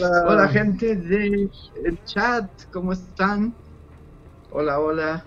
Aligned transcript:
Hola. 0.00 0.48
gente 0.48 0.96
del 0.96 1.50
chat, 2.04 2.50
¿cómo 2.72 2.92
están? 2.92 3.54
Hola, 4.50 4.80
hola. 4.80 5.24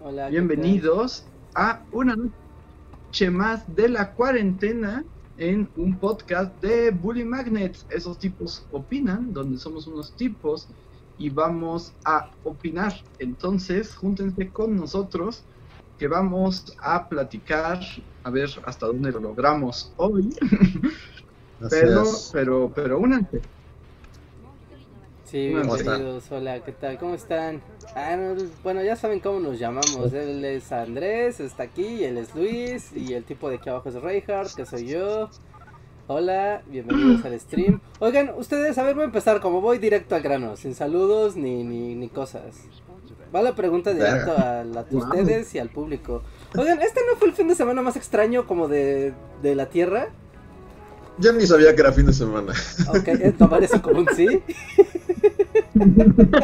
Hola. 0.00 0.28
Bienvenidos 0.28 1.24
a 1.54 1.80
una 1.92 2.16
noche 2.16 3.30
más 3.30 3.74
de 3.74 3.88
la 3.88 4.12
cuarentena 4.12 5.04
en 5.38 5.68
un 5.76 5.96
podcast 5.98 6.60
de 6.60 6.90
Bully 6.90 7.24
Magnets. 7.24 7.86
Esos 7.88 8.18
tipos 8.18 8.66
opinan, 8.70 9.32
donde 9.32 9.58
somos 9.58 9.86
unos 9.86 10.14
tipos 10.16 10.68
y 11.16 11.30
vamos 11.30 11.94
a 12.04 12.30
opinar. 12.44 12.92
Entonces, 13.18 13.94
júntense 13.94 14.50
con 14.50 14.76
nosotros 14.76 15.42
que 15.98 16.06
vamos 16.06 16.74
a 16.82 17.08
platicar, 17.08 17.80
a 18.24 18.30
ver 18.30 18.50
hasta 18.64 18.86
dónde 18.86 19.10
lo 19.12 19.20
logramos 19.20 19.92
hoy. 19.96 20.34
pero, 21.68 22.04
pero, 22.32 22.72
pero 22.74 22.98
únanse. 22.98 23.40
Sí, 25.24 25.48
bienvenidos, 25.48 26.30
hola, 26.32 26.58
¿qué 26.64 26.72
tal? 26.72 26.98
¿Cómo 26.98 27.14
están? 27.14 27.62
Ah, 27.94 28.16
bueno, 28.64 28.82
ya 28.82 28.96
saben 28.96 29.20
cómo 29.20 29.38
nos 29.38 29.60
llamamos. 29.60 30.12
Él 30.12 30.44
es 30.44 30.72
Andrés, 30.72 31.38
está 31.38 31.64
aquí, 31.64 32.02
él 32.02 32.18
es 32.18 32.34
Luis, 32.34 32.90
y 32.96 33.14
el 33.14 33.22
tipo 33.22 33.48
de 33.48 33.56
aquí 33.56 33.68
abajo 33.68 33.90
es 33.90 33.94
Reinhardt, 33.94 34.54
que 34.56 34.66
soy 34.66 34.86
yo. 34.86 35.30
Hola, 36.08 36.62
bienvenidos 36.66 37.24
al 37.24 37.38
stream. 37.38 37.80
Oigan, 38.00 38.32
ustedes, 38.36 38.76
a 38.78 38.82
ver, 38.82 38.96
voy 38.96 39.02
a 39.02 39.06
empezar 39.06 39.40
como 39.40 39.60
voy 39.60 39.78
directo 39.78 40.16
al 40.16 40.22
grano, 40.22 40.56
sin 40.56 40.74
saludos 40.74 41.36
ni, 41.36 41.62
ni, 41.62 41.94
ni 41.94 42.08
cosas. 42.08 42.64
Va 43.32 43.40
la 43.42 43.54
pregunta 43.54 43.92
directo 43.92 44.32
a, 44.32 44.62
a, 44.62 44.86
ustedes 44.90 45.54
y 45.54 45.60
al 45.60 45.68
público. 45.68 46.22
Oigan, 46.58 46.82
¿este 46.82 47.02
no 47.08 47.16
fue 47.16 47.28
el 47.28 47.34
fin 47.34 47.46
de 47.46 47.54
semana 47.54 47.82
más 47.82 47.94
extraño 47.94 48.48
como 48.48 48.66
de, 48.66 49.14
de 49.42 49.54
la 49.54 49.66
Tierra? 49.66 50.08
Ya 51.20 51.32
ni 51.32 51.46
sabía 51.46 51.74
que 51.74 51.82
era 51.82 51.92
fin 51.92 52.06
de 52.06 52.12
semana. 52.12 52.52
Ok, 52.88 53.08
tomar 53.38 53.62
eso 53.62 53.80
como 53.82 54.00
un 54.00 54.08
sí. 54.16 54.42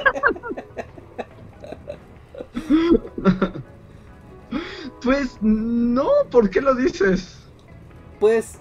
Pues 5.02 5.38
no, 5.40 6.08
¿por 6.30 6.50
qué 6.50 6.60
lo 6.60 6.74
dices? 6.74 7.38
Pues, 8.18 8.58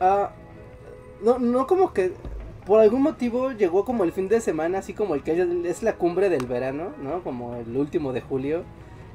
uh, 0.00 0.28
no, 1.24 1.38
no 1.40 1.66
como 1.66 1.92
que 1.92 2.12
por 2.64 2.80
algún 2.80 3.02
motivo 3.02 3.50
llegó 3.50 3.84
como 3.84 4.04
el 4.04 4.12
fin 4.12 4.28
de 4.28 4.40
semana, 4.40 4.78
así 4.78 4.94
como 4.94 5.14
el 5.16 5.22
que 5.22 5.44
es 5.64 5.82
la 5.82 5.96
cumbre 5.96 6.28
del 6.28 6.46
verano, 6.46 6.92
¿no? 7.02 7.22
Como 7.24 7.56
el 7.56 7.76
último 7.76 8.12
de 8.12 8.20
julio. 8.20 8.62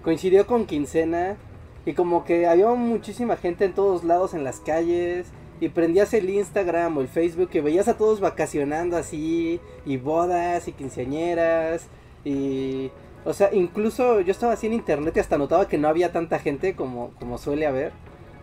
Coincidió 0.03 0.45
con 0.45 0.65
quincena 0.65 1.37
y 1.85 1.93
como 1.93 2.25
que 2.25 2.47
había 2.47 2.67
muchísima 2.69 3.37
gente 3.37 3.63
en 3.65 3.73
todos 3.73 4.03
lados 4.03 4.33
en 4.33 4.43
las 4.43 4.59
calles 4.59 5.27
y 5.59 5.69
prendías 5.69 6.13
el 6.13 6.29
Instagram 6.29 6.97
o 6.97 7.01
el 7.01 7.07
Facebook 7.07 7.49
y 7.53 7.59
veías 7.59 7.87
a 7.87 7.97
todos 7.97 8.19
vacacionando 8.19 8.97
así, 8.97 9.59
y 9.85 9.97
bodas 9.97 10.67
y 10.67 10.73
quinceañeras, 10.73 11.87
y... 12.23 12.91
O 13.25 13.31
sea, 13.31 13.53
incluso 13.53 14.19
yo 14.19 14.31
estaba 14.31 14.51
así 14.51 14.67
en 14.67 14.73
internet 14.73 15.15
y 15.15 15.21
hasta 15.21 15.37
notaba 15.37 15.69
que 15.69 15.77
no 15.77 15.87
había 15.87 16.11
tanta 16.11 16.39
gente 16.39 16.75
como, 16.75 17.11
como 17.19 17.37
suele 17.37 17.65
haber. 17.65 17.93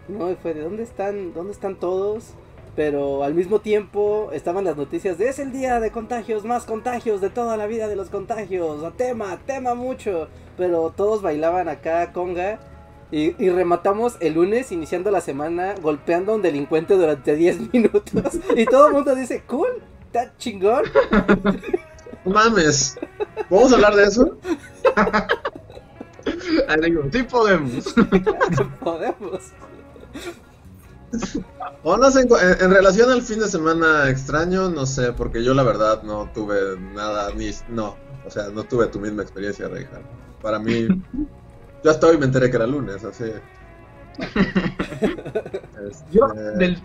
No, 0.09 0.31
y 0.31 0.37
fue 0.37 0.55
de 0.55 0.63
dónde 0.63 0.83
están, 0.83 1.35
dónde 1.35 1.53
están 1.53 1.77
todos. 1.77 2.33
Pero 2.77 3.25
al 3.25 3.35
mismo 3.35 3.61
tiempo 3.61 4.31
estaban 4.33 4.65
las 4.65 4.77
noticias 4.77 5.19
de 5.19 5.29
es 5.29 5.39
el 5.39 5.53
día 5.53 5.81
de 5.81 5.91
contagios, 5.91 6.45
más 6.45 6.65
contagios 6.65 7.21
de 7.21 7.29
toda 7.29 7.57
la 7.57 7.67
vida 7.67 7.89
de 7.89 7.97
los 7.97 8.09
contagios. 8.09 8.97
Tema, 8.97 9.39
tema 9.45 9.75
mucho. 9.75 10.29
Pero 10.57 10.91
todos 10.97 11.21
bailaban 11.21 11.69
acá 11.69 12.13
conga 12.13 12.59
y, 13.11 13.43
y, 13.43 13.51
rematamos 13.51 14.17
el 14.21 14.35
lunes, 14.35 14.71
iniciando 14.73 15.11
la 15.11 15.21
semana, 15.21 15.75
golpeando 15.81 16.33
a 16.33 16.37
un 16.37 16.43
delincuente 16.43 16.95
durante 16.95 17.35
10 17.35 17.73
minutos. 17.73 18.39
Y 18.57 18.67
todo 18.67 18.89
el 18.89 18.93
mundo 18.93 19.15
dice, 19.15 19.43
cool, 19.47 19.83
está 20.07 20.33
chingón. 20.39 20.85
Mames, 22.25 22.99
¿vamos 23.49 23.73
a 23.73 23.75
hablar 23.77 23.95
de 23.95 24.05
eso? 24.05 24.37
digo, 26.83 27.03
sí 27.13 27.23
podemos. 27.23 27.95
podemos. 28.81 29.41
O 31.83 31.97
no 31.97 32.11
sé, 32.11 32.21
en, 32.21 32.29
en, 32.61 32.71
relación 32.71 33.11
al 33.11 33.23
fin 33.23 33.41
de 33.41 33.49
semana 33.49 34.09
extraño, 34.09 34.69
no 34.69 34.87
sé, 34.87 35.13
porque 35.13 35.43
yo 35.43 35.55
la 35.55 35.63
verdad 35.63 36.03
no 36.03 36.31
tuve 36.33 36.79
nada, 36.79 37.33
ni, 37.35 37.51
no, 37.69 37.97
o 38.27 38.31
sea, 38.31 38.49
no 38.51 38.65
tuve 38.65 38.87
tu 38.87 39.01
misma 39.01 39.23
experiencia, 39.23 39.67
Reija. 39.67 40.01
Para 40.43 40.59
mí, 40.59 40.87
yo 41.83 41.91
hasta 41.91 42.07
hoy 42.07 42.19
me 42.19 42.27
enteré 42.27 42.51
que 42.51 42.57
era 42.57 42.67
lunes, 42.67 43.05
así. 43.05 43.25
este... 44.19 46.05
Yo, 46.11 46.29
del, 46.29 46.79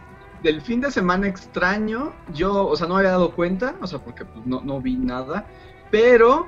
del, 0.44 0.62
fin 0.62 0.82
de 0.82 0.92
semana 0.92 1.28
extraño, 1.28 2.14
yo, 2.34 2.68
o 2.68 2.76
sea, 2.76 2.88
no 2.88 2.94
me 2.96 3.00
había 3.02 3.12
dado 3.12 3.32
cuenta, 3.32 3.76
o 3.82 3.88
sea, 3.88 4.00
porque 4.00 4.26
pues, 4.26 4.46
no, 4.46 4.62
no 4.62 4.82
vi 4.82 4.96
nada, 4.96 5.46
pero 5.92 6.48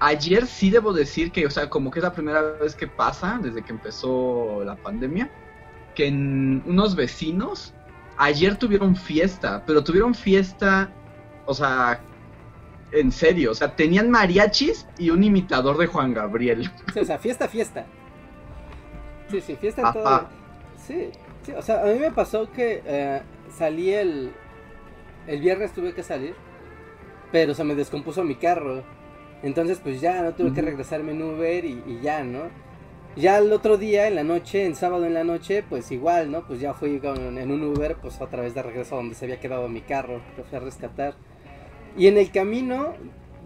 ayer 0.00 0.46
sí 0.46 0.70
debo 0.70 0.92
decir 0.92 1.30
que, 1.30 1.46
o 1.46 1.50
sea, 1.50 1.68
como 1.68 1.90
que 1.90 1.98
es 1.98 2.02
la 2.02 2.12
primera 2.12 2.40
vez 2.40 2.74
que 2.74 2.86
pasa 2.86 3.38
desde 3.42 3.62
que 3.62 3.72
empezó 3.72 4.62
la 4.64 4.76
pandemia, 4.76 5.30
que 5.94 6.06
en 6.06 6.62
unos 6.66 6.94
vecinos 6.94 7.74
ayer 8.16 8.56
tuvieron 8.56 8.96
fiesta, 8.96 9.62
pero 9.66 9.84
tuvieron 9.84 10.14
fiesta, 10.14 10.90
o 11.46 11.54
sea, 11.54 12.00
en 12.92 13.12
serio, 13.12 13.52
o 13.52 13.54
sea, 13.54 13.76
tenían 13.76 14.10
mariachis 14.10 14.86
y 14.98 15.10
un 15.10 15.22
imitador 15.22 15.78
de 15.78 15.86
Juan 15.86 16.14
Gabriel. 16.14 16.70
Sí, 16.92 17.00
o 17.00 17.04
sea, 17.04 17.18
fiesta, 17.18 17.48
fiesta. 17.48 17.86
Sí, 19.30 19.40
sí, 19.40 19.56
fiesta 19.56 19.82
en 19.86 19.92
todo. 19.92 20.28
Sí, 20.76 21.10
sí, 21.42 21.52
o 21.52 21.62
sea, 21.62 21.82
a 21.82 21.86
mí 21.86 21.98
me 21.98 22.10
pasó 22.10 22.50
que 22.50 22.82
eh, 22.84 23.22
salí 23.56 23.90
el. 23.90 24.32
El 25.26 25.40
viernes 25.40 25.72
tuve 25.72 25.92
que 25.92 26.02
salir, 26.02 26.34
pero 27.30 27.54
se 27.54 27.62
me 27.62 27.74
descompuso 27.74 28.24
mi 28.24 28.34
carro. 28.36 28.82
Entonces, 29.42 29.78
pues 29.82 30.00
ya 30.00 30.22
no 30.22 30.32
tuve 30.32 30.48
uh 30.48 30.50
-huh. 30.50 30.54
que 30.54 30.62
regresarme 30.62 31.12
en 31.12 31.22
Uber 31.22 31.64
y, 31.64 31.82
y, 31.86 32.00
ya, 32.02 32.24
¿no? 32.24 32.44
Ya 33.16 33.38
el 33.38 33.52
otro 33.52 33.76
día, 33.76 34.08
en 34.08 34.14
la 34.14 34.24
noche, 34.24 34.64
en 34.64 34.74
sábado 34.74 35.04
en 35.04 35.14
la 35.14 35.24
noche, 35.24 35.62
pues 35.68 35.90
igual, 35.92 36.30
¿no? 36.30 36.46
Pues 36.46 36.60
ya 36.60 36.74
fui 36.74 36.98
con, 36.98 37.38
en 37.38 37.50
un 37.50 37.62
Uber, 37.62 37.96
pues 38.00 38.20
otra 38.20 38.42
vez 38.42 38.54
de 38.54 38.62
regreso 38.62 38.94
a 38.94 38.98
donde 38.98 39.14
se 39.14 39.26
había 39.26 39.38
quedado 39.40 39.68
mi 39.68 39.82
carro, 39.82 40.20
lo 40.36 40.44
fui 40.44 40.56
a 40.56 40.60
rescatar. 40.60 41.14
Y 41.96 42.06
en 42.06 42.18
el 42.18 42.30
camino 42.30 42.94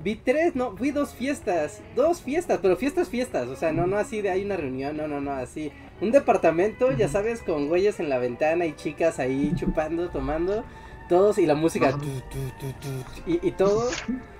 vi 0.05 0.17
tres, 0.17 0.55
no, 0.55 0.77
fui 0.77 0.91
dos 0.91 1.15
fiestas, 1.15 1.81
dos 1.97 2.21
fiestas, 2.21 2.59
pero 2.61 2.77
fiestas, 2.77 3.09
fiestas, 3.09 3.49
o 3.49 3.57
sea, 3.57 3.73
no, 3.73 3.87
no 3.87 3.97
así 3.97 4.21
de 4.21 4.31
hay 4.31 4.45
una 4.45 4.57
reunión, 4.57 4.97
no, 4.97 5.09
no, 5.09 5.21
no, 5.21 5.33
así. 5.33 5.73
Un 6.01 6.13
departamento, 6.13 6.93
ya 6.93 7.09
sabes, 7.09 7.43
con 7.43 7.69
güeyes 7.69 7.99
en 8.01 8.11
la 8.11 8.19
ventana 8.19 8.67
y 8.67 8.75
chicas 8.75 9.19
ahí 9.19 9.53
chupando, 9.57 10.11
tomando, 10.11 10.63
todos, 11.09 11.39
y 11.39 11.47
la 11.47 11.55
música, 11.55 11.93
tu, 11.93 11.99
tu, 11.99 12.73
tu, 12.81 13.31
y, 13.31 13.49
y, 13.49 13.53
todo, 13.53 13.89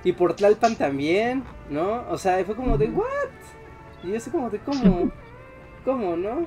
y 0.05 0.13
por 0.13 0.37
Tlalpan 0.37 0.77
también, 0.77 1.45
¿no? 1.71 2.05
O 2.11 2.19
sea, 2.19 2.45
fue 2.45 2.55
como 2.55 2.77
de, 2.77 2.89
¿what? 2.89 3.07
Y 4.03 4.11
yo 4.11 4.17
así 4.19 4.31
como 4.31 4.51
de, 4.51 4.59
¿cómo? 4.59 5.11
¿Cómo, 5.85 6.17
no? 6.17 6.47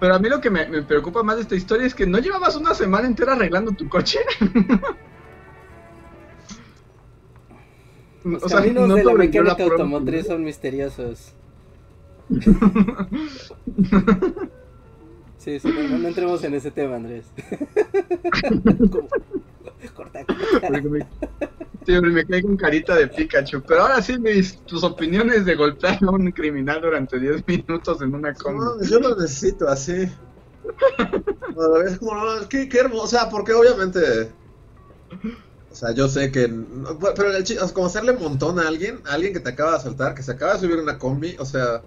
Pero 0.00 0.14
a 0.14 0.18
mí 0.18 0.28
lo 0.28 0.40
que 0.40 0.50
me, 0.50 0.66
me 0.66 0.82
preocupa 0.82 1.22
más 1.22 1.36
de 1.36 1.42
esta 1.42 1.54
historia 1.54 1.86
es 1.86 1.94
que 1.94 2.06
no 2.06 2.18
llevabas 2.18 2.56
una 2.56 2.74
semana 2.74 3.06
entera 3.06 3.32
arreglando 3.32 3.72
tu 3.72 3.88
coche. 3.88 4.18
Los 8.24 8.42
o 8.42 8.48
sea, 8.48 8.58
caminos 8.58 8.88
no 8.88 8.94
de 8.94 9.04
la 9.04 9.12
mecánica 9.12 9.58
la 9.58 9.72
automotriz 9.72 10.26
son 10.26 10.42
misteriosos. 10.44 11.34
sí, 15.38 15.60
sí, 15.60 15.68
no, 15.68 15.98
no, 15.98 16.08
entremos 16.08 16.42
en 16.42 16.54
ese 16.54 16.70
tema, 16.70 16.96
Andrés. 16.96 17.26
corta, 19.94 20.24
corta. 20.24 20.66
Sí, 21.86 22.00
me 22.00 22.24
quedé 22.24 22.42
con 22.42 22.56
carita 22.56 22.96
de 22.96 23.08
Pikachu. 23.08 23.62
Pero 23.68 23.82
ahora 23.82 24.00
sí, 24.00 24.18
mis, 24.18 24.56
tus 24.60 24.82
opiniones 24.84 25.44
de 25.44 25.54
golpear 25.54 25.98
a 26.02 26.10
un 26.10 26.32
criminal 26.32 26.80
durante 26.80 27.20
10 27.20 27.46
minutos 27.46 28.00
en 28.00 28.14
una 28.14 28.32
combi. 28.32 28.60
No, 28.60 28.82
yo 28.82 29.00
lo 29.00 29.16
necesito 29.16 29.68
así. 29.68 30.08
Es 31.86 31.98
como, 31.98 32.48
qué, 32.48 32.68
qué 32.68 32.78
hermoso. 32.78 33.04
O 33.04 33.06
sea, 33.06 33.28
porque 33.28 33.52
obviamente 33.52 34.00
O 35.74 35.76
sea, 35.76 35.90
yo 35.90 36.06
sé 36.06 36.30
que. 36.30 36.48
Pero 37.16 37.36
el 37.36 37.72
como 37.72 37.88
hacerle 37.88 38.12
montón 38.12 38.60
a 38.60 38.68
alguien, 38.68 39.00
a 39.06 39.14
alguien 39.14 39.32
que 39.32 39.40
te 39.40 39.50
acaba 39.50 39.72
de 39.72 39.78
asaltar, 39.78 40.14
que 40.14 40.22
se 40.22 40.30
acaba 40.30 40.52
de 40.52 40.60
subir 40.60 40.76
una 40.76 41.00
combi, 41.00 41.34
o 41.40 41.44
sea. 41.44 41.82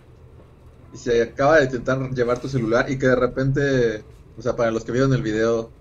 Y 0.93 0.97
se 0.97 1.21
acaba 1.21 1.59
de 1.59 1.65
intentar 1.65 2.11
llevar 2.11 2.39
tu 2.39 2.49
celular 2.49 2.91
y 2.91 2.99
que 2.99 3.07
de 3.07 3.15
repente. 3.15 4.03
O 4.37 4.41
sea, 4.41 4.57
para 4.57 4.71
los 4.71 4.83
que 4.83 4.91
vieron 4.91 5.13
el 5.13 5.21
video, 5.21 5.71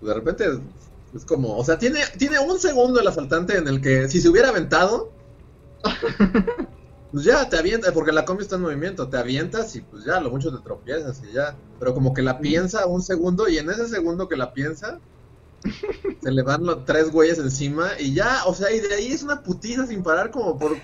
de 0.00 0.14
repente 0.14 0.44
es 1.12 1.24
como. 1.24 1.56
O 1.56 1.64
sea, 1.64 1.76
tiene, 1.76 1.98
tiene 2.16 2.38
un 2.38 2.56
segundo 2.60 3.00
el 3.00 3.08
asaltante 3.08 3.56
en 3.56 3.66
el 3.66 3.80
que 3.80 4.08
si 4.08 4.20
se 4.20 4.28
hubiera 4.28 4.50
aventado. 4.50 5.10
pues 7.10 7.24
ya 7.24 7.48
te 7.48 7.58
avientas, 7.58 7.90
porque 7.90 8.12
la 8.12 8.24
combi 8.24 8.44
está 8.44 8.54
en 8.54 8.62
movimiento, 8.62 9.08
te 9.08 9.16
avientas 9.16 9.74
y 9.74 9.80
pues 9.80 10.04
ya, 10.04 10.20
lo 10.20 10.30
mucho 10.30 10.56
te 10.56 10.62
tropiezas 10.62 11.20
y 11.28 11.32
ya. 11.32 11.56
Pero 11.80 11.94
como 11.94 12.14
que 12.14 12.22
la 12.22 12.38
piensa 12.38 12.86
un 12.86 13.02
segundo 13.02 13.48
y 13.48 13.58
en 13.58 13.70
ese 13.70 13.88
segundo 13.88 14.28
que 14.28 14.36
la 14.36 14.52
piensa, 14.52 15.00
se 16.22 16.30
le 16.30 16.42
van 16.42 16.64
los 16.64 16.84
tres 16.84 17.10
güeyes 17.10 17.38
encima 17.38 17.90
y 17.98 18.14
ya, 18.14 18.42
o 18.46 18.54
sea, 18.54 18.70
y 18.72 18.80
de 18.80 18.94
ahí 18.94 19.12
es 19.12 19.22
una 19.22 19.42
putiza 19.42 19.86
sin 19.86 20.02
parar 20.02 20.30
como 20.30 20.58
por... 20.58 20.76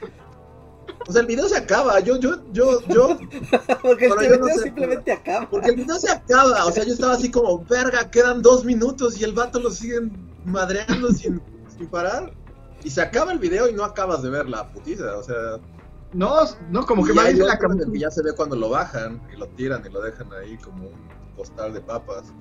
O 1.08 1.12
sea, 1.12 1.20
el 1.20 1.26
video 1.28 1.48
se 1.48 1.56
acaba, 1.56 2.00
yo, 2.00 2.16
yo, 2.16 2.42
yo, 2.52 2.80
yo... 2.88 3.18
porque 3.82 4.06
el 4.06 4.18
video 4.18 4.48
simplemente 4.62 5.12
acaba. 5.12 5.48
Porque 5.48 5.70
el 5.70 5.76
video 5.76 5.98
se 5.98 6.10
acaba, 6.10 6.64
o 6.66 6.72
sea, 6.72 6.84
yo 6.84 6.92
estaba 6.92 7.14
así 7.14 7.30
como, 7.30 7.64
verga, 7.64 8.10
quedan 8.10 8.42
dos 8.42 8.64
minutos 8.64 9.20
y 9.20 9.24
el 9.24 9.32
vato 9.32 9.60
lo 9.60 9.70
siguen 9.70 10.12
madreando 10.44 11.12
sin, 11.12 11.40
sin 11.76 11.86
parar. 11.88 12.32
Y 12.82 12.90
se 12.90 13.02
acaba 13.02 13.32
el 13.32 13.38
video 13.38 13.68
y 13.68 13.72
no 13.72 13.84
acabas 13.84 14.22
de 14.22 14.30
ver 14.30 14.48
la 14.48 14.68
putiza, 14.72 15.16
o 15.16 15.22
sea... 15.22 15.60
No, 16.12 16.38
no, 16.70 16.86
como 16.86 17.04
que 17.04 17.12
va 17.12 17.30
la 17.30 17.58
ya 17.92 18.10
se 18.10 18.22
ve 18.22 18.32
cuando 18.34 18.56
lo 18.56 18.70
bajan 18.70 19.20
y 19.32 19.36
lo 19.36 19.48
tiran 19.48 19.84
y 19.84 19.90
lo 19.90 20.00
dejan 20.00 20.32
ahí 20.32 20.56
como 20.58 20.86
un 20.86 21.36
costal 21.36 21.74
de 21.74 21.80
papas. 21.80 22.32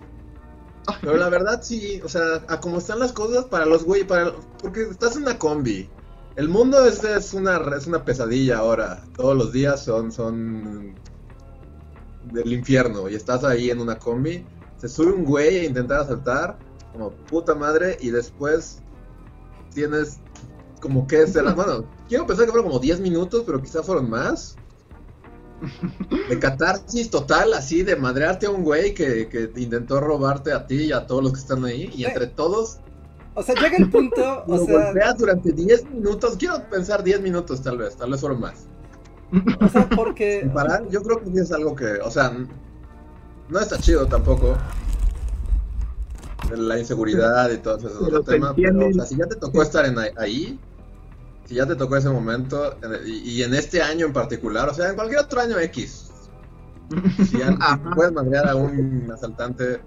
Pero 1.02 1.18
la 1.18 1.30
verdad 1.30 1.62
sí, 1.64 2.02
o 2.04 2.10
sea, 2.10 2.44
a 2.48 2.60
como 2.60 2.78
están 2.78 3.00
las 3.00 3.12
cosas 3.12 3.46
para 3.46 3.66
los 3.66 3.84
güey, 3.84 4.06
para 4.06 4.34
porque 4.62 4.84
estás 4.84 5.16
en 5.16 5.24
una 5.24 5.38
combi. 5.38 5.90
El 6.36 6.50
mundo 6.50 6.86
es, 6.86 7.04
es 7.04 7.34
una 7.34 7.58
es 7.76 7.88
una 7.88 8.04
pesadilla 8.04 8.58
ahora. 8.58 9.04
Todos 9.16 9.38
los 9.38 9.52
días 9.52 9.84
son 9.84 10.12
son 10.12 10.96
del 12.32 12.54
infierno 12.54 13.10
y 13.10 13.16
estás 13.16 13.44
ahí 13.44 13.70
en 13.70 13.80
una 13.80 13.98
combi, 13.98 14.46
se 14.78 14.90
sube 14.90 15.12
un 15.12 15.26
güey 15.26 15.60
a 15.60 15.64
intentar 15.66 16.02
asaltar 16.02 16.58
como 16.92 17.12
puta 17.12 17.56
madre 17.56 17.98
y 18.02 18.10
después 18.10 18.81
tienes 19.74 20.20
como 20.80 21.08
que 21.08 21.26
será, 21.28 21.54
bueno, 21.54 21.86
quiero 22.08 22.26
pensar 22.26 22.46
que 22.46 22.52
fueron 22.52 22.70
como 22.70 22.80
10 22.80 23.00
minutos, 23.00 23.44
pero 23.46 23.62
quizá 23.62 23.81
fueron 23.84 24.10
más 24.10 24.56
de 26.30 26.40
catarsis 26.40 27.10
total, 27.10 27.54
así, 27.54 27.84
de 27.84 27.96
madrearte 27.96 28.46
a 28.46 28.50
un 28.50 28.63
güey 28.63 28.94
que, 28.94 29.28
que, 29.28 29.52
intentó 29.56 30.00
robarte 30.00 30.52
a 30.52 30.68
ti 30.68 30.86
y 30.86 30.92
a 30.92 31.07
todos 31.07 31.24
los 31.24 31.34
que 31.34 31.40
están 31.40 31.66
ahí, 31.66 31.92
y 31.96 32.06
entre 32.06 32.28
todos. 32.28 32.80
O 33.34 33.44
sea, 33.44 33.56
llega 33.56 33.78
el 33.78 33.90
punto. 33.90 34.44
o 34.48 34.66
sea... 34.66 34.86
golpeas 34.86 35.18
durante 35.18 35.52
10 35.52 35.92
minutos, 35.92 36.36
quiero 36.38 36.63
pensar 36.69 37.04
10 37.04 37.22
minutos 37.22 37.62
tal 37.62 37.78
vez, 37.78 37.96
tal 37.96 38.12
vez 38.12 38.22
fueron 38.22 38.40
más. 38.40 38.68
O 39.62 39.68
sea, 39.68 39.90
porque. 39.90 40.50
parar, 40.54 40.88
yo 40.90 41.02
creo 41.04 41.22
que 41.24 41.40
es 41.40 41.52
algo 41.52 41.75
que, 41.75 41.86
o 41.86 42.12
sea, 42.12 42.31
no 43.50 43.60
está 43.60 43.78
chido 43.80 44.06
tampoco. 44.07 44.57
La 46.56 46.78
inseguridad 46.78 47.50
y 47.50 47.57
todo 47.57 47.78
eso, 47.78 48.22
tema, 48.22 48.54
pero 48.56 48.88
o 48.88 48.94
sea, 48.94 49.06
si 49.06 49.18
ya 49.18 49.25
te 49.25 49.36
tocó 49.36 49.63
estar 49.63 49.84
en 49.86 49.96
ahí, 50.18 50.60
si 51.45 51.56
ya 51.56 51.65
te 51.65 51.75
tocó 51.75 51.95
ese 51.95 52.09
momento, 52.09 52.77
y, 53.06 53.44
en 53.44 53.53
este 53.53 53.81
año 53.81 54.07
en 54.07 54.13
particular, 54.13 54.69
o 54.69 54.74
sea, 54.74 54.89
en 54.89 54.95
cualquier 54.95 55.21
otro 55.21 55.42
año 55.42 55.59
X, 55.59 56.12
si, 57.30 57.38
puedes 57.95 58.12
madrear 58.12 58.50
a 58.50 58.56
un 58.56 59.09
asaltante 59.13 59.80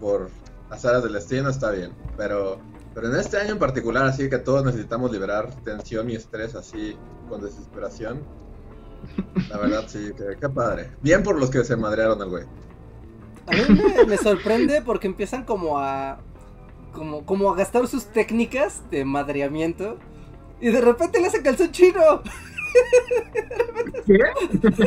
por 0.00 0.30
azaras 0.70 1.02
del 1.02 1.14
destino, 1.14 1.48
está 1.48 1.72
bien, 1.72 1.92
pero, 2.16 2.58
pero 2.94 3.08
en 3.08 3.16
este 3.16 3.38
año 3.38 3.52
en 3.52 3.58
particular, 3.58 4.06
así 4.06 4.28
que 4.30 4.38
todos 4.38 4.64
necesitamos 4.64 5.10
liberar 5.10 5.50
tensión 5.64 6.08
y 6.10 6.14
estrés 6.14 6.54
así 6.54 6.96
con 7.28 7.42
desesperación, 7.42 8.22
la 9.50 9.58
verdad 9.58 9.84
sí, 9.88 10.12
que, 10.16 10.36
qué 10.40 10.48
padre. 10.48 10.90
Bien 11.02 11.22
por 11.22 11.38
los 11.38 11.50
que 11.50 11.64
se 11.64 11.76
madrearon 11.76 12.20
al 12.22 12.30
güey. 12.30 12.44
A 13.46 13.52
mí 13.52 13.80
me, 14.08 14.16
sorprende 14.16 14.82
porque 14.82 15.06
empiezan 15.06 15.44
como 15.44 15.78
a 15.78 16.18
como, 16.92 17.24
como 17.24 17.52
a 17.52 17.56
gastar 17.56 17.86
sus 17.86 18.06
técnicas 18.06 18.82
de 18.90 19.04
madreamiento 19.04 19.98
y 20.60 20.70
de 20.70 20.80
repente 20.80 21.20
le 21.20 21.26
hace 21.26 21.42
calzón 21.42 21.70
chino. 21.70 22.22
¿Qué? 24.06 24.18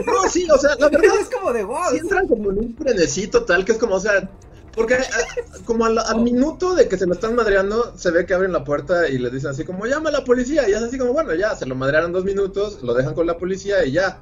No, 0.05 0.29
sí, 0.29 0.47
o 0.49 0.57
sea, 0.57 0.75
la 0.75 0.89
verdad. 0.89 1.19
Es 1.19 1.29
como 1.29 1.53
de 1.53 1.63
wow. 1.63 1.91
Sí 1.91 1.97
entran 1.97 2.27
como 2.27 2.51
en 2.51 2.59
un 2.59 2.75
frenecito 2.75 3.43
tal 3.43 3.65
que 3.65 3.73
es 3.73 3.77
como, 3.77 3.95
o 3.95 3.99
sea. 3.99 4.29
Porque 4.75 4.93
eh, 4.93 5.43
como 5.65 5.85
al, 5.85 6.21
minuto 6.21 6.75
de 6.75 6.87
que 6.87 6.97
se 6.97 7.05
lo 7.05 7.13
están 7.13 7.35
madreando, 7.35 7.97
se 7.97 8.11
ve 8.11 8.25
que 8.25 8.33
abren 8.33 8.53
la 8.53 8.63
puerta 8.63 9.09
y 9.09 9.17
le 9.17 9.29
dicen 9.29 9.49
así 9.49 9.65
como, 9.65 9.85
llama 9.85 10.09
a 10.09 10.13
la 10.13 10.23
policía. 10.23 10.69
Y 10.69 10.73
es 10.73 10.81
así 10.81 10.97
como, 10.97 11.11
bueno, 11.11 11.33
ya, 11.33 11.55
se 11.55 11.65
lo 11.65 11.75
madrearon 11.75 12.13
dos 12.13 12.23
minutos, 12.23 12.81
lo 12.83 12.93
dejan 12.93 13.13
con 13.13 13.27
la 13.27 13.37
policía 13.37 13.83
y 13.83 13.93
ya. 13.93 14.21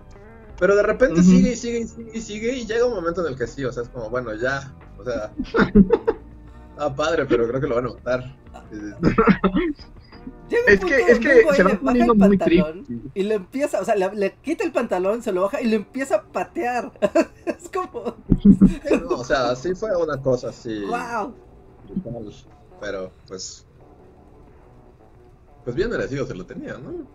Pero 0.59 0.75
de 0.75 0.83
repente 0.83 1.21
sigue 1.21 1.51
y 1.51 1.55
sigue 1.55 1.79
y 1.79 1.87
sigue 1.87 2.11
y 2.13 2.21
sigue 2.21 2.53
y 2.53 2.65
llega 2.65 2.85
un 2.85 2.95
momento 2.95 3.21
en 3.21 3.33
el 3.33 3.37
que 3.37 3.45
sí, 3.45 3.63
o 3.65 3.71
sea, 3.71 3.83
es 3.83 3.89
como, 3.89 4.09
bueno, 4.09 4.33
ya. 4.33 4.73
O 4.97 5.03
sea. 5.03 5.31
ah, 6.77 6.95
padre, 6.95 7.25
pero 7.27 7.47
creo 7.47 7.61
que 7.61 7.67
lo 7.67 7.75
van 7.75 7.85
a 7.85 7.89
matar. 7.89 8.35
es 10.49 10.79
que, 10.79 10.95
es 10.95 11.19
que 11.19 11.53
se 11.53 11.63
va 11.63 11.79
poniendo 11.79 12.15
muy 12.15 12.37
triste. 12.37 12.83
Y 13.13 13.23
le 13.23 13.35
empieza, 13.35 13.79
o 13.79 13.85
sea, 13.85 13.95
le, 13.95 14.35
quita 14.41 14.63
el 14.63 14.71
pantalón, 14.71 15.21
se 15.21 15.31
lo 15.31 15.43
baja 15.43 15.61
y 15.61 15.67
le 15.67 15.77
empieza 15.77 16.15
a 16.15 16.23
patear. 16.23 16.91
es 17.45 17.69
como. 17.69 18.15
o 19.09 19.23
sea, 19.23 19.55
sí 19.55 19.75
fue 19.75 19.95
una 19.95 20.21
cosa 20.21 20.49
así. 20.49 20.85
¡Wow! 20.85 21.33
Pero, 22.79 23.11
pues. 23.27 23.65
Pues 25.63 25.75
bien 25.75 25.89
merecido 25.89 26.25
se 26.25 26.35
lo 26.35 26.45
tenía, 26.45 26.77
¿no? 26.77 27.05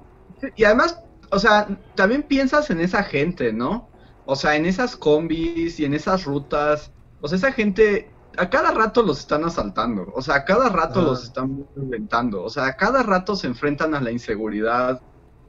Y 0.57 0.65
además, 0.65 1.01
o 1.31 1.39
sea, 1.39 1.69
también 1.95 2.23
piensas 2.23 2.69
en 2.71 2.81
esa 2.81 3.03
gente, 3.03 3.53
¿no? 3.53 3.89
O 4.27 4.37
sea, 4.37 4.57
en 4.57 4.67
esas 4.67 4.97
combis 4.97 5.81
y 5.81 5.85
en 5.85 5.95
esas 5.95 6.25
rutas. 6.25 6.91
O 7.23 7.29
sea, 7.29 7.39
esa 7.39 7.53
gente 7.53 8.12
a 8.37 8.51
cada 8.51 8.71
rato 8.71 9.03
los 9.03 9.21
están 9.21 9.45
asaltando, 9.45 10.13
o 10.15 10.23
sea, 10.23 10.37
a 10.37 10.45
cada 10.45 10.69
rato 10.69 11.03
los 11.03 11.25
están 11.25 11.67
inventando, 11.77 12.43
o 12.43 12.51
sea, 12.51 12.67
a 12.67 12.77
cada 12.77 13.03
rato 13.03 13.37
se 13.37 13.47
enfrentan 13.47 13.95
a 13.95 14.01
la 14.01 14.11
inseguridad 14.11 15.03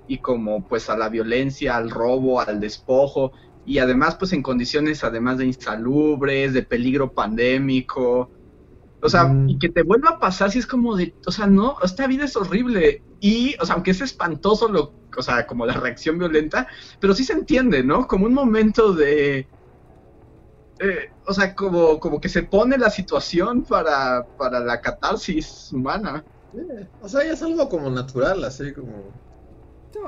y 0.07 0.17
como 0.17 0.67
pues 0.67 0.89
a 0.89 0.97
la 0.97 1.09
violencia, 1.09 1.77
al 1.77 1.89
robo, 1.89 2.41
al 2.41 2.59
despojo 2.59 3.31
y 3.65 3.79
además 3.79 4.15
pues 4.15 4.33
en 4.33 4.43
condiciones 4.43 5.03
además 5.03 5.37
de 5.37 5.45
insalubres, 5.45 6.53
de 6.53 6.63
peligro 6.63 7.13
pandémico. 7.13 8.29
O 9.01 9.09
sea, 9.09 9.25
mm. 9.25 9.49
y 9.49 9.59
que 9.59 9.69
te 9.69 9.83
vuelva 9.83 10.11
a 10.11 10.19
pasar 10.19 10.51
si 10.51 10.59
es 10.59 10.67
como 10.67 10.95
de, 10.95 11.13
o 11.25 11.31
sea, 11.31 11.45
no, 11.47 11.77
esta 11.83 12.07
vida 12.07 12.25
es 12.25 12.35
horrible 12.37 13.03
y, 13.19 13.55
o 13.59 13.65
sea, 13.65 13.75
aunque 13.75 13.91
es 13.91 14.01
espantoso 14.01 14.69
lo, 14.69 14.93
o 15.15 15.21
sea, 15.21 15.45
como 15.45 15.65
la 15.65 15.73
reacción 15.73 16.17
violenta, 16.17 16.67
pero 16.99 17.13
sí 17.13 17.23
se 17.23 17.33
entiende, 17.33 17.83
¿no? 17.83 18.07
Como 18.07 18.25
un 18.25 18.33
momento 18.33 18.93
de, 18.93 19.47
eh, 20.83 21.09
o 21.25 21.33
sea, 21.33 21.55
como, 21.55 21.97
como 21.97 22.19
que 22.19 22.27
se 22.27 22.43
pone 22.43 22.77
la 22.77 22.89
situación 22.89 23.63
para, 23.63 24.25
para 24.37 24.59
la 24.59 24.81
catarsis 24.81 25.71
humana. 25.71 26.25
o 27.01 27.07
sea, 27.07 27.23
ya 27.23 27.31
es 27.31 27.41
algo 27.41 27.69
como 27.69 27.89
natural, 27.89 28.43
así 28.43 28.73
como... 28.73 29.11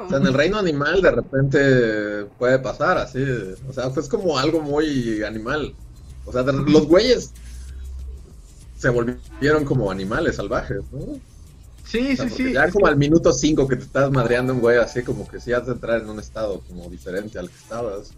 O 0.03 0.09
sea, 0.09 0.17
en 0.17 0.27
el 0.27 0.33
reino 0.33 0.57
animal 0.57 1.01
de 1.01 1.11
repente 1.11 2.25
puede 2.37 2.59
pasar 2.59 2.97
así. 2.97 3.23
O 3.69 3.71
sea, 3.71 3.89
es 3.95 4.09
como 4.09 4.37
algo 4.37 4.59
muy 4.59 5.23
animal. 5.23 5.73
O 6.25 6.33
sea, 6.33 6.41
los 6.43 6.87
güeyes 6.87 7.31
se 8.77 8.89
volvieron 8.89 9.63
como 9.63 9.89
animales 9.89 10.35
salvajes, 10.35 10.81
¿no? 10.91 11.19
Sí, 11.85 12.17
sí, 12.17 12.29
sí. 12.29 12.51
Ya 12.51 12.69
como 12.69 12.87
al 12.87 12.97
minuto 12.97 13.31
5 13.31 13.67
que 13.67 13.77
te 13.77 13.83
estás 13.83 14.11
madreando 14.11 14.53
un 14.53 14.59
güey 14.59 14.77
así, 14.77 15.03
como 15.03 15.25
que 15.25 15.39
sí 15.39 15.53
has 15.53 15.67
de 15.67 15.73
entrar 15.73 16.01
en 16.01 16.09
un 16.09 16.19
estado 16.19 16.59
como 16.67 16.89
diferente 16.89 17.39
al 17.39 17.49
que 17.49 17.55
estabas. 17.55 18.11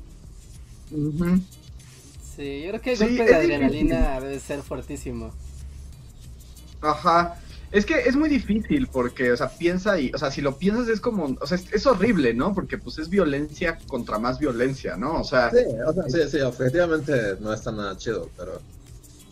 Sí, 2.37 2.61
yo 2.61 2.69
creo 2.69 2.81
que 2.81 2.93
el 2.93 2.99
golpe 2.99 3.25
de 3.25 3.35
adrenalina 3.35 4.19
debe 4.19 4.39
ser 4.39 4.61
fuertísimo. 4.61 5.33
Ajá. 6.81 7.35
Es 7.71 7.85
que 7.85 7.99
es 8.01 8.15
muy 8.15 8.29
difícil 8.29 8.87
porque, 8.87 9.31
o 9.31 9.37
sea, 9.37 9.49
piensa 9.49 9.99
y, 9.99 10.11
o 10.13 10.17
sea, 10.19 10.29
si 10.29 10.41
lo 10.41 10.57
piensas 10.57 10.87
es 10.87 11.01
como, 11.01 11.35
o 11.41 11.47
sea, 11.47 11.57
es, 11.73 11.85
horrible, 11.87 12.35
¿no? 12.35 12.53
Porque 12.53 12.77
pues 12.77 12.99
es 12.99 13.09
violencia 13.09 13.79
contra 13.87 14.19
más 14.19 14.37
violencia, 14.37 14.95
¿no? 14.95 15.19
O 15.19 15.23
sea... 15.23 15.49
Sí, 15.49 15.57
o 15.85 15.93
sea, 15.93 16.03
sí, 16.07 16.19
sí, 16.29 16.39
objetivamente 16.41 17.37
no 17.41 17.51
está 17.51 17.71
nada 17.71 17.97
chido, 17.97 18.29
pero... 18.37 18.61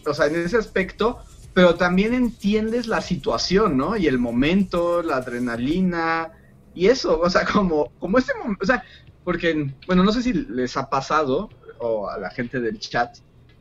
O 0.08 0.14
sea, 0.14 0.26
en 0.26 0.36
ese 0.36 0.58
aspecto, 0.58 1.20
pero 1.54 1.76
también 1.76 2.14
entiendes 2.14 2.88
la 2.88 3.02
situación, 3.02 3.78
¿no? 3.78 3.96
Y 3.96 4.08
el 4.08 4.18
momento, 4.18 5.04
la 5.04 5.18
adrenalina 5.18 6.32
y 6.74 6.88
eso, 6.88 7.20
o 7.20 7.30
sea, 7.30 7.46
como, 7.46 7.92
como 8.00 8.18
ese 8.18 8.34
momento, 8.34 8.64
o 8.64 8.66
sea, 8.68 8.84
porque, 9.24 9.74
bueno, 9.86 10.04
no 10.04 10.12
sé 10.12 10.24
si 10.24 10.34
les 10.34 10.76
ha 10.76 10.90
pasado, 10.90 11.50
o 11.86 12.10
a 12.10 12.18
la 12.18 12.30
gente 12.30 12.60
del 12.60 12.80
chat. 12.80 13.18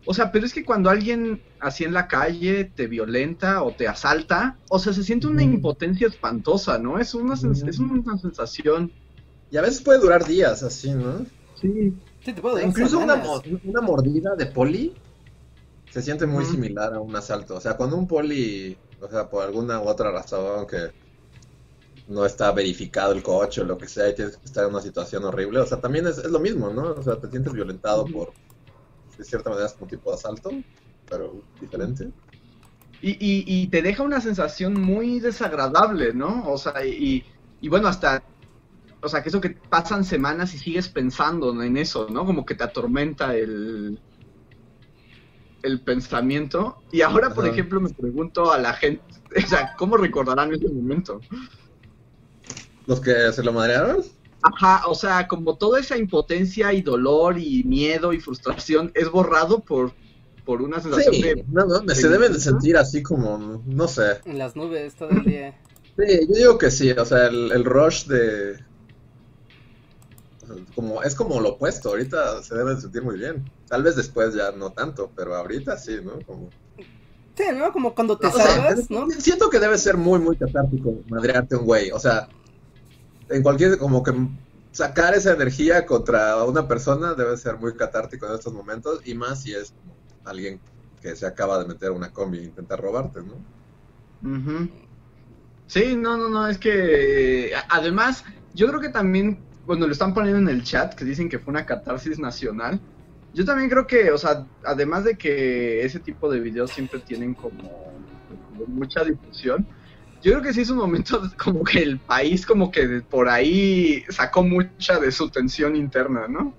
O 0.07 0.13
sea, 0.13 0.31
pero 0.31 0.45
es 0.45 0.53
que 0.53 0.65
cuando 0.65 0.91
alguien 0.91 1.43
así 1.61 1.85
en 1.85 1.95
la 1.95 2.09
calle 2.09 2.65
te 2.65 2.87
violenta 2.87 3.63
o 3.63 3.73
te 3.73 3.89
asalta, 3.89 4.59
o 4.69 4.79
sea, 4.79 4.93
se 4.93 5.03
siente 5.03 5.27
una 5.27 5.43
impotencia 5.43 6.07
espantosa, 6.07 6.79
¿no? 6.79 6.99
Es 6.99 7.15
una, 7.15 7.35
es 7.35 7.79
una 7.79 8.19
sensación. 8.19 8.93
Y 9.51 9.57
a 9.57 9.63
veces 9.63 9.81
puede 9.81 10.01
durar 10.01 10.25
días 10.25 10.63
así, 10.63 10.91
¿no? 10.91 11.25
Sí. 11.61 11.95
Incluso 12.65 12.99
una, 12.99 13.23
una, 13.65 13.81
mordida 13.83 14.35
de 14.35 14.47
poli 14.47 14.95
se 15.91 16.01
siente 16.01 16.27
muy 16.27 16.45
similar 16.45 16.95
a 16.95 17.01
un 17.01 17.15
asalto. 17.15 17.57
O 17.57 17.61
sea, 17.61 17.77
cuando 17.77 17.97
un 17.97 18.09
poli 18.09 18.77
o 19.05 19.09
sea, 19.09 19.29
por 19.29 19.45
alguna 19.45 19.81
u 19.81 19.89
otra 19.89 20.11
razón 20.11 20.67
que 20.67 20.91
no 22.09 22.25
está 22.25 22.53
verificado 22.53 23.13
el 23.13 23.23
coche 23.23 23.63
o 23.63 23.65
lo 23.65 23.79
que 23.79 23.89
sea 23.89 24.11
y 24.11 24.15
tienes 24.15 24.37
que 24.37 24.45
estar 24.45 24.65
en 24.65 24.71
una 24.71 24.83
situación 24.83 25.25
horrible, 25.25 25.61
o 25.61 25.67
sea, 25.67 25.81
también 25.81 26.07
es, 26.07 26.19
es 26.19 26.31
lo 26.31 26.39
mismo, 26.39 26.71
¿no? 26.71 26.93
O 26.93 27.03
sea, 27.03 27.17
te 27.17 27.31
sientes 27.31 27.53
violentado 27.53 28.05
por, 28.07 28.33
de 29.17 29.25
cierta 29.25 29.51
manera, 29.51 29.67
es 29.67 29.73
como 29.73 29.85
un 29.85 29.91
tipo 29.91 30.11
de 30.11 30.17
asalto, 30.17 30.51
pero 31.09 31.43
diferente. 31.61 32.11
Y, 33.01 33.13
y, 33.13 33.45
y, 33.47 33.67
te 33.69 33.83
deja 33.83 34.03
una 34.03 34.21
sensación 34.21 34.81
muy 34.81 35.21
desagradable, 35.21 36.15
¿no? 36.15 36.45
O 36.49 36.57
sea, 36.57 36.87
y, 36.87 37.23
y 37.61 37.69
bueno, 37.69 37.89
hasta, 37.89 38.23
o 39.03 39.09
sea, 39.09 39.23
que 39.23 39.29
eso 39.29 39.41
que 39.41 39.51
pasan 39.51 40.05
semanas 40.05 40.55
y 40.55 40.59
sigues 40.59 40.89
pensando 40.89 41.63
en 41.63 41.77
eso, 41.77 42.09
¿no? 42.11 42.25
Como 42.25 42.47
que 42.47 42.55
te 42.55 42.65
atormenta 42.65 43.37
el, 43.37 43.99
el 45.63 45.81
pensamiento. 45.81 46.79
Y 46.93 47.03
ahora, 47.03 47.35
por 47.35 47.47
ejemplo, 47.47 47.81
me 47.81 47.91
pregunto 47.91 48.53
a 48.53 48.59
la 48.59 48.73
gente, 48.73 49.03
o 49.45 49.47
sea, 49.47 49.75
¿cómo 49.77 49.97
recordarán 49.97 50.55
ese 50.55 50.69
momento? 50.69 51.21
¿Los 52.87 53.01
que 53.01 53.33
se 53.33 53.43
lo 53.43 53.53
madrearon? 53.53 54.05
Ajá, 54.43 54.87
o 54.89 54.95
sea, 54.95 55.27
como 55.27 55.57
toda 55.57 55.81
esa 55.81 55.97
impotencia 55.97 56.73
y 56.75 56.83
dolor 56.83 57.39
y 57.39 57.65
miedo 57.65 58.13
y 58.13 58.21
frustración 58.21 58.93
es 58.95 59.11
borrado 59.11 59.61
por, 59.61 59.93
por 60.45 60.61
una 60.61 60.81
sensación 60.81 61.13
de... 61.13 61.45
No, 61.51 61.65
no, 61.65 61.95
se 61.95 62.09
deben 62.09 62.33
de 62.33 62.41
sentir 62.41 62.77
así 62.77 63.03
como, 63.03 63.63
no 63.65 63.89
sé. 63.89 64.21
En 64.27 64.37
las 64.37 64.55
nubes 64.55 64.95
todo 64.97 65.09
el 65.11 65.25
día. 65.25 65.59
Sí, 65.97 66.27
yo 66.29 66.35
digo 66.35 66.59
que 66.59 66.71
sí, 66.71 66.91
o 66.91 67.05
sea, 67.07 67.29
el, 67.29 67.53
el 67.53 67.65
rush 67.65 68.05
de... 68.05 68.63
Como, 70.75 71.03
es 71.03 71.15
como 71.15 71.41
lo 71.41 71.51
opuesto, 71.51 71.89
ahorita 71.89 72.43
se 72.43 72.55
deben 72.55 72.79
sentir 72.79 73.03
muy 73.03 73.17
bien. 73.17 73.51
Tal 73.67 73.83
vez 73.83 73.97
después 73.97 74.35
ya 74.35 74.53
no 74.53 74.73
tanto, 74.73 75.11
pero 75.17 75.35
ahorita 75.37 75.79
sí, 75.79 76.01
¿no? 76.05 76.19
Como... 76.27 76.51
Sí, 77.35 77.45
¿no? 77.55 77.73
Como 77.73 77.95
cuando 77.95 78.19
te 78.19 78.31
salvas, 78.31 78.91
¿no? 78.91 79.09
Siento 79.11 79.49
que 79.49 79.59
debe 79.59 79.79
ser 79.79 79.97
muy, 79.97 80.19
muy 80.19 80.37
catártico 80.37 80.99
madrearte 81.09 81.57
un 81.57 81.65
güey, 81.65 81.91
o 81.91 81.99
sea 81.99 82.29
en 83.29 83.43
cualquier, 83.43 83.79
como 83.79 84.03
que 84.03 84.13
sacar 84.73 85.15
esa 85.15 85.33
energía 85.33 85.87
contra 85.87 86.43
una 86.45 86.67
persona 86.67 87.15
debe 87.15 87.37
ser 87.37 87.59
muy 87.59 87.75
catártico 87.77 88.27
en 88.27 88.35
estos 88.35 88.53
momentos 88.53 89.01
y 89.05 89.15
más 89.15 89.43
si 89.43 89.55
es 89.55 89.73
alguien 90.25 90.61
que 91.01 91.15
se 91.15 91.27
acaba 91.27 91.59
de 91.59 91.69
meter 91.69 91.91
una 91.91 92.11
combi 92.11 92.39
e 92.39 92.45
intentar 92.45 92.81
robarte, 92.81 93.21
¿no? 93.23 93.35
Sí, 95.67 95.97
no, 95.97 96.17
no, 96.17 96.29
no, 96.29 96.49
es 96.49 96.59
que 96.59 97.53
además 97.69 98.25
yo 98.55 98.67
creo 98.69 98.81
que 98.81 98.89
también 98.89 99.39
cuando 99.67 99.87
lo 99.87 99.93
están 99.93 100.13
poniendo 100.13 100.39
en 100.39 100.49
el 100.49 100.65
chat 100.65 100.95
que 100.95 101.05
dicen 101.05 101.29
que 101.29 101.39
fue 101.39 101.53
una 101.53 101.67
catarsis 101.67 102.19
nacional, 102.19 102.81
yo 103.33 103.45
también 103.45 103.69
creo 103.69 103.87
que, 103.87 104.11
o 104.11 104.19
sea, 104.19 104.47
además 104.65 105.05
de 105.05 105.17
que 105.17 105.85
ese 105.85 106.01
tipo 106.01 106.31
de 106.31 106.41
videos 106.41 106.71
siempre 106.71 107.01
tienen 107.01 107.35
como 107.35 107.93
mucha 108.69 109.05
difusión, 109.05 109.67
yo 110.25 110.33
creo 110.33 110.43
que 110.43 110.55
sí 110.55 110.63
es 110.63 110.71
un 110.71 110.79
momento 110.79 111.21
como 111.43 111.63
que 111.63 111.81
el 111.81 111.99
país 112.01 112.47
como 112.47 112.71
que 112.71 113.03
por 113.09 113.29
ahí 113.29 114.05
sacó 114.09 114.43
mucha 114.43 114.99
de 114.99 115.13
su 115.13 115.29
tensión 115.29 115.77
interna, 115.77 116.27
¿no? 116.27 116.55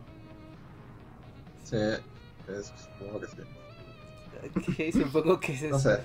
Sí, 1.63 1.77
es, 1.77 2.71
supongo 2.77 3.19
que 3.19 3.27
sí. 3.27 4.91
supongo 4.91 5.39
que 5.39 5.53
es 5.53 5.63
No 5.63 5.79
sé. 5.79 5.99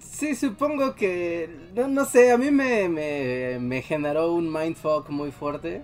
Sí, 0.00 0.34
supongo 0.34 0.96
que, 0.96 1.48
no, 1.76 1.86
no 1.86 2.04
sé, 2.04 2.32
a 2.32 2.38
mí 2.38 2.50
me, 2.50 2.88
me, 2.88 3.82
generó 3.82 4.32
un 4.32 4.52
mindfuck 4.52 5.10
muy 5.10 5.30
fuerte. 5.30 5.82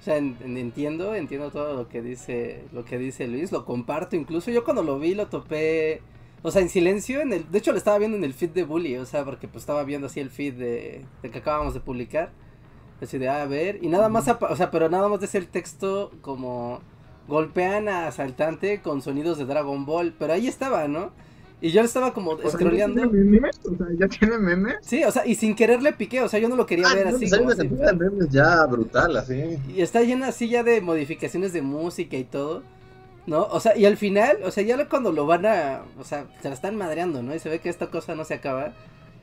O 0.00 0.02
sea, 0.02 0.16
entiendo, 0.16 1.14
entiendo 1.14 1.52
todo 1.52 1.76
lo 1.76 1.88
que 1.88 2.02
dice, 2.02 2.64
lo 2.72 2.84
que 2.84 2.98
dice 2.98 3.28
Luis, 3.28 3.52
lo 3.52 3.64
comparto. 3.64 4.16
Incluso 4.16 4.50
yo 4.50 4.64
cuando 4.64 4.82
lo 4.82 4.98
vi 4.98 5.14
lo 5.14 5.28
topé 5.28 6.02
o 6.42 6.50
sea, 6.50 6.62
en 6.62 6.68
silencio, 6.68 7.20
en 7.20 7.32
el, 7.32 7.50
de 7.50 7.58
hecho 7.58 7.72
lo 7.72 7.78
estaba 7.78 7.98
viendo 7.98 8.16
en 8.16 8.24
el 8.24 8.34
feed 8.34 8.50
de 8.50 8.64
Bully, 8.64 8.96
o 8.96 9.06
sea, 9.06 9.24
porque 9.24 9.48
pues 9.48 9.62
estaba 9.62 9.84
viendo 9.84 10.08
así 10.08 10.20
el 10.20 10.30
feed 10.30 10.54
de, 10.54 11.04
de 11.22 11.30
que 11.30 11.38
acabamos 11.38 11.74
de 11.74 11.80
publicar. 11.80 12.30
Así 13.00 13.18
de, 13.18 13.28
a 13.28 13.44
ver, 13.46 13.80
y 13.82 13.88
nada 13.88 14.08
más, 14.08 14.28
o 14.28 14.56
sea, 14.56 14.70
pero 14.70 14.88
nada 14.88 15.08
más 15.08 15.20
de 15.20 15.38
el 15.38 15.48
texto 15.48 16.12
como 16.20 16.80
golpean 17.26 17.88
a 17.88 18.06
asaltante 18.06 18.80
con 18.80 19.02
sonidos 19.02 19.38
de 19.38 19.44
Dragon 19.44 19.84
Ball, 19.84 20.14
pero 20.16 20.34
ahí 20.34 20.46
estaba, 20.46 20.86
¿no? 20.86 21.10
Y 21.60 21.70
yo 21.70 21.80
estaba 21.80 22.12
como 22.12 22.36
scrolleando. 22.48 23.02
¿Ya 23.02 23.08
tiene 23.10 23.24
memes? 23.24 23.60
O 23.64 23.76
sea, 23.76 23.86
¿ya 23.96 24.08
tiene 24.08 24.38
memes? 24.38 24.76
Sí, 24.82 25.04
o 25.04 25.10
sea, 25.10 25.26
y 25.26 25.36
sin 25.36 25.54
querer 25.54 25.80
le 25.80 25.92
piqué, 25.92 26.20
o 26.20 26.28
sea, 26.28 26.40
yo 26.40 26.48
no 26.48 26.56
lo 26.56 26.66
quería 26.66 26.88
ah, 26.88 26.94
ver 26.94 27.08
así. 27.08 27.28
Pues 27.28 27.38
como 27.38 27.50
así, 27.50 27.68
memes 27.68 28.28
ya 28.30 28.66
brutal, 28.66 29.16
así. 29.16 29.58
Y 29.68 29.80
está 29.80 30.02
llena 30.02 30.28
así 30.28 30.48
ya 30.48 30.64
de 30.64 30.80
modificaciones 30.80 31.52
de 31.52 31.62
música 31.62 32.16
y 32.16 32.24
todo. 32.24 32.62
¿No? 33.26 33.44
O 33.44 33.60
sea, 33.60 33.76
y 33.76 33.86
al 33.86 33.96
final, 33.96 34.38
o 34.44 34.50
sea, 34.50 34.64
ya 34.64 34.88
cuando 34.88 35.12
lo 35.12 35.26
van 35.26 35.46
a. 35.46 35.82
O 35.98 36.04
sea, 36.04 36.26
se 36.40 36.48
la 36.48 36.54
están 36.54 36.76
madreando, 36.76 37.22
¿no? 37.22 37.34
Y 37.34 37.38
se 37.38 37.48
ve 37.48 37.60
que 37.60 37.68
esta 37.68 37.88
cosa 37.88 38.14
no 38.14 38.24
se 38.24 38.34
acaba. 38.34 38.72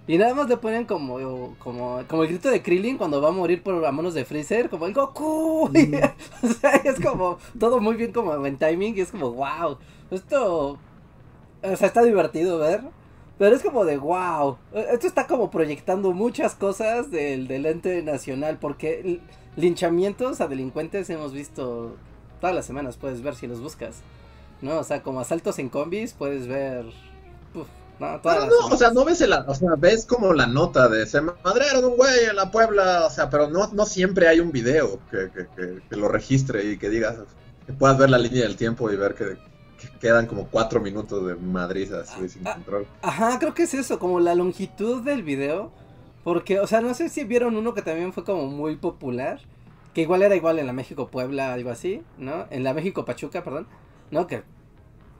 Y 0.08 0.18
nada 0.18 0.34
más 0.34 0.50
le 0.50 0.58
ponen 0.58 0.86
como, 0.86 1.56
como, 1.60 2.02
como 2.08 2.24
el 2.24 2.30
grito 2.30 2.50
de 2.50 2.64
Krillin 2.64 2.98
cuando 2.98 3.22
va 3.22 3.30
a 3.30 3.32
morir 3.32 3.62
por 3.62 3.76
las 3.76 3.94
manos 3.94 4.16
de 4.16 4.26
Freezer, 4.26 4.70
como 4.70 4.88
el 4.88 4.94
Goku. 4.94 5.70
o 6.44 6.48
sea, 6.60 6.72
es 6.84 7.00
como 7.00 7.38
todo 7.60 7.80
muy 7.80 7.96
bien 7.96 8.12
como 8.12 8.44
en 8.46 8.58
timing 8.58 8.98
y 8.98 9.02
es 9.02 9.12
como, 9.12 9.32
wow, 9.34 9.78
esto, 10.10 10.80
o 11.62 11.76
sea, 11.76 11.88
está 11.88 12.02
divertido 12.02 12.58
ver. 12.58 12.82
Pero 13.38 13.56
es 13.56 13.62
como 13.62 13.86
de 13.86 13.98
wow, 13.98 14.58
esto 14.74 15.08
está 15.08 15.28
como 15.28 15.52
proyectando 15.52 16.12
muchas 16.12 16.56
cosas 16.56 17.12
del, 17.12 17.48
del 17.48 17.66
ente 17.68 18.02
nacional, 18.02 18.58
porque 18.60 19.22
linchamientos 19.56 20.42
a 20.42 20.48
delincuentes 20.48 21.10
hemos 21.10 21.34
visto 21.34 21.96
todas 22.40 22.56
las 22.56 22.66
semanas 22.66 22.98
puedes 22.98 23.22
ver 23.22 23.36
si 23.36 23.48
los 23.48 23.62
buscas. 23.62 23.98
¿No? 24.62 24.80
O 24.80 24.84
sea, 24.84 25.02
como 25.02 25.22
asaltos 25.22 25.58
en 25.60 25.70
combis 25.70 26.14
puedes 26.14 26.48
ver. 26.48 26.86
no, 28.00 28.20
todas 28.22 28.48
no, 28.48 28.68
o 28.68 28.78
sea, 28.78 28.92
no 28.92 29.06
ves 29.06 29.22
la, 29.22 29.46
o 29.48 29.56
sea, 29.56 29.76
ves 29.78 30.06
como 30.06 30.34
la 30.34 30.48
nota 30.48 30.90
de 30.90 31.06
se 31.06 31.22
madrearon 31.22 31.86
un 31.86 31.96
güey 31.96 32.26
en 32.30 32.36
la 32.36 32.52
Puebla, 32.52 33.06
o 33.06 33.10
sea, 33.10 33.30
pero 33.30 33.50
no, 33.50 33.68
no 33.72 33.86
siempre 33.86 34.28
hay 34.28 34.40
un 34.40 34.52
video 34.52 35.00
que, 35.10 35.30
que, 35.32 35.82
que, 35.90 35.96
lo 35.96 36.10
registre 36.10 36.64
y 36.72 36.78
que 36.78 36.90
digas, 36.90 37.18
que 37.66 37.74
puedas 37.74 37.98
ver 37.98 38.10
la 38.10 38.18
línea 38.18 38.44
del 38.44 38.58
tiempo 38.58 38.92
y 38.92 38.98
ver 38.98 39.16
que, 39.16 39.38
quedan 40.02 40.26
como 40.26 40.48
cuatro 40.48 40.82
minutos 40.82 41.26
de 41.26 41.36
Madrid 41.36 41.94
así 41.94 42.28
sin 42.28 42.48
ah, 42.48 42.56
control. 42.56 42.86
Ajá, 43.02 43.40
creo 43.40 43.54
que 43.54 43.64
es 43.64 43.74
eso, 43.74 43.98
como 43.98 44.20
la 44.20 44.36
longitud 44.36 45.02
del 45.04 45.24
video. 45.24 45.72
Porque, 46.24 46.60
o 46.60 46.68
sea, 46.68 46.82
no 46.82 46.94
sé 46.94 47.10
si 47.10 47.24
vieron 47.24 47.56
uno 47.56 47.74
que 47.74 47.82
también 47.82 48.12
fue 48.12 48.24
como 48.26 48.48
muy 48.48 48.76
popular 48.76 49.40
que 49.94 50.02
igual 50.02 50.22
era 50.22 50.36
igual 50.36 50.60
en 50.60 50.68
la 50.68 50.74
México 50.74 51.08
Puebla, 51.08 51.54
algo 51.54 51.72
así, 51.72 52.02
¿no? 52.18 52.46
En 52.50 52.64
la 52.64 52.74
México 52.74 53.06
Pachuca, 53.06 53.44
perdón, 53.44 53.68
¿no? 54.12 54.28
Que 54.28 54.44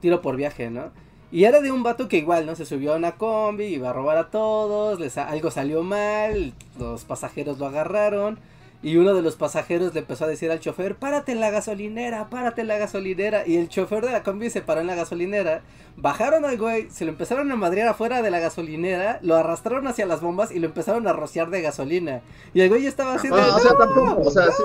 tiro 0.00 0.20
por 0.22 0.36
viaje, 0.36 0.70
¿no? 0.70 0.90
Y 1.32 1.44
era 1.44 1.60
de 1.60 1.70
un 1.70 1.82
vato 1.82 2.08
que 2.08 2.18
igual, 2.18 2.46
¿no? 2.46 2.56
Se 2.56 2.66
subió 2.66 2.94
a 2.94 2.96
una 2.96 3.16
combi, 3.16 3.64
iba 3.66 3.90
a 3.90 3.92
robar 3.92 4.16
a 4.16 4.30
todos, 4.30 4.98
les, 4.98 5.16
algo 5.18 5.50
salió 5.50 5.82
mal, 5.82 6.54
los 6.78 7.04
pasajeros 7.04 7.58
lo 7.58 7.66
agarraron 7.66 8.38
y 8.82 8.96
uno 8.96 9.12
de 9.12 9.20
los 9.20 9.36
pasajeros 9.36 9.92
le 9.92 10.00
empezó 10.00 10.24
a 10.24 10.28
decir 10.28 10.50
al 10.50 10.58
chofer, 10.58 10.96
párate 10.96 11.32
en 11.32 11.40
la 11.40 11.50
gasolinera, 11.50 12.30
párate 12.30 12.62
en 12.62 12.68
la 12.68 12.78
gasolinera. 12.78 13.46
Y 13.46 13.56
el 13.56 13.68
chofer 13.68 14.06
de 14.06 14.12
la 14.12 14.22
combi 14.22 14.48
se 14.48 14.62
paró 14.62 14.80
en 14.80 14.86
la 14.86 14.94
gasolinera. 14.94 15.60
Bajaron 15.96 16.46
al 16.46 16.56
güey, 16.56 16.88
se 16.90 17.04
lo 17.04 17.10
empezaron 17.10 17.52
a 17.52 17.56
madrear 17.56 17.88
afuera 17.88 18.22
de 18.22 18.30
la 18.30 18.38
gasolinera, 18.38 19.18
lo 19.20 19.36
arrastraron 19.36 19.86
hacia 19.86 20.06
las 20.06 20.22
bombas 20.22 20.50
y 20.50 20.60
lo 20.60 20.66
empezaron 20.66 21.06
a 21.06 21.12
rociar 21.12 21.50
de 21.50 21.60
gasolina. 21.60 22.22
Y 22.54 22.62
el 22.62 22.70
güey 22.70 22.86
estaba 22.86 23.16
haciendo... 23.16 23.36
o 23.38 23.58
sea, 23.58 23.76
tampoco, 23.76 24.22
o 24.22 24.30
sea, 24.30 24.46
sí, 24.46 24.62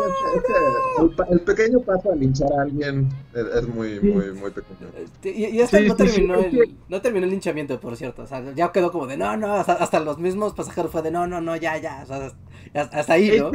el, 1.31 1.41
pequeño 1.41 1.81
paso 1.81 2.13
a 2.13 2.15
linchar 2.15 2.47
a 2.53 2.61
alguien 2.61 3.09
es, 3.33 3.67
muy, 3.67 3.99
muy, 3.99 4.31
muy 4.31 4.51
pequeño. 4.51 4.91
Este, 4.97 5.31
y, 5.31 5.45
y 5.47 5.59
esto 5.59 5.77
no, 5.81 5.95
terminó 5.97 6.35
el, 6.35 6.75
no 6.87 7.01
terminó 7.01 7.25
el 7.25 7.31
linchamiento, 7.31 7.81
por 7.81 7.97
cierto. 7.97 8.21
O 8.21 8.27
sea, 8.27 8.41
ya 8.55 8.71
quedó 8.71 8.93
como 8.93 9.07
de, 9.07 9.17
no, 9.17 9.35
no, 9.35 9.55
hasta, 9.55 9.99
los 9.99 10.19
mismos 10.19 10.53
pasajeros 10.53 10.89
fue 10.89 11.01
de, 11.01 11.11
no, 11.11 11.27
no, 11.27 11.41
no, 11.41 11.57
ya, 11.57 11.77
ya. 11.79 12.03
O 12.03 12.05
sea, 12.05 12.31
hasta 12.73 13.13
ahí, 13.13 13.37
¿no? 13.39 13.51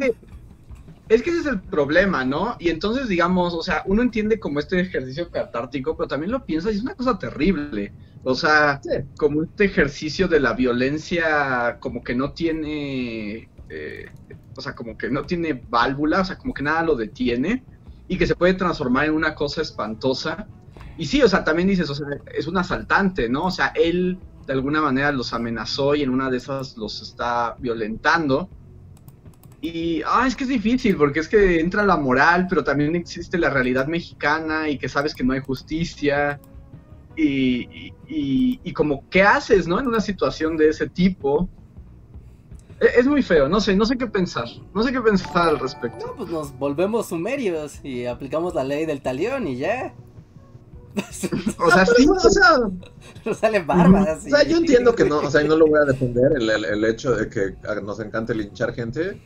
Es 1.10 1.22
que 1.22 1.30
ese 1.30 1.40
es 1.40 1.46
el 1.46 1.60
problema, 1.60 2.24
¿no? 2.24 2.54
Y 2.60 2.68
entonces, 2.68 3.08
digamos, 3.08 3.52
o 3.52 3.64
sea, 3.64 3.82
uno 3.86 4.00
entiende 4.00 4.38
como 4.38 4.60
este 4.60 4.78
ejercicio 4.78 5.28
catártico, 5.28 5.96
pero 5.96 6.06
también 6.06 6.30
lo 6.30 6.46
piensa 6.46 6.70
y 6.70 6.76
es 6.76 6.82
una 6.82 6.94
cosa 6.94 7.18
terrible. 7.18 7.92
O 8.22 8.36
sea, 8.36 8.80
como 9.18 9.42
este 9.42 9.64
ejercicio 9.64 10.28
de 10.28 10.38
la 10.38 10.52
violencia, 10.52 11.78
como 11.80 12.04
que 12.04 12.14
no 12.14 12.32
tiene, 12.32 13.50
eh, 13.68 14.06
o 14.56 14.60
sea, 14.60 14.76
como 14.76 14.96
que 14.96 15.10
no 15.10 15.24
tiene 15.24 15.64
válvula, 15.68 16.20
o 16.20 16.24
sea, 16.24 16.38
como 16.38 16.54
que 16.54 16.62
nada 16.62 16.84
lo 16.84 16.94
detiene 16.94 17.64
y 18.06 18.16
que 18.16 18.28
se 18.28 18.36
puede 18.36 18.54
transformar 18.54 19.06
en 19.06 19.14
una 19.14 19.34
cosa 19.34 19.62
espantosa. 19.62 20.46
Y 20.96 21.06
sí, 21.06 21.22
o 21.22 21.28
sea, 21.28 21.42
también 21.42 21.66
dices, 21.66 21.90
o 21.90 21.94
sea, 21.96 22.06
es 22.32 22.46
un 22.46 22.56
asaltante, 22.56 23.28
¿no? 23.28 23.46
O 23.46 23.50
sea, 23.50 23.72
él 23.74 24.16
de 24.46 24.52
alguna 24.52 24.80
manera 24.80 25.10
los 25.10 25.32
amenazó 25.32 25.96
y 25.96 26.02
en 26.02 26.10
una 26.10 26.30
de 26.30 26.36
esas 26.36 26.76
los 26.76 27.02
está 27.02 27.56
violentando 27.58 28.48
y 29.62 30.02
ah, 30.06 30.24
es 30.26 30.34
que 30.34 30.44
es 30.44 30.50
difícil, 30.50 30.96
porque 30.96 31.20
es 31.20 31.28
que 31.28 31.60
entra 31.60 31.84
la 31.84 31.96
moral, 31.96 32.46
pero 32.48 32.64
también 32.64 32.96
existe 32.96 33.36
la 33.36 33.50
realidad 33.50 33.86
mexicana 33.86 34.68
y 34.68 34.78
que 34.78 34.88
sabes 34.88 35.14
que 35.14 35.22
no 35.22 35.34
hay 35.34 35.40
justicia. 35.40 36.40
Y, 37.16 37.92
y, 38.08 38.72
como, 38.72 39.06
¿qué 39.10 39.22
haces, 39.22 39.68
no? 39.68 39.78
En 39.78 39.86
una 39.86 40.00
situación 40.00 40.56
de 40.56 40.70
ese 40.70 40.88
tipo. 40.88 41.50
E, 42.80 42.86
es, 42.98 43.06
muy 43.06 43.22
feo, 43.22 43.46
no 43.46 43.60
sé, 43.60 43.76
no 43.76 43.84
sé 43.84 43.98
qué 43.98 44.06
pensar. 44.06 44.46
No 44.74 44.82
sé 44.82 44.92
qué 44.92 45.00
pensar 45.02 45.48
al 45.50 45.58
respecto. 45.58 46.06
No, 46.06 46.14
pues 46.14 46.30
nos 46.30 46.58
volvemos 46.58 47.08
sumerios 47.08 47.84
y 47.84 48.06
aplicamos 48.06 48.54
la 48.54 48.64
ley 48.64 48.86
del 48.86 49.02
talión 49.02 49.46
y 49.46 49.58
ya. 49.58 49.94
o 51.58 51.70
sea, 51.70 51.84
sí, 51.84 52.08
o 52.08 52.18
sea, 52.18 52.58
no 53.26 53.34
salen 53.34 53.66
barbas. 53.66 54.24
O 54.24 54.30
sea, 54.30 54.42
yo 54.44 54.56
entiendo 54.56 54.94
que 54.94 55.04
no, 55.04 55.18
o 55.18 55.30
sea, 55.30 55.42
y 55.42 55.48
no 55.48 55.56
lo 55.56 55.66
voy 55.66 55.78
a 55.82 55.84
defender 55.84 56.32
el, 56.32 56.48
el, 56.48 56.84
hecho 56.86 57.14
de 57.14 57.28
que 57.28 57.54
nos 57.82 58.00
encante 58.00 58.34
linchar 58.34 58.72
gente. 58.72 59.20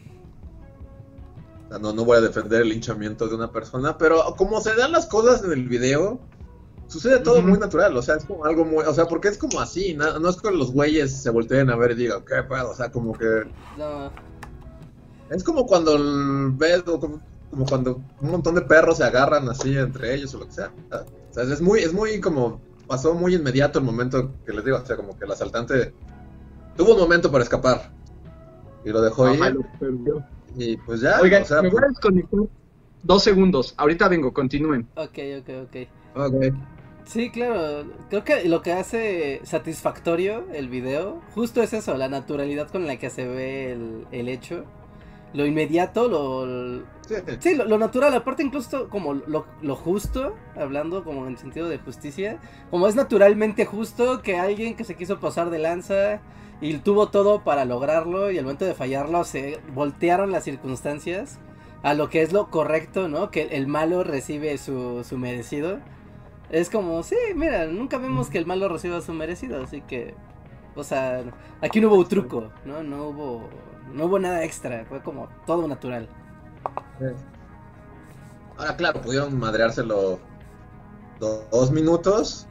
Sea, 1.75 1.83
no, 1.83 1.93
no 1.93 2.05
voy 2.05 2.19
a 2.19 2.21
defender 2.21 2.63
el 2.63 2.69
linchamiento 2.69 3.27
de 3.27 3.35
una 3.35 3.51
persona, 3.51 3.99
pero 3.99 4.23
como 4.37 4.61
se 4.61 4.77
dan 4.77 4.93
las 4.93 5.07
cosas 5.07 5.43
en 5.43 5.51
el 5.51 5.69
video, 5.69 6.21
sucede 6.87 7.19
todo 7.19 7.43
muy 7.43 7.59
natural, 7.59 7.97
o 7.97 8.03
sea, 8.03 8.15
es 8.15 8.25
como 8.25 8.45
algo 8.45 8.65
muy, 8.65 8.85
o 8.85 8.95
sea, 8.95 9.07
porque 9.07 9.29
es 9.29 9.39
como 9.39 9.61
así, 9.61 9.95
no, 9.95 10.21
no 10.21 10.29
es 10.29 10.37
que 10.37 10.53
los 10.53 10.73
güeyes 10.73 11.13
se 11.13 11.31
volteen 11.31 11.71
a 11.71 11.77
ver 11.77 11.93
y 11.93 11.95
digan, 11.97 12.25
¿qué 12.25 12.43
pedo? 12.45 12.71
O 12.71 12.75
sea, 12.77 12.93
como 12.93 13.13
que... 13.13 13.45
No. 13.77 14.13
Es 15.31 15.43
como 15.43 15.67
cuando 15.67 15.99
ves, 16.57 16.83
como, 16.83 17.21
como, 17.51 17.67
cuando 17.67 18.01
un 18.21 18.31
montón 18.31 18.55
de 18.55 18.63
perros 18.63 18.99
se 18.99 19.05
agarran 19.05 19.49
así 19.49 19.77
entre 19.77 20.15
ellos 20.15 20.33
o 20.35 20.39
lo 20.39 20.47
que 20.47 20.53
sea. 20.53 20.71
O 20.93 21.35
sea, 21.35 21.43
es 21.43 21.61
muy, 21.61 21.81
es 21.81 21.93
muy 21.93 22.21
como, 22.21 22.61
pasó 22.87 23.15
muy 23.15 23.35
inmediato 23.35 23.81
el 23.81 23.85
momento 23.85 24.33
que 24.47 24.53
les 24.53 24.65
digo, 24.65 24.77
o 24.77 24.87
sea, 24.87 24.97
como 24.97 25.19
que 25.19 25.25
el 25.25 25.33
asaltante 25.33 25.93
tuvo 26.77 26.95
un 26.95 27.01
momento 27.01 27.33
para 27.33 27.43
escapar 27.43 27.91
y 28.85 28.91
lo 28.91 29.01
dejó 29.01 29.29
ir. 29.35 29.59
Y 30.57 30.77
pues 30.79 31.01
ya, 31.01 31.21
Oigan, 31.21 31.43
o 31.43 31.47
sea, 31.47 31.63
me 31.63 31.69
voy 31.69 31.79
a 31.79 31.81
pues 31.83 31.95
desconectar 31.95 32.41
dos 33.05 33.23
segundos, 33.23 33.75
ahorita 33.77 34.09
vengo, 34.09 34.33
continúen. 34.33 34.89
Ok, 34.97 35.19
ok, 35.41 35.51
ok. 35.65 35.77
Ok. 36.17 36.55
Sí, 37.05 37.31
claro. 37.31 37.85
Creo 38.09 38.25
que 38.25 38.49
lo 38.49 38.63
que 38.63 38.73
hace 38.73 39.41
satisfactorio 39.45 40.47
el 40.53 40.69
video, 40.69 41.21
justo 41.35 41.63
es 41.63 41.73
eso, 41.75 41.97
la 41.97 42.09
naturalidad 42.09 42.69
con 42.69 42.87
la 42.87 42.97
que 42.97 43.11
se 43.11 43.27
ve 43.27 43.77
el, 44.11 44.29
hecho. 44.29 44.65
Lo 45.35 45.47
inmediato, 45.47 46.09
lo... 46.09 46.85
Sí, 47.41 47.55
lo, 47.57 47.77
natural, 47.77 48.15
aparte 48.15 48.43
incluso 48.43 48.89
como 48.89 49.15
lo, 49.15 49.45
justo, 49.77 50.35
hablando 50.57 51.05
como 51.05 51.27
en 51.27 51.37
sentido 51.37 51.69
de 51.69 51.79
justicia, 51.79 52.39
como 52.71 52.89
es 52.89 52.95
naturalmente 52.95 53.67
justo 53.67 54.23
que 54.23 54.39
alguien 54.39 54.75
que 54.75 54.85
se 54.85 54.95
quiso 54.95 55.21
pasar 55.21 55.51
de 55.51 55.59
lanza 55.59 56.23
y 56.61 56.79
tuvo 56.79 57.09
todo 57.09 57.43
para 57.43 57.65
lograrlo 57.65 58.31
y 58.31 58.39
al 58.39 58.45
momento 58.45 58.65
de 58.65 58.75
fallarlo 58.75 59.25
se 59.25 59.61
voltearon 59.75 60.33
las 60.33 60.45
circunstancias 60.45 61.39
a 61.83 61.95
lo 61.95 62.09
que 62.09 62.23
es 62.23 62.33
lo 62.33 62.51
correcto, 62.51 63.09
¿no? 63.09 63.31
Que 63.31 63.43
el 63.43 63.67
malo 63.67 64.05
recibe 64.05 64.57
su, 64.57 65.05
su 65.05 65.19
merecido. 65.19 65.81
Es 66.51 66.71
como, 66.71 67.03
sí, 67.03 67.17
mira, 67.35 67.67
nunca 67.67 67.99
vemos 67.99 68.31
que 68.31 68.39
el 68.39 68.47
malo 68.47 68.69
reciba 68.69 69.01
su 69.03 69.13
merecido, 69.13 69.63
así 69.63 69.83
que, 69.83 70.15
o 70.75 70.85
sea, 70.85 71.23
aquí 71.61 71.81
no 71.81 71.89
hubo 71.89 72.07
truco, 72.07 72.51
¿no? 72.65 72.83
No 72.83 73.09
hubo, 73.09 73.49
no 73.93 74.07
hubo 74.07 74.19
nada 74.19 74.45
extra, 74.45 74.87
fue 74.87 75.03
como 75.03 75.29
todo 75.47 75.69
natural. 75.69 76.09
Ahora, 78.57 78.77
claro, 78.77 79.03
pudieron 79.03 79.39
madreárselo 79.39 80.21
dos 81.19 81.71
minutos 81.71 82.47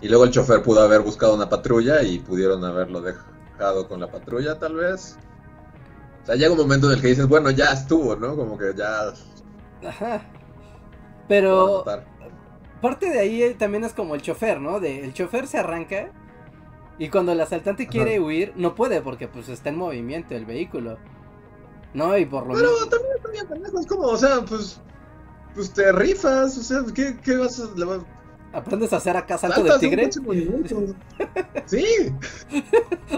y 0.00 0.08
luego 0.08 0.24
el 0.24 0.30
chofer 0.30 0.62
pudo 0.62 0.82
haber 0.82 1.00
buscado 1.00 1.34
una 1.34 1.48
patrulla 1.48 2.02
y 2.02 2.18
pudieron 2.18 2.64
haberlo 2.64 3.00
dejado 3.00 3.37
con 3.88 4.00
la 4.00 4.10
patrulla, 4.10 4.58
tal 4.58 4.76
vez. 4.76 5.16
O 6.22 6.26
sea, 6.26 6.34
llega 6.36 6.52
un 6.52 6.58
momento 6.58 6.88
en 6.88 6.96
el 6.96 7.02
que 7.02 7.08
dices, 7.08 7.26
bueno, 7.26 7.50
ya 7.50 7.72
estuvo, 7.72 8.16
¿no? 8.16 8.36
Como 8.36 8.56
que 8.58 8.72
ya... 8.76 9.12
Ajá. 9.86 10.22
Pero 11.28 11.84
parte 12.80 13.10
de 13.10 13.18
ahí 13.18 13.54
también 13.54 13.84
es 13.84 13.92
como 13.92 14.14
el 14.14 14.22
chofer, 14.22 14.60
¿no? 14.60 14.80
De, 14.80 15.04
el 15.04 15.12
chofer 15.12 15.46
se 15.46 15.58
arranca 15.58 16.12
y 16.98 17.08
cuando 17.10 17.32
el 17.32 17.40
asaltante 17.40 17.86
quiere 17.86 18.18
huir, 18.18 18.52
no 18.56 18.74
puede 18.74 19.00
porque 19.00 19.28
pues 19.28 19.48
está 19.48 19.68
en 19.68 19.76
movimiento 19.76 20.34
el 20.34 20.46
vehículo. 20.46 20.98
¿No? 21.94 22.16
Y 22.18 22.26
por 22.26 22.46
lo 22.46 22.54
Pero 22.54 22.70
también, 22.88 23.46
también 23.48 23.76
es 23.78 23.86
como, 23.86 24.02
o 24.02 24.16
sea, 24.16 24.44
pues, 24.46 24.80
pues 25.54 25.72
te 25.72 25.90
rifas, 25.92 26.58
o 26.58 26.62
sea, 26.62 26.82
¿qué, 26.94 27.16
qué 27.22 27.36
vas 27.36 27.60
a... 27.60 27.68
¿Aprendes 28.52 28.92
a 28.92 28.96
hacer 28.96 29.16
acá 29.16 29.38
salto 29.38 29.62
de 29.62 29.78
tigre? 29.78 30.10
sí. 31.66 31.84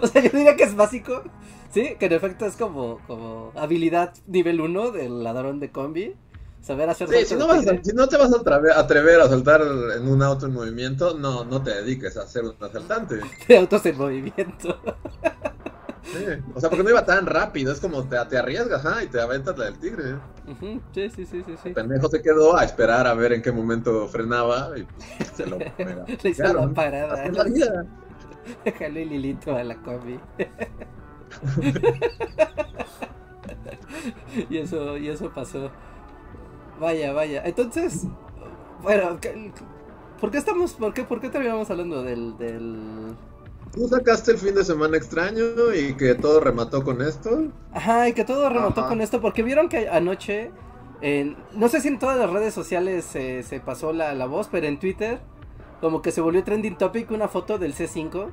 o 0.00 0.06
sea, 0.06 0.22
yo 0.22 0.30
diría 0.30 0.56
que 0.56 0.64
es 0.64 0.74
básico. 0.74 1.22
Sí, 1.72 1.94
que 1.98 2.06
en 2.06 2.12
efecto 2.12 2.46
es 2.46 2.56
como, 2.56 2.98
como 3.06 3.52
habilidad 3.54 4.12
nivel 4.26 4.60
1 4.60 4.90
del 4.90 5.22
ladrón 5.22 5.60
de 5.60 5.70
combi 5.70 6.16
saber 6.62 6.90
hacer 6.90 7.08
sí, 7.08 7.24
si 7.24 7.34
no, 7.36 7.48
si 7.82 7.92
no, 7.94 8.08
te 8.08 8.16
vas 8.16 8.32
a 8.32 8.80
atrever 8.80 9.20
a 9.20 9.28
saltar 9.28 9.62
en 9.62 10.06
un 10.06 10.22
auto 10.22 10.46
en 10.46 10.52
movimiento, 10.52 11.16
no, 11.16 11.44
no 11.44 11.62
te 11.62 11.70
dediques 11.70 12.16
a 12.16 12.26
ser 12.26 12.44
un 12.44 12.54
asaltante. 12.60 13.20
De 13.48 13.58
autos 13.58 13.84
en 13.86 13.96
movimiento. 13.96 14.78
Sí, 16.02 16.24
o 16.54 16.60
sea, 16.60 16.70
porque 16.70 16.82
no 16.82 16.90
iba 16.90 17.04
tan 17.04 17.26
rápido, 17.26 17.72
es 17.72 17.80
como 17.80 18.04
te, 18.04 18.16
te 18.26 18.38
arriesgas 18.38 18.84
y 19.04 19.08
te 19.08 19.20
aventas 19.20 19.58
la 19.58 19.66
del 19.66 19.78
tigre. 19.78 20.16
Sí, 20.92 21.10
sí, 21.10 21.26
sí, 21.26 21.42
sí, 21.44 21.54
El 21.64 21.74
pendejo 21.74 22.08
se 22.08 22.22
quedó 22.22 22.56
a 22.56 22.64
esperar 22.64 23.06
a 23.06 23.14
ver 23.14 23.32
en 23.32 23.42
qué 23.42 23.52
momento 23.52 24.08
frenaba 24.08 24.70
y 24.76 24.84
pues, 24.84 25.28
se 25.34 25.46
lo 25.46 25.58
Le 26.22 26.30
hizo 26.30 26.52
la 26.52 26.68
parada. 26.70 27.28
La 27.28 27.44
vida. 27.44 27.86
Déjale 28.64 29.02
el 29.02 29.12
hilito 29.12 29.54
a 29.54 29.62
la 29.62 29.76
combi. 29.76 30.18
y 34.48 34.58
eso, 34.58 34.96
y 34.96 35.08
eso 35.08 35.30
pasó. 35.30 35.70
Vaya, 36.80 37.12
vaya. 37.12 37.42
Entonces, 37.44 38.06
bueno, 38.82 39.18
¿por 40.20 40.30
qué 40.30 40.38
estamos, 40.38 40.72
por 40.74 40.94
qué, 40.94 41.04
por 41.04 41.20
qué 41.20 41.28
terminamos 41.28 41.70
hablando 41.70 42.02
del, 42.02 42.36
del... 42.38 43.16
Tú 43.72 43.88
sacaste 43.88 44.32
el 44.32 44.38
fin 44.38 44.54
de 44.54 44.64
semana 44.64 44.96
extraño 44.96 45.44
y 45.74 45.94
que 45.96 46.14
todo 46.14 46.40
remató 46.40 46.82
con 46.84 47.02
esto. 47.02 47.52
Ajá, 47.72 48.08
y 48.08 48.14
que 48.14 48.24
todo 48.24 48.48
remató 48.48 48.86
con 48.86 49.00
esto, 49.00 49.20
porque 49.20 49.42
vieron 49.42 49.68
que 49.68 49.88
anoche, 49.88 50.50
en, 51.00 51.36
no 51.52 51.68
sé 51.68 51.80
si 51.80 51.88
en 51.88 51.98
todas 51.98 52.18
las 52.18 52.30
redes 52.30 52.52
sociales 52.52 53.04
se, 53.04 53.42
se 53.44 53.60
pasó 53.60 53.92
la, 53.92 54.12
la 54.14 54.26
voz, 54.26 54.48
pero 54.48 54.66
en 54.66 54.78
Twitter, 54.80 55.20
como 55.80 56.02
que 56.02 56.10
se 56.10 56.20
volvió 56.20 56.42
trending 56.42 56.76
topic 56.76 57.10
una 57.12 57.28
foto 57.28 57.58
del 57.58 57.74
C5 57.74 58.32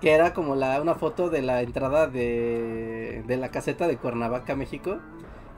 que 0.00 0.12
era 0.12 0.32
como 0.32 0.54
la 0.54 0.80
una 0.80 0.94
foto 0.94 1.28
de 1.28 1.42
la 1.42 1.60
entrada 1.62 2.06
de, 2.06 3.24
de 3.26 3.36
la 3.36 3.50
caseta 3.50 3.88
de 3.88 3.96
Cuernavaca, 3.96 4.54
México 4.54 4.98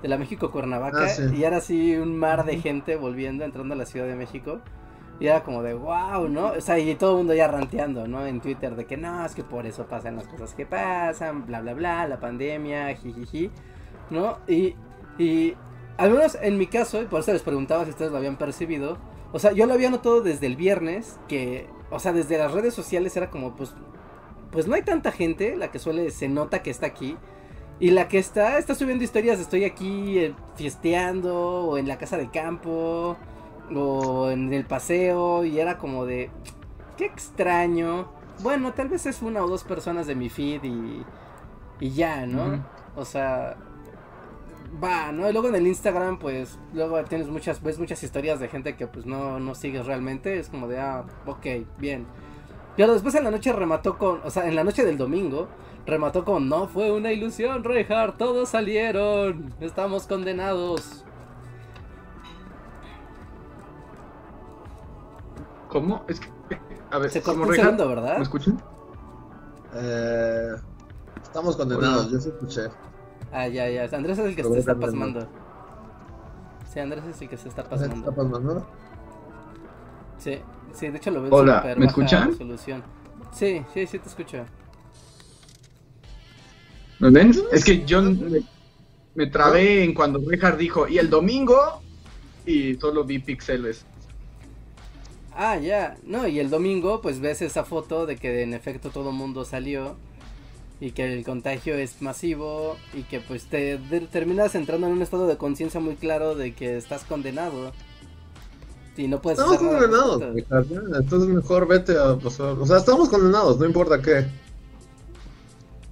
de 0.02 0.08
la 0.08 0.16
México 0.16 0.50
Cuernavaca 0.50 1.06
ah, 1.06 1.34
y 1.34 1.44
era 1.44 1.58
así 1.58 1.96
un 1.96 2.16
mar 2.16 2.44
de 2.46 2.58
gente 2.58 2.96
volviendo, 2.96 3.44
entrando 3.44 3.74
a 3.74 3.76
la 3.76 3.84
Ciudad 3.86 4.06
de 4.06 4.16
México. 4.16 4.60
Y 5.20 5.26
era 5.26 5.42
como 5.44 5.62
de 5.62 5.74
wow, 5.74 6.28
¿no? 6.28 6.52
O 6.52 6.60
sea, 6.60 6.78
y 6.78 6.94
todo 6.94 7.12
el 7.12 7.16
mundo 7.18 7.34
ya 7.34 7.46
ranteando, 7.46 8.08
¿no? 8.08 8.26
En 8.26 8.40
Twitter 8.40 8.74
de 8.74 8.86
que 8.86 8.96
no, 8.96 9.24
es 9.24 9.34
que 9.34 9.44
por 9.44 9.66
eso 9.66 9.86
pasan 9.86 10.16
las 10.16 10.26
cosas 10.26 10.54
que 10.54 10.64
pasan, 10.64 11.46
bla, 11.46 11.60
bla, 11.60 11.74
bla, 11.74 12.08
la 12.08 12.18
pandemia, 12.18 12.94
jijiji, 12.96 13.50
¿no? 14.08 14.38
Y, 14.48 14.74
y 15.18 15.54
al 15.98 16.10
menos 16.10 16.38
en 16.40 16.56
mi 16.56 16.66
caso, 16.66 17.02
y 17.02 17.04
por 17.04 17.20
eso 17.20 17.32
les 17.34 17.42
preguntaba 17.42 17.84
si 17.84 17.90
ustedes 17.90 18.10
lo 18.10 18.16
habían 18.16 18.38
percibido, 18.38 18.96
o 19.32 19.38
sea, 19.38 19.52
yo 19.52 19.66
lo 19.66 19.74
había 19.74 19.90
notado 19.90 20.22
desde 20.22 20.46
el 20.46 20.56
viernes, 20.56 21.18
que, 21.28 21.68
o 21.90 21.98
sea, 22.00 22.12
desde 22.14 22.38
las 22.38 22.52
redes 22.52 22.72
sociales 22.72 23.14
era 23.16 23.28
como, 23.28 23.54
pues, 23.54 23.74
pues 24.50 24.66
no 24.66 24.74
hay 24.74 24.82
tanta 24.82 25.12
gente, 25.12 25.56
la 25.56 25.70
que 25.70 25.78
suele, 25.78 26.10
se 26.10 26.28
nota 26.28 26.62
que 26.62 26.70
está 26.70 26.86
aquí, 26.86 27.18
y 27.78 27.90
la 27.90 28.08
que 28.08 28.18
está, 28.18 28.58
está 28.58 28.74
subiendo 28.74 29.04
historias, 29.04 29.38
estoy 29.38 29.64
aquí 29.64 30.18
eh, 30.18 30.34
fiesteando, 30.56 31.36
o 31.36 31.78
en 31.78 31.86
la 31.86 31.98
casa 31.98 32.16
de 32.16 32.30
campo, 32.30 33.16
o 33.74 34.30
en 34.30 34.52
el 34.52 34.64
paseo, 34.64 35.44
y 35.44 35.58
era 35.58 35.78
como 35.78 36.06
de, 36.06 36.30
qué 36.96 37.06
extraño. 37.06 38.08
Bueno, 38.42 38.72
tal 38.72 38.88
vez 38.88 39.06
es 39.06 39.22
una 39.22 39.44
o 39.44 39.48
dos 39.48 39.64
personas 39.64 40.06
de 40.06 40.14
mi 40.14 40.28
feed 40.28 40.64
y, 40.64 41.04
y 41.80 41.90
ya, 41.90 42.26
¿no? 42.26 42.64
O 42.96 43.04
sea, 43.04 43.56
va, 44.82 45.12
¿no? 45.12 45.28
Y 45.28 45.32
luego 45.32 45.48
en 45.48 45.54
el 45.56 45.66
Instagram, 45.66 46.18
pues, 46.18 46.58
luego 46.72 47.02
tienes 47.04 47.28
muchas, 47.28 47.62
ves 47.62 47.78
muchas 47.78 48.02
historias 48.02 48.40
de 48.40 48.48
gente 48.48 48.76
que 48.76 48.86
pues 48.86 49.06
no, 49.06 49.40
no 49.40 49.54
sigues 49.54 49.86
realmente, 49.86 50.38
es 50.38 50.48
como 50.48 50.68
de, 50.68 50.78
ah, 50.78 51.04
ok, 51.26 51.46
bien. 51.78 52.06
Pero 52.76 52.92
después 52.92 53.14
en 53.14 53.24
la 53.24 53.30
noche 53.30 53.52
remató 53.52 53.98
con, 53.98 54.20
o 54.24 54.30
sea, 54.30 54.46
en 54.46 54.54
la 54.54 54.64
noche 54.64 54.84
del 54.84 54.96
domingo, 54.96 55.48
remató 55.86 56.24
con 56.24 56.48
no 56.48 56.68
fue 56.68 56.92
una 56.92 57.12
ilusión, 57.12 57.64
Reinhardt, 57.64 58.16
todos 58.16 58.48
salieron, 58.48 59.54
estamos 59.60 60.06
condenados. 60.06 61.04
¿Cómo? 65.70 66.04
Es 66.08 66.20
que 66.20 66.28
a 66.90 66.98
ver, 66.98 67.10
se 67.10 67.22
como 67.22 67.46
¿verdad? 67.46 68.16
¿Me 68.16 68.22
escuchan? 68.22 68.60
Eh, 69.74 70.54
estamos 71.22 71.56
condenados, 71.56 72.10
yo 72.10 72.20
sí 72.20 72.28
escuché. 72.28 72.62
Ah, 73.32 73.46
ya, 73.46 73.70
ya. 73.70 73.84
Andrés 73.96 74.18
es 74.18 74.26
el 74.26 74.36
que 74.36 74.42
se 74.42 74.58
está 74.58 74.74
pasando. 74.74 75.28
Sí, 76.72 76.80
Andrés 76.80 77.04
es 77.04 77.22
el 77.22 77.28
que 77.28 77.36
se 77.36 77.48
está 77.48 77.62
pasando. 77.62 77.94
¿Se 77.94 78.00
está 78.00 78.10
pasando? 78.10 78.66
Sí, 80.18 80.38
sí, 80.72 80.88
de 80.88 80.96
hecho 80.96 81.10
lo 81.12 81.22
veo 81.22 81.32
Hola, 81.32 81.74
¿me 81.76 81.86
escuchan? 81.86 82.36
Sí, 83.32 83.64
sí, 83.72 83.86
sí 83.86 83.98
te 83.98 84.08
escucho. 84.08 84.44
¿Me 86.98 87.10
ven? 87.10 87.32
Es 87.52 87.64
que 87.64 87.84
yo 87.84 88.02
me, 89.14 89.26
trabé 89.28 89.84
en 89.84 89.94
cuando 89.94 90.20
Richard 90.26 90.56
dijo, 90.56 90.88
y 90.88 90.98
el 90.98 91.08
domingo, 91.08 91.80
y 92.44 92.74
solo 92.74 93.04
vi 93.04 93.20
pixeles. 93.20 93.86
Ah, 95.42 95.56
ya. 95.56 95.96
No, 96.04 96.28
y 96.28 96.38
el 96.38 96.50
domingo, 96.50 97.00
pues 97.00 97.18
ves 97.18 97.40
esa 97.40 97.64
foto 97.64 98.04
de 98.04 98.16
que 98.16 98.42
en 98.42 98.52
efecto 98.52 98.90
todo 98.90 99.10
mundo 99.10 99.46
salió 99.46 99.96
y 100.80 100.90
que 100.90 101.10
el 101.10 101.24
contagio 101.24 101.76
es 101.76 102.02
masivo 102.02 102.76
y 102.92 103.04
que 103.04 103.20
pues 103.20 103.46
te 103.46 103.78
terminas 104.12 104.54
entrando 104.54 104.86
en 104.86 104.92
un 104.92 105.00
estado 105.00 105.26
de 105.26 105.38
conciencia 105.38 105.80
muy 105.80 105.96
claro 105.96 106.34
de 106.34 106.52
que 106.52 106.76
estás 106.76 107.04
condenado. 107.04 107.72
y 108.98 109.08
no 109.08 109.22
puedes 109.22 109.38
Estamos 109.38 109.56
condenados, 109.60 110.22
entonces 110.36 111.28
mejor 111.30 111.66
vete 111.66 111.96
a 111.98 112.18
pasar. 112.18 112.58
O 112.58 112.66
sea, 112.66 112.76
estamos 112.76 113.08
condenados, 113.08 113.58
no 113.58 113.64
importa 113.64 114.02
qué. 114.02 114.26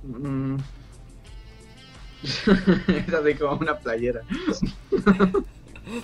Mm. 0.04 0.56
es 2.88 3.14
así 3.14 3.34
como 3.34 3.56
una 3.56 3.78
playera. 3.78 4.20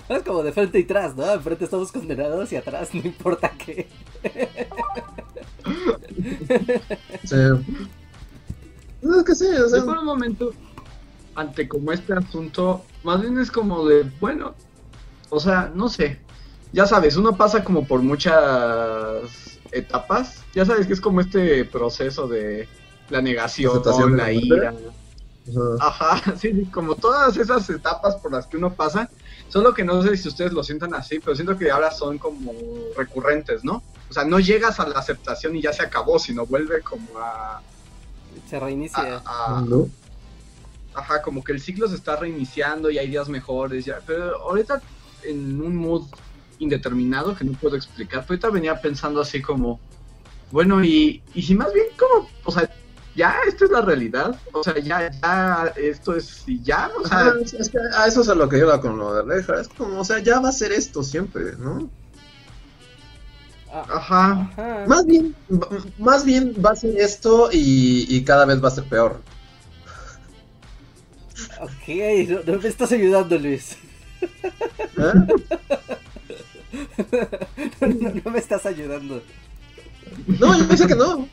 Es 0.09 0.23
como 0.23 0.43
de 0.43 0.51
frente 0.51 0.79
y 0.79 0.83
atrás, 0.83 1.15
¿no? 1.15 1.31
Enfrente 1.31 1.65
estamos 1.65 1.91
condenados 1.91 2.51
y 2.51 2.55
atrás 2.55 2.93
no 2.93 3.01
importa 3.01 3.51
qué. 3.57 3.87
Sí. 7.23 7.35
No, 9.01 9.19
es 9.19 9.23
que 9.25 9.35
sí, 9.35 9.45
o 9.45 9.67
sea, 9.67 9.83
por 9.83 9.97
un 9.97 10.05
momento, 10.05 10.53
ante 11.35 11.67
como 11.67 11.91
este 11.91 12.13
asunto, 12.13 12.83
más 13.03 13.21
bien 13.21 13.37
es 13.39 13.51
como 13.51 13.85
de, 13.85 14.09
bueno, 14.19 14.55
o 15.29 15.39
sea, 15.39 15.71
no 15.73 15.89
sé. 15.89 16.19
Ya 16.71 16.85
sabes, 16.85 17.17
uno 17.17 17.35
pasa 17.35 17.63
como 17.63 17.85
por 17.85 18.01
muchas 18.01 19.59
etapas. 19.71 20.43
Ya 20.53 20.65
sabes 20.65 20.87
que 20.87 20.93
es 20.93 21.01
como 21.01 21.21
este 21.21 21.65
proceso 21.65 22.27
de 22.27 22.67
la 23.09 23.21
negación, 23.21 23.81
la 23.85 24.23
la 24.23 24.31
ira. 24.31 24.73
o 24.73 25.77
sea, 25.77 25.87
Ajá, 25.87 26.35
sí, 26.37 26.65
como 26.73 26.95
todas 26.95 27.37
esas 27.37 27.69
etapas 27.69 28.15
por 28.15 28.31
las 28.31 28.47
que 28.47 28.57
uno 28.57 28.73
pasa, 28.73 29.09
solo 29.55 29.73
que 29.73 29.85
no 29.85 30.03
sé 30.03 30.17
si 30.17 30.27
ustedes 30.27 30.51
lo 30.51 30.65
sientan 30.65 30.93
así, 30.93 31.19
pero 31.19 31.33
siento 31.33 31.57
que 31.57 31.71
ahora 31.71 31.89
son 31.89 32.17
como 32.17 32.51
recurrentes, 32.97 33.63
¿no? 33.63 33.81
O 34.09 34.13
sea, 34.13 34.25
no 34.25 34.37
llegas 34.41 34.81
a 34.81 34.85
la 34.89 34.99
aceptación 34.99 35.55
y 35.55 35.61
ya 35.61 35.71
se 35.71 35.81
acabó, 35.81 36.19
sino 36.19 36.45
vuelve 36.45 36.81
como 36.81 37.17
a... 37.17 37.61
Se 38.49 38.59
reinicia. 38.59 39.21
a- 39.25 39.59
a- 39.59 39.61
¿no? 39.61 39.87
ajá, 40.93 41.21
como 41.21 41.41
que 41.41 41.53
el 41.53 41.61
ciclo 41.61 41.87
se 41.87 41.95
está 41.95 42.17
reiniciando 42.17 42.89
y 42.91 42.97
hay 42.97 43.07
días 43.07 43.29
mejores, 43.29 43.85
ya, 43.85 44.01
pero 44.05 44.35
ahorita 44.41 44.81
en 45.23 45.61
un 45.61 45.73
mood 45.77 46.03
indeterminado 46.59 47.33
que 47.33 47.45
no 47.45 47.53
puedo 47.53 47.77
explicar, 47.77 48.25
pero 48.27 48.33
ahorita 48.33 48.49
venía 48.49 48.81
pensando 48.81 49.21
así 49.21 49.41
como, 49.41 49.79
bueno, 50.51 50.83
y, 50.83 51.23
y 51.33 51.41
si 51.43 51.55
más 51.55 51.71
bien 51.71 51.87
como, 51.97 52.27
o 52.43 52.51
sea, 52.51 52.69
ya 53.15 53.35
esto 53.47 53.65
es 53.65 53.71
la 53.71 53.81
realidad, 53.81 54.39
o 54.51 54.63
sea, 54.63 54.77
ya, 54.79 55.11
ya, 55.21 55.73
esto 55.75 56.15
es, 56.15 56.43
y 56.47 56.61
ya, 56.61 56.91
o 57.01 57.07
sea, 57.07 57.33
es, 57.41 57.53
es 57.53 57.69
que 57.69 57.77
a 57.95 58.07
eso 58.07 58.21
es 58.21 58.29
a 58.29 58.35
lo 58.35 58.49
que 58.49 58.57
iba 58.57 58.79
con 58.81 58.97
lo 58.97 59.13
de 59.13 59.23
Reja. 59.23 59.61
Es 59.61 59.69
como, 59.69 59.99
o 59.99 60.05
sea, 60.05 60.19
ya 60.19 60.39
va 60.39 60.49
a 60.49 60.51
ser 60.51 60.71
esto 60.71 61.03
siempre, 61.03 61.53
¿no? 61.57 61.89
Ah, 63.71 63.85
ajá, 63.89 64.31
ajá. 64.51 64.85
Más 64.87 65.05
bien, 65.05 65.35
más 65.97 66.25
bien 66.25 66.53
va 66.63 66.71
a 66.71 66.75
ser 66.75 66.97
esto 66.97 67.49
y, 67.51 68.05
y 68.09 68.23
cada 68.23 68.45
vez 68.45 68.63
va 68.63 68.67
a 68.69 68.71
ser 68.71 68.85
peor. 68.85 69.19
Ok, 71.61 72.29
no, 72.29 72.53
no 72.53 72.61
me 72.61 72.67
estás 72.69 72.91
ayudando, 72.91 73.37
Luis. 73.37 73.77
¿eh? 74.97 75.13
No, 77.79 77.87
no, 77.87 78.21
no 78.23 78.31
me 78.31 78.39
estás 78.39 78.65
ayudando. 78.65 79.21
No, 80.39 80.57
yo 80.57 80.67
pensé 80.67 80.87
que 80.87 80.95
no. 80.95 81.27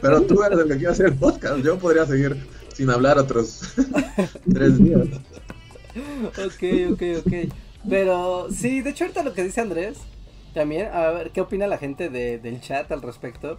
Pero 0.00 0.22
tú 0.22 0.42
eres 0.42 0.58
el 0.58 0.68
que 0.68 0.76
quiere 0.76 0.92
hacer 0.92 1.06
el 1.06 1.14
podcast. 1.14 1.58
Yo 1.64 1.78
podría 1.78 2.06
seguir 2.06 2.36
sin 2.74 2.90
hablar 2.90 3.18
otros 3.18 3.60
tres 4.52 4.78
días. 4.82 5.06
Ok, 6.26 6.92
ok, 6.92 7.02
ok. 7.26 7.52
Pero 7.88 8.48
sí, 8.50 8.80
de 8.80 8.90
hecho 8.90 9.04
ahorita 9.04 9.22
lo 9.22 9.34
que 9.34 9.42
dice 9.44 9.60
Andrés, 9.60 9.98
también, 10.54 10.88
a 10.92 11.10
ver 11.10 11.30
qué 11.32 11.40
opina 11.40 11.66
la 11.66 11.78
gente 11.78 12.08
de- 12.08 12.38
del 12.38 12.60
chat 12.60 12.90
al 12.92 13.02
respecto. 13.02 13.58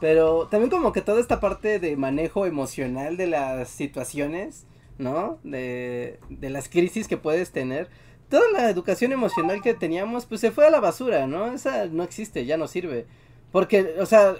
Pero 0.00 0.48
también 0.50 0.70
como 0.70 0.92
que 0.92 1.02
toda 1.02 1.20
esta 1.20 1.40
parte 1.40 1.78
de 1.78 1.96
manejo 1.96 2.46
emocional 2.46 3.16
de 3.16 3.26
las 3.26 3.68
situaciones, 3.68 4.64
¿no? 4.98 5.38
De, 5.44 6.18
de 6.30 6.50
las 6.50 6.68
crisis 6.68 7.06
que 7.06 7.16
puedes 7.18 7.50
tener. 7.50 7.88
Toda 8.30 8.44
la 8.52 8.70
educación 8.70 9.12
emocional 9.12 9.60
que 9.60 9.74
teníamos, 9.74 10.24
pues 10.24 10.40
se 10.40 10.52
fue 10.52 10.66
a 10.66 10.70
la 10.70 10.80
basura, 10.80 11.26
¿no? 11.26 11.52
Esa 11.52 11.86
no 11.86 12.02
existe, 12.02 12.46
ya 12.46 12.56
no 12.56 12.66
sirve. 12.68 13.06
Porque, 13.52 13.96
o 14.00 14.06
sea, 14.06 14.34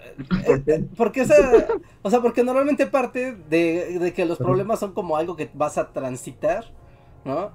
¿Por 0.44 0.62
qué? 0.64 0.74
eh, 0.74 0.84
porque 0.96 1.22
esa, 1.22 1.36
o 2.02 2.10
sea, 2.10 2.20
porque 2.20 2.44
normalmente 2.44 2.86
parte 2.86 3.34
de, 3.34 3.98
de 3.98 4.12
que 4.14 4.24
los 4.24 4.38
problemas 4.40 4.80
son 4.80 4.92
como 4.94 5.16
algo 5.16 5.36
que 5.36 5.50
vas 5.54 5.78
a 5.78 5.92
transitar, 5.92 6.66
¿no? 7.24 7.52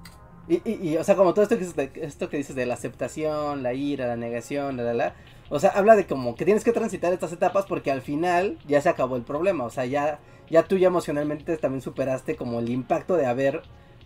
Y, 0.48 0.62
y, 0.70 0.90
y, 0.92 0.98
o 0.98 1.04
sea, 1.04 1.16
como 1.16 1.34
todo 1.34 1.44
esto 1.44 1.58
que, 1.58 1.92
esto 2.02 2.30
que 2.30 2.38
dices 2.38 2.56
de 2.56 2.66
la 2.68 2.76
aceptación, 2.76 3.64
la 3.64 3.74
ira, 3.74 4.08
la 4.08 4.16
negación, 4.18 4.78
la, 4.78 4.84
la, 4.84 4.94
la, 4.94 5.16
o 5.50 5.60
sea, 5.60 5.72
habla 5.72 5.96
de 5.96 6.06
como 6.08 6.36
que 6.36 6.46
tienes 6.46 6.64
que 6.64 6.72
transitar 6.74 7.14
estas 7.14 7.32
etapas 7.34 7.66
porque 7.66 7.92
al 7.92 8.02
final 8.02 8.60
ya 8.68 8.82
se 8.82 8.90
acabó 8.90 9.16
el 9.16 9.24
problema, 9.24 9.64
o 9.66 9.70
sea, 9.72 9.86
ya, 9.86 10.20
ya 10.50 10.64
tú 10.64 10.78
ya 10.78 10.88
emocionalmente 10.88 11.58
también 11.58 11.82
superaste 11.82 12.36
como 12.36 12.60
el 12.60 12.70
impacto 12.70 13.16
de 13.16 13.26
haber 13.26 13.64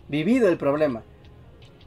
vivido 0.08 0.48
el 0.48 0.56
problema. 0.56 1.04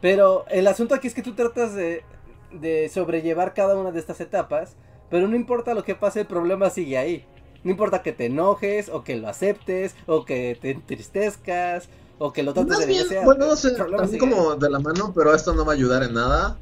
Pero 0.01 0.45
el 0.49 0.67
asunto 0.67 0.95
aquí 0.95 1.07
es 1.07 1.13
que 1.13 1.21
tú 1.23 1.33
tratas 1.35 1.73
de, 1.73 2.03
de 2.51 2.89
sobrellevar 2.89 3.53
cada 3.53 3.77
una 3.77 3.91
de 3.91 3.99
estas 3.99 4.19
etapas, 4.21 4.75
pero 5.13 5.27
no 5.27 5.35
importa 5.35 5.75
lo 5.75 5.83
que 5.83 5.93
pase, 5.93 6.21
el 6.21 6.25
problema 6.25 6.71
sigue 6.71 6.97
ahí. 6.97 7.23
No 7.63 7.69
importa 7.69 8.01
que 8.01 8.13
te 8.13 8.25
enojes, 8.25 8.89
o 8.89 9.03
que 9.03 9.15
lo 9.15 9.27
aceptes, 9.27 9.93
o 10.07 10.25
que 10.25 10.57
te 10.59 10.71
entristezcas, 10.71 11.87
o 12.17 12.33
que 12.33 12.41
lo 12.41 12.51
trates 12.51 12.79
de 12.79 12.85
bien, 12.87 13.05
bueno, 13.23 13.45
no 13.45 13.55
sé, 13.55 13.75
también 13.75 14.17
como 14.17 14.55
de 14.55 14.71
la 14.71 14.79
mano, 14.79 15.13
pero 15.13 15.35
esto 15.35 15.53
no 15.53 15.65
va 15.65 15.73
a 15.73 15.75
ayudar 15.75 16.01
en 16.01 16.15
nada. 16.15 16.57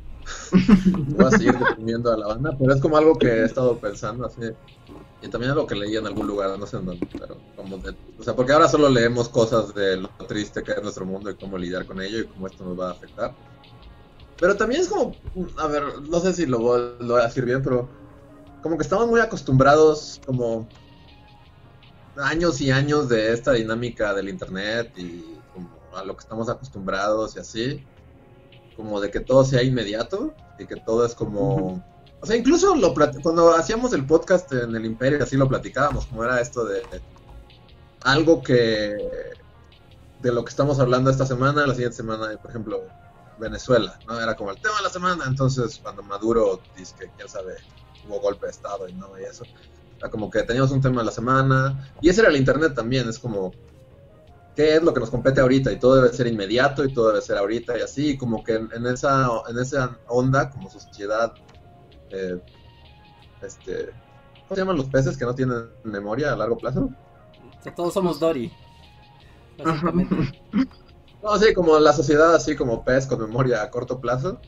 Voy 1.15 1.27
a 1.27 1.31
seguir 1.31 1.57
deprimiendo 1.57 2.11
a 2.11 2.17
la 2.17 2.27
banda, 2.27 2.53
pero 2.59 2.73
es 2.73 2.81
como 2.81 2.97
algo 2.97 3.17
que 3.17 3.27
he 3.27 3.45
estado 3.45 3.77
pensando 3.77 4.25
así. 4.25 4.41
Y 5.21 5.29
también 5.29 5.53
algo 5.53 5.65
que 5.65 5.75
leí 5.75 5.95
en 5.95 6.05
algún 6.05 6.27
lugar, 6.27 6.59
no 6.59 6.67
sé 6.67 6.75
en 6.75 6.87
dónde, 6.87 7.07
pero 7.09 7.37
como 7.55 7.77
de, 7.77 7.95
o 8.19 8.23
sea, 8.23 8.35
porque 8.35 8.51
ahora 8.51 8.67
solo 8.67 8.89
leemos 8.89 9.29
cosas 9.29 9.73
de 9.73 9.95
lo 9.95 10.09
triste 10.27 10.61
que 10.61 10.73
es 10.73 10.83
nuestro 10.83 11.05
mundo 11.05 11.29
y 11.29 11.35
cómo 11.35 11.57
lidiar 11.57 11.85
con 11.85 12.01
ello 12.01 12.19
y 12.19 12.25
cómo 12.25 12.47
esto 12.47 12.65
nos 12.65 12.77
va 12.77 12.89
a 12.89 12.91
afectar. 12.91 13.33
Pero 14.41 14.57
también 14.57 14.81
es 14.81 14.89
como, 14.89 15.15
a 15.55 15.67
ver, 15.67 16.01
no 16.01 16.19
sé 16.19 16.33
si 16.33 16.47
lo 16.47 16.59
voy, 16.59 16.81
lo 16.99 17.13
voy 17.13 17.21
a 17.21 17.27
decir 17.27 17.45
bien, 17.45 17.63
pero 17.63 18.00
como 18.61 18.77
que 18.77 18.83
estamos 18.83 19.07
muy 19.07 19.19
acostumbrados 19.19 20.21
como 20.25 20.67
años 22.17 22.61
y 22.61 22.71
años 22.71 23.09
de 23.09 23.33
esta 23.33 23.53
dinámica 23.53 24.13
del 24.13 24.29
internet 24.29 24.91
y 24.97 25.37
como 25.53 25.69
a 25.95 26.03
lo 26.03 26.15
que 26.15 26.21
estamos 26.21 26.49
acostumbrados 26.49 27.35
y 27.35 27.39
así, 27.39 27.85
como 28.75 28.99
de 28.99 29.09
que 29.09 29.19
todo 29.19 29.43
sea 29.43 29.63
inmediato 29.63 30.33
y 30.59 30.65
que 30.65 30.75
todo 30.75 31.05
es 31.05 31.15
como... 31.15 31.83
O 32.23 32.25
sea, 32.25 32.35
incluso 32.35 32.75
lo 32.75 32.93
plat- 32.93 33.19
cuando 33.23 33.55
hacíamos 33.55 33.93
el 33.93 34.05
podcast 34.05 34.51
en 34.53 34.75
el 34.75 34.85
Imperio, 34.85 35.23
así 35.23 35.35
lo 35.35 35.47
platicábamos, 35.47 36.05
como 36.05 36.23
era 36.23 36.39
esto 36.39 36.65
de 36.65 36.83
algo 38.03 38.43
que... 38.43 38.95
de 40.21 40.31
lo 40.31 40.43
que 40.43 40.49
estamos 40.49 40.79
hablando 40.79 41.09
esta 41.09 41.25
semana, 41.25 41.65
la 41.65 41.73
siguiente 41.73 41.97
semana, 41.97 42.37
por 42.37 42.51
ejemplo, 42.51 42.83
Venezuela, 43.39 43.97
¿no? 44.05 44.21
Era 44.21 44.35
como 44.35 44.51
el 44.51 44.61
tema 44.61 44.77
de 44.77 44.83
la 44.83 44.89
semana, 44.89 45.23
entonces 45.25 45.79
cuando 45.81 46.03
Maduro 46.03 46.61
dice 46.77 46.93
que, 46.99 47.09
quién 47.17 47.27
sabe, 47.27 47.55
hubo 48.07 48.19
golpe 48.19 48.45
de 48.45 48.51
Estado 48.51 48.87
y 48.87 48.93
no, 48.93 49.19
y 49.19 49.23
eso. 49.23 49.43
O 49.43 49.99
sea, 49.99 50.09
como 50.09 50.29
que 50.29 50.43
teníamos 50.43 50.71
un 50.71 50.81
tema 50.81 51.01
de 51.01 51.05
la 51.05 51.11
semana, 51.11 51.93
y 52.01 52.09
ese 52.09 52.21
era 52.21 52.29
el 52.29 52.35
Internet 52.35 52.73
también, 52.75 53.07
es 53.07 53.19
como, 53.19 53.51
¿qué 54.55 54.75
es 54.75 54.83
lo 54.83 54.93
que 54.93 54.99
nos 54.99 55.09
compete 55.09 55.41
ahorita? 55.41 55.71
Y 55.71 55.79
todo 55.79 55.95
debe 55.95 56.13
ser 56.13 56.27
inmediato 56.27 56.83
y 56.83 56.93
todo 56.93 57.09
debe 57.09 57.21
ser 57.21 57.37
ahorita 57.37 57.77
y 57.77 57.81
así, 57.81 58.09
y 58.11 58.17
como 58.17 58.43
que 58.43 58.55
en, 58.55 58.69
en 58.73 58.85
esa, 58.87 59.27
en 59.47 59.59
esa 59.59 59.97
onda, 60.07 60.49
como 60.49 60.69
sociedad, 60.69 61.33
eh, 62.09 62.41
este, 63.41 63.91
¿cómo 64.47 64.55
se 64.55 64.61
llaman 64.61 64.77
los 64.77 64.87
peces 64.87 65.17
que 65.17 65.25
no 65.25 65.35
tienen 65.35 65.69
memoria 65.83 66.33
a 66.33 66.35
largo 66.35 66.57
plazo? 66.57 66.89
Sea, 67.61 67.75
todos 67.75 67.93
somos 67.93 68.19
Dory. 68.19 68.51
No, 71.23 71.37
sí, 71.37 71.53
como 71.53 71.77
la 71.77 71.93
sociedad 71.93 72.33
así 72.33 72.55
como 72.55 72.83
pez 72.83 73.05
con 73.05 73.19
memoria 73.21 73.61
a 73.61 73.69
corto 73.69 74.01
plazo. 74.01 74.39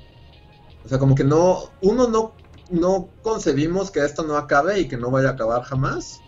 O 0.84 0.90
sea, 0.90 0.98
como 0.98 1.14
que 1.14 1.24
no, 1.24 1.70
uno 1.82 2.08
no, 2.08 2.34
no 2.70 3.10
concebimos 3.22 3.92
que 3.92 4.04
esto 4.04 4.24
no 4.24 4.38
acabe 4.38 4.80
y 4.80 4.88
que 4.88 4.98
no 4.98 5.12
vaya 5.12 5.30
a 5.30 5.32
acabar 5.34 5.64
jamás. 5.64 6.20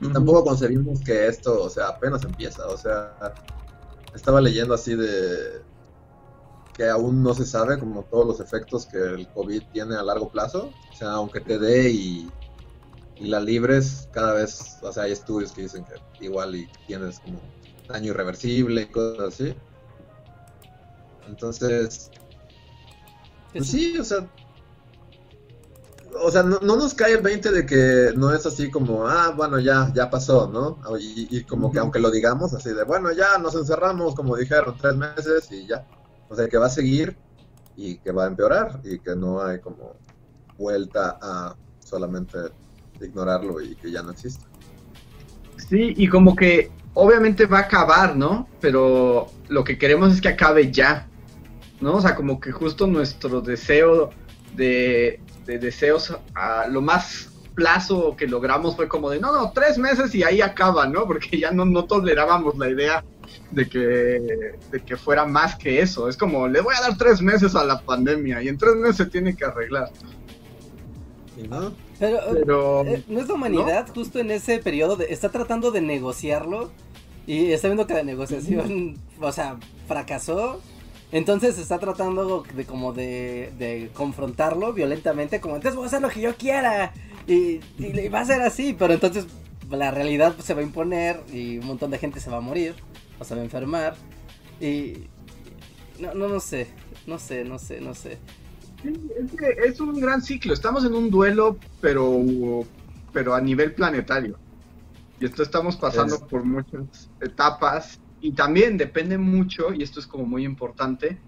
Y 0.00 0.08
tampoco 0.12 0.44
concebimos 0.44 1.00
que 1.00 1.26
esto, 1.26 1.62
o 1.62 1.70
sea, 1.70 1.88
apenas 1.88 2.24
empieza. 2.24 2.66
O 2.66 2.76
sea, 2.76 3.34
estaba 4.14 4.40
leyendo 4.40 4.74
así 4.74 4.94
de 4.94 5.62
que 6.74 6.88
aún 6.88 7.22
no 7.22 7.34
se 7.34 7.44
sabe 7.44 7.78
como 7.78 8.04
todos 8.04 8.24
los 8.24 8.40
efectos 8.40 8.86
que 8.86 8.98
el 8.98 9.28
COVID 9.28 9.62
tiene 9.72 9.96
a 9.96 10.02
largo 10.02 10.28
plazo. 10.28 10.70
O 10.92 10.96
sea, 10.96 11.10
aunque 11.12 11.40
te 11.40 11.58
dé 11.58 11.90
y, 11.90 12.30
y 13.16 13.26
la 13.26 13.40
libres, 13.40 14.08
cada 14.12 14.34
vez, 14.34 14.78
o 14.82 14.92
sea, 14.92 15.04
hay 15.04 15.12
estudios 15.12 15.50
que 15.50 15.62
dicen 15.62 15.84
que 15.84 16.24
igual 16.24 16.54
y 16.54 16.68
tienes 16.86 17.18
como 17.18 17.40
daño 17.88 18.12
irreversible 18.12 18.82
y 18.82 18.86
cosas 18.86 19.34
así. 19.34 19.54
Entonces, 21.26 22.10
pues 23.52 23.68
sí, 23.68 23.98
o 23.98 24.04
sea. 24.04 24.28
O 26.22 26.30
sea, 26.30 26.42
no, 26.42 26.58
no 26.60 26.76
nos 26.76 26.94
cae 26.94 27.12
el 27.12 27.22
20 27.22 27.50
de 27.50 27.66
que 27.66 28.12
no 28.16 28.32
es 28.32 28.44
así 28.46 28.70
como, 28.70 29.06
ah, 29.06 29.32
bueno, 29.36 29.58
ya, 29.58 29.92
ya 29.94 30.10
pasó, 30.10 30.48
¿no? 30.48 30.78
Y, 30.98 31.28
y 31.30 31.44
como 31.44 31.70
que 31.70 31.78
aunque 31.78 31.98
lo 31.98 32.10
digamos 32.10 32.54
así 32.54 32.70
de, 32.70 32.84
bueno, 32.84 33.12
ya 33.12 33.38
nos 33.38 33.54
encerramos, 33.54 34.14
como 34.14 34.36
dijeron, 34.36 34.76
tres 34.80 34.96
meses 34.96 35.50
y 35.50 35.66
ya. 35.66 35.86
O 36.28 36.36
sea, 36.36 36.48
que 36.48 36.58
va 36.58 36.66
a 36.66 36.70
seguir 36.70 37.16
y 37.76 37.98
que 37.98 38.12
va 38.12 38.24
a 38.24 38.26
empeorar 38.26 38.80
y 38.84 38.98
que 38.98 39.14
no 39.14 39.40
hay 39.40 39.60
como 39.60 39.94
vuelta 40.58 41.18
a 41.22 41.56
solamente 41.78 42.38
ignorarlo 43.00 43.60
y 43.60 43.76
que 43.76 43.90
ya 43.90 44.02
no 44.02 44.10
existe. 44.10 44.44
Sí, 45.56 45.94
y 45.96 46.08
como 46.08 46.34
que 46.34 46.70
obviamente 46.94 47.46
va 47.46 47.58
a 47.58 47.62
acabar, 47.62 48.16
¿no? 48.16 48.48
Pero 48.60 49.28
lo 49.48 49.64
que 49.64 49.78
queremos 49.78 50.12
es 50.12 50.20
que 50.20 50.28
acabe 50.28 50.70
ya, 50.72 51.08
¿no? 51.80 51.96
O 51.96 52.00
sea, 52.00 52.14
como 52.14 52.40
que 52.40 52.52
justo 52.52 52.86
nuestro 52.86 53.40
deseo 53.40 54.10
de, 54.56 55.20
deseos, 55.56 56.14
a 56.34 56.66
lo 56.68 56.82
más 56.82 57.30
plazo 57.54 58.14
que 58.16 58.26
logramos 58.26 58.76
fue 58.76 58.86
como 58.86 59.08
de, 59.08 59.18
no, 59.18 59.32
no, 59.32 59.50
tres 59.52 59.78
meses 59.78 60.14
y 60.14 60.22
ahí 60.22 60.40
acaba, 60.40 60.86
¿no? 60.86 61.06
Porque 61.06 61.38
ya 61.40 61.50
no, 61.50 61.64
no 61.64 61.86
tolerábamos 61.86 62.58
la 62.58 62.68
idea 62.68 63.04
de 63.50 63.68
que, 63.68 63.80
de 64.70 64.80
que 64.84 64.96
fuera 64.96 65.24
más 65.24 65.56
que 65.56 65.80
eso. 65.80 66.08
Es 66.08 66.16
como, 66.16 66.46
le 66.48 66.60
voy 66.60 66.74
a 66.76 66.82
dar 66.82 66.96
tres 66.96 67.22
meses 67.22 67.54
a 67.54 67.64
la 67.64 67.80
pandemia 67.80 68.42
y 68.42 68.48
en 68.48 68.58
tres 68.58 68.76
meses 68.76 68.96
se 68.96 69.06
tiene 69.06 69.34
que 69.34 69.44
arreglar. 69.44 69.90
no? 71.48 71.72
Pero, 71.98 72.84
eh, 72.86 73.02
¿no 73.08 73.20
es 73.20 73.28
la 73.28 73.34
humanidad 73.34 73.88
justo 73.92 74.20
en 74.20 74.30
ese 74.30 74.58
periodo? 74.58 74.96
De, 74.96 75.06
está 75.06 75.30
tratando 75.30 75.72
de 75.72 75.80
negociarlo 75.80 76.70
y 77.26 77.50
está 77.52 77.68
viendo 77.68 77.86
que 77.86 77.94
la 77.94 78.04
negociación, 78.04 78.98
o 79.20 79.32
sea, 79.32 79.56
fracasó. 79.86 80.60
Entonces 81.10 81.58
está 81.58 81.78
tratando 81.78 82.44
de 82.54 82.64
como 82.66 82.92
de, 82.92 83.52
de 83.58 83.90
confrontarlo 83.94 84.74
violentamente, 84.74 85.40
como 85.40 85.56
entonces 85.56 85.76
voy 85.76 85.84
a 85.84 85.86
hacer 85.86 86.02
lo 86.02 86.10
que 86.10 86.20
yo 86.20 86.36
quiera. 86.36 86.92
Y, 87.26 87.60
va 88.08 88.20
a 88.20 88.24
ser 88.24 88.42
así, 88.42 88.74
pero 88.78 88.94
entonces 88.94 89.26
la 89.70 89.90
realidad 89.90 90.34
se 90.38 90.54
va 90.54 90.60
a 90.60 90.64
imponer 90.64 91.20
y 91.32 91.58
un 91.58 91.66
montón 91.66 91.90
de 91.90 91.98
gente 91.98 92.20
se 92.20 92.30
va 92.30 92.38
a 92.38 92.40
morir 92.40 92.74
o 93.18 93.24
se 93.24 93.34
va 93.34 93.40
a 93.40 93.44
enfermar. 93.44 93.96
Y 94.60 95.08
no, 95.98 96.14
no, 96.14 96.28
no 96.28 96.40
sé, 96.40 96.68
no 97.06 97.18
sé, 97.18 97.44
no 97.44 97.58
sé, 97.58 97.80
no 97.80 97.94
sé. 97.94 98.18
es 98.84 99.32
que 99.32 99.68
es 99.68 99.80
un 99.80 99.98
gran 99.98 100.20
ciclo, 100.22 100.52
estamos 100.52 100.84
en 100.84 100.94
un 100.94 101.10
duelo, 101.10 101.56
pero, 101.80 102.22
pero 103.12 103.34
a 103.34 103.40
nivel 103.40 103.74
planetario. 103.74 104.38
Y 105.20 105.24
esto 105.24 105.42
estamos 105.42 105.76
pasando 105.76 106.18
por 106.26 106.44
muchas 106.44 107.10
etapas 107.20 107.98
y 108.20 108.32
también 108.32 108.76
depende 108.76 109.18
mucho, 109.18 109.72
y 109.72 109.82
esto 109.82 110.00
es 110.00 110.06
como 110.06 110.24
muy 110.24 110.44
importante, 110.44 111.18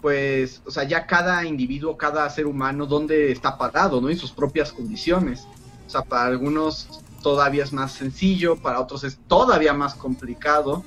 pues, 0.00 0.60
o 0.66 0.70
sea, 0.70 0.84
ya 0.84 1.06
cada 1.06 1.46
individuo, 1.46 1.96
cada 1.96 2.28
ser 2.28 2.46
humano, 2.46 2.84
dónde 2.84 3.32
está 3.32 3.56
parado, 3.56 4.00
¿no? 4.00 4.10
En 4.10 4.18
sus 4.18 4.32
propias 4.32 4.70
condiciones. 4.70 5.46
O 5.86 5.90
sea, 5.90 6.02
para 6.02 6.26
algunos 6.26 7.00
todavía 7.22 7.64
es 7.64 7.72
más 7.72 7.92
sencillo, 7.92 8.56
para 8.56 8.80
otros 8.80 9.02
es 9.04 9.18
todavía 9.28 9.72
más 9.72 9.94
complicado. 9.94 10.84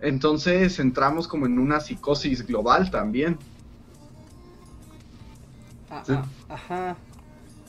Entonces 0.00 0.78
entramos 0.78 1.26
como 1.26 1.46
en 1.46 1.58
una 1.58 1.80
psicosis 1.80 2.46
global 2.46 2.90
también. 2.90 3.36
Ah, 5.90 6.04
ah, 6.08 6.24
ajá. 6.48 6.96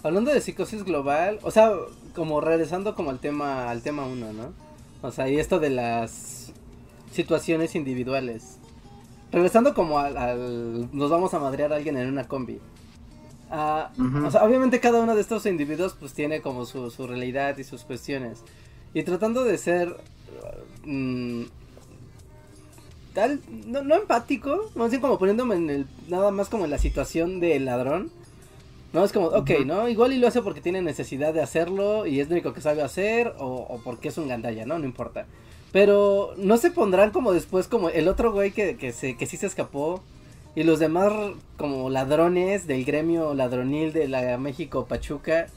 Hablando 0.03 0.31
de 0.31 0.41
psicosis 0.41 0.83
global, 0.83 1.39
o 1.41 1.49
sea, 1.49 1.71
como 2.13 2.39
regresando 2.39 2.93
como 2.93 3.09
al 3.09 3.19
tema 3.19 3.69
al 3.69 3.81
tema 3.81 4.05
uno, 4.05 4.31
¿no? 4.31 4.53
O 5.01 5.11
sea, 5.11 5.27
y 5.27 5.39
esto 5.39 5.59
de 5.59 5.71
las 5.71 6.36
situaciones 7.11 7.75
individuales. 7.75 8.57
Regresando 9.31 9.73
como 9.73 9.99
al, 9.99 10.89
nos 10.95 11.09
vamos 11.09 11.33
a 11.33 11.39
madrear 11.39 11.73
a 11.73 11.77
alguien 11.77 11.97
en 11.97 12.07
una 12.07 12.27
combi. 12.27 12.59
Ah, 13.49 13.91
o 14.25 14.31
sea, 14.31 14.43
obviamente 14.43 14.79
cada 14.79 15.01
uno 15.01 15.15
de 15.15 15.21
estos 15.21 15.45
individuos 15.45 15.95
pues 15.97 16.13
tiene 16.13 16.41
como 16.41 16.65
su, 16.65 16.91
su 16.91 17.07
realidad 17.07 17.57
y 17.57 17.63
sus 17.63 17.83
cuestiones. 17.83 18.43
Y 18.93 19.03
tratando 19.03 19.43
de 19.43 19.57
ser 19.57 19.95
mm, 20.85 21.43
tal, 23.13 23.41
no, 23.65 23.81
no 23.81 23.95
empático, 23.95 24.69
más 24.75 24.91
bien 24.91 25.01
como 25.01 25.17
poniéndome 25.17 25.55
en 25.55 25.69
el, 25.69 25.87
nada 26.07 26.29
más 26.31 26.49
como 26.49 26.65
en 26.65 26.71
la 26.71 26.77
situación 26.77 27.39
del 27.39 27.65
ladrón. 27.65 28.11
No, 28.93 29.03
es 29.03 29.11
como, 29.11 29.27
ok, 29.27 29.49
¿no? 29.65 29.89
Igual 29.89 30.13
y 30.13 30.17
lo 30.17 30.27
hace 30.27 30.41
porque 30.41 30.61
tiene 30.61 30.81
necesidad 30.81 31.33
de 31.33 31.41
hacerlo 31.41 32.05
y 32.05 32.19
es 32.19 32.29
lo 32.29 32.33
único 32.33 32.53
que 32.53 32.61
sabe 32.61 32.81
hacer 32.81 33.33
o, 33.39 33.81
porque 33.83 34.09
es 34.09 34.17
un 34.17 34.27
gandalla, 34.27 34.65
¿no? 34.65 34.79
No 34.79 34.85
importa. 34.85 35.25
Pero 35.71 36.33
no 36.37 36.57
se 36.57 36.71
pondrán 36.71 37.11
como 37.11 37.33
después 37.33 37.67
como 37.67 37.89
el 37.89 38.07
otro 38.07 38.31
güey 38.31 38.51
que, 38.51 38.77
que, 38.77 38.91
se, 38.91 39.17
que 39.17 39.25
sí 39.25 39.37
se 39.37 39.47
escapó 39.47 40.01
y 40.55 40.63
los 40.63 40.79
demás 40.79 41.13
como 41.57 41.89
ladrones 41.89 42.65
del 42.65 42.83
gremio 42.83 43.33
ladronil 43.33 43.93
de 43.93 44.07
la 44.07 44.37
México 44.37 44.85
Pachuca. 44.85 45.47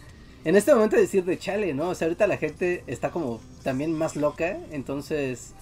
En 0.45 0.57
este 0.57 0.75
momento 0.75 0.97
decir 0.97 1.25
de 1.25 1.39
chale, 1.39 1.73
¿no? 1.75 1.91
O 1.91 1.95
sea, 1.95 2.07
ahorita 2.07 2.27
la 2.27 2.37
gente 2.37 2.85
está 2.87 3.11
como 3.11 3.41
también 3.63 3.97
más 3.97 4.17
loca, 4.17 4.59
entonces 4.71 5.55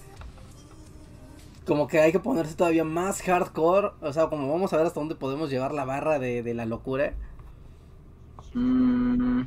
como 1.65 1.87
que 1.87 1.99
hay 1.99 2.11
que 2.11 2.19
ponerse 2.19 2.55
todavía 2.55 2.83
más 2.83 3.21
hardcore, 3.21 3.91
o 4.01 4.11
sea, 4.11 4.27
como 4.27 4.51
vamos 4.51 4.73
a 4.73 4.77
ver 4.77 4.87
hasta 4.87 4.99
dónde 4.99 5.15
podemos 5.15 5.49
llevar 5.49 5.71
la 5.71 5.85
barra 5.85 6.17
de, 6.17 6.41
de 6.41 6.53
la 6.53 6.65
locura. 6.65 7.13
Mm, 8.55 9.43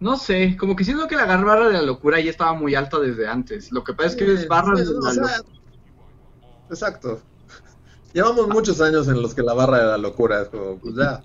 no 0.00 0.16
sé, 0.16 0.56
como 0.56 0.76
que 0.76 0.84
siento 0.84 1.06
que 1.06 1.16
la 1.16 1.24
barra 1.24 1.68
de 1.68 1.74
la 1.74 1.82
locura 1.82 2.20
ya 2.20 2.30
estaba 2.30 2.54
muy 2.54 2.74
alta 2.74 2.98
desde 2.98 3.26
antes. 3.26 3.72
Lo 3.72 3.84
que 3.84 3.94
pasa 3.94 4.10
es 4.10 4.16
que 4.16 4.32
es 4.32 4.48
barra 4.48 4.74
de 4.74 4.84
la 4.84 4.90
locura. 4.90 5.42
Exacto. 6.68 7.20
Llevamos 8.12 8.48
muchos 8.48 8.80
años 8.80 9.08
en 9.08 9.20
los 9.22 9.34
que 9.34 9.42
la 9.42 9.54
barra 9.54 9.78
de 9.78 9.84
la 9.84 9.98
locura 9.98 10.42
es 10.42 10.48
como, 10.48 10.78
pues 10.78 10.94
ya. 10.94 11.22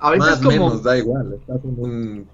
más 0.00 0.44
o 0.44 0.48
menos, 0.48 0.82
da 0.82 0.98
igual. 0.98 1.34
Estás 1.34 1.64
en 1.64 1.80
un 1.80 2.28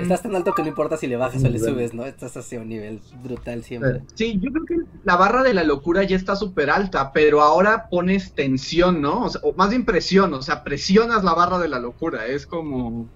Estás 0.00 0.22
tan 0.22 0.36
alto 0.36 0.54
que 0.54 0.62
no 0.62 0.68
importa 0.68 0.96
si 0.96 1.08
le 1.08 1.16
bajas 1.16 1.42
o 1.42 1.48
le 1.48 1.58
subes, 1.58 1.92
¿no? 1.92 2.06
Estás 2.06 2.36
hacia 2.36 2.60
un 2.60 2.68
nivel 2.68 3.00
brutal 3.22 3.64
siempre. 3.64 4.02
Sí, 4.14 4.38
yo 4.40 4.52
creo 4.52 4.64
que 4.64 4.76
la 5.02 5.16
barra 5.16 5.42
de 5.42 5.54
la 5.54 5.64
locura 5.64 6.04
ya 6.04 6.14
está 6.14 6.36
súper 6.36 6.70
alta, 6.70 7.12
pero 7.12 7.42
ahora 7.42 7.88
pones 7.90 8.32
tensión, 8.32 9.00
¿no? 9.00 9.24
O, 9.24 9.28
sea, 9.28 9.40
o 9.42 9.52
más 9.54 9.70
bien 9.70 9.84
presión, 9.84 10.32
o 10.34 10.42
sea, 10.42 10.62
presionas 10.62 11.24
la 11.24 11.34
barra 11.34 11.58
de 11.58 11.68
la 11.68 11.80
locura, 11.80 12.26
es 12.26 12.46
como... 12.46 13.08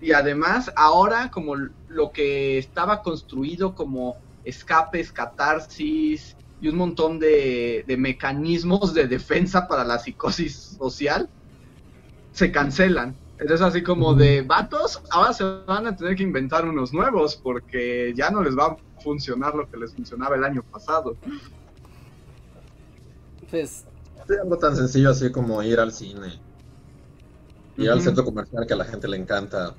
Y 0.00 0.12
además, 0.12 0.70
ahora 0.76 1.30
como 1.30 1.56
lo 1.56 2.12
que 2.12 2.58
estaba 2.58 3.02
construido 3.02 3.74
como 3.74 4.16
escapes, 4.44 5.12
catarsis 5.12 6.36
y 6.60 6.68
un 6.68 6.76
montón 6.76 7.18
de, 7.18 7.84
de 7.86 7.96
mecanismos 7.96 8.94
de 8.94 9.06
defensa 9.06 9.66
para 9.66 9.84
la 9.84 9.98
psicosis 9.98 10.76
social, 10.78 11.28
se 12.32 12.52
cancelan. 12.52 13.16
Entonces 13.38 13.64
así 13.64 13.82
como 13.82 14.14
de 14.14 14.42
vatos, 14.42 15.00
ahora 15.10 15.32
se 15.32 15.44
van 15.44 15.86
a 15.86 15.96
tener 15.96 16.16
que 16.16 16.24
inventar 16.24 16.64
unos 16.64 16.92
nuevos 16.92 17.36
porque 17.36 18.12
ya 18.16 18.30
no 18.30 18.42
les 18.42 18.56
va 18.56 18.66
a 18.66 18.76
funcionar 19.00 19.54
lo 19.54 19.70
que 19.70 19.76
les 19.76 19.94
funcionaba 19.94 20.36
el 20.36 20.44
año 20.44 20.62
pasado. 20.62 21.16
Pues... 23.48 23.84
algo 24.42 24.58
tan 24.58 24.76
sencillo 24.76 25.10
así 25.10 25.30
como 25.30 25.62
ir 25.62 25.78
al 25.78 25.92
cine. 25.92 26.40
Ir 27.76 27.90
al 27.90 28.02
centro 28.02 28.24
comercial 28.24 28.66
que 28.66 28.74
a 28.74 28.76
la 28.76 28.84
gente 28.84 29.06
le 29.06 29.16
encanta. 29.16 29.74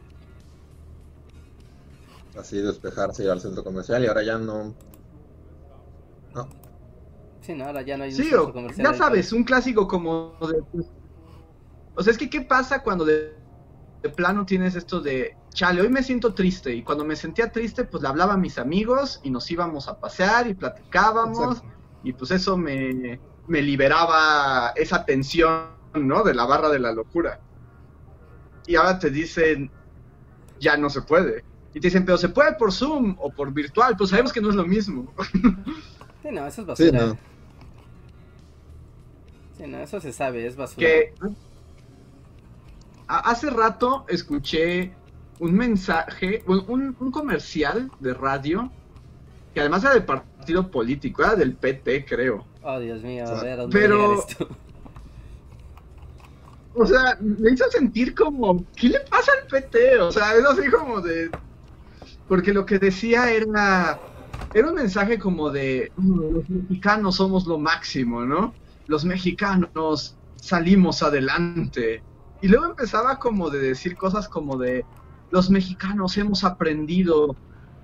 Así 2.40 2.58
despejarse, 2.62 3.24
ir 3.24 3.30
al 3.30 3.42
centro 3.42 3.64
comercial 3.64 4.04
y 4.04 4.08
ahora 4.08 4.24
ya 4.24 4.38
no... 4.38 4.76
No. 6.34 6.50
Sí, 7.42 7.54
no, 7.54 7.66
ahora 7.66 7.82
ya 7.82 7.98
no 7.98 8.04
hay 8.04 8.12
un 8.12 8.16
centro 8.16 8.54
comercial. 8.54 8.92
Ya 8.92 8.98
sabes, 8.98 9.34
un 9.34 9.44
clásico 9.44 9.88
como 9.88 10.38
de... 10.42 10.86
O 11.96 12.04
sea, 12.04 12.12
es 12.12 12.18
que 12.18 12.30
¿qué 12.30 12.42
pasa 12.42 12.82
cuando 12.82 13.04
de 13.04 13.40
de 14.02 14.10
plano 14.10 14.46
tienes 14.46 14.76
esto 14.76 15.02
de, 15.02 15.36
chale, 15.54 15.82
hoy 15.82 15.90
me 15.90 16.04
siento 16.04 16.34
triste 16.34 16.74
y 16.74 16.84
cuando 16.84 17.04
me 17.04 17.16
sentía 17.16 17.52
triste 17.52 17.84
pues 17.84 18.02
le 18.02 18.10
hablaba 18.10 18.34
a 18.34 18.38
mis 18.38 18.58
amigos 18.58 19.20
y 19.24 19.30
nos 19.30 19.50
íbamos 19.52 19.88
a 19.88 20.00
pasear 20.00 20.48
y 20.48 20.54
platicábamos 20.54 21.62
y 22.04 22.14
pues 22.14 22.32
eso 22.32 22.56
me, 22.56 23.20
me 23.48 23.62
liberaba 23.62 24.72
esa 24.76 25.06
tensión, 25.06 25.68
¿no? 25.94 26.24
De 26.24 26.34
la 26.34 26.46
barra 26.46 26.70
de 26.70 26.80
la 26.80 26.94
locura. 26.94 27.42
Y 28.68 28.76
ahora 28.76 29.00
te 29.00 29.10
dicen, 29.10 29.70
ya 30.60 30.78
no 30.78 30.90
se 30.90 31.02
puede. 31.02 31.44
Y 31.74 31.80
te 31.80 31.88
dicen, 31.88 32.06
pero 32.06 32.18
se 32.18 32.30
puede 32.30 32.54
por 32.54 32.72
Zoom 32.72 33.16
o 33.20 33.30
por 33.32 33.54
virtual, 33.54 33.96
pues 33.98 34.10
sabemos 34.10 34.34
que 34.34 34.42
no 34.42 34.50
es 34.50 34.56
lo 34.56 34.66
mismo. 34.66 35.14
Sí, 36.22 36.28
no, 36.34 36.46
eso 36.46 36.62
es 36.62 36.68
basura. 36.68 36.90
Sí, 36.90 37.06
no. 37.06 37.18
Sí, 39.58 39.68
no, 39.68 39.78
eso 39.80 40.02
se 40.02 40.12
sabe, 40.12 40.46
es 40.46 40.58
basura. 40.58 40.86
Que 40.86 41.14
hace 43.08 43.50
rato 43.50 44.06
escuché 44.08 44.94
un 45.40 45.54
mensaje, 45.54 46.44
un, 46.46 46.94
comercial 47.12 47.90
de 48.00 48.14
radio, 48.14 48.72
que 49.54 49.62
además 49.62 49.84
era 49.84 49.94
del 49.94 50.06
partido 50.06 50.70
político, 50.70 51.24
era 51.24 51.36
del 51.36 51.56
PT, 51.56 52.06
creo. 52.06 52.46
Oh, 52.62 52.80
Dios 52.80 53.02
mío, 53.02 53.26
a 53.28 53.44
ver, 53.44 53.58
¿dónde 53.58 53.80
Pero... 53.80 54.26
O 56.76 56.86
sea, 56.86 57.18
me 57.20 57.52
hizo 57.52 57.70
sentir 57.72 58.16
como, 58.16 58.64
¿qué 58.76 58.90
le 58.90 59.00
pasa 59.02 59.32
al 59.42 59.48
PT? 59.48 59.98
O 60.00 60.12
sea, 60.12 60.34
es 60.36 60.46
así 60.46 60.70
como 60.70 61.02
de... 61.02 61.30
Porque 62.30 62.54
lo 62.54 62.66
que 62.68 62.80
decía 62.80 63.32
era... 63.32 64.02
Era 64.54 64.70
un 64.70 64.76
mensaje 64.76 65.20
como 65.20 65.52
de, 65.52 65.94
mm, 65.96 66.34
los 66.36 66.50
mexicanos 66.50 67.18
somos 67.18 67.48
lo 67.48 67.60
máximo, 67.60 68.26
¿no? 68.26 68.58
Los 68.88 69.06
mexicanos 69.06 70.20
salimos 70.36 71.04
adelante 71.04 72.06
y 72.42 72.50
luego 72.50 72.68
empezaba 72.68 73.20
como 73.20 73.50
de 73.52 73.60
decir 73.62 73.98
cosas 73.98 74.30
como 74.30 74.58
de 74.58 74.88
los 75.32 75.52
mexicanos 75.52 76.18
hemos 76.18 76.44
aprendido 76.44 77.38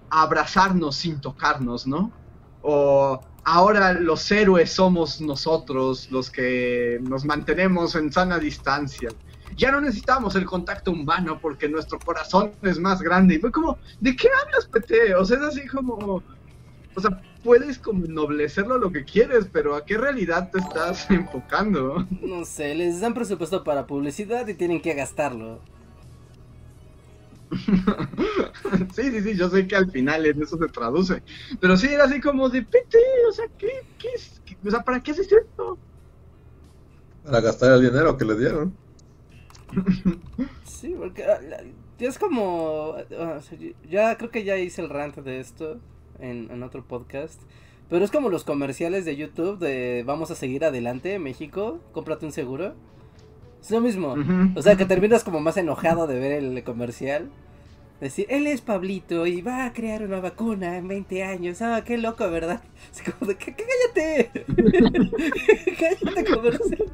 a 0.09 0.23
abrazarnos 0.23 0.97
sin 0.97 1.21
tocarnos, 1.21 1.87
¿no? 1.87 2.15
O 2.61 3.21
ahora 3.43 3.93
los 3.93 4.31
héroes 4.31 4.73
somos 4.73 5.21
nosotros 5.21 6.09
los 6.11 6.31
que 6.31 6.99
nos 7.03 7.25
mantenemos 7.25 7.95
en 7.95 8.11
sana 8.11 8.39
distancia. 8.39 9.15
Ya 9.55 9.71
no 9.71 9.81
necesitamos 9.81 10.35
el 10.35 10.45
contacto 10.45 10.91
humano 10.91 11.39
porque 11.41 11.69
nuestro 11.69 11.99
corazón 11.99 12.51
es 12.61 12.79
más 12.79 13.01
grande. 13.01 13.35
Y 13.35 13.39
fue 13.39 13.51
como, 13.51 13.77
¿de 13.99 14.15
qué 14.15 14.27
hablas, 14.43 14.67
PT? 14.67 15.15
O 15.15 15.25
sea, 15.25 15.37
es 15.37 15.43
así 15.43 15.67
como... 15.67 16.21
o 16.95 17.01
sea, 17.01 17.21
puedes 17.43 17.77
como 17.77 18.05
ennoblecerlo 18.05 18.77
lo 18.77 18.91
que 18.91 19.05
quieres, 19.05 19.47
pero 19.51 19.75
¿a 19.75 19.85
qué 19.85 19.97
realidad 19.97 20.49
te 20.51 20.59
estás 20.59 21.09
enfocando? 21.09 22.05
No 22.21 22.43
sé, 22.43 22.75
les 22.75 22.99
dan 22.99 23.13
presupuesto 23.13 23.63
para 23.63 23.87
publicidad 23.87 24.47
y 24.47 24.55
tienen 24.55 24.81
que 24.81 24.93
gastarlo. 24.93 25.61
sí, 28.95 29.11
sí, 29.11 29.21
sí, 29.21 29.35
yo 29.35 29.49
sé 29.49 29.67
que 29.67 29.75
al 29.75 29.91
final 29.91 30.25
en 30.25 30.41
eso 30.41 30.57
se 30.57 30.67
traduce. 30.67 31.21
Pero 31.59 31.77
sí, 31.77 31.87
era 31.87 32.05
así 32.05 32.19
como 32.19 32.49
de, 32.49 32.63
pete, 32.63 32.97
o 33.29 33.31
sea, 33.31 33.45
¿qué, 33.57 33.69
qué 33.99 34.09
es? 34.15 34.41
o 34.65 34.71
sea, 34.71 34.81
¿para 34.81 34.99
qué 34.99 35.11
haces 35.11 35.31
esto? 35.31 35.77
Para 37.23 37.41
gastar 37.41 37.73
el 37.73 37.81
dinero 37.81 38.17
que 38.17 38.25
le 38.25 38.35
dieron. 38.35 38.75
Sí, 40.63 40.95
porque 40.97 41.23
ah, 41.23 41.39
es 41.99 42.17
como... 42.17 42.95
Ah, 43.17 43.39
ya 43.89 44.17
creo 44.17 44.31
que 44.31 44.43
ya 44.43 44.57
hice 44.57 44.81
el 44.81 44.89
rant 44.89 45.17
de 45.17 45.39
esto 45.39 45.79
en, 46.19 46.49
en 46.51 46.63
otro 46.63 46.83
podcast. 46.83 47.41
Pero 47.89 48.03
es 48.03 48.11
como 48.11 48.29
los 48.29 48.43
comerciales 48.43 49.05
de 49.05 49.15
YouTube 49.15 49.59
de 49.59 50.03
vamos 50.05 50.31
a 50.31 50.35
seguir 50.35 50.65
adelante, 50.65 51.19
México, 51.19 51.79
cómprate 51.91 52.25
un 52.25 52.31
seguro. 52.31 52.73
Es 53.61 53.71
lo 53.71 53.81
mismo. 53.81 54.15
O 54.55 54.61
sea, 54.61 54.75
que 54.75 54.85
terminas 54.85 55.23
como 55.23 55.39
más 55.39 55.57
enojado 55.57 56.05
de 56.07 56.19
ver 56.19 56.31
el 56.33 56.63
comercial. 56.63 57.29
Decir, 57.99 58.25
él 58.29 58.45
es 58.45 58.61
Pablito 58.61 59.25
y 59.25 59.41
va 59.41 59.65
a 59.65 59.73
crear 59.73 60.03
una 60.03 60.19
vacuna 60.19 60.77
en 60.77 60.87
20 60.87 61.23
años. 61.23 61.61
Ah, 61.61 61.83
qué 61.83 61.97
loco, 61.97 62.29
¿verdad? 62.29 62.61
Es 62.93 63.01
como 63.01 63.31
de, 63.31 63.37
cállate. 63.37 64.31
cállate, 65.79 66.25
comercial. 66.25 66.91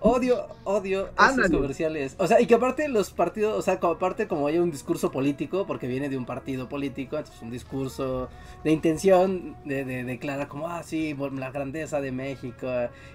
Odio, 0.00 0.46
odio 0.62 1.08
esos 1.18 1.50
comerciales. 1.50 2.14
O 2.18 2.28
sea, 2.28 2.40
y 2.40 2.46
que 2.46 2.54
aparte 2.54 2.86
los 2.86 3.10
partidos, 3.10 3.58
o 3.58 3.62
sea, 3.62 3.80
como 3.80 3.94
aparte 3.94 4.28
como 4.28 4.46
hay 4.46 4.58
un 4.58 4.70
discurso 4.70 5.10
político, 5.10 5.66
porque 5.66 5.88
viene 5.88 6.08
de 6.08 6.16
un 6.16 6.24
partido 6.24 6.68
político, 6.68 7.16
entonces 7.18 7.42
un 7.42 7.50
discurso 7.50 8.28
de 8.62 8.70
intención 8.70 9.56
de, 9.64 9.84
de 9.84 10.04
declarar 10.04 10.46
como, 10.46 10.68
ah, 10.68 10.84
sí, 10.84 11.16
la 11.34 11.50
grandeza 11.50 12.00
de 12.00 12.12
México, 12.12 12.68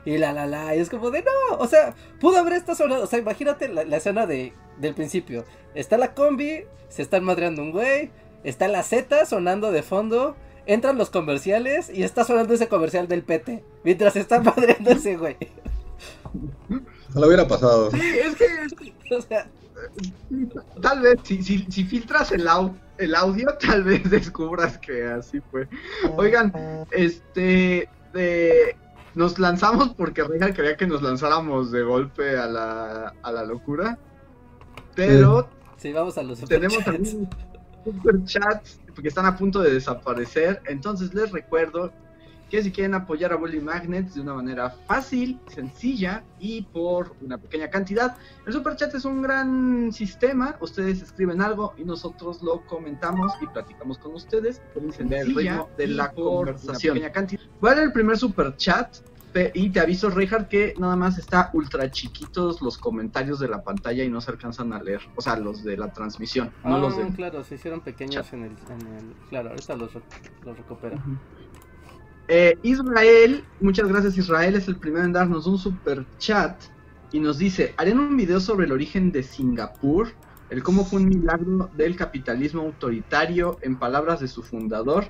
y 0.03 0.17
la, 0.17 0.33
la, 0.33 0.45
la, 0.45 0.75
y 0.75 0.79
es 0.79 0.89
como 0.89 1.09
de, 1.09 1.21
no, 1.21 1.57
o 1.57 1.67
sea, 1.67 1.95
pudo 2.19 2.37
haber 2.39 2.53
esta 2.53 2.75
zona, 2.75 2.99
o 2.99 3.07
sea, 3.07 3.19
imagínate 3.19 3.69
la, 3.69 3.95
escena 3.95 4.25
de, 4.25 4.51
del 4.77 4.93
principio. 4.93 5.45
Está 5.75 5.97
la 5.97 6.13
combi, 6.13 6.65
se 6.89 7.01
están 7.01 7.23
madreando 7.23 7.61
un 7.61 7.71
güey, 7.71 8.11
está 8.43 8.67
la 8.67 8.83
Z 8.83 9.25
sonando 9.25 9.71
de 9.71 9.83
fondo, 9.83 10.35
entran 10.65 10.97
los 10.97 11.09
comerciales 11.09 11.89
y 11.89 12.03
está 12.03 12.25
sonando 12.25 12.53
ese 12.53 12.67
comercial 12.67 13.07
del 13.07 13.23
PT, 13.23 13.63
mientras 13.85 14.17
están 14.17 14.43
madreando 14.43 14.91
ese 14.91 15.15
güey. 15.15 15.37
No 16.69 17.21
lo 17.21 17.27
hubiera 17.27 17.47
pasado. 17.47 17.91
Sí, 17.91 18.01
es 18.01 18.35
que. 18.35 19.15
o 19.15 19.21
sea, 19.21 19.47
tal 20.81 21.01
vez, 21.01 21.15
si, 21.23 21.43
si, 21.43 21.59
si 21.69 21.83
filtras 21.83 22.31
el, 22.31 22.47
el 22.97 23.15
audio, 23.15 23.47
tal 23.59 23.83
vez 23.83 24.09
descubras 24.09 24.77
que 24.77 25.05
así 25.05 25.41
fue. 25.51 25.67
Oigan, 26.15 26.53
este. 26.91 27.89
nos 29.15 29.39
lanzamos 29.39 29.93
porque 29.93 30.23
Reina 30.23 30.53
quería 30.53 30.75
que 30.77 30.87
nos 30.87 31.01
lanzáramos 31.01 31.71
de 31.71 31.83
golpe 31.83 32.37
a 32.37 32.47
la, 32.47 33.13
a 33.21 33.31
la 33.31 33.43
locura. 33.43 33.97
Pero. 34.95 35.49
Sí, 35.77 35.91
vamos 35.91 36.17
a 36.17 36.23
los 36.23 36.39
Tenemos 36.39 36.87
algunos 36.87 37.09
super 37.83 38.23
chats 38.23 38.79
porque 38.93 39.09
están 39.09 39.25
a 39.25 39.35
punto 39.37 39.59
de 39.59 39.73
desaparecer. 39.73 40.61
Entonces 40.65 41.13
les 41.13 41.31
recuerdo 41.31 41.91
que 42.49 42.63
si 42.63 42.71
quieren 42.71 42.93
apoyar 42.93 43.33
a 43.33 43.35
Bully 43.35 43.59
Magnets 43.59 44.15
de 44.15 44.21
una 44.21 44.35
manera 44.35 44.69
fácil, 44.69 45.39
sencilla 45.47 46.23
y 46.39 46.61
por 46.61 47.15
una 47.21 47.37
pequeña 47.37 47.69
cantidad, 47.69 48.15
el 48.45 48.53
super 48.53 48.75
chat 48.75 48.93
es 48.93 49.05
un 49.05 49.21
gran 49.21 49.91
sistema. 49.91 50.55
Ustedes 50.59 51.01
escriben 51.01 51.41
algo 51.41 51.73
y 51.77 51.83
nosotros 51.83 52.41
lo 52.43 52.61
comentamos 52.65 53.31
y 53.41 53.47
platicamos 53.47 53.97
con 53.97 54.13
ustedes. 54.13 54.61
Pueden 54.73 55.13
el 55.13 55.35
ritmo 55.35 55.69
de 55.77 55.87
la 55.87 56.11
conversación. 56.11 56.99
¿Cuál 57.59 57.79
es 57.79 57.83
el 57.85 57.91
primer 57.91 58.17
super 58.17 58.55
chat? 58.55 58.97
Y 59.53 59.71
te 59.71 59.79
aviso, 59.79 60.09
Reinhardt, 60.11 60.47
que 60.47 60.75
nada 60.77 60.95
más 60.95 61.17
está 61.17 61.49
ultra 61.53 61.89
chiquitos 61.89 62.61
los 62.61 62.77
comentarios 62.77 63.39
de 63.39 63.47
la 63.47 63.63
pantalla 63.63 64.03
y 64.03 64.09
no 64.09 64.21
se 64.21 64.29
alcanzan 64.29 64.73
a 64.73 64.81
leer. 64.81 65.01
O 65.15 65.21
sea, 65.21 65.37
los 65.37 65.63
de 65.63 65.75
la 65.75 65.91
transmisión, 65.91 66.51
no 66.63 66.77
los 66.77 66.97
de. 66.97 67.03
Ah, 67.03 67.13
claro, 67.15 67.43
se 67.43 67.55
hicieron 67.55 67.81
pequeños 67.81 68.31
en 68.33 68.43
el, 68.43 68.55
Claro, 69.29 69.49
ahorita 69.49 69.75
los, 69.75 69.91
los 70.45 70.57
recupera. 70.57 71.01
Eh, 72.27 72.57
Israel, 72.63 73.43
muchas 73.59 73.89
gracias 73.89 74.17
Israel, 74.17 74.55
es 74.55 74.67
el 74.67 74.77
primero 74.77 75.03
en 75.03 75.11
darnos 75.11 75.45
un 75.45 75.57
super 75.57 76.05
chat 76.19 76.55
y 77.11 77.19
nos 77.19 77.37
dice, 77.37 77.73
harían 77.77 77.99
un 77.99 78.15
video 78.15 78.39
sobre 78.39 78.65
el 78.65 78.71
origen 78.71 79.11
de 79.11 79.23
Singapur, 79.23 80.07
el 80.49 80.63
cómo 80.63 80.85
fue 80.85 81.01
un 81.01 81.09
milagro 81.09 81.69
del 81.75 81.95
capitalismo 81.95 82.61
autoritario 82.61 83.57
en 83.61 83.77
palabras 83.77 84.19
de 84.21 84.27
su 84.27 84.41
fundador. 84.41 85.09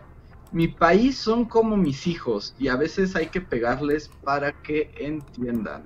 Mi 0.52 0.68
país 0.68 1.18
son 1.18 1.46
como 1.46 1.78
mis 1.78 2.08
hijos 2.08 2.56
y 2.60 2.68
a 2.68 2.76
veces 2.76 3.16
hay 3.16 3.28
que 3.28 3.42
pegarles 3.42 4.10
para 4.24 4.52
que 4.62 4.92
entiendan. 4.98 5.84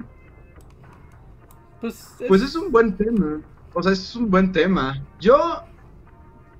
Pues 1.81 2.15
es... 2.19 2.27
pues 2.27 2.41
es 2.41 2.55
un 2.55 2.71
buen 2.71 2.95
tema. 2.95 3.41
O 3.73 3.83
sea, 3.83 3.91
es 3.91 4.15
un 4.15 4.29
buen 4.29 4.51
tema. 4.51 5.01
Yo, 5.19 5.63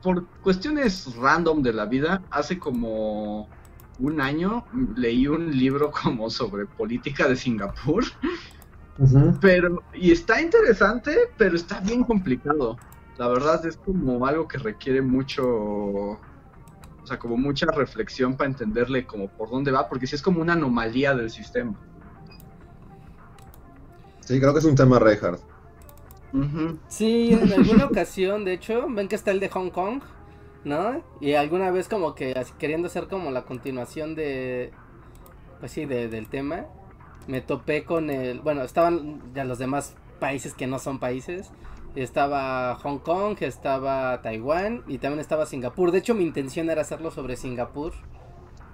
por 0.01 0.25
cuestiones 0.41 1.15
random 1.15 1.61
de 1.63 1.73
la 1.73 1.85
vida, 1.85 2.23
hace 2.29 2.59
como 2.59 3.49
un 3.99 4.21
año 4.21 4.65
leí 4.95 5.27
un 5.27 5.51
libro 5.57 5.91
como 5.91 6.29
sobre 6.29 6.65
política 6.65 7.27
de 7.27 7.35
Singapur. 7.35 8.03
Pero, 9.41 9.83
y 9.93 10.11
está 10.11 10.41
interesante, 10.41 11.15
pero 11.37 11.55
está 11.55 11.79
bien 11.79 12.03
complicado. 12.03 12.77
La 13.17 13.27
verdad 13.27 13.63
es 13.65 13.77
como 13.77 14.25
algo 14.25 14.47
que 14.47 14.57
requiere 14.57 15.01
mucho, 15.01 15.43
o 15.47 16.19
sea, 17.03 17.19
como 17.19 17.37
mucha 17.37 17.67
reflexión 17.67 18.35
para 18.35 18.49
entenderle 18.49 19.05
como 19.05 19.27
por 19.27 19.49
dónde 19.49 19.71
va, 19.71 19.87
porque 19.87 20.07
si 20.07 20.15
es 20.15 20.21
como 20.21 20.41
una 20.41 20.53
anomalía 20.53 21.15
del 21.15 21.29
sistema. 21.29 21.75
Sí, 24.21 24.39
creo 24.39 24.51
que 24.51 24.59
es 24.59 24.65
un 24.65 24.75
tema 24.75 24.99
Reinhardt. 24.99 25.41
Sí, 26.87 27.33
en 27.33 27.53
alguna 27.53 27.85
ocasión, 27.91 28.45
de 28.45 28.53
hecho, 28.53 28.87
ven 28.89 29.07
que 29.07 29.15
está 29.15 29.31
el 29.31 29.39
de 29.39 29.49
Hong 29.49 29.69
Kong, 29.69 30.01
¿no? 30.63 31.03
Y 31.19 31.33
alguna 31.33 31.71
vez 31.71 31.87
como 31.87 32.15
que 32.15 32.35
queriendo 32.57 32.87
hacer 32.87 33.07
como 33.07 33.31
la 33.31 33.43
continuación 33.43 34.15
de, 34.15 34.71
pues 35.59 35.71
sí, 35.71 35.85
del 35.85 36.27
tema, 36.27 36.65
me 37.27 37.41
topé 37.41 37.83
con 37.83 38.09
el, 38.09 38.39
bueno, 38.39 38.63
estaban 38.63 39.21
ya 39.33 39.43
los 39.43 39.59
demás 39.59 39.95
países 40.19 40.53
que 40.53 40.67
no 40.67 40.79
son 40.79 40.99
países. 40.99 41.51
Estaba 41.95 42.75
Hong 42.75 42.99
Kong, 42.99 43.37
estaba 43.41 44.21
Taiwán 44.21 44.83
y 44.87 44.99
también 44.99 45.19
estaba 45.19 45.45
Singapur. 45.45 45.91
De 45.91 45.99
hecho, 45.99 46.13
mi 46.13 46.23
intención 46.23 46.69
era 46.69 46.81
hacerlo 46.81 47.11
sobre 47.11 47.35
Singapur. 47.35 47.93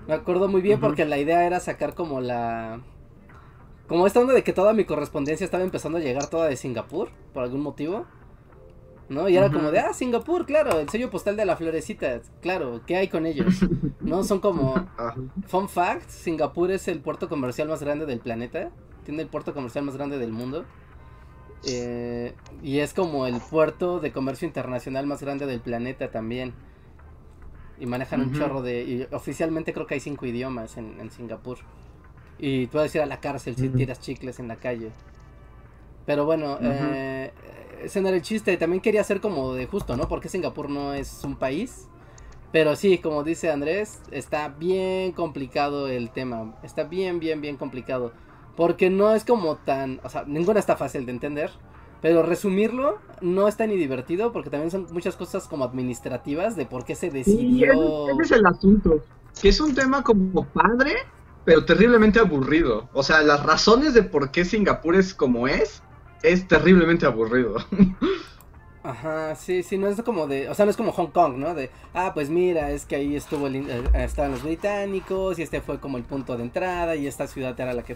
Me 0.07 0.13
acuerdo 0.13 0.49
muy 0.49 0.61
bien 0.61 0.79
porque 0.81 1.05
la 1.05 1.17
idea 1.17 1.45
era 1.45 1.59
sacar 1.59 1.95
como 1.95 2.19
la... 2.19 2.81
Como 3.87 4.07
esta 4.07 4.19
onda 4.19 4.33
de 4.33 4.43
que 4.43 4.53
toda 4.53 4.73
mi 4.73 4.85
correspondencia 4.85 5.45
estaba 5.45 5.63
empezando 5.63 5.97
a 5.97 6.01
llegar 6.01 6.27
toda 6.27 6.47
de 6.47 6.57
Singapur, 6.57 7.09
por 7.33 7.43
algún 7.43 7.61
motivo. 7.61 8.05
¿No? 9.09 9.29
Y 9.29 9.37
era 9.37 9.51
como 9.51 9.71
de, 9.71 9.79
ah, 9.79 9.93
Singapur, 9.93 10.45
claro, 10.45 10.79
el 10.79 10.89
sello 10.89 11.09
postal 11.09 11.35
de 11.35 11.45
la 11.45 11.55
florecita, 11.55 12.21
claro, 12.41 12.81
¿qué 12.85 12.95
hay 12.95 13.07
con 13.07 13.25
ellos? 13.25 13.55
¿No? 14.01 14.23
Son 14.23 14.39
como, 14.39 14.87
fun 15.47 15.69
fact, 15.69 16.09
Singapur 16.09 16.71
es 16.71 16.87
el 16.87 16.99
puerto 16.99 17.29
comercial 17.29 17.67
más 17.67 17.81
grande 17.81 18.05
del 18.05 18.19
planeta, 18.19 18.71
tiene 19.03 19.23
el 19.23 19.27
puerto 19.27 19.53
comercial 19.53 19.85
más 19.85 19.95
grande 19.95 20.17
del 20.17 20.31
mundo. 20.31 20.65
Eh, 21.65 22.33
y 22.61 22.79
es 22.79 22.93
como 22.93 23.25
el 23.25 23.39
puerto 23.39 23.99
de 23.99 24.11
comercio 24.11 24.45
internacional 24.45 25.07
más 25.07 25.21
grande 25.21 25.45
del 25.45 25.61
planeta 25.61 26.11
también. 26.11 26.53
Y 27.79 27.85
manejan 27.85 28.21
un 28.21 28.33
chorro 28.33 28.61
de... 28.61 28.83
Y 28.83 29.07
oficialmente 29.11 29.73
creo 29.73 29.87
que 29.87 29.95
hay 29.95 29.99
cinco 29.99 30.25
idiomas 30.25 30.77
en, 30.77 31.09
Singapur. 31.11 31.57
Y 32.37 32.67
puedes 32.67 32.93
ir 32.95 33.01
a 33.01 33.05
la 33.05 33.19
cárcel 33.19 33.55
si 33.55 33.69
tiras 33.69 33.99
chicles 33.99 34.39
en 34.39 34.47
la 34.47 34.57
calle. 34.57 34.91
Pero 36.05 36.25
bueno, 36.25 36.57
eh, 36.61 37.31
ese 37.83 38.01
no 38.01 38.07
era 38.07 38.17
el 38.17 38.23
chiste. 38.23 38.55
También 38.57 38.81
quería 38.81 39.03
ser 39.03 39.21
como 39.21 39.53
de 39.53 39.65
justo, 39.65 39.97
¿no? 39.97 40.07
Porque 40.07 40.29
Singapur 40.29 40.69
no 40.69 40.93
es 40.93 41.23
un 41.23 41.35
país. 41.35 41.87
Pero 42.51 42.75
sí, 42.75 42.99
como 42.99 43.23
dice 43.23 43.49
Andrés, 43.51 44.01
está 44.11 44.47
bien 44.47 45.11
complicado 45.11 45.87
el 45.87 46.11
tema. 46.11 46.53
Está 46.63 46.83
bien, 46.83 47.19
bien, 47.19 47.41
bien 47.41 47.57
complicado. 47.57 48.13
Porque 48.55 48.89
no 48.89 49.13
es 49.13 49.25
como 49.25 49.55
tan... 49.55 49.99
O 50.03 50.09
sea, 50.09 50.23
ninguna 50.27 50.59
está 50.59 50.75
fácil 50.75 51.05
de 51.05 51.11
entender. 51.11 51.49
Pero 52.01 52.21
resumirlo 52.21 52.99
no 53.21 53.47
está 53.47 53.65
ni 53.65 53.77
divertido 53.77 54.33
porque 54.33 54.49
también 54.49 54.69
son 54.69 54.87
muchas 54.91 55.15
cosas 55.15 55.47
como 55.47 55.63
administrativas 55.63 56.55
de 56.55 56.65
por 56.65 56.85
qué 56.85 56.95
se 56.95 57.09
decidió. 57.09 58.09
ese, 58.09 58.21
es 58.21 58.31
el 58.33 58.45
asunto. 58.45 59.03
Que 59.41 59.49
es 59.49 59.59
un 59.59 59.73
tema 59.73 60.03
como 60.03 60.45
padre, 60.45 60.95
pero 61.45 61.65
terriblemente 61.65 62.19
aburrido. 62.19 62.89
O 62.93 63.03
sea, 63.03 63.23
las 63.23 63.43
razones 63.43 63.93
de 63.93 64.03
por 64.03 64.31
qué 64.31 64.45
Singapur 64.45 64.95
es 64.95 65.13
como 65.13 65.47
es 65.47 65.81
es 66.23 66.47
terriblemente 66.47 67.05
aburrido. 67.05 67.57
Ajá, 68.83 69.33
sí, 69.35 69.63
sí, 69.63 69.77
no 69.77 69.87
es 69.87 70.01
como 70.01 70.27
de, 70.27 70.49
o 70.49 70.55
sea, 70.55 70.65
no 70.65 70.71
es 70.71 70.75
como 70.75 70.91
Hong 70.91 71.11
Kong, 71.11 71.37
¿no? 71.37 71.53
De, 71.55 71.69
ah, 71.93 72.11
pues 72.13 72.29
mira, 72.29 72.69
es 72.71 72.85
que 72.85 72.97
ahí 72.97 73.15
estuvo 73.15 73.47
el, 73.47 73.55
eh, 73.69 73.83
estaban 73.93 74.31
los 74.31 74.43
británicos 74.43 75.39
y 75.39 75.43
este 75.43 75.61
fue 75.61 75.79
como 75.79 75.97
el 75.97 76.03
punto 76.03 76.35
de 76.35 76.43
entrada 76.43 76.97
y 76.97 77.07
esta 77.07 77.27
ciudad 77.27 77.57
era 77.57 77.73
la 77.73 77.83
que 77.83 77.95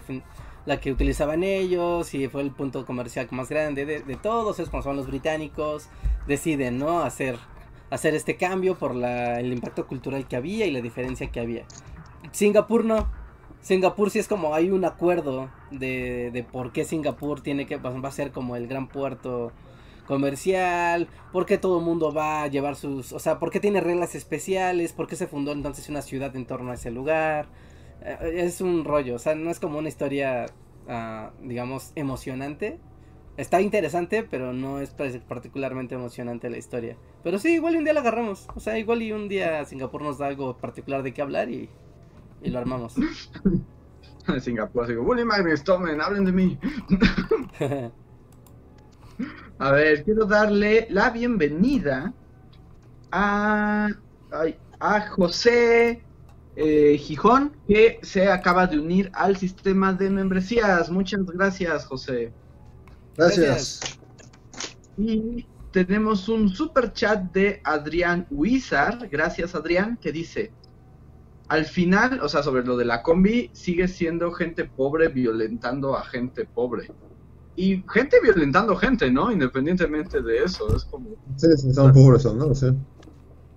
la 0.64 0.80
que 0.80 0.90
utilizaban 0.90 1.44
ellos 1.44 2.14
y 2.14 2.26
fue 2.28 2.40
el 2.40 2.52
punto 2.52 2.86
comercial 2.86 3.28
más 3.32 3.50
grande 3.50 3.84
de, 3.84 4.16
todos, 4.16 4.60
es 4.60 4.70
como 4.70 4.82
son 4.82 4.96
los 4.96 5.06
británicos, 5.06 5.88
deciden, 6.26 6.78
¿no? 6.78 7.00
Hacer 7.00 7.38
hacer 7.90 8.14
este 8.14 8.36
cambio 8.36 8.74
por 8.76 8.94
la, 8.94 9.40
el 9.40 9.52
impacto 9.52 9.86
cultural 9.86 10.26
que 10.26 10.36
había 10.36 10.64
y 10.66 10.70
la 10.70 10.80
diferencia 10.80 11.30
que 11.30 11.40
había. 11.40 11.64
Singapur 12.32 12.84
no. 12.86 13.10
Singapur 13.60 14.10
sí 14.10 14.18
es 14.18 14.28
como 14.28 14.54
hay 14.54 14.70
un 14.70 14.84
acuerdo 14.84 15.50
de, 15.70 16.30
de 16.32 16.42
por 16.42 16.72
qué 16.72 16.84
Singapur 16.84 17.40
tiene 17.42 17.66
que 17.66 17.76
va 17.76 18.08
a 18.08 18.12
ser 18.12 18.30
como 18.32 18.56
el 18.56 18.66
gran 18.66 18.88
puerto 18.88 19.52
comercial, 20.08 21.06
por 21.32 21.44
qué 21.44 21.58
todo 21.58 21.78
el 21.78 21.84
mundo 21.84 22.12
va 22.12 22.42
a 22.42 22.46
llevar 22.48 22.76
sus, 22.76 23.12
o 23.12 23.18
sea, 23.18 23.38
por 23.38 23.50
qué 23.50 23.60
tiene 23.60 23.80
reglas 23.80 24.14
especiales, 24.14 24.94
por 24.94 25.06
qué 25.06 25.16
se 25.16 25.26
fundó 25.26 25.52
entonces 25.52 25.88
una 25.90 26.00
ciudad 26.00 26.34
en 26.34 26.46
torno 26.46 26.70
a 26.72 26.74
ese 26.74 26.90
lugar. 26.90 27.48
Eh, 28.02 28.42
es 28.46 28.60
un 28.62 28.84
rollo, 28.84 29.16
o 29.16 29.18
sea, 29.18 29.34
no 29.34 29.50
es 29.50 29.60
como 29.60 29.78
una 29.78 29.88
historia, 29.88 30.46
ah, 30.88 31.30
digamos, 31.42 31.92
emocionante. 31.94 32.80
Está 33.36 33.60
interesante, 33.60 34.24
pero 34.24 34.52
no 34.52 34.80
es 34.80 34.90
particularmente 35.28 35.94
emocionante 35.94 36.50
la 36.50 36.58
historia. 36.58 36.96
Pero 37.22 37.38
sí, 37.38 37.50
igual 37.54 37.76
un 37.76 37.84
día 37.84 37.92
la 37.92 38.00
agarramos. 38.00 38.48
O 38.56 38.60
sea, 38.60 38.78
igual 38.78 39.02
y 39.02 39.12
un 39.12 39.28
día 39.28 39.64
Singapur 39.64 40.02
nos 40.02 40.18
da 40.18 40.26
algo 40.26 40.56
particular 40.56 41.04
de 41.04 41.14
qué 41.14 41.22
hablar 41.22 41.48
y, 41.50 41.68
y 42.42 42.50
lo 42.50 42.58
armamos. 42.58 42.94
Singapur, 44.40 44.84
así 44.84 44.94
como, 44.94 45.14
Magnus, 45.24 45.64
tomen, 45.64 46.00
hablen 46.00 46.24
de 46.24 46.32
mí. 46.32 46.58
A 49.58 49.72
ver, 49.72 50.04
quiero 50.04 50.24
darle 50.26 50.86
la 50.90 51.10
bienvenida 51.10 52.12
a, 53.10 53.88
a 54.78 55.00
José 55.08 56.04
eh, 56.54 56.98
Gijón, 56.98 57.56
que 57.66 57.98
se 58.02 58.28
acaba 58.28 58.66
de 58.66 58.78
unir 58.78 59.10
al 59.14 59.36
sistema 59.36 59.92
de 59.92 60.10
membresías. 60.10 60.90
Muchas 60.90 61.24
gracias, 61.26 61.86
José. 61.86 62.32
Gracias. 63.16 63.98
Y 64.96 65.46
tenemos 65.72 66.28
un 66.28 66.48
super 66.48 66.92
chat 66.92 67.32
de 67.32 67.60
Adrián 67.64 68.26
Huizar. 68.30 69.08
Gracias, 69.08 69.54
Adrián, 69.54 69.96
que 70.00 70.12
dice: 70.12 70.52
Al 71.48 71.64
final, 71.64 72.20
o 72.20 72.28
sea, 72.28 72.42
sobre 72.42 72.64
lo 72.64 72.76
de 72.76 72.84
la 72.84 73.02
combi, 73.02 73.50
sigue 73.52 73.88
siendo 73.88 74.32
gente 74.32 74.64
pobre 74.64 75.08
violentando 75.08 75.96
a 75.96 76.04
gente 76.04 76.44
pobre 76.44 76.88
y 77.58 77.84
gente 77.88 78.20
violentando 78.22 78.76
gente, 78.76 79.10
¿no? 79.10 79.32
Independientemente 79.32 80.22
de 80.22 80.44
eso, 80.44 80.76
es 80.76 80.84
como... 80.84 81.10
Sí, 81.34 81.48
sí 81.56 81.74
son 81.74 81.92
pobres, 81.92 82.24
¿no? 82.26 82.54
Sí. 82.54 82.68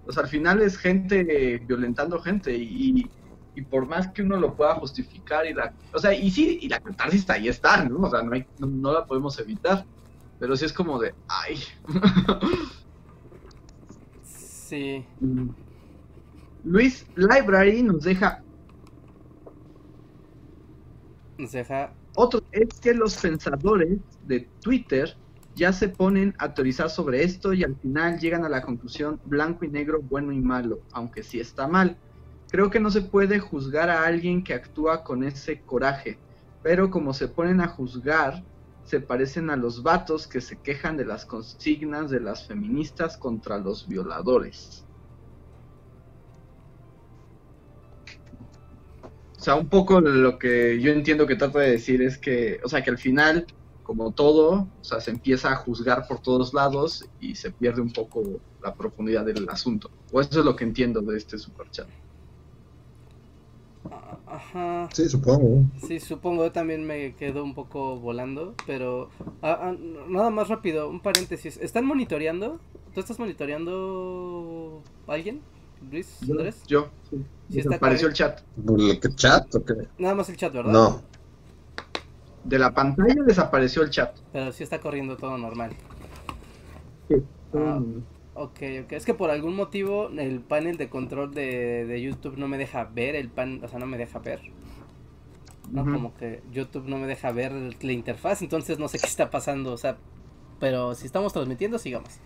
O 0.07 0.11
sea, 0.11 0.23
al 0.23 0.29
final 0.29 0.59
es 0.63 0.75
gente 0.75 1.61
violentando 1.67 2.19
gente 2.19 2.51
y, 2.51 3.07
y, 3.55 3.61
por 3.61 3.85
más 3.85 4.07
que 4.07 4.23
uno 4.23 4.37
lo 4.37 4.55
pueda 4.55 4.73
justificar 4.73 5.45
y 5.45 5.53
la... 5.53 5.71
O 5.93 5.99
sea, 5.99 6.15
y 6.15 6.31
sí, 6.31 6.57
y 6.63 6.67
la 6.67 6.79
catarsis 6.79 7.19
está 7.19 7.33
ahí 7.33 7.47
está, 7.47 7.85
¿no? 7.85 8.07
O 8.07 8.09
sea, 8.09 8.23
no, 8.23 8.33
hay, 8.33 8.43
no, 8.57 8.91
la 8.91 9.05
podemos 9.05 9.37
evitar, 9.37 9.85
pero 10.39 10.57
sí 10.57 10.65
es 10.65 10.73
como 10.73 10.97
de... 10.97 11.13
¡Ay! 11.27 11.59
sí. 14.23 15.05
Luis 16.63 17.05
Library 17.15 17.83
nos 17.83 18.03
deja... 18.03 18.43
Nos 21.37 21.51
deja 21.51 21.93
otro 22.15 22.41
es 22.51 22.79
que 22.81 22.93
los 22.93 23.15
pensadores 23.15 23.99
de 24.27 24.41
Twitter 24.61 25.15
ya 25.55 25.71
se 25.71 25.89
ponen 25.89 26.33
a 26.39 26.53
teorizar 26.53 26.89
sobre 26.89 27.23
esto 27.23 27.53
y 27.53 27.63
al 27.63 27.75
final 27.77 28.19
llegan 28.19 28.43
a 28.43 28.49
la 28.49 28.61
conclusión 28.61 29.19
blanco 29.25 29.65
y 29.65 29.69
negro, 29.69 30.01
bueno 30.01 30.31
y 30.31 30.39
malo, 30.39 30.81
aunque 30.91 31.23
sí 31.23 31.39
está 31.39 31.67
mal. 31.67 31.97
Creo 32.49 32.69
que 32.69 32.81
no 32.81 32.91
se 32.91 33.01
puede 33.01 33.39
juzgar 33.39 33.89
a 33.89 34.05
alguien 34.05 34.43
que 34.43 34.53
actúa 34.53 35.03
con 35.03 35.23
ese 35.23 35.61
coraje, 35.61 36.17
pero 36.63 36.89
como 36.89 37.13
se 37.13 37.29
ponen 37.29 37.61
a 37.61 37.69
juzgar, 37.69 38.43
se 38.83 38.99
parecen 38.99 39.49
a 39.49 39.55
los 39.55 39.83
vatos 39.83 40.27
que 40.27 40.41
se 40.41 40.57
quejan 40.57 40.97
de 40.97 41.05
las 41.05 41.25
consignas 41.25 42.09
de 42.09 42.19
las 42.19 42.45
feministas 42.45 43.15
contra 43.15 43.57
los 43.57 43.87
violadores. 43.87 44.85
O 49.41 49.43
sea, 49.43 49.55
un 49.55 49.69
poco 49.69 49.99
lo 49.99 50.37
que 50.37 50.79
yo 50.79 50.91
entiendo 50.91 51.25
que 51.25 51.35
trata 51.35 51.57
de 51.57 51.71
decir 51.71 52.03
es 52.03 52.19
que, 52.19 52.59
o 52.63 52.69
sea, 52.69 52.83
que 52.83 52.91
al 52.91 52.99
final, 52.99 53.47
como 53.81 54.11
todo, 54.11 54.67
o 54.79 54.83
sea, 54.83 55.01
se 55.01 55.09
empieza 55.09 55.51
a 55.51 55.55
juzgar 55.55 56.07
por 56.07 56.19
todos 56.19 56.53
lados 56.53 57.09
y 57.19 57.33
se 57.33 57.49
pierde 57.49 57.81
un 57.81 57.91
poco 57.91 58.21
la 58.61 58.75
profundidad 58.75 59.25
del 59.25 59.49
asunto. 59.49 59.89
O 60.11 60.21
eso 60.21 60.41
es 60.41 60.45
lo 60.45 60.55
que 60.55 60.63
entiendo 60.63 61.01
de 61.01 61.17
este 61.17 61.39
superchat. 61.39 61.87
Ajá. 64.27 64.87
Sí, 64.93 65.09
supongo. 65.09 65.65
Sí, 65.87 65.99
supongo, 65.99 66.43
yo 66.43 66.51
también 66.51 66.85
me 66.85 67.15
quedo 67.15 67.43
un 67.43 67.55
poco 67.55 67.99
volando, 67.99 68.53
pero 68.67 69.09
ah, 69.41 69.57
ah, 69.59 69.75
nada 70.07 70.29
más 70.29 70.49
rápido, 70.49 70.87
un 70.87 70.99
paréntesis. 70.99 71.57
¿Están 71.57 71.85
monitoreando? 71.85 72.59
¿Tú 72.93 72.99
estás 72.99 73.17
monitoreando 73.17 74.83
a 75.07 75.13
alguien? 75.13 75.41
Luis 75.89 76.19
Andrés? 76.23 76.63
Yo, 76.67 76.89
sí. 77.49 77.63
apareció 77.73 78.07
el 78.07 78.13
chat. 78.13 78.41
¿El 78.77 79.15
chat 79.15 79.55
o 79.55 79.63
qué? 79.63 79.73
Nada 79.97 80.15
más 80.15 80.29
el 80.29 80.37
chat, 80.37 80.53
¿verdad? 80.53 80.71
No. 80.71 81.01
De 82.43 82.57
la 82.57 82.73
pantalla 82.73 83.23
desapareció 83.23 83.83
el 83.83 83.89
chat. 83.89 84.17
Pero 84.33 84.51
sí 84.51 84.63
está 84.63 84.79
corriendo 84.79 85.17
todo 85.17 85.37
normal. 85.37 85.71
Sí. 87.07 87.15
Ah, 87.53 87.81
ok, 88.35 88.59
ok. 88.83 88.91
Es 88.91 89.05
que 89.05 89.13
por 89.13 89.29
algún 89.29 89.55
motivo 89.55 90.09
el 90.09 90.39
panel 90.41 90.77
de 90.77 90.89
control 90.89 91.33
de, 91.33 91.85
de 91.85 92.01
YouTube 92.01 92.37
no 92.37 92.47
me 92.47 92.57
deja 92.57 92.85
ver 92.85 93.15
el 93.15 93.29
pan, 93.29 93.61
o 93.63 93.67
sea, 93.67 93.79
no 93.79 93.85
me 93.85 93.97
deja 93.97 94.19
ver. 94.19 94.41
No, 95.71 95.85
como 95.85 96.13
que 96.15 96.43
YouTube 96.51 96.87
no 96.87 96.97
me 96.97 97.07
deja 97.07 97.31
ver 97.31 97.53
la 97.53 97.91
interfaz, 97.91 98.41
entonces 98.41 98.77
no 98.77 98.89
sé 98.89 98.99
qué 98.99 99.05
está 99.05 99.29
pasando, 99.29 99.71
o 99.71 99.77
sea, 99.77 99.97
pero 100.59 100.95
si 100.95 101.05
estamos 101.05 101.31
transmitiendo, 101.33 101.79
sigamos. 101.79 102.19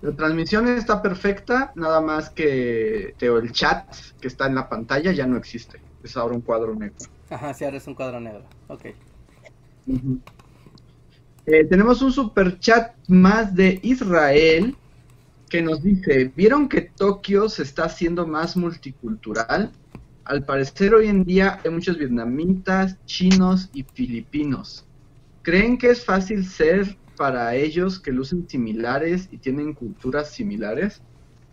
La 0.00 0.12
transmisión 0.12 0.68
está 0.68 1.02
perfecta, 1.02 1.72
nada 1.74 2.00
más 2.00 2.30
que 2.30 3.14
el 3.18 3.52
chat 3.52 3.92
que 4.20 4.28
está 4.28 4.46
en 4.46 4.54
la 4.54 4.68
pantalla 4.68 5.10
ya 5.12 5.26
no 5.26 5.36
existe. 5.36 5.80
Es 6.04 6.16
ahora 6.16 6.34
un 6.34 6.40
cuadro 6.40 6.74
negro. 6.74 6.96
Ajá, 7.28 7.52
sí, 7.52 7.64
ahora 7.64 7.78
es 7.78 7.86
un 7.86 7.94
cuadro 7.94 8.20
negro. 8.20 8.44
Ok. 8.68 8.86
Eh, 11.46 11.64
tenemos 11.64 12.00
un 12.02 12.12
super 12.12 12.58
chat 12.60 12.94
más 13.08 13.54
de 13.54 13.80
Israel 13.82 14.76
que 15.48 15.62
nos 15.62 15.82
dice, 15.82 16.30
¿vieron 16.36 16.68
que 16.68 16.82
Tokio 16.82 17.48
se 17.48 17.62
está 17.62 17.84
haciendo 17.84 18.26
más 18.26 18.56
multicultural? 18.56 19.72
Al 20.24 20.44
parecer 20.44 20.94
hoy 20.94 21.08
en 21.08 21.24
día 21.24 21.58
hay 21.64 21.70
muchos 21.70 21.96
vietnamitas, 21.96 22.96
chinos 23.06 23.70
y 23.72 23.82
filipinos. 23.82 24.84
¿Creen 25.42 25.78
que 25.78 25.90
es 25.90 26.04
fácil 26.04 26.46
ser 26.46 26.96
para 27.18 27.54
ellos 27.56 27.98
que 28.00 28.12
lucen 28.12 28.48
similares 28.48 29.28
y 29.30 29.38
tienen 29.38 29.74
culturas 29.74 30.30
similares, 30.30 31.02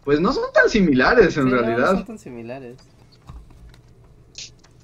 pues 0.04 0.22
no 0.22 0.32
son 0.32 0.54
tan 0.54 0.70
similares 0.70 1.36
en 1.36 1.50
realidad. 1.50 1.92
No, 1.92 1.98
son 1.98 2.06
tan 2.06 2.20
similares. 2.20 2.78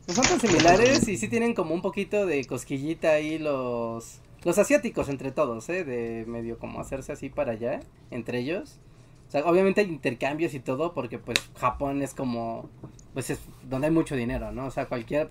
No 0.08 0.14
son 0.16 0.26
tan 0.26 0.40
similares 0.40 1.08
y 1.08 1.16
sí 1.18 1.28
tienen 1.30 1.54
como 1.54 1.74
un 1.74 1.82
poquito 1.82 2.26
de 2.26 2.44
cosquillita 2.46 3.12
ahí 3.12 3.38
los 3.38 4.20
los 4.44 4.58
asiáticos 4.58 5.10
entre 5.10 5.32
todos, 5.32 5.70
¿eh? 5.70 5.84
De 5.84 6.26
medio 6.28 6.58
como 6.58 6.82
hacerse 6.82 7.12
así 7.12 7.30
para 7.30 7.52
allá, 7.54 7.82
entre 8.10 8.40
ellos. 8.40 8.80
O 9.28 9.32
sea, 9.32 9.46
obviamente 9.46 9.82
hay 9.82 9.88
intercambios 9.88 10.54
y 10.54 10.60
todo 10.60 10.94
porque 10.94 11.20
pues 11.20 11.38
Japón 11.58 12.02
es 12.02 12.14
como, 12.14 12.70
pues 13.14 13.30
es 13.30 13.40
donde 13.70 13.88
hay 13.88 13.94
mucho 13.94 14.16
dinero, 14.16 14.52
¿no? 14.52 14.66
O 14.66 14.72
sea, 14.72 14.88
cualquiera, 14.88 15.28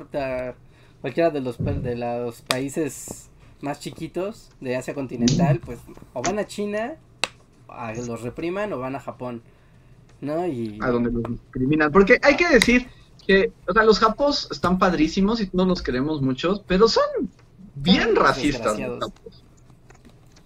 cualquiera 1.00 1.30
de 1.30 1.40
los, 1.40 1.58
de 1.58 1.96
los 1.96 2.40
países 2.42 3.30
más 3.62 3.80
chiquitos 3.80 4.50
de 4.60 4.76
Asia 4.76 4.94
continental, 4.94 5.60
pues 5.64 5.78
o 6.12 6.22
van 6.22 6.38
a 6.38 6.46
China, 6.46 6.96
a 7.68 7.92
los 7.92 8.22
repriman, 8.22 8.72
o 8.72 8.78
van 8.78 8.96
a 8.96 9.00
Japón, 9.00 9.42
¿no? 10.20 10.46
Y... 10.46 10.78
A 10.82 10.88
donde 10.90 11.10
los 11.10 11.22
discriminan. 11.22 11.92
Porque 11.92 12.18
hay 12.22 12.36
que 12.36 12.48
decir 12.48 12.88
que, 13.26 13.52
o 13.66 13.72
sea, 13.72 13.84
los 13.84 13.98
japos 13.98 14.48
están 14.50 14.78
padrísimos 14.78 15.40
y 15.40 15.46
todos 15.46 15.68
los 15.68 15.82
queremos 15.82 16.22
mucho, 16.22 16.64
pero 16.66 16.88
son 16.88 17.04
bien 17.74 18.16
racistas. 18.16 18.78
Los 18.78 19.12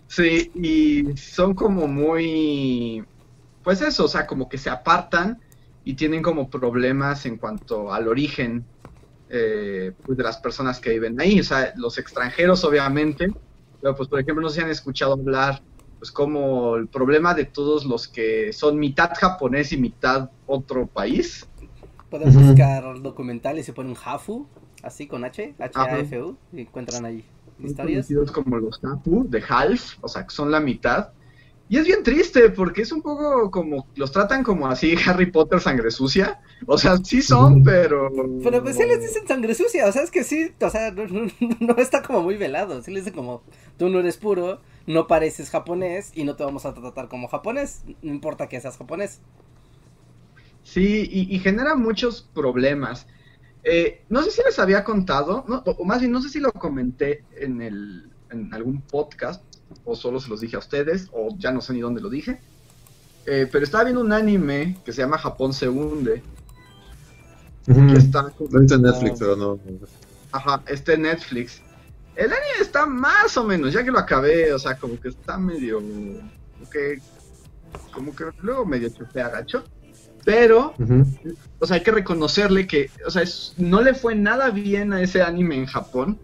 sí, 0.07 0.51
y 0.55 1.17
son 1.17 1.55
como 1.55 1.87
muy, 1.87 3.05
pues 3.63 3.81
eso, 3.81 4.05
o 4.05 4.09
sea, 4.09 4.27
como 4.27 4.49
que 4.49 4.59
se 4.59 4.71
apartan 4.71 5.41
y 5.85 5.95
tienen 5.95 6.23
como 6.23 6.49
problemas 6.49 7.27
en 7.27 7.37
cuanto 7.37 7.93
al 7.93 8.09
origen 8.09 8.65
eh, 9.35 9.93
pues 10.05 10.17
de 10.17 10.25
las 10.25 10.39
personas 10.39 10.81
que 10.81 10.91
viven 10.91 11.21
ahí, 11.21 11.41
o 11.41 11.45
sea, 11.45 11.73
los 11.77 11.99
extranjeros 11.99 12.65
obviamente, 12.65 13.29
pero 13.81 13.95
pues 13.95 14.09
por 14.09 14.21
ejemplo 14.21 14.43
no 14.43 14.49
se 14.49 14.63
han 14.63 14.71
escuchado 14.71 15.15
hablar 15.15 15.61
pues 15.99 16.13
como 16.13 16.77
el 16.77 16.89
problema 16.89 17.35
de 17.35 17.47
todos 17.47 17.85
los 17.85 18.09
que 18.09 18.53
son 18.53 18.79
mitad 18.79 19.11
japonés 19.19 19.73
y 19.73 19.79
mitad 19.79 20.31
otro 20.47 20.87
país. 20.87 21.49
Pueden 22.11 22.33
buscar 22.33 23.01
documentales 23.01 23.69
y 23.69 23.73
ponen 23.73 23.93
un 23.93 23.99
Hafu, 24.05 24.47
así 24.83 25.07
con 25.07 25.25
H, 25.25 25.55
H-A-F-U, 25.59 26.37
y 26.53 26.61
encuentran 26.61 27.05
ahí 27.07 27.25
historias. 27.59 28.07
como 28.33 28.59
los 28.59 28.81
Hafu 28.85 29.27
de 29.29 29.43
Half, 29.49 29.97
o 30.01 30.09
sea, 30.09 30.25
que 30.25 30.35
son 30.35 30.51
la 30.51 30.61
mitad. 30.61 31.11
Y 31.69 31.79
es 31.79 31.87
bien 31.87 32.03
triste 32.03 32.51
porque 32.51 32.83
es 32.83 32.93
un 32.93 33.01
poco 33.01 33.51
como 33.51 33.87
los 33.97 34.13
tratan 34.13 34.43
como 34.43 34.67
así 34.67 34.95
Harry 35.07 35.31
Potter 35.31 35.61
sangre 35.61 35.91
sucia. 35.91 36.41
O 36.67 36.79
sea, 36.79 36.97
sí 36.99 37.23
son, 37.23 37.63
pero 37.63 38.11
Pero 38.43 38.63
pues 38.63 38.77
sí 38.77 38.85
les 38.85 39.01
dicen 39.01 39.27
sangre 39.27 39.55
sucia, 39.55 39.87
o 39.87 39.93
sea, 39.93 40.03
es 40.03 40.11
que 40.11 40.25
sí, 40.25 40.53
o 40.61 40.71
sea, 40.71 40.93
no, 40.93 41.77
está 41.77 42.03
como 42.03 42.23
muy 42.23 42.37
velado, 42.37 42.83
sí 42.83 42.91
les 42.91 43.05
dicen 43.05 43.17
como 43.17 43.43
tú 43.79 43.89
no 43.89 44.01
eres 44.01 44.17
puro, 44.17 44.61
no 44.87 45.07
pareces 45.07 45.51
japonés 45.51 46.13
y 46.15 46.25
no 46.25 46.37
te 46.37 46.45
vamos 46.45 46.67
a 46.67 46.75
tratar 46.75 47.09
como 47.09 47.29
japonés, 47.29 47.83
no 48.03 48.13
importa 48.13 48.49
que 48.49 48.61
seas 48.61 48.77
japonés. 48.77 49.21
Sí, 50.63 51.09
y, 51.11 51.39
genera 51.41 51.75
muchos 51.75 52.29
problemas. 52.35 53.07
Eh, 53.65 54.03
no 54.09 54.23
sé 54.23 54.31
si 54.31 54.43
les 54.43 54.59
había 54.59 54.83
contado, 54.83 55.45
o 55.65 55.85
más 55.85 56.01
bien 56.01 56.13
no 56.13 56.23
sé 56.23 56.31
si 56.31 56.41
lo 56.41 56.53
comenté 56.53 57.25
en, 57.37 57.61
el, 57.61 58.11
en 58.31 58.53
algún 58.55 58.81
podcast, 58.81 59.43
o 59.85 59.95
solo 59.95 60.21
se 60.21 60.31
los 60.31 60.41
dije 60.41 60.57
a 60.57 60.61
ustedes, 60.61 61.09
o 61.13 61.37
ya 61.39 61.53
no 61.53 61.61
sé 61.61 61.75
ni 61.75 61.81
dónde 61.81 62.01
lo 62.01 62.09
dije. 62.09 62.41
Eh, 63.27 63.49
pero 63.51 63.65
estaba 63.65 63.85
viendo 63.85 64.03
un 64.03 64.13
anime 64.13 64.77
que 64.85 64.93
se 64.93 65.03
llama 65.03 65.19
Japón 65.19 65.53
se 65.53 65.69
hunde. 65.69 66.23
Está 67.67 68.33
en 68.75 68.83
Netflix, 68.83 69.19
pero 69.19 69.37
no. 69.37 69.59
Ajá, 70.33 70.63
este 70.67 70.99
Netflix. 70.99 71.61
El 72.17 72.27
anime 72.27 72.61
está 72.61 72.87
más 72.87 73.37
o 73.37 73.45
menos, 73.45 73.73
ya 73.73 73.85
que 73.85 73.91
lo 73.91 73.99
acabé, 73.99 74.53
o 74.53 74.59
sea, 74.59 74.77
como 74.77 75.01
que 75.01 75.09
está 75.09 75.37
medio. 75.39 75.79
Como 75.79 76.71
que, 76.71 77.01
como 77.93 78.15
que 78.15 78.25
luego 78.43 78.65
medio 78.67 78.89
chupea 78.89 79.29
gacho. 79.29 79.65
Pero, 80.25 80.75
o 81.59 81.67
sea, 81.67 81.77
hay 81.77 81.83
que 81.83 81.91
reconocerle 81.91 82.67
que, 82.67 82.91
o 83.07 83.11
sea, 83.11 83.25
no 83.59 83.83
le 83.83 83.93
fue 83.93 84.15
nada 84.15 84.51
bien 84.51 84.93
a 84.95 85.03
ese 85.03 85.23
anime 85.23 85.57
en 85.57 85.67
Japón, 85.67 86.19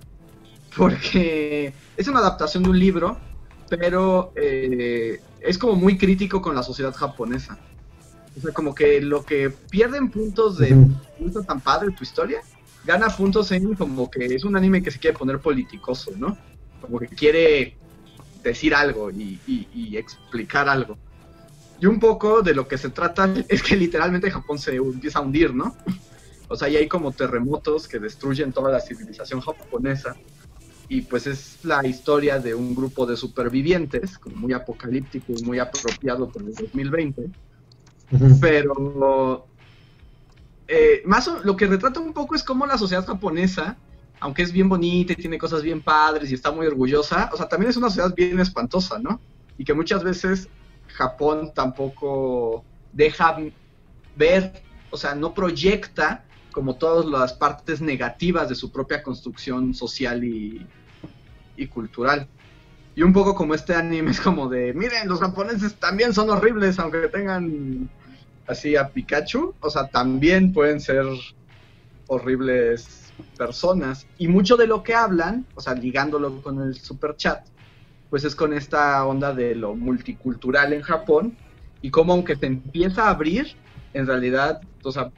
porque 0.74 1.74
es 1.97 2.09
una 2.09 2.20
adaptación 2.20 2.62
de 2.62 2.70
un 2.70 2.78
libro, 2.78 3.18
pero 3.68 4.32
eh, 4.36 5.20
es 5.41 5.59
como 5.59 5.74
muy 5.74 5.99
crítico 5.99 6.41
con 6.41 6.55
la 6.55 6.62
sociedad 6.62 6.95
japonesa. 6.95 7.59
O 8.37 8.41
sea, 8.41 8.53
como 8.53 8.74
que 8.74 9.01
lo 9.01 9.24
que 9.24 9.51
pierden 9.51 10.11
puntos 10.11 10.59
de 10.59 10.74
no 10.74 11.43
tan 11.43 11.61
padre 11.61 11.91
tu 11.91 12.05
historia, 12.05 12.41
gana 12.85 13.09
puntos 13.09 13.51
en 13.53 13.74
como 13.74 14.11
que 14.11 14.24
es 14.24 14.45
un 14.45 14.57
anime 14.57 14.83
que 14.83 14.91
se 14.91 14.99
quiere 14.99 15.18
poner 15.18 15.41
politicoso, 15.41 16.12
¿no? 16.16 16.39
Como 16.81 16.99
que 16.99 17.09
quiere 17.09 17.76
decir 18.43 18.74
algo 18.74 19.11
y, 19.11 19.39
y 19.47 19.97
explicar 19.97 20.68
algo. 20.68 20.97
Y 21.81 21.87
un 21.87 21.99
poco 21.99 22.43
de 22.43 22.55
lo 22.55 22.68
que 22.68 22.76
se 22.76 22.91
trata 22.91 23.33
es 23.49 23.62
que 23.62 23.76
literalmente 23.76 24.31
Japón 24.31 24.59
se 24.59 24.76
empieza 24.76 25.18
a 25.18 25.22
hundir, 25.22 25.55
¿no? 25.55 25.74
O 26.49 26.57
sea, 26.57 26.68
y 26.68 26.76
hay 26.76 26.89
como 26.89 27.12
terremotos 27.12 27.89
que 27.89 27.99
destruyen 27.99 28.53
toda 28.53 28.70
la 28.70 28.81
civilización 28.81 29.41
japonesa. 29.41 30.16
Y 30.89 31.03
pues 31.03 31.28
es 31.28 31.59
la 31.62 31.87
historia 31.87 32.41
de 32.41 32.53
un 32.55 32.74
grupo 32.74 33.07
de 33.07 33.16
supervivientes, 33.16 34.18
como 34.18 34.35
muy 34.37 34.53
apocalíptico 34.53 35.33
y 35.37 35.45
muy 35.45 35.61
apropiado 35.61 36.28
por 36.28 36.43
el 36.43 36.53
2020. 36.53 37.31
Pero 38.41 39.47
eh, 40.67 41.03
más 41.05 41.31
lo 41.45 41.57
que 41.57 41.67
retrata 41.67 42.01
un 42.01 42.13
poco 42.13 42.35
es 42.35 42.45
cómo 42.45 42.67
la 42.67 42.79
sociedad 42.79 43.07
japonesa, 43.07 43.77
aunque 44.21 44.43
es 44.43 44.53
bien 44.53 44.69
bonita 44.69 45.13
y 45.13 45.17
tiene 45.17 45.39
cosas 45.39 45.63
bien 45.63 45.81
padres 45.83 46.31
y 46.31 46.35
está 46.35 46.53
muy 46.53 46.67
orgullosa, 46.67 47.31
o 47.33 47.37
sea, 47.37 47.49
también 47.49 47.71
es 47.71 47.77
una 47.77 47.89
sociedad 47.89 48.15
bien 48.15 48.39
espantosa, 48.39 48.99
¿no? 48.99 49.21
Y 49.59 49.65
que 49.65 49.75
muchas 49.75 50.05
veces 50.05 50.49
Japón 50.89 51.53
tampoco 51.55 52.65
deja 52.93 53.37
ver, 54.17 54.63
o 54.91 54.97
sea, 54.97 55.15
no 55.15 55.35
proyecta 55.35 56.25
como 56.53 56.77
todas 56.77 57.07
las 57.07 57.33
partes 57.33 57.81
negativas 57.81 58.49
de 58.49 58.55
su 58.55 58.71
propia 58.71 59.03
construcción 59.03 59.75
social 59.75 60.25
y, 60.25 60.67
cultural. 61.73 62.27
Y 62.95 63.03
un 63.03 63.13
poco 63.13 63.35
como 63.35 63.55
este 63.55 63.75
anime 63.75 64.13
es 64.13 64.21
como 64.21 64.49
de, 64.49 64.73
miren, 64.73 65.09
los 65.09 65.21
japoneses 65.21 65.75
también 65.75 66.15
son 66.15 66.31
horribles, 66.31 66.79
aunque 66.79 67.09
tengan 67.09 67.91
así 68.51 68.76
a 68.76 68.88
Pikachu, 68.88 69.55
o 69.61 69.70
sea, 69.70 69.88
también 69.88 70.53
pueden 70.53 70.80
ser 70.80 71.05
horribles 72.09 73.12
personas. 73.36 74.07
Y 74.18 74.28
mucho 74.28 74.57
de 74.57 74.66
lo 74.66 74.82
que 74.82 74.94
hablan, 74.94 75.46
o 75.55 75.61
sea, 75.61 75.74
ligándolo 75.74 76.42
con 76.42 76.61
el 76.61 76.74
super 76.74 77.16
chat, 77.16 77.46
pues 78.11 78.24
es 78.24 78.34
con 78.34 78.53
esta 78.53 79.07
onda 79.07 79.32
de 79.32 79.55
lo 79.55 79.74
multicultural 79.74 80.72
en 80.72 80.82
Japón 80.82 81.36
y 81.80 81.90
cómo 81.90 82.12
aunque 82.12 82.36
se 82.36 82.46
empieza 82.46 83.05
a 83.05 83.11
abrir, 83.11 83.55
en 83.94 84.07
realidad, 84.07 84.61
o 84.82 84.90
sea, 84.90 85.11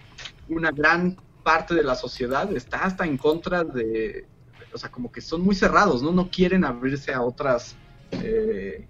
una 0.48 0.70
gran 0.70 1.16
parte 1.42 1.74
de 1.74 1.82
la 1.82 1.94
sociedad 1.94 2.54
está 2.54 2.84
hasta 2.84 3.04
en 3.06 3.16
contra 3.16 3.64
de, 3.64 4.26
o 4.72 4.78
sea, 4.78 4.90
como 4.90 5.10
que 5.10 5.20
son 5.20 5.40
muy 5.40 5.54
cerrados, 5.54 6.02
¿no? 6.02 6.12
No 6.12 6.30
quieren 6.30 6.64
abrirse 6.64 7.12
a 7.12 7.22
otras 7.22 7.76
eh, 8.12 8.86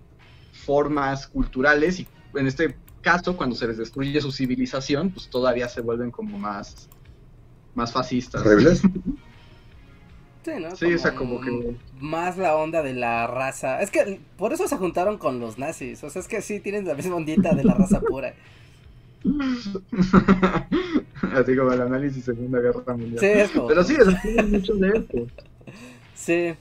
formas 0.52 1.28
culturales 1.28 2.00
y 2.00 2.08
en 2.34 2.46
este 2.46 2.76
caso, 3.02 3.36
cuando 3.36 3.54
se 3.54 3.66
les 3.66 3.76
destruye 3.76 4.18
su 4.20 4.32
civilización, 4.32 5.10
pues 5.10 5.28
todavía 5.28 5.68
se 5.68 5.82
vuelven 5.82 6.10
como 6.10 6.38
más, 6.38 6.88
más 7.74 7.92
fascistas. 7.92 8.42
Sí, 10.44 10.50
¿no? 10.60 10.74
Sí, 10.74 10.94
o 10.94 10.98
sea, 10.98 11.14
como 11.14 11.40
que... 11.40 11.76
Más 12.00 12.36
la 12.36 12.56
onda 12.56 12.82
de 12.82 12.94
la 12.94 13.28
raza. 13.28 13.80
Es 13.80 13.90
que 13.90 14.20
por 14.36 14.52
eso 14.52 14.66
se 14.66 14.76
juntaron 14.76 15.18
con 15.18 15.38
los 15.38 15.58
nazis. 15.58 16.02
O 16.02 16.10
sea, 16.10 16.20
es 16.20 16.26
que 16.26 16.42
sí 16.42 16.58
tienen 16.58 16.86
la 16.86 16.94
misma 16.94 17.16
ondita 17.16 17.54
de 17.54 17.62
la 17.62 17.74
raza 17.74 18.00
pura. 18.00 18.34
Así 21.32 21.56
como 21.56 21.72
el 21.72 21.80
análisis 21.80 22.24
Segunda 22.24 22.58
Guerra 22.58 22.96
Mundial. 22.96 23.20
Sí, 23.20 23.26
es 23.26 23.50
como... 23.50 23.68
Pero 23.68 23.84
sí, 23.84 23.96
es 23.96 24.48
mucho 24.48 24.74
de 24.74 24.88
esto. 24.88 25.26
Sí. 26.14 26.54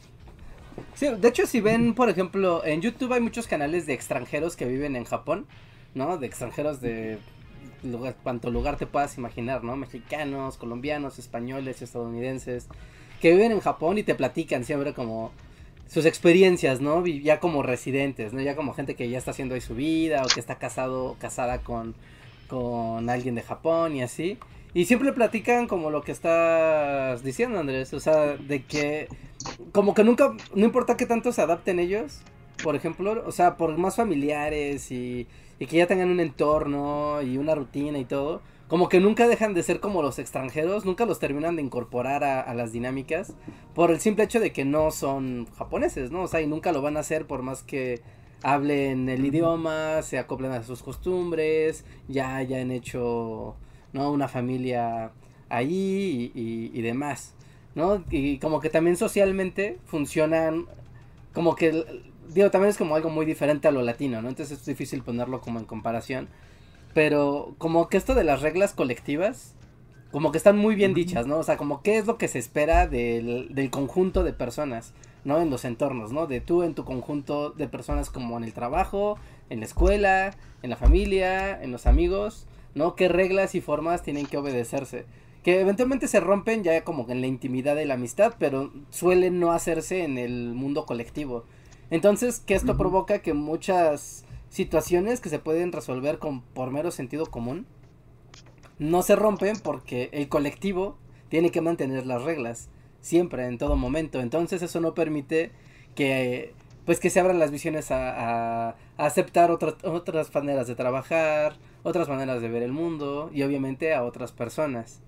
Sí, 0.94 1.08
de 1.20 1.28
hecho, 1.28 1.48
si 1.48 1.62
ven, 1.62 1.96
por 1.96 2.10
ejemplo, 2.10 2.64
en 2.64 2.82
YouTube 2.82 3.14
hay 3.14 3.22
muchos 3.22 3.48
canales 3.48 3.88
de 3.88 3.94
extranjeros 3.94 4.56
que 4.56 4.66
viven 4.66 4.96
en 4.96 5.06
Japón, 5.06 5.48
¿no? 5.94 6.18
De 6.18 6.28
extranjeros 6.28 6.82
de 6.82 7.20
lugar, 7.84 8.16
cuanto 8.24 8.52
lugar 8.52 8.78
te 8.78 8.86
puedas 8.86 9.18
imaginar, 9.18 9.64
¿no? 9.64 9.76
Mexicanos, 9.76 10.58
colombianos, 10.58 11.20
españoles, 11.20 11.82
estadounidenses 11.82 12.68
que 13.22 13.32
viven 13.32 13.52
en 13.52 13.60
Japón 13.60 13.98
y 13.98 14.04
te 14.04 14.16
platican 14.16 14.64
siempre 14.66 14.94
como 14.94 15.32
sus 15.88 16.06
experiencias, 16.06 16.82
¿no? 16.82 17.06
Ya 17.06 17.40
como 17.40 17.64
residentes, 17.64 18.34
¿no? 18.34 18.42
Ya 18.42 18.56
como 18.56 18.74
gente 18.74 18.96
que 18.96 19.10
ya 19.10 19.18
está 19.18 19.32
haciendo 19.32 19.56
ahí 19.56 19.62
su 19.62 19.76
vida 19.76 20.24
o 20.24 20.28
que 20.28 20.40
está 20.40 20.56
casado, 20.56 21.18
casada 21.20 21.60
con, 21.60 21.96
con 22.48 23.10
alguien 23.10 23.36
de 23.36 23.42
Japón 23.42 23.96
y 23.96 24.02
así. 24.02 24.38
Y 24.74 24.86
siempre 24.86 25.12
platican 25.12 25.68
como 25.68 25.92
lo 25.92 26.02
que 26.02 26.14
estás 26.14 27.24
diciendo, 27.24 27.60
Andrés. 27.60 27.94
O 27.94 28.00
sea, 28.00 28.38
de 28.38 28.64
que 28.64 29.10
como 29.72 29.94
que 29.94 30.04
nunca, 30.04 30.34
no 30.56 30.66
importa 30.66 30.98
qué 30.98 31.06
tanto 31.06 31.32
se 31.32 31.42
adapten 31.42 31.80
ellos, 31.80 32.22
por 32.64 32.76
ejemplo, 32.76 33.24
o 33.26 33.32
sea, 33.32 33.58
por 33.58 33.78
más 33.78 33.96
familiares 33.96 34.92
y, 34.92 35.28
y 35.62 35.68
que 35.68 35.78
ya 35.78 35.86
tengan 35.86 36.10
un 36.10 36.20
entorno 36.20 37.22
y 37.22 37.38
una 37.38 37.54
rutina 37.54 38.00
y 38.00 38.06
todo, 38.06 38.42
como 38.68 38.90
que 38.90 39.00
nunca 39.00 39.28
dejan 39.28 39.54
de 39.54 39.62
ser 39.62 39.80
como 39.80 40.02
los 40.02 40.18
extranjeros, 40.18 40.86
nunca 40.86 41.06
los 41.06 41.20
terminan 41.20 41.56
de 41.56 41.62
incorporar 41.62 42.24
a, 42.24 42.52
las 42.56 42.72
dinámicas 42.72 43.36
por 43.76 43.92
el 43.92 44.00
simple 44.00 44.24
hecho 44.24 44.40
de 44.40 44.52
que 44.52 44.66
no 44.66 44.90
son 44.90 45.46
japoneses, 45.56 46.10
¿no? 46.10 46.24
O 46.24 46.28
sea, 46.28 46.42
y 46.42 46.48
nunca 46.48 46.72
lo 46.72 46.82
van 46.82 46.98
a 46.98 47.02
hacer 47.02 47.28
por 47.28 47.44
más 47.44 47.62
que 47.62 48.02
hablen 48.42 49.08
el 49.08 49.24
idioma, 49.24 50.02
se 50.02 50.18
acoplen 50.18 50.52
a 50.52 50.64
sus 50.64 50.82
costumbres, 50.82 51.86
ya 52.08 52.38
hayan 52.38 52.72
hecho, 52.72 53.56
¿no? 53.94 54.12
Una 54.12 54.28
familia 54.28 55.12
ahí 55.48 56.32
y, 56.34 56.72
y 56.74 56.82
demás, 56.82 57.36
¿no? 57.76 58.04
Y 58.10 58.40
como 58.40 58.62
que 58.62 58.72
también 58.72 58.98
socialmente 58.98 59.78
funcionan, 59.86 60.66
como 61.36 61.56
que, 61.56 62.11
digo, 62.34 62.52
también 62.52 62.70
es 62.70 62.78
como 62.78 62.96
algo 62.96 63.10
muy 63.10 63.26
diferente 63.26 63.68
a 63.68 63.72
lo 63.72 63.82
latino, 63.82 64.22
¿no? 64.22 64.30
Entonces 64.30 64.60
es 64.60 64.66
difícil 64.66 65.04
ponerlo 65.04 65.42
como 65.42 65.60
en 65.60 65.66
comparación 65.66 66.28
pero 66.94 67.56
como 67.58 67.88
que 67.88 67.98
esto 67.98 68.16
de 68.16 68.24
las 68.24 68.42
reglas 68.42 68.74
colectivas, 68.74 69.56
como 70.12 70.32
que 70.32 70.38
están 70.38 70.58
muy 70.58 70.76
bien 70.76 70.94
dichas, 70.94 71.26
¿no? 71.26 71.38
O 71.38 71.44
sea, 71.44 71.58
como 71.58 71.82
qué 71.82 71.98
es 71.98 72.06
lo 72.06 72.18
que 72.18 72.28
se 72.28 72.40
espera 72.40 72.88
del, 72.88 73.54
del 73.54 73.70
conjunto 73.70 74.24
de 74.24 74.34
personas, 74.34 74.94
¿no? 75.24 75.42
En 75.42 75.50
los 75.50 75.64
entornos, 75.64 76.12
¿no? 76.12 76.28
De 76.28 76.42
tú 76.42 76.64
en 76.64 76.76
tu 76.76 76.84
conjunto 76.84 77.52
de 77.52 77.68
personas 77.68 78.10
como 78.10 78.38
en 78.38 78.44
el 78.44 78.54
trabajo, 78.54 79.18
en 79.50 79.60
la 79.60 79.66
escuela, 79.66 80.36
en 80.64 80.70
la 80.70 80.76
familia, 80.76 81.62
en 81.62 81.72
los 81.72 81.88
amigos, 81.88 82.46
¿no? 82.76 82.96
¿Qué 82.96 83.08
reglas 83.08 83.56
y 83.56 83.62
formas 83.62 84.04
tienen 84.04 84.26
que 84.26 84.38
obedecerse? 84.38 85.06
Que 85.44 85.62
eventualmente 85.62 86.08
se 86.08 86.20
rompen 86.20 86.64
ya 86.64 86.84
como 86.84 87.10
en 87.10 87.22
la 87.22 87.28
intimidad 87.28 87.76
de 87.76 87.86
la 87.86 87.94
amistad, 87.94 88.34
pero 88.38 88.72
suelen 88.90 89.40
no 89.40 89.54
hacerse 89.54 90.04
en 90.04 90.18
el 90.18 90.54
mundo 90.54 90.86
colectivo. 90.86 91.46
Entonces, 91.92 92.40
que 92.40 92.56
esto 92.56 92.78
provoca 92.78 93.20
que 93.20 93.34
muchas 93.34 94.26
situaciones 94.50 95.22
que 95.22 95.30
se 95.30 95.40
pueden 95.40 95.72
resolver 95.72 96.18
con 96.18 96.42
por 96.42 96.72
mero 96.72 96.90
sentido 96.90 97.28
común 97.28 97.68
no 98.80 99.04
se 99.04 99.16
rompen 99.16 99.58
porque 99.60 100.10
el 100.12 100.28
colectivo 100.28 100.98
tiene 101.30 101.52
que 101.52 101.62
mantener 101.62 102.06
las 102.08 102.24
reglas 102.24 102.70
siempre 103.02 103.46
en 103.46 103.58
todo 103.58 103.76
momento. 103.76 104.20
Entonces 104.20 104.62
eso 104.62 104.82
no 104.82 104.94
permite 104.94 105.52
que 105.94 106.54
pues 106.86 107.00
que 107.00 107.10
se 107.10 107.20
abran 107.20 107.40
las 107.40 107.52
visiones 107.52 107.92
a, 107.92 108.70
a, 108.70 108.76
aceptar 108.98 109.52
otras 109.52 109.76
otras 109.84 110.34
maneras 110.34 110.68
de 110.68 110.76
trabajar 110.76 111.54
otras 111.84 112.10
maneras 112.10 112.42
de 112.42 112.50
ver 112.50 112.64
el 112.64 112.72
mundo 112.72 113.30
y 113.34 113.44
obviamente 113.44 113.94
a 113.94 114.04
otras 114.04 114.32
personas 114.32 115.00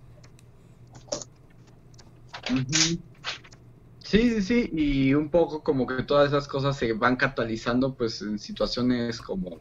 Sí, 4.13 4.29
sí, 4.29 4.41
sí, 4.43 4.69
y 4.71 5.13
un 5.15 5.29
poco 5.29 5.63
como 5.63 5.87
que 5.87 6.03
todas 6.03 6.27
esas 6.27 6.47
cosas 6.47 6.77
se 6.77 6.93
van 6.93 7.15
catalizando 7.15 7.95
pues 7.95 8.21
en 8.21 8.37
situaciones 8.37 9.19
como, 9.19 9.57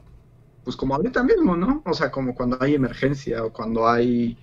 pues 0.62 0.76
como 0.76 0.94
ahorita 0.94 1.22
mismo, 1.22 1.56
¿no? 1.56 1.82
O 1.86 1.94
sea, 1.94 2.10
como 2.10 2.34
cuando 2.34 2.58
hay 2.60 2.74
emergencia 2.74 3.42
o 3.42 3.50
cuando 3.50 3.88
hay, 3.88 4.36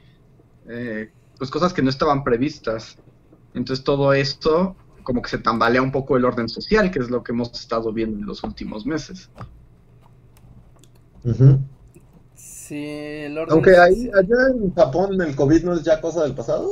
eh, 0.67 1.11
pues 1.37 1.51
cosas 1.51 1.73
que 1.73 1.83
no 1.83 1.91
estaban 1.91 2.23
previstas. 2.23 2.97
Entonces 3.53 3.85
todo 3.85 4.11
esto 4.11 4.75
como 5.03 5.21
que 5.21 5.29
se 5.29 5.37
tambalea 5.37 5.83
un 5.83 5.91
poco 5.91 6.17
el 6.17 6.25
orden 6.25 6.49
social, 6.49 6.89
que 6.89 6.97
es 6.97 7.11
lo 7.11 7.23
que 7.23 7.31
hemos 7.31 7.51
estado 7.51 7.93
viendo 7.93 8.17
en 8.17 8.25
los 8.25 8.43
últimos 8.43 8.87
meses. 8.87 9.29
Sí, 12.33 12.83
el 12.83 13.37
orden 13.37 13.53
Aunque 13.53 13.77
ahí, 13.77 14.09
allá 14.09 14.55
en 14.55 14.73
Japón 14.73 15.21
el 15.21 15.35
COVID 15.35 15.65
no 15.65 15.73
es 15.75 15.83
ya 15.83 16.01
cosa 16.01 16.23
del 16.23 16.33
pasado. 16.33 16.67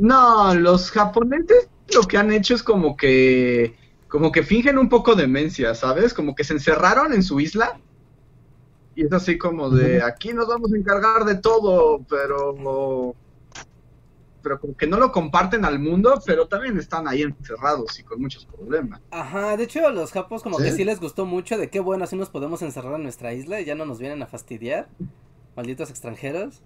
No, 0.00 0.52
los 0.52 0.90
japoneses 0.90 1.68
lo 1.94 2.02
que 2.02 2.18
han 2.18 2.32
hecho 2.32 2.54
es 2.54 2.62
como 2.62 2.96
que 2.96 3.76
como 4.08 4.30
que 4.32 4.42
fingen 4.42 4.78
un 4.78 4.88
poco 4.88 5.14
demencia, 5.14 5.74
¿sabes? 5.74 6.14
Como 6.14 6.34
que 6.34 6.44
se 6.44 6.54
encerraron 6.54 7.12
en 7.12 7.22
su 7.22 7.40
isla 7.40 7.78
y 8.94 9.04
es 9.04 9.12
así 9.12 9.36
como 9.36 9.68
de 9.68 10.02
aquí 10.02 10.32
nos 10.32 10.48
vamos 10.48 10.72
a 10.72 10.76
encargar 10.76 11.24
de 11.24 11.36
todo, 11.36 12.00
pero 12.08 13.14
pero 14.42 14.60
como 14.60 14.76
que 14.76 14.86
no 14.86 14.96
lo 14.96 15.10
comparten 15.10 15.64
al 15.64 15.80
mundo, 15.80 16.22
pero 16.24 16.46
también 16.46 16.78
están 16.78 17.08
ahí 17.08 17.22
encerrados 17.22 17.98
y 17.98 18.04
con 18.04 18.20
muchos 18.20 18.46
problemas. 18.46 19.00
Ajá, 19.10 19.56
de 19.56 19.64
hecho 19.64 19.90
los 19.90 20.12
japos 20.12 20.44
como 20.44 20.56
que 20.58 20.70
sí 20.70 20.84
les 20.84 21.00
gustó 21.00 21.26
mucho 21.26 21.58
de 21.58 21.68
qué 21.68 21.80
bueno 21.80 22.04
así 22.04 22.14
nos 22.16 22.30
podemos 22.30 22.62
encerrar 22.62 22.94
en 22.94 23.02
nuestra 23.02 23.34
isla 23.34 23.60
y 23.60 23.64
ya 23.64 23.74
no 23.74 23.84
nos 23.84 23.98
vienen 23.98 24.22
a 24.22 24.26
fastidiar, 24.26 24.88
malditos 25.56 25.90
extranjeros. 25.90 26.62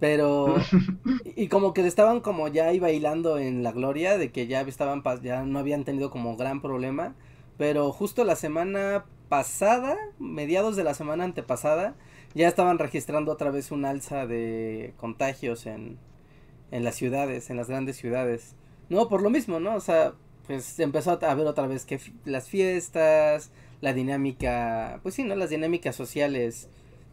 Pero 0.00 0.56
y, 1.36 1.48
como 1.48 1.74
que 1.74 1.86
estaban 1.86 2.20
como 2.20 2.48
ya 2.48 2.66
ahí 2.66 2.80
bailando 2.80 3.38
en 3.38 3.62
la 3.62 3.72
gloria 3.72 4.18
de 4.18 4.32
que 4.32 4.46
ya 4.46 4.62
estaban 4.62 5.02
ya 5.22 5.44
no 5.44 5.58
habían 5.58 5.84
tenido 5.84 6.10
como 6.10 6.36
gran 6.36 6.62
problema, 6.62 7.14
pero 7.58 7.92
justo 7.92 8.24
la 8.24 8.36
semana 8.36 9.04
pasada, 9.28 9.96
mediados 10.18 10.76
de 10.76 10.84
la 10.84 10.94
semana 10.94 11.24
antepasada, 11.24 11.94
ya 12.34 12.48
estaban 12.48 12.78
registrando 12.78 13.32
otra 13.32 13.50
vez 13.50 13.70
un 13.70 13.84
alza 13.84 14.26
de 14.26 14.94
contagios 14.96 15.66
en 15.66 15.98
en 16.70 16.84
las 16.84 16.94
ciudades, 16.96 17.50
en 17.50 17.56
las 17.56 17.68
grandes 17.68 17.96
ciudades. 17.96 18.54
No, 18.88 19.08
por 19.08 19.22
lo 19.22 19.30
mismo, 19.30 19.60
¿no? 19.60 19.74
O 19.74 19.80
sea, 19.80 20.14
pues 20.46 20.78
empezó 20.80 21.18
a 21.22 21.34
ver 21.34 21.46
otra 21.46 21.66
vez 21.66 21.84
que 21.84 22.00
las 22.24 22.48
fiestas, 22.48 23.50
la 23.80 23.92
dinámica, 23.92 25.00
pues 25.02 25.14
sí, 25.14 25.24
¿no? 25.24 25.34
Las 25.36 25.50
dinámicas 25.50 25.96
sociales 25.96 26.68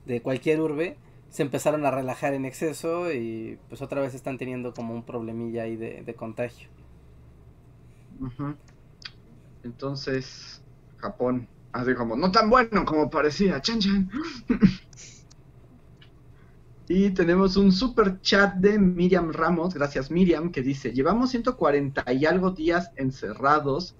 de 0.06 0.22
cualquier 0.22 0.62
urbe 0.62 0.98
se 1.30 1.44
empezaron 1.44 1.86
a 1.86 1.92
relajar 1.92 2.34
en 2.34 2.46
exceso 2.46 3.12
y 3.12 3.60
pues 3.70 3.82
otra 3.82 4.02
vez 4.02 4.14
están 4.14 4.38
teniendo 4.38 4.74
como 4.74 4.94
un 4.94 5.04
problemilla 5.04 5.64
ahí 5.64 5.76
de, 5.76 6.04
de 6.04 6.14
contagio. 6.16 6.70
Entonces, 9.64 10.62
Japón, 10.98 11.48
así 11.72 11.94
como, 11.94 12.16
no 12.16 12.32
tan 12.32 12.50
bueno 12.50 12.86
como 12.86 13.10
parecía, 13.10 13.62
chan 13.62 13.80
chan. 13.80 14.10
Y 16.90 17.10
tenemos 17.10 17.58
un 17.58 17.74
super 17.74 18.22
chat 18.22 18.56
de 18.56 18.80
Miriam 18.80 19.34
Ramos, 19.34 19.74
gracias 19.74 20.10
Miriam, 20.10 20.52
que 20.54 20.62
dice, 20.62 20.94
llevamos 20.94 21.32
140 21.32 22.14
y 22.14 22.26
algo 22.26 22.52
días 22.52 22.92
encerrados, 22.96 23.94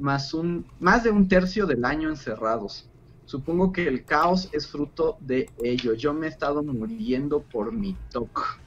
más, 0.00 0.34
un, 0.34 0.66
más 0.80 1.04
de 1.04 1.10
un 1.10 1.28
tercio 1.28 1.66
del 1.66 1.84
año 1.84 2.08
encerrados. 2.08 2.90
Supongo 3.32 3.72
que 3.72 3.88
el 3.88 4.04
caos 4.04 4.50
es 4.52 4.66
fruto 4.66 5.16
de 5.18 5.48
ello. 5.62 5.94
Yo 5.94 6.12
me 6.12 6.26
he 6.26 6.28
estado 6.28 6.62
muriendo 6.62 7.42
por 7.42 7.72
mi 7.72 7.96
TOC. 8.10 8.60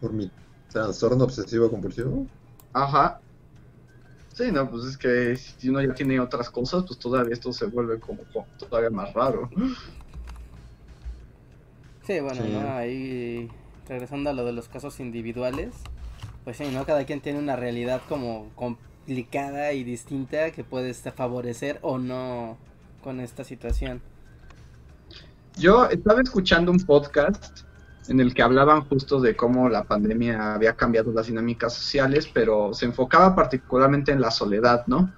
¿Por 0.00 0.14
mi 0.14 0.32
trastorno 0.66 1.24
obsesivo 1.24 1.70
compulsivo? 1.70 2.26
Ajá. 2.72 3.20
Sí, 4.32 4.50
no, 4.50 4.70
pues 4.70 4.84
es 4.84 4.96
que 4.96 5.36
si 5.36 5.68
uno 5.68 5.82
ya 5.82 5.92
tiene 5.92 6.18
otras 6.18 6.48
cosas, 6.48 6.84
pues 6.86 6.98
todavía 6.98 7.34
esto 7.34 7.52
se 7.52 7.66
vuelve 7.66 8.00
como 8.00 8.22
todavía 8.56 8.88
más 8.88 9.12
raro. 9.12 9.50
Sí, 12.06 12.20
bueno, 12.20 12.42
¿no? 12.42 12.70
ahí 12.70 13.50
regresando 13.86 14.30
a 14.30 14.32
lo 14.32 14.46
de 14.46 14.52
los 14.52 14.66
casos 14.68 14.98
individuales, 14.98 15.74
pues 16.44 16.56
sí, 16.56 16.64
¿no? 16.72 16.86
Cada 16.86 17.04
quien 17.04 17.20
tiene 17.20 17.38
una 17.38 17.54
realidad 17.56 18.00
como 18.08 18.50
complicada 19.06 19.72
y 19.72 19.84
distinta 19.84 20.50
que 20.50 20.64
puede 20.64 20.92
favorecer 20.92 21.78
o 21.82 21.96
no 21.96 22.58
con 23.04 23.20
esta 23.20 23.44
situación. 23.44 24.00
Yo 25.56 25.86
estaba 25.86 26.20
escuchando 26.20 26.72
un 26.72 26.80
podcast 26.80 27.60
en 28.08 28.18
el 28.18 28.34
que 28.34 28.42
hablaban 28.42 28.82
justo 28.82 29.20
de 29.20 29.36
cómo 29.36 29.68
la 29.68 29.84
pandemia 29.84 30.54
había 30.54 30.74
cambiado 30.74 31.12
las 31.12 31.28
dinámicas 31.28 31.74
sociales, 31.74 32.28
pero 32.32 32.74
se 32.74 32.86
enfocaba 32.86 33.34
particularmente 33.36 34.10
en 34.10 34.20
la 34.20 34.32
soledad, 34.32 34.84
¿no? 34.88 35.12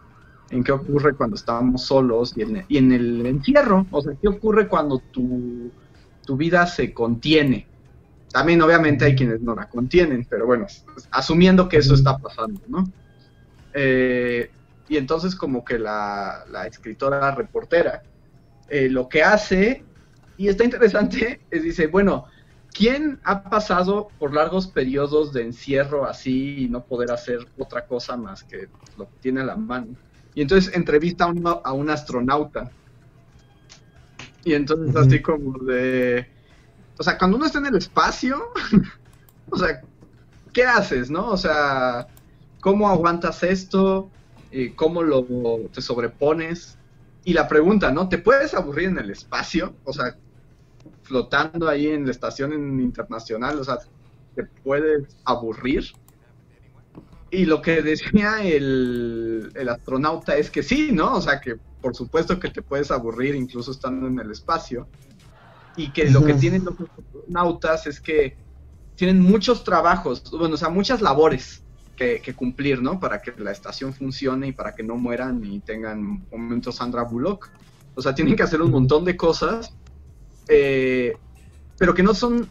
En 0.51 0.63
qué 0.63 0.73
ocurre 0.73 1.15
cuando 1.15 1.37
estábamos 1.37 1.83
solos 1.83 2.35
y 2.37 2.43
en, 2.43 2.65
y 2.69 2.77
en 2.77 2.93
el 2.93 3.25
encierro, 3.25 3.87
o 3.91 4.03
sea, 4.03 4.13
qué 4.21 4.29
ocurre 4.29 4.69
cuando 4.69 4.99
tu 4.99 5.71
tu 6.29 6.37
vida 6.37 6.67
se 6.67 6.93
contiene. 6.93 7.67
También 8.31 8.61
obviamente 8.61 9.07
hay 9.07 9.17
quienes 9.17 9.41
no 9.41 9.55
la 9.55 9.67
contienen, 9.67 10.27
pero 10.29 10.45
bueno, 10.45 10.67
asumiendo 11.11 11.71
que 11.71 11.79
eso 11.79 11.95
está 11.95 12.19
pasando, 12.19 12.61
¿no? 12.69 12.85
Eh, 13.75 14.51
y 14.89 14.97
entonces 14.97 15.35
como 15.35 15.65
que 15.65 15.79
la, 15.79 16.45
escritora, 16.67 17.21
la 17.21 17.35
reportera, 17.35 18.03
eh, 18.69 18.89
lo 18.89 19.09
que 19.09 19.23
hace, 19.23 19.85
y 20.37 20.49
está 20.49 20.65
interesante, 20.65 21.41
es 21.51 21.63
dice, 21.63 21.87
bueno, 21.87 22.27
¿quién 22.73 23.21
ha 23.25 23.45
pasado 23.45 24.09
por 24.19 24.35
largos 24.35 24.67
periodos 24.67 25.33
de 25.33 25.43
encierro 25.43 26.07
así 26.07 26.65
y 26.65 26.69
no 26.69 26.85
poder 26.85 27.11
hacer 27.11 27.47
otra 27.59 27.87
cosa 27.87 28.17
más 28.17 28.45
que 28.45 28.69
lo 28.97 29.07
que 29.07 29.17
tiene 29.21 29.41
a 29.41 29.45
la 29.45 29.57
mano? 29.57 29.97
Y 30.35 30.43
entonces 30.43 30.75
entrevista 30.75 31.25
a 31.25 31.29
un, 31.29 31.45
a 31.47 31.73
un 31.73 31.91
astronauta 31.91 32.71
y 34.45 34.55
entonces 34.55 34.97
así 34.97 35.21
como 35.21 35.59
de... 35.59 36.27
O 36.99 37.03
sea, 37.03 37.19
cuando 37.19 37.37
uno 37.37 37.47
está 37.47 37.59
en 37.59 37.67
el 37.67 37.77
espacio, 37.77 38.51
o 39.51 39.59
sea, 39.59 39.83
¿qué 40.53 40.65
haces, 40.65 41.11
no? 41.11 41.29
O 41.29 41.37
sea, 41.37 42.09
¿cómo 42.61 42.89
aguantas 42.89 43.43
esto? 43.43 44.11
Eh, 44.51 44.73
¿Cómo 44.75 45.03
lo 45.03 45.25
te 45.73 45.83
sobrepones? 45.83 46.79
Y 47.25 47.33
la 47.33 47.49
pregunta, 47.49 47.91
¿no? 47.91 48.09
¿Te 48.09 48.19
puedes 48.19 48.55
aburrir 48.55 48.89
en 48.89 48.99
el 48.99 49.11
espacio? 49.11 49.75
O 49.85 49.93
sea, 49.93 50.17
flotando 51.03 51.69
ahí 51.69 51.89
en 51.89 52.07
la 52.07 52.11
estación 52.11 52.81
internacional, 52.81 53.59
o 53.59 53.65
sea, 53.65 53.79
¿te 54.35 54.45
puedes 54.45 55.17
aburrir? 55.25 55.85
Y 57.31 57.45
lo 57.45 57.61
que 57.61 57.83
decía 57.83 58.43
el, 58.43 59.53
el 59.55 59.69
astronauta 59.69 60.37
es 60.37 60.51
que 60.51 60.63
sí, 60.63 60.91
¿no? 60.93 61.17
O 61.17 61.21
sea, 61.21 61.41
que 61.41 61.57
por 61.83 61.95
supuesto 61.95 62.41
que 62.41 62.49
te 62.49 62.63
puedes 62.63 62.91
aburrir 62.91 63.35
incluso 63.35 63.71
estando 63.71 64.07
en 64.07 64.19
el 64.19 64.31
espacio. 64.31 64.89
Y 65.77 65.91
que 65.93 66.11
lo 66.11 66.25
que 66.25 66.35
tienen 66.35 66.65
los 66.65 66.75
astronautas 66.81 67.87
es 67.87 68.01
que 68.01 68.37
tienen 68.97 69.21
muchos 69.21 69.63
trabajos, 69.63 70.25
bueno, 70.33 70.55
o 70.55 70.59
sea, 70.59 70.71
muchas 70.71 71.01
labores 71.01 71.63
que, 71.99 72.35
cumplir, 72.35 72.81
¿no? 72.81 73.01
Para 73.01 73.21
que 73.21 73.33
la 73.39 73.51
estación 73.51 73.93
funcione 73.93 74.49
y 74.49 74.53
para 74.53 74.75
que 74.75 74.83
no 74.83 74.97
mueran 74.97 75.45
y 75.45 75.61
tengan 75.61 76.25
momentos 76.31 76.77
Sandra 76.77 77.03
Bullock. 77.03 77.51
O 77.95 78.01
sea, 78.01 78.15
tienen 78.15 78.37
que 78.37 78.45
hacer 78.45 78.63
un 78.63 78.71
montón 78.71 79.05
de 79.05 79.17
cosas, 79.17 79.75
eh, 80.47 81.17
pero 81.77 81.95
que 81.95 82.05
no 82.05 82.15
son 82.15 82.49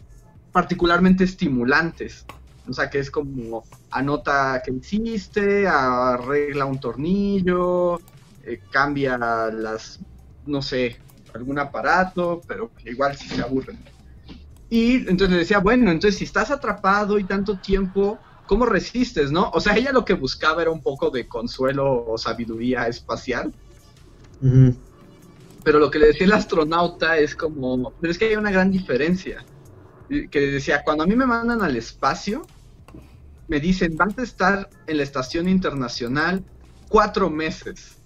particularmente 0.51 1.23
estimulantes. 1.23 2.25
O 2.67 2.73
sea, 2.73 2.89
que 2.89 2.99
es 2.99 3.09
como 3.09 3.63
anota 3.91 4.61
que 4.63 4.71
hiciste, 4.73 5.65
arregla 5.67 6.65
un 6.65 6.79
tornillo, 6.79 7.99
eh, 8.43 8.59
cambia 8.69 9.17
las, 9.17 10.01
no 10.45 10.61
sé, 10.61 10.97
algún 11.33 11.59
aparato, 11.59 12.41
pero 12.45 12.71
igual 12.85 13.15
si 13.15 13.29
se 13.29 13.41
aburren. 13.41 13.79
Y 14.69 15.07
entonces 15.09 15.37
decía, 15.37 15.59
bueno, 15.59 15.89
entonces 15.91 16.17
si 16.17 16.25
estás 16.25 16.51
atrapado 16.51 17.17
y 17.17 17.23
tanto 17.23 17.57
tiempo, 17.57 18.19
¿cómo 18.47 18.65
resistes, 18.65 19.31
no? 19.31 19.49
O 19.53 19.59
sea, 19.59 19.75
ella 19.75 19.91
lo 19.91 20.05
que 20.05 20.13
buscaba 20.13 20.61
era 20.61 20.71
un 20.71 20.81
poco 20.81 21.09
de 21.09 21.27
consuelo 21.27 22.05
o 22.07 22.17
sabiduría 22.17 22.87
espacial. 22.87 23.53
Pero 25.63 25.79
lo 25.79 25.91
que 25.91 25.99
le 25.99 26.07
decía 26.07 26.25
el 26.25 26.33
astronauta 26.33 27.17
es 27.17 27.35
como, 27.35 27.91
pero 27.99 28.11
es 28.11 28.17
que 28.17 28.25
hay 28.25 28.35
una 28.35 28.51
gran 28.51 28.71
diferencia. 28.71 29.45
Que 30.09 30.39
decía, 30.39 30.83
cuando 30.83 31.03
a 31.03 31.07
mí 31.07 31.15
me 31.15 31.25
mandan 31.25 31.61
al 31.61 31.75
espacio, 31.75 32.43
me 33.47 33.59
dicen, 33.59 33.95
vas 33.97 34.17
a 34.17 34.23
estar 34.23 34.69
en 34.87 34.97
la 34.97 35.03
estación 35.03 35.49
internacional 35.49 36.43
cuatro 36.87 37.29
meses. 37.29 37.97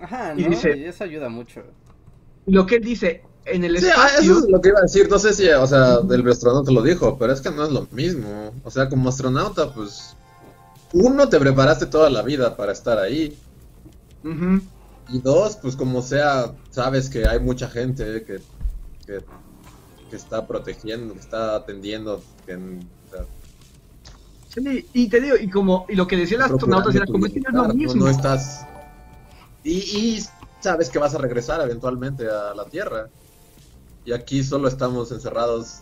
Ajá, 0.00 0.34
¿no? 0.34 0.40
y, 0.40 0.44
dice, 0.44 0.86
eso 0.86 1.04
ayuda 1.04 1.28
mucho. 1.28 1.62
Lo 2.46 2.66
que 2.66 2.76
él 2.76 2.82
dice, 2.82 3.22
en 3.52 3.64
el 3.64 3.78
sí, 3.78 3.86
espacio... 3.86 4.20
Eso 4.20 4.38
es 4.40 4.50
lo 4.50 4.60
que 4.60 4.68
iba 4.70 4.78
a 4.78 4.82
decir, 4.82 5.08
no 5.10 5.18
sé 5.18 5.32
si, 5.34 5.48
o 5.48 5.66
sea, 5.66 5.98
el 6.08 6.28
astronauta 6.28 6.72
lo 6.72 6.82
dijo, 6.82 7.18
pero 7.18 7.32
es 7.32 7.40
que 7.40 7.50
no 7.50 7.64
es 7.64 7.70
lo 7.70 7.86
mismo. 7.92 8.52
O 8.64 8.70
sea, 8.70 8.88
como 8.88 9.08
astronauta, 9.08 9.72
pues, 9.72 10.16
uno, 10.92 11.28
te 11.28 11.38
preparaste 11.38 11.86
toda 11.86 12.10
la 12.10 12.22
vida 12.22 12.56
para 12.56 12.72
estar 12.72 12.98
ahí. 12.98 13.36
Y 15.08 15.18
dos, 15.20 15.56
pues 15.56 15.76
como 15.76 16.02
sea, 16.02 16.52
sabes 16.70 17.08
que 17.08 17.26
hay 17.26 17.40
mucha 17.40 17.68
gente 17.68 18.24
que, 18.24 18.40
que, 19.06 20.16
está 20.16 20.46
protegiendo, 20.46 21.14
que 21.14 21.20
está 21.20 21.56
atendiendo, 21.56 22.22
que, 22.46 22.58
sí, 24.48 24.88
y 24.92 25.08
te 25.08 25.20
digo, 25.20 25.36
y 25.40 25.48
como, 25.48 25.86
y 25.88 25.94
lo 25.94 26.06
que 26.06 26.16
decía 26.16 26.36
el 26.36 26.42
astronauta 26.42 26.90
era 26.92 27.06
como 27.06 27.26
es 27.26 27.32
que 27.32 27.40
no 27.40 27.48
es 27.48 27.68
lo 27.68 27.74
mismo. 27.74 28.04
no 28.04 28.10
estás 28.10 28.66
y, 29.64 30.22
sabes 30.60 30.90
que 30.90 30.98
vas 30.98 31.14
a 31.14 31.18
regresar 31.18 31.60
eventualmente 31.62 32.26
a 32.28 32.54
la 32.54 32.64
Tierra. 32.64 33.08
Y 34.04 34.12
aquí 34.12 34.42
solo 34.42 34.68
estamos 34.68 35.12
encerrados. 35.12 35.80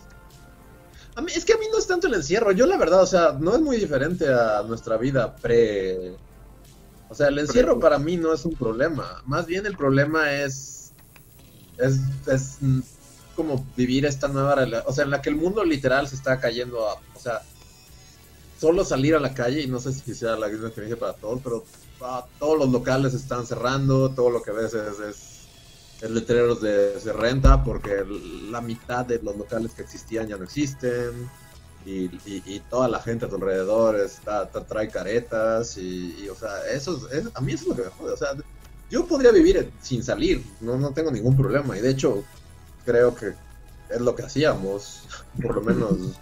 A 1.15 1.21
mí, 1.21 1.31
es 1.35 1.45
que 1.45 1.53
a 1.53 1.57
mí 1.57 1.65
no 1.71 1.77
es 1.77 1.87
tanto 1.87 2.07
el 2.07 2.13
encierro. 2.13 2.51
Yo, 2.51 2.65
la 2.65 2.77
verdad, 2.77 3.01
o 3.01 3.05
sea, 3.05 3.37
no 3.39 3.55
es 3.55 3.61
muy 3.61 3.77
diferente 3.77 4.31
a 4.31 4.63
nuestra 4.63 4.97
vida 4.97 5.35
pre. 5.35 6.15
O 7.09 7.15
sea, 7.15 7.27
el 7.27 7.39
encierro 7.39 7.79
para 7.79 7.97
mí 7.97 8.17
no 8.17 8.33
es 8.33 8.45
un 8.45 8.55
problema. 8.55 9.21
Más 9.25 9.45
bien 9.45 9.65
el 9.65 9.75
problema 9.75 10.31
es. 10.33 10.91
Es, 11.77 11.99
es 12.27 12.57
como 13.35 13.65
vivir 13.77 14.05
esta 14.05 14.27
nueva 14.27 14.55
realidad. 14.55 14.83
O 14.85 14.93
sea, 14.93 15.05
en 15.05 15.11
la 15.11 15.21
que 15.21 15.29
el 15.29 15.35
mundo 15.35 15.63
literal 15.63 16.07
se 16.07 16.15
está 16.15 16.39
cayendo 16.39 16.87
a. 16.87 16.95
O 17.15 17.19
sea, 17.19 17.41
solo 18.59 18.83
salir 18.83 19.15
a 19.15 19.19
la 19.19 19.33
calle, 19.33 19.61
y 19.61 19.67
no 19.67 19.79
sé 19.79 19.93
si 19.93 20.13
sea 20.13 20.35
la 20.35 20.47
misma 20.47 20.67
experiencia 20.67 20.99
para 20.99 21.13
todos, 21.13 21.39
pero 21.43 21.63
ah, 22.01 22.25
todos 22.39 22.59
los 22.59 22.69
locales 22.69 23.13
están 23.13 23.47
cerrando, 23.47 24.09
todo 24.11 24.29
lo 24.29 24.41
que 24.41 24.51
ves 24.51 24.73
es, 24.73 24.99
es, 24.99 25.28
letreros 26.01 26.61
de, 26.61 26.99
se 26.99 27.11
renta, 27.11 27.63
porque 27.63 28.05
la 28.49 28.61
mitad 28.61 29.05
de 29.05 29.19
los 29.21 29.35
locales 29.35 29.73
que 29.73 29.81
existían 29.81 30.27
ya 30.27 30.37
no 30.37 30.43
existen, 30.43 31.29
y, 31.85 32.09
y, 32.25 32.61
toda 32.69 32.87
la 32.87 33.01
gente 33.01 33.25
a 33.25 33.29
tu 33.29 33.35
alrededor 33.35 33.95
está, 33.95 34.47
trae 34.49 34.89
caretas, 34.89 35.77
y, 35.77 36.27
o 36.29 36.35
sea, 36.35 36.69
eso 36.71 37.09
es, 37.11 37.25
a 37.33 37.41
mí 37.41 37.53
eso 37.53 37.63
es 37.63 37.69
lo 37.69 37.75
que 37.75 37.83
me 37.83 37.89
jode, 37.89 38.13
o 38.13 38.17
sea, 38.17 38.29
yo 38.91 39.07
podría 39.07 39.31
vivir 39.31 39.71
sin 39.81 40.03
salir, 40.03 40.43
no, 40.61 40.77
no 40.77 40.91
tengo 40.91 41.09
ningún 41.09 41.35
problema, 41.35 41.77
y 41.77 41.81
de 41.81 41.89
hecho, 41.89 42.23
creo 42.85 43.15
que 43.15 43.33
es 43.89 44.01
lo 44.01 44.15
que 44.15 44.23
hacíamos, 44.23 45.03
por 45.41 45.55
lo 45.55 45.61
menos 45.61 46.19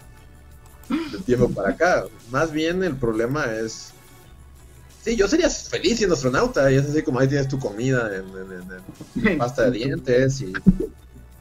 de 0.88 1.18
tiempo 1.18 1.50
para 1.50 1.70
acá. 1.70 2.04
Más 2.30 2.52
bien 2.52 2.82
el 2.82 2.96
problema 2.96 3.46
es. 3.46 3.92
Sí, 5.08 5.16
yo 5.16 5.26
sería 5.26 5.48
feliz 5.48 5.96
siendo 5.96 6.16
astronauta 6.16 6.70
y 6.70 6.74
es 6.74 6.86
así 6.86 7.02
como 7.02 7.18
ahí 7.18 7.28
tienes 7.28 7.48
tu 7.48 7.58
comida 7.58 8.10
en, 8.14 9.38
pasta 9.38 9.62
de 9.62 9.70
dientes 9.70 10.42
y, 10.42 10.52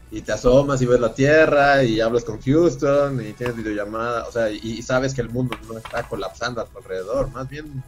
y, 0.10 0.22
te 0.22 0.32
asomas 0.32 0.82
y 0.82 0.86
ves 0.86 1.02
la 1.02 1.14
Tierra 1.14 1.84
y 1.84 2.00
hablas 2.00 2.24
con 2.24 2.42
Houston 2.42 3.20
y 3.20 3.34
tienes 3.34 3.58
videollamada, 3.58 4.26
o 4.26 4.32
sea, 4.32 4.50
y, 4.50 4.82
sabes 4.84 5.14
que 5.14 5.20
el 5.20 5.28
mundo 5.28 5.58
no 5.68 5.78
está 5.78 6.08
colapsando 6.08 6.62
a 6.62 6.66
tu 6.66 6.78
alrededor. 6.78 7.30
Más 7.32 7.50
bien 7.50 7.84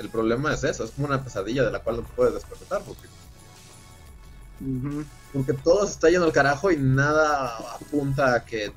el 0.00 0.10
problema 0.10 0.52
es 0.52 0.64
eso, 0.64 0.84
es 0.84 0.90
como 0.90 1.06
una 1.06 1.24
pesadilla 1.24 1.64
de 1.64 1.70
la 1.70 1.78
cual 1.78 1.96
no 1.96 2.02
puedes 2.02 2.34
despertar 2.34 2.82
porque 2.82 3.08
porque 5.32 5.54
todo 5.54 5.86
se 5.86 5.92
está 5.92 6.10
yendo 6.10 6.26
al 6.26 6.32
carajo 6.32 6.70
y 6.70 6.76
nada 6.76 7.56
apunta 7.74 8.34
a 8.34 8.44
que 8.44 8.70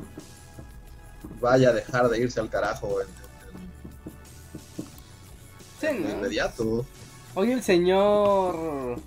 vaya 1.41 1.71
a 1.71 1.73
dejar 1.73 2.07
de 2.07 2.17
irse 2.17 2.39
al 2.39 2.49
carajo 2.49 3.01
en, 3.01 3.26
inmediato. 5.83 6.85
Hoy 7.35 7.51
el 7.51 7.61
señor 7.61 8.99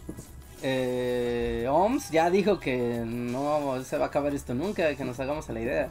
eh, 0.62 1.66
OMS 1.70 2.10
ya 2.10 2.30
dijo 2.30 2.60
que 2.60 3.02
no 3.04 3.82
se 3.84 3.98
va 3.98 4.06
a 4.06 4.08
acabar 4.08 4.34
esto 4.34 4.54
nunca, 4.54 4.94
que 4.94 5.04
nos 5.04 5.18
hagamos 5.20 5.48
a 5.48 5.52
la 5.52 5.60
idea. 5.60 5.90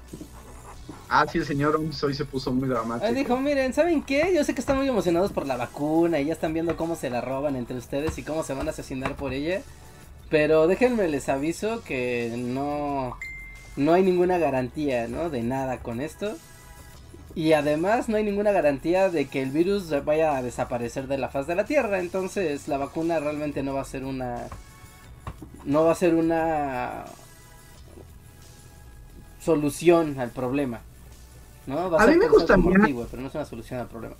Ah, 1.09 1.25
sí, 1.30 1.39
el 1.39 1.45
señor 1.45 1.75
OMS 1.75 2.03
hoy 2.03 2.13
se 2.13 2.23
puso 2.25 2.51
muy 2.51 2.69
dramático. 2.69 3.07
Él 3.07 3.15
dijo, 3.15 3.38
miren, 3.38 3.73
¿saben 3.73 4.03
qué? 4.03 4.32
Yo 4.34 4.43
sé 4.43 4.53
que 4.53 4.61
están 4.61 4.77
muy 4.77 4.88
emocionados 4.88 5.32
por 5.32 5.47
la 5.47 5.57
vacuna 5.57 6.19
y 6.19 6.25
ya 6.25 6.34
están 6.34 6.53
viendo 6.53 6.77
cómo 6.77 6.95
se 6.95 7.09
la 7.09 7.21
roban 7.21 7.55
entre 7.55 7.77
ustedes 7.77 8.17
y 8.17 8.23
cómo 8.23 8.43
se 8.43 8.53
van 8.53 8.67
a 8.67 8.71
asesinar 8.71 9.15
por 9.15 9.34
ella. 9.34 9.61
Pero 10.30 10.67
déjenme 10.67 11.07
les 11.07 11.27
aviso 11.27 11.84
que 11.84 12.36
no, 12.38 13.17
no 13.75 13.93
hay 13.93 14.03
ninguna 14.03 14.38
garantía, 14.38 15.07
¿no? 15.07 15.32
De 15.32 15.41
nada 15.41 15.80
con 15.80 15.99
esto. 15.99 16.36
Y 17.36 17.53
además 17.53 18.09
no 18.09 18.17
hay 18.17 18.23
ninguna 18.23 18.51
garantía 18.51 19.09
de 19.09 19.27
que 19.27 19.41
el 19.41 19.51
virus 19.51 19.93
vaya 20.03 20.36
a 20.36 20.41
desaparecer 20.41 21.07
de 21.07 21.17
la 21.17 21.30
faz 21.30 21.47
de 21.47 21.55
la 21.55 21.65
Tierra. 21.65 21.99
Entonces 21.99 22.67
la 22.67 22.77
vacuna 22.77 23.19
realmente 23.19 23.63
no 23.63 23.73
va 23.73 23.82
a 23.82 23.86
ser 23.86 24.03
una... 24.03 24.47
No 25.65 25.84
va 25.84 25.91
a 25.91 25.95
ser 25.95 26.15
una 26.15 27.05
solución 29.39 30.19
al 30.19 30.32
problema. 30.32 30.82
¿no? 31.67 31.89
Va 31.91 32.03
a, 32.03 32.07
mí 32.07 32.17
me 32.17 32.27
gustaría... 32.27 32.65
pero 33.09 33.21
no 33.21 33.27
es 33.27 33.36
una 33.36 33.45
solución 33.45 33.80
al 33.80 33.88
problema. 33.88 34.15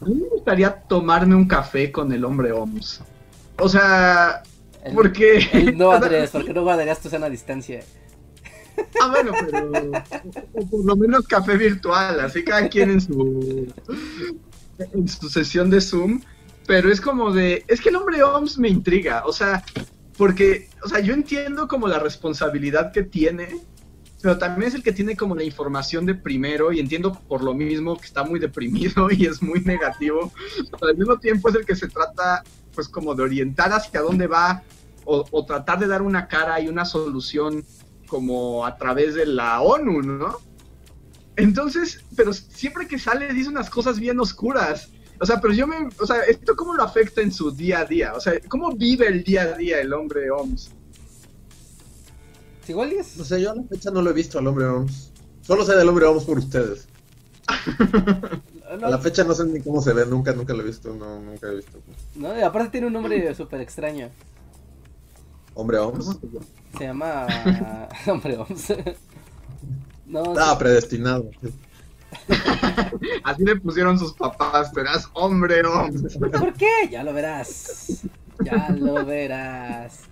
A 0.00 0.04
mí 0.04 0.14
me 0.14 0.28
gustaría 0.28 0.74
tomarme 0.74 1.34
un 1.34 1.46
café 1.46 1.90
con 1.90 2.12
el 2.12 2.24
hombre 2.24 2.52
OMS. 2.52 3.00
O 3.58 3.68
sea, 3.68 4.42
porque... 4.94 5.72
no, 5.76 5.92
Andrés, 5.92 6.30
porque 6.30 6.52
no 6.52 6.62
guardarías 6.62 7.00
tu 7.00 7.08
sana 7.08 7.28
distancia. 7.28 7.80
Ah, 9.00 9.08
bueno, 9.10 9.32
pero 9.44 10.66
por 10.70 10.84
lo 10.84 10.96
menos 10.96 11.26
café 11.26 11.56
virtual, 11.56 12.20
así 12.20 12.44
cada 12.44 12.68
quien 12.68 12.90
en 12.90 13.00
su 13.00 13.66
en 14.78 15.08
su 15.08 15.28
sesión 15.28 15.70
de 15.70 15.80
Zoom, 15.80 16.20
pero 16.66 16.90
es 16.90 17.00
como 17.00 17.32
de, 17.32 17.64
es 17.66 17.80
que 17.80 17.88
el 17.88 17.96
hombre 17.96 18.22
OMS 18.22 18.58
me 18.58 18.68
intriga, 18.68 19.24
o 19.26 19.32
sea, 19.32 19.64
porque, 20.16 20.68
o 20.82 20.88
sea, 20.88 21.00
yo 21.00 21.14
entiendo 21.14 21.68
como 21.68 21.88
la 21.88 21.98
responsabilidad 21.98 22.92
que 22.92 23.02
tiene, 23.02 23.60
pero 24.20 24.38
también 24.38 24.68
es 24.68 24.74
el 24.74 24.82
que 24.82 24.92
tiene 24.92 25.16
como 25.16 25.34
la 25.34 25.44
información 25.44 26.04
de 26.06 26.14
primero 26.14 26.72
y 26.72 26.80
entiendo 26.80 27.12
por 27.12 27.42
lo 27.42 27.54
mismo 27.54 27.96
que 27.96 28.06
está 28.06 28.24
muy 28.24 28.40
deprimido 28.40 29.08
y 29.10 29.26
es 29.26 29.42
muy 29.42 29.60
negativo, 29.60 30.32
pero 30.78 30.90
al 30.90 30.96
mismo 30.96 31.18
tiempo 31.18 31.48
es 31.48 31.54
el 31.54 31.64
que 31.64 31.76
se 31.76 31.88
trata 31.88 32.42
pues 32.74 32.88
como 32.88 33.14
de 33.14 33.22
orientar 33.22 33.72
hacia 33.72 34.00
dónde 34.00 34.26
va 34.26 34.62
o, 35.04 35.24
o 35.30 35.44
tratar 35.46 35.78
de 35.78 35.86
dar 35.86 36.02
una 36.02 36.28
cara 36.28 36.60
y 36.60 36.68
una 36.68 36.84
solución 36.84 37.64
como 38.08 38.66
a 38.66 38.76
través 38.76 39.14
de 39.14 39.26
la 39.26 39.60
ONU, 39.60 40.02
¿no? 40.02 40.38
Entonces, 41.36 42.04
pero 42.16 42.32
siempre 42.32 42.88
que 42.88 42.98
sale 42.98 43.32
dice 43.32 43.48
unas 43.48 43.70
cosas 43.70 44.00
bien 44.00 44.18
oscuras. 44.18 44.90
O 45.20 45.26
sea, 45.26 45.40
pero 45.40 45.54
yo 45.54 45.66
me, 45.66 45.88
o 46.00 46.06
sea, 46.06 46.22
¿esto 46.22 46.56
cómo 46.56 46.74
lo 46.74 46.82
afecta 46.82 47.20
en 47.20 47.32
su 47.32 47.50
día 47.50 47.80
a 47.80 47.84
día? 47.84 48.14
O 48.14 48.20
sea, 48.20 48.34
¿cómo 48.48 48.72
vive 48.72 49.06
el 49.06 49.22
día 49.22 49.42
a 49.42 49.56
día 49.56 49.80
el 49.80 49.92
hombre 49.92 50.30
OMS? 50.30 50.72
Igual 52.66 52.92
es... 52.92 53.16
No 53.16 53.24
sé, 53.24 53.40
yo 53.40 53.52
a 53.52 53.54
la 53.54 53.62
fecha 53.62 53.90
no 53.90 54.02
lo 54.02 54.10
he 54.10 54.12
visto 54.12 54.38
al 54.38 54.46
hombre 54.46 54.66
OMS. 54.66 55.12
Solo 55.42 55.64
sé 55.64 55.74
del 55.76 55.88
hombre 55.88 56.06
OMS 56.06 56.24
por 56.24 56.38
ustedes. 56.38 56.88
A 58.68 58.76
la 58.76 58.98
fecha 58.98 59.24
no 59.24 59.34
sé 59.34 59.46
ni 59.46 59.60
cómo 59.60 59.80
se 59.80 59.94
ve, 59.94 60.04
nunca, 60.04 60.34
nunca 60.34 60.52
lo 60.52 60.60
he 60.60 60.66
visto, 60.66 60.94
no, 60.94 61.20
nunca 61.20 61.48
he 61.48 61.56
visto. 61.56 61.78
No, 62.16 62.38
y 62.38 62.42
aparte 62.42 62.72
tiene 62.72 62.88
un 62.88 62.92
nombre 62.92 63.34
súper 63.34 63.62
extraño. 63.62 64.10
¿Hombre 65.58 65.76
OMS? 65.78 66.20
Se 66.78 66.84
llama 66.84 67.26
Hombre 68.06 68.36
OMS. 68.36 68.74
no, 70.06 70.22
Estaba 70.22 70.56
predestinado. 70.56 71.32
Así 73.24 73.44
le 73.44 73.56
pusieron 73.56 73.98
sus 73.98 74.12
papás, 74.12 74.70
serás 74.72 75.10
hombre 75.14 75.60
OMS. 75.66 76.16
¿Por 76.16 76.52
qué? 76.54 76.88
Ya 76.92 77.02
lo 77.02 77.12
verás. 77.12 78.04
Ya 78.44 78.68
lo 78.68 79.04
verás. 79.04 80.02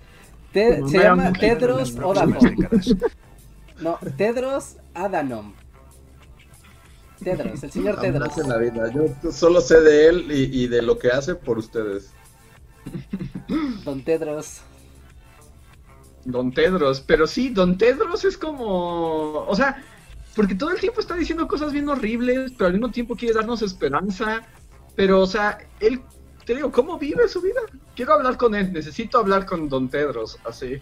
se 0.52 0.82
llama 0.98 1.32
Tedros 1.32 1.94
Adanom. 1.96 2.56
No, 3.78 3.98
Tedros 4.16 4.78
Adanom. 4.94 5.54
Tedros, 7.22 7.62
el 7.62 7.70
señor 7.70 8.00
Tedros. 8.00 8.36
En 8.36 8.48
la 8.48 8.58
vida. 8.58 8.92
Yo 8.92 9.30
solo 9.30 9.60
sé 9.60 9.80
de 9.80 10.08
él 10.08 10.26
y, 10.32 10.64
y 10.64 10.66
de 10.66 10.82
lo 10.82 10.98
que 10.98 11.10
hace 11.10 11.36
por 11.36 11.56
ustedes. 11.56 12.10
Don 13.84 14.02
Tedros. 14.02 14.62
Don 16.26 16.52
Tedros, 16.52 17.00
pero 17.00 17.26
sí, 17.26 17.50
Don 17.50 17.78
Tedros 17.78 18.24
es 18.24 18.36
como, 18.36 19.44
o 19.46 19.54
sea, 19.54 19.82
porque 20.34 20.54
todo 20.54 20.70
el 20.70 20.80
tiempo 20.80 21.00
está 21.00 21.14
diciendo 21.14 21.48
cosas 21.48 21.72
bien 21.72 21.88
horribles, 21.88 22.52
pero 22.56 22.66
al 22.66 22.72
mismo 22.74 22.90
tiempo 22.90 23.16
quiere 23.16 23.34
darnos 23.34 23.62
esperanza, 23.62 24.42
pero, 24.94 25.20
o 25.20 25.26
sea, 25.26 25.58
él, 25.80 26.02
te 26.44 26.54
digo, 26.54 26.70
¿cómo 26.72 26.98
vive 26.98 27.28
su 27.28 27.40
vida? 27.40 27.60
Quiero 27.94 28.14
hablar 28.14 28.36
con 28.36 28.54
él, 28.54 28.72
necesito 28.72 29.18
hablar 29.18 29.46
con 29.46 29.68
Don 29.68 29.88
Tedros, 29.88 30.38
así. 30.44 30.80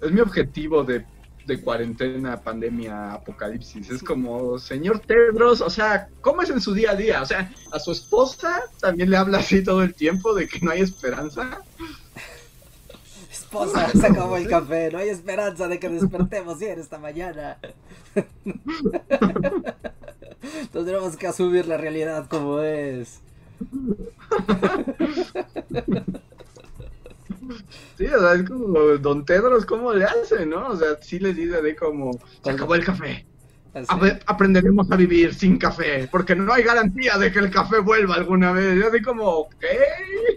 Es 0.00 0.12
mi 0.12 0.20
objetivo 0.20 0.84
de, 0.84 1.04
de 1.48 1.60
cuarentena, 1.60 2.36
pandemia, 2.36 3.14
apocalipsis. 3.14 3.90
Es 3.90 4.02
como, 4.02 4.58
señor 4.58 5.00
Tedros, 5.00 5.60
o 5.60 5.70
sea, 5.70 6.08
¿cómo 6.20 6.42
es 6.42 6.50
en 6.50 6.60
su 6.60 6.74
día 6.74 6.92
a 6.92 6.94
día? 6.94 7.22
O 7.22 7.26
sea, 7.26 7.50
a 7.72 7.80
su 7.80 7.90
esposa 7.90 8.60
también 8.80 9.10
le 9.10 9.16
habla 9.16 9.38
así 9.38 9.64
todo 9.64 9.82
el 9.82 9.94
tiempo 9.94 10.34
de 10.34 10.46
que 10.46 10.60
no 10.60 10.70
hay 10.70 10.82
esperanza 10.82 11.62
esposa, 13.48 13.88
se 13.88 14.06
acabó 14.06 14.36
el 14.36 14.46
café, 14.46 14.90
no 14.92 14.98
hay 14.98 15.08
esperanza 15.08 15.66
de 15.68 15.78
que 15.78 15.88
despertemos 15.88 16.58
bien 16.58 16.78
esta 16.78 16.98
mañana. 16.98 17.58
Tendremos 20.72 21.16
que 21.16 21.26
asumir 21.26 21.66
la 21.66 21.78
realidad 21.78 22.28
como 22.28 22.60
es. 22.60 23.20
Sí, 27.96 28.04
o 28.04 28.20
sea, 28.20 28.34
es 28.34 28.42
como 28.48 28.78
Don 28.98 29.24
Tedros, 29.24 29.64
¿cómo 29.64 29.94
le 29.94 30.04
hace, 30.04 30.44
no? 30.44 30.68
O 30.68 30.76
sea, 30.76 30.96
sí 31.00 31.18
les 31.18 31.34
dice 31.34 31.62
de 31.62 31.74
como, 31.74 32.18
se 32.44 32.50
acabó 32.50 32.74
el 32.74 32.84
café. 32.84 33.24
aprenderemos 34.26 34.90
a 34.90 34.96
vivir 34.96 35.34
sin 35.34 35.56
café, 35.58 36.06
porque 36.10 36.36
no 36.36 36.52
hay 36.52 36.62
garantía 36.62 37.16
de 37.16 37.32
que 37.32 37.38
el 37.38 37.50
café 37.50 37.78
vuelva 37.78 38.16
alguna 38.16 38.52
vez. 38.52 38.78
Yo 38.78 38.88
así 38.88 39.00
como, 39.00 39.48
¿qué? 39.58 39.78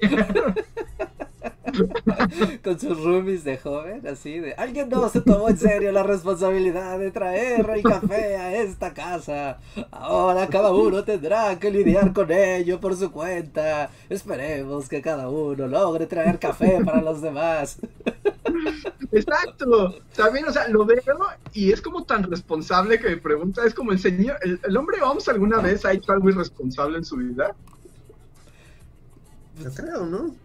con 2.63 2.79
sus 2.79 3.03
roomies 3.03 3.43
de 3.43 3.57
joven, 3.57 4.05
así 4.07 4.39
de 4.39 4.53
alguien 4.53 4.89
no 4.89 5.09
se 5.09 5.21
tomó 5.21 5.49
en 5.49 5.57
serio 5.57 5.91
la 5.91 6.03
responsabilidad 6.03 6.99
de 6.99 7.11
traer 7.11 7.69
el 7.69 7.83
café 7.83 8.37
a 8.37 8.55
esta 8.55 8.93
casa. 8.93 9.59
Ahora 9.91 10.47
cada 10.47 10.71
uno 10.71 11.03
tendrá 11.03 11.57
que 11.59 11.71
lidiar 11.71 12.13
con 12.13 12.31
ello 12.31 12.79
por 12.79 12.95
su 12.95 13.11
cuenta. 13.11 13.89
Esperemos 14.09 14.87
que 14.87 15.01
cada 15.01 15.29
uno 15.29 15.67
logre 15.67 16.05
traer 16.07 16.39
café 16.39 16.83
para 16.83 17.01
los 17.01 17.21
demás. 17.21 17.79
Exacto. 19.11 19.95
También, 20.15 20.47
o 20.47 20.51
sea, 20.51 20.67
lo 20.67 20.85
veo 20.85 21.01
y 21.53 21.71
es 21.71 21.81
como 21.81 22.03
tan 22.03 22.23
responsable 22.23 22.99
que 22.99 23.09
me 23.09 23.17
pregunta, 23.17 23.65
es 23.65 23.73
como 23.73 23.91
el 23.91 23.99
señor, 23.99 24.37
el, 24.41 24.77
hombre 24.77 25.01
OMS 25.01 25.27
alguna 25.29 25.59
vez 25.59 25.85
ha 25.85 25.93
hecho 25.93 26.11
algo 26.11 26.29
irresponsable 26.29 26.97
en 26.97 27.05
su 27.05 27.17
vida. 27.17 27.55
Yo 29.61 29.71
creo, 29.71 30.05
¿no? 30.05 30.35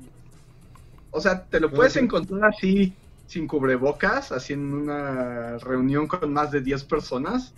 O 1.17 1.21
sea, 1.23 1.45
te 1.45 1.61
lo 1.61 1.71
puedes 1.71 1.97
encontrar 1.97 2.51
así, 2.55 2.93
sin 3.27 3.49
cubrebocas, 3.49 4.33
así 4.33 4.53
en 4.53 4.75
una 4.75 5.57
reunión 5.57 6.07
con 6.07 6.31
más 6.31 6.51
de 6.51 6.61
10 6.61 6.85
personas. 6.85 7.55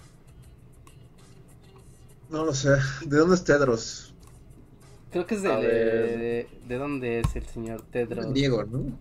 No 2.30 2.44
lo 2.44 2.54
sé. 2.54 2.76
¿De 3.04 3.16
dónde 3.18 3.34
es 3.34 3.42
Tedros? 3.42 4.14
Creo 5.10 5.26
que 5.26 5.34
es 5.34 5.42
de, 5.42 6.46
de, 6.68 6.78
dónde 6.78 7.18
es 7.18 7.34
el 7.34 7.46
señor 7.46 7.82
Tedros. 7.90 8.32
Diego, 8.32 8.62
¿no? 8.62 8.96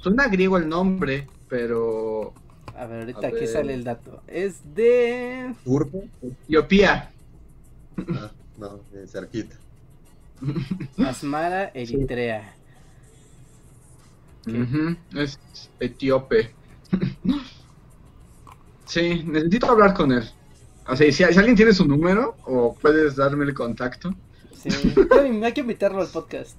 Suena 0.00 0.26
griego 0.28 0.56
el 0.56 0.66
nombre, 0.66 1.26
pero. 1.46 2.32
A 2.74 2.86
ver, 2.86 3.00
ahorita 3.00 3.26
aquí 3.26 3.46
sale 3.46 3.74
el 3.74 3.84
dato. 3.84 4.22
Es 4.26 4.60
de. 4.74 5.54
¿Urpo? 5.66 6.02
Etiopía. 6.22 7.10
Ah, 8.08 8.30
no, 8.56 8.80
cerquita. 9.06 9.56
Asmara 10.96 11.72
Eritrea. 11.74 12.54
Es 15.14 15.38
etíope. 15.80 16.54
sí, 18.86 19.22
necesito 19.24 19.70
hablar 19.70 19.94
con 19.94 20.12
él. 20.12 20.28
O 20.86 20.96
sea, 20.96 21.10
si, 21.10 21.24
alguien 21.24 21.56
tiene 21.56 21.72
su 21.72 21.86
número 21.86 22.36
o 22.44 22.74
puedes 22.74 23.16
darme 23.16 23.44
el 23.44 23.54
contacto. 23.54 24.14
Sí, 24.54 24.70
hay 25.42 25.52
que 25.52 25.60
invitarlo 25.60 26.00
al 26.00 26.08
podcast. 26.08 26.56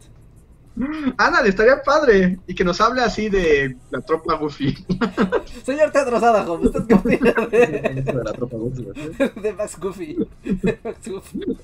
Ana, 1.17 1.41
le 1.41 1.49
estaría 1.49 1.81
padre. 1.81 2.39
Y 2.47 2.55
que 2.55 2.63
nos 2.63 2.81
hable 2.81 3.01
así 3.01 3.29
de 3.29 3.77
la 3.91 4.01
tropa 4.01 4.35
Goofy. 4.35 4.75
Señor 5.63 5.91
Tedros 5.91 6.21
Adahom, 6.21 6.65
¿usted 6.65 6.85
qué 6.87 6.95
opina 6.95 7.33
de... 7.49 8.03
de 8.05 8.13
la 8.13 8.33
tropa 8.33 8.57
Goofy? 8.57 8.87
De 9.41 9.53
Max 9.53 9.79
Goofy. 9.79 10.17
De 10.43 10.79
Max 10.83 11.07
Goofy. 11.07 11.57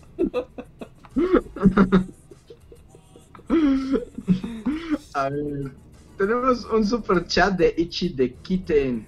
A 5.14 5.30
ver, 5.30 5.72
tenemos 6.22 6.66
un 6.66 6.86
super 6.86 7.26
chat 7.26 7.58
de 7.58 7.74
Ichi 7.76 8.10
de 8.10 8.36
Kitten 8.36 9.08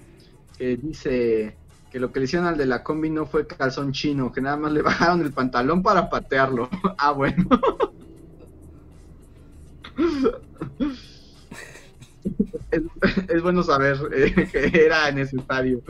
que 0.58 0.76
dice 0.76 1.56
que 1.88 2.00
lo 2.00 2.10
que 2.10 2.18
le 2.18 2.24
hicieron 2.24 2.48
al 2.48 2.56
de 2.58 2.66
la 2.66 2.82
combi 2.82 3.08
no 3.08 3.24
fue 3.24 3.46
calzón 3.46 3.92
chino, 3.92 4.32
que 4.32 4.40
nada 4.40 4.56
más 4.56 4.72
le 4.72 4.82
bajaron 4.88 5.20
el 5.20 5.32
pantalón 5.32 5.80
para 5.80 6.10
patearlo. 6.10 6.68
ah, 6.98 7.12
bueno. 7.12 7.46
es, 13.28 13.42
bueno 13.42 13.62
saber 13.62 13.96
eh, 14.12 14.48
que 14.50 14.84
era 14.84 15.08
necesario. 15.12 15.82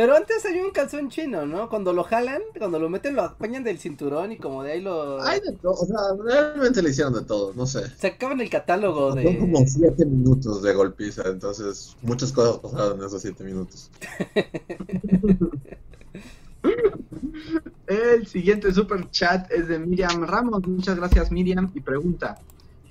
Pero 0.00 0.16
antes 0.16 0.42
hay 0.46 0.58
un 0.60 0.70
calzón 0.70 1.10
chino, 1.10 1.44
¿no? 1.44 1.68
Cuando 1.68 1.92
lo 1.92 2.04
jalan, 2.04 2.40
cuando 2.56 2.78
lo 2.78 2.88
meten, 2.88 3.14
lo 3.14 3.22
apañan 3.22 3.62
del 3.62 3.78
cinturón 3.78 4.32
y 4.32 4.38
como 4.38 4.62
de 4.62 4.72
ahí 4.72 4.80
lo. 4.80 5.20
Hay 5.20 5.40
de 5.40 5.52
todo, 5.52 5.74
o 5.74 5.84
sea, 5.84 5.98
realmente 6.24 6.80
le 6.80 6.88
hicieron 6.88 7.12
de 7.12 7.20
todo, 7.20 7.52
no 7.54 7.66
sé. 7.66 7.82
Se 7.98 8.06
acaban 8.06 8.40
el 8.40 8.48
catálogo 8.48 9.14
de. 9.14 9.24
Son 9.24 9.36
como 9.36 9.66
siete 9.66 10.06
minutos 10.06 10.62
de 10.62 10.72
golpiza, 10.72 11.24
entonces 11.26 11.98
muchas 12.00 12.32
cosas 12.32 12.56
pasaron 12.60 12.98
en 12.98 13.04
esos 13.04 13.20
siete 13.20 13.44
minutos. 13.44 13.90
El 17.86 18.26
siguiente 18.26 18.72
super 18.72 19.10
chat 19.10 19.52
es 19.52 19.68
de 19.68 19.78
Miriam 19.80 20.22
Ramos. 20.26 20.66
Muchas 20.66 20.96
gracias, 20.96 21.30
Miriam. 21.30 21.70
Y 21.74 21.80
pregunta: 21.80 22.38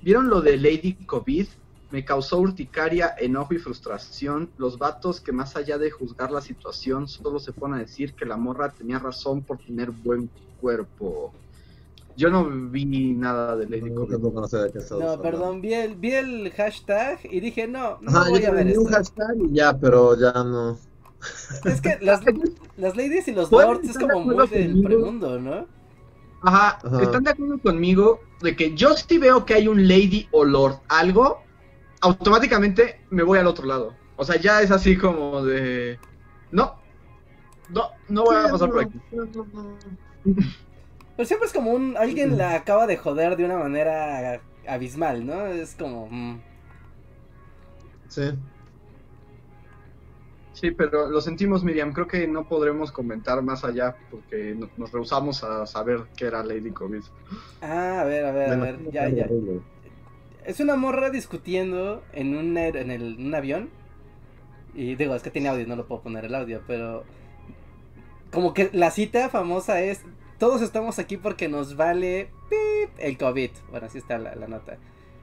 ¿Vieron 0.00 0.30
lo 0.30 0.42
de 0.42 0.56
Lady 0.56 0.94
COVID? 1.06 1.48
Me 1.90 2.04
causó 2.04 2.38
urticaria, 2.38 3.14
enojo 3.18 3.54
y 3.54 3.58
frustración. 3.58 4.50
Los 4.58 4.78
vatos 4.78 5.20
que 5.20 5.32
más 5.32 5.56
allá 5.56 5.76
de 5.78 5.90
juzgar 5.90 6.30
la 6.30 6.40
situación 6.40 7.08
solo 7.08 7.40
se 7.40 7.52
ponen 7.52 7.78
a 7.78 7.82
decir 7.82 8.14
que 8.14 8.24
la 8.24 8.36
morra 8.36 8.70
tenía 8.70 8.98
razón 8.98 9.42
por 9.42 9.58
tener 9.58 9.90
buen 9.90 10.30
cuerpo. 10.60 11.32
Yo 12.16 12.28
no 12.28 12.44
vi 12.44 12.84
nada 13.14 13.56
de 13.56 13.66
Lady 13.66 13.90
no, 13.90 14.06
No, 14.06 15.22
perdón, 15.22 15.60
vi 15.60 15.74
el, 15.74 15.94
vi 15.96 16.12
el 16.12 16.52
hashtag 16.52 17.18
y 17.24 17.40
dije, 17.40 17.66
no, 17.66 17.98
no 18.02 18.28
voy 18.28 18.44
a 18.44 18.50
ver 18.50 18.68
esto. 18.68 18.82
un 18.82 18.86
hashtag 18.88 19.36
y 19.38 19.54
ya, 19.54 19.76
pero 19.76 20.18
ya 20.18 20.32
no. 20.32 20.78
Es 21.64 21.80
que 21.80 21.98
las, 22.02 22.20
las 22.76 22.96
ladies 22.96 23.28
y 23.28 23.32
los 23.32 23.50
lords 23.50 23.88
es 23.88 23.98
como 23.98 24.20
muy 24.20 24.46
del 24.48 24.82
premundo, 24.82 25.38
¿no? 25.40 25.66
Ajá, 26.42 26.78
están 27.00 27.24
de 27.24 27.30
acuerdo 27.30 27.58
conmigo 27.58 28.20
de 28.40 28.56
que 28.56 28.74
yo 28.74 28.96
sí 28.96 29.18
veo 29.18 29.44
que 29.44 29.54
hay 29.54 29.68
un 29.68 29.86
lady 29.86 30.26
o 30.30 30.44
lord 30.44 30.78
algo, 30.88 31.42
automáticamente 32.00 33.00
me 33.10 33.22
voy 33.22 33.38
al 33.38 33.46
otro 33.46 33.66
lado. 33.66 33.94
O 34.16 34.24
sea, 34.24 34.36
ya 34.36 34.62
es 34.62 34.70
así 34.70 34.96
como 34.96 35.44
de... 35.44 35.98
No, 36.50 36.76
no, 37.70 37.90
no 38.08 38.24
voy 38.24 38.36
a 38.36 38.48
pasar 38.48 38.70
por 38.70 38.82
aquí. 38.82 39.00
Pero 41.16 41.26
siempre 41.26 41.46
es 41.46 41.52
como 41.52 41.70
un... 41.72 41.96
Alguien 41.96 42.36
la 42.36 42.54
acaba 42.54 42.86
de 42.86 42.96
joder 42.96 43.36
de 43.36 43.44
una 43.44 43.56
manera 43.56 44.40
abismal, 44.66 45.24
¿no? 45.26 45.46
Es 45.46 45.74
como... 45.74 46.08
Mm. 46.10 46.40
Sí. 48.08 48.32
Sí, 50.52 50.70
pero 50.72 51.08
lo 51.08 51.20
sentimos, 51.22 51.64
Miriam. 51.64 51.92
Creo 51.92 52.06
que 52.06 52.26
no 52.26 52.46
podremos 52.46 52.92
comentar 52.92 53.40
más 53.40 53.64
allá 53.64 53.96
porque 54.10 54.54
nos 54.76 54.92
rehusamos 54.92 55.42
a 55.42 55.64
saber 55.66 56.02
qué 56.16 56.26
era 56.26 56.44
Lady 56.44 56.70
COVID. 56.70 57.02
Ah, 57.62 58.00
a 58.00 58.04
ver, 58.04 58.26
a 58.26 58.32
ver, 58.32 58.50
a 58.50 58.56
ver. 58.56 58.90
Ya, 58.90 59.08
ya 59.08 59.26
es 60.44 60.60
una 60.60 60.76
morra 60.76 61.10
discutiendo 61.10 62.02
en 62.12 62.36
un, 62.36 62.56
en, 62.56 62.90
el, 62.90 63.16
un 63.18 63.34
avión. 63.34 63.70
Y 64.74 64.94
digo, 64.94 65.14
es 65.14 65.22
que 65.22 65.30
tiene 65.30 65.48
audio, 65.48 65.66
no 65.66 65.76
lo 65.76 65.86
puedo 65.86 66.02
poner 66.02 66.24
el 66.24 66.34
audio, 66.34 66.62
pero 66.66 67.04
como 68.30 68.54
que 68.54 68.70
la 68.72 68.90
cita 68.90 69.28
famosa 69.28 69.80
es, 69.80 70.02
todos 70.38 70.62
estamos 70.62 70.98
aquí 70.98 71.16
porque 71.16 71.48
nos 71.48 71.76
vale 71.76 72.30
el 72.98 73.18
COVID. 73.18 73.50
Bueno, 73.70 73.86
así 73.86 73.98
está 73.98 74.18
la, 74.18 74.34
nota. 74.46 74.78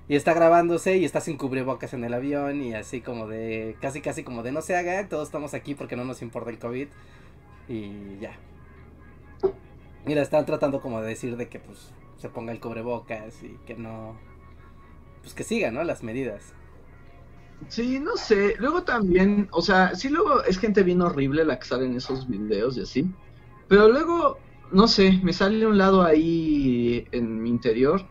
Y 0.10 0.16
está 0.16 0.34
grabándose 0.34 0.98
y 0.98 1.06
está 1.06 1.22
sin 1.22 1.38
cubrebocas 1.38 1.94
en 1.94 2.04
el 2.04 2.14
avión 2.14 2.62
y 2.62 2.74
así 2.74 3.02
como 3.02 3.28
de, 3.28 3.76
casi 3.82 4.02
casi 4.02 4.24
como 4.24 4.44
de 4.44 4.52
no 4.52 4.62
se 4.62 4.76
haga, 4.76 5.08
todos 5.10 5.28
estamos 5.28 5.54
aquí 5.54 5.76
porque 5.76 5.96
no 5.96 6.06
nos 6.06 6.22
importa 6.22 6.50
el 6.50 6.60
COVID. 6.60 6.88
Y 7.70 8.20
ya. 8.20 8.38
Y 10.06 10.16
la 10.16 10.22
están 10.22 10.46
tratando 10.46 10.82
como 10.82 11.02
de 11.02 11.10
decir 11.10 11.36
de 11.36 11.50
que 11.50 11.60
pues 11.60 11.92
se 12.18 12.30
ponga 12.30 12.52
el 12.52 12.60
cubrebocas 12.60 13.44
y 13.44 13.58
que 13.66 13.76
no 13.76 14.16
pues 15.28 15.36
que 15.36 15.44
sigan, 15.44 15.74
¿no? 15.74 15.84
Las 15.84 16.04
medidas. 16.04 16.54
Sí, 17.68 18.00
no 18.00 18.16
sé. 18.16 18.56
Luego 18.60 18.84
también, 18.84 19.50
o 19.52 19.62
sea, 19.62 19.94
sí 19.94 20.08
luego 20.08 20.44
es 20.44 20.58
gente 20.58 20.84
bien 20.84 21.02
horrible 21.02 21.44
la 21.44 21.60
que 21.60 21.68
sale 21.68 21.86
en 21.86 21.96
esos 21.96 22.30
videos 22.30 22.78
y 22.78 22.82
así. 22.82 23.06
Pero 23.68 23.90
luego, 23.90 24.38
no 24.72 24.88
sé, 24.88 25.20
me 25.24 25.34
sale 25.34 25.68
un 25.68 25.78
lado 25.78 26.02
ahí 26.02 27.06
en 27.12 27.42
mi 27.44 27.50
interior. 27.50 28.06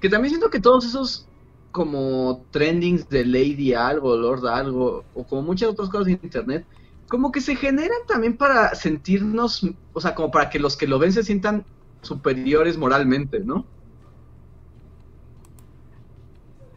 Que 0.00 0.10
también 0.10 0.30
siento 0.30 0.50
que 0.50 0.60
todos 0.60 0.84
esos 0.84 1.26
como 1.70 2.44
trendings 2.50 3.08
de 3.08 3.24
Lady 3.24 3.72
algo, 3.72 4.14
Lord 4.14 4.46
algo, 4.46 5.04
o 5.14 5.24
como 5.24 5.40
muchas 5.40 5.70
otras 5.70 5.88
cosas 5.88 6.06
de 6.06 6.12
internet, 6.12 6.66
como 7.08 7.32
que 7.32 7.40
se 7.40 7.56
generan 7.56 8.00
también 8.06 8.36
para 8.36 8.74
sentirnos, 8.74 9.66
o 9.94 10.00
sea, 10.02 10.14
como 10.14 10.30
para 10.30 10.50
que 10.50 10.58
los 10.58 10.76
que 10.76 10.86
lo 10.86 10.98
ven 10.98 11.12
se 11.12 11.22
sientan 11.22 11.64
superiores 12.02 12.76
moralmente, 12.76 13.40
¿no? 13.40 13.64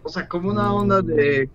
O 0.06 0.10
sea, 0.10 0.28
como 0.28 0.52
una 0.52 0.72
onda 0.72 1.02
de. 1.02 1.50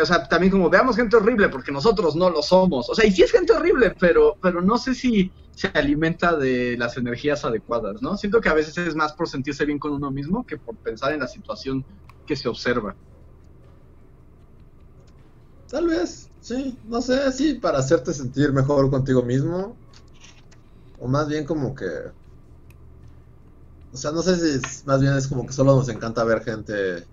O 0.00 0.04
sea, 0.04 0.28
también 0.28 0.50
como 0.50 0.68
veamos 0.68 0.96
gente 0.96 1.16
horrible 1.16 1.48
porque 1.48 1.70
nosotros 1.70 2.16
no 2.16 2.28
lo 2.28 2.42
somos. 2.42 2.90
O 2.90 2.94
sea, 2.94 3.06
y 3.06 3.12
sí 3.12 3.22
es 3.22 3.30
gente 3.30 3.52
horrible, 3.52 3.94
pero, 3.98 4.36
pero 4.42 4.60
no 4.60 4.78
sé 4.78 4.94
si 4.94 5.30
se 5.54 5.68
alimenta 5.68 6.36
de 6.36 6.76
las 6.76 6.96
energías 6.96 7.44
adecuadas, 7.44 8.02
¿no? 8.02 8.16
Siento 8.16 8.40
que 8.40 8.48
a 8.48 8.54
veces 8.54 8.76
es 8.78 8.96
más 8.96 9.12
por 9.12 9.28
sentirse 9.28 9.64
bien 9.64 9.78
con 9.78 9.92
uno 9.92 10.10
mismo 10.10 10.44
que 10.44 10.56
por 10.56 10.76
pensar 10.76 11.12
en 11.12 11.20
la 11.20 11.28
situación 11.28 11.84
que 12.26 12.34
se 12.34 12.48
observa. 12.48 12.96
Tal 15.70 15.86
vez, 15.86 16.28
sí, 16.40 16.76
no 16.88 17.00
sé, 17.00 17.30
sí, 17.32 17.54
para 17.54 17.78
hacerte 17.78 18.12
sentir 18.12 18.52
mejor 18.52 18.90
contigo 18.90 19.22
mismo. 19.22 19.76
O 20.98 21.06
más 21.06 21.28
bien 21.28 21.44
como 21.44 21.74
que... 21.74 21.86
O 23.92 23.96
sea, 23.96 24.10
no 24.10 24.22
sé 24.22 24.36
si 24.36 24.84
más 24.84 25.00
bien 25.00 25.14
es 25.14 25.28
como 25.28 25.46
que 25.46 25.52
solo 25.52 25.76
nos 25.76 25.88
encanta 25.88 26.24
ver 26.24 26.42
gente 26.42 27.11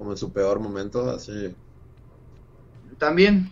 como 0.00 0.12
en 0.12 0.16
su 0.16 0.32
peor 0.32 0.60
momento, 0.60 1.10
así. 1.10 1.54
También, 2.96 3.50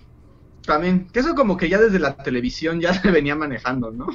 también, 0.65 1.07
que 1.09 1.21
eso 1.21 1.35
como 1.35 1.59
que 1.59 1.69
ya 1.69 1.79
desde 1.79 1.99
la 1.99 2.17
televisión 2.17 2.81
ya 2.81 2.95
se 3.03 3.11
venía 3.11 3.37
manejando, 3.37 3.91
¿no? 3.91 4.07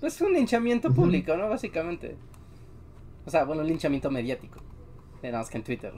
Es 0.00 0.18
un 0.22 0.32
linchamiento 0.32 0.90
público, 0.90 1.36
¿no? 1.36 1.50
Básicamente. 1.50 2.16
O 3.26 3.30
sea, 3.30 3.44
bueno, 3.44 3.60
un 3.60 3.68
linchamiento 3.68 4.10
mediático. 4.10 4.58
Nada 5.22 5.36
más 5.36 5.50
que 5.50 5.58
en 5.58 5.64
Twitter. 5.64 5.92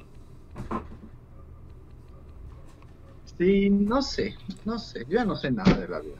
Sí, 3.38 3.70
no 3.70 4.02
sé, 4.02 4.34
no 4.64 4.80
sé, 4.80 5.04
yo 5.08 5.18
ya 5.18 5.24
no 5.24 5.36
sé 5.36 5.52
nada 5.52 5.74
de 5.74 5.86
la 5.86 6.00
vida. 6.00 6.18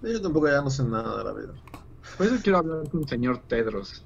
Yo 0.00 0.22
tampoco 0.22 0.48
ya 0.48 0.62
no 0.62 0.70
sé 0.70 0.82
nada 0.84 1.18
de 1.18 1.24
la 1.24 1.32
vida. 1.34 1.52
Por 2.16 2.26
eso 2.26 2.36
quiero 2.42 2.58
hablar 2.58 2.88
con 2.90 3.02
el 3.02 3.08
señor 3.08 3.38
Tedros. 3.38 4.04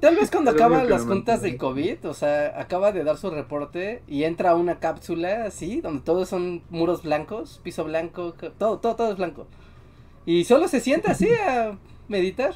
Tal 0.00 0.16
vez 0.16 0.30
cuando 0.30 0.52
acaban 0.52 0.88
las 0.88 1.04
me 1.04 1.14
juntas 1.14 1.42
del. 1.42 1.56
COVID, 1.56 2.08
o 2.08 2.14
sea, 2.14 2.60
acaba 2.60 2.92
de 2.92 3.04
dar 3.04 3.16
su 3.16 3.30
reporte 3.30 4.02
y 4.06 4.24
entra 4.24 4.50
a 4.50 4.54
una 4.54 4.78
cápsula 4.78 5.44
así, 5.44 5.80
donde 5.80 6.02
todos 6.02 6.28
son 6.28 6.62
muros 6.70 7.02
blancos, 7.02 7.60
piso 7.62 7.84
blanco, 7.84 8.34
todo, 8.58 8.78
todo, 8.78 8.96
todo 8.96 9.10
es 9.10 9.16
blanco. 9.16 9.46
Y 10.26 10.44
solo 10.44 10.68
se 10.68 10.80
sienta 10.80 11.12
así 11.12 11.28
a 11.28 11.78
meditar. 12.08 12.54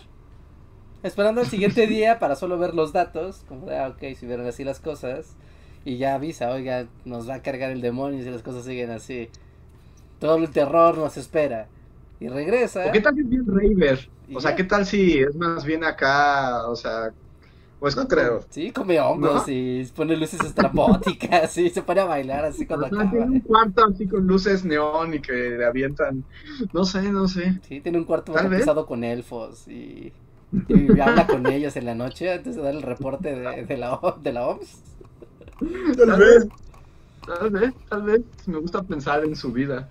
Esperando 1.03 1.43
al 1.43 1.47
siguiente 1.49 1.87
día 1.89 2.19
para 2.19 2.37
solo 2.37 2.59
ver 2.59 2.75
los 2.75 2.93
datos, 2.93 3.45
como 3.49 3.67
de, 3.67 3.79
ah, 3.79 3.89
ok, 3.89 4.17
si 4.17 4.27
vieron 4.27 4.47
así 4.47 4.65
las 4.65 4.81
cosas. 4.81 5.37
Y 5.85 5.99
ya 5.99 6.15
avisa, 6.15 6.51
oiga, 6.51 6.87
nos 7.05 7.29
va 7.29 7.35
a 7.35 7.43
cargar 7.43 7.71
el 7.71 7.83
demonio 7.83 8.23
si 8.23 8.31
las 8.31 8.43
cosas 8.43 8.65
siguen 8.65 8.91
así. 8.91 9.29
Todo 10.19 10.37
el 10.37 10.51
terror 10.51 10.97
nos 10.97 11.17
espera. 11.19 11.69
Y 12.25 12.29
regresa. 12.29 12.87
¿O 12.87 12.93
qué 12.93 13.01
tal 13.01 13.15
si 13.15 13.21
es 13.21 13.29
bien 13.29 13.45
Raver? 13.47 14.09
O 14.33 14.41
sea. 14.41 14.57
¿qué 14.57 14.65
tal 14.65 14.87
si 14.87 15.19
es 15.19 15.35
más 15.37 15.65
bien 15.65 15.85
acá, 15.85 16.67
o 16.69 16.75
sea, 16.75 17.13
pues 17.79 17.97
No 17.97 18.09
creo. 18.09 18.41
Sí, 18.49 18.73
come 18.73 18.99
hongos 18.99 19.47
¿No? 19.47 19.53
y 19.53 19.85
pone 19.95 20.17
luces 20.17 20.41
estrambóticas 20.43 21.59
y 21.59 21.69
se 21.69 21.83
pone 21.83 22.01
a 22.01 22.05
bailar 22.07 22.47
así 22.47 22.67
cuando 22.67 22.87
acaba. 22.87 23.11
tiene 23.11 23.27
un 23.27 23.41
cuarto 23.41 23.85
así 23.85 24.09
con 24.09 24.27
luces 24.27 24.65
neón 24.65 25.13
y 25.13 25.21
que 25.21 25.33
le 25.33 25.67
avientan, 25.67 26.25
no 26.73 26.85
sé, 26.85 27.13
no 27.13 27.29
sé. 27.29 27.61
Sí, 27.69 27.81
tiene 27.81 27.99
un 27.99 28.05
cuarto 28.05 28.33
pesado 28.49 28.87
con 28.87 29.05
elfos 29.05 29.69
y, 29.69 30.15
y 30.69 30.99
habla 31.01 31.27
con 31.27 31.47
ellos 31.47 31.77
en 31.77 31.85
la 31.85 31.95
noche 31.95 32.33
antes 32.33 32.57
de 32.57 32.63
dar 32.63 32.75
el 32.75 32.83
reporte 32.83 33.35
de, 33.35 33.67
de 33.67 33.77
la, 33.77 34.01
de 34.23 34.33
la 34.33 34.47
OMS. 34.47 34.83
Tal 35.97 36.19
vez. 36.19 36.49
Tal 37.27 37.51
vez, 37.51 37.73
tal 37.89 38.03
vez, 38.03 38.21
me 38.47 38.59
gusta 38.59 38.83
pensar 38.83 39.25
en 39.25 39.35
su 39.35 39.51
vida. 39.53 39.89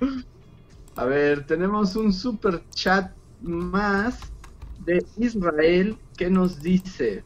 A 0.96 1.06
ver, 1.06 1.46
tenemos 1.46 1.96
un 1.96 2.12
super 2.14 2.68
chat 2.74 3.16
más 3.40 4.34
de 4.78 5.06
Israel 5.18 6.00
que 6.16 6.30
nos 6.30 6.62
dice, 6.62 7.26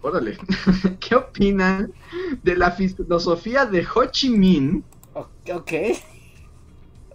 órale, 0.00 0.38
¿qué 1.00 1.16
opinan 1.16 1.92
de 2.42 2.56
la 2.56 2.70
filosofía 2.72 3.66
de 3.66 3.86
Ho 3.94 4.06
Chi 4.06 4.30
Minh 4.30 4.84
Ok. 5.14 5.72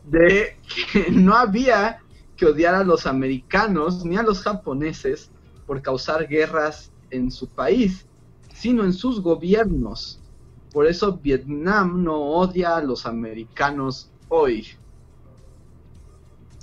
de 0.03 0.60
que 0.93 1.12
no 1.12 1.36
había 1.36 1.99
que 2.36 2.45
odiar 2.45 2.76
a 2.76 2.84
los 2.84 3.05
americanos 3.05 4.05
ni 4.05 4.18
a 4.18 4.24
los 4.24 4.41
japoneses 4.41 5.32
por 5.66 5.82
causar 5.82 6.28
guerras 6.28 6.93
en 7.10 7.32
su 7.32 7.49
país, 7.51 8.07
sino 8.53 8.84
en 8.84 8.93
sus 8.93 9.22
gobiernos. 9.22 10.24
Por 10.72 10.88
eso 10.88 11.20
Vietnam 11.20 12.03
no 12.03 12.22
odia 12.22 12.78
a 12.78 12.82
los 12.84 13.05
americanos 13.05 14.14
hoy. 14.28 14.68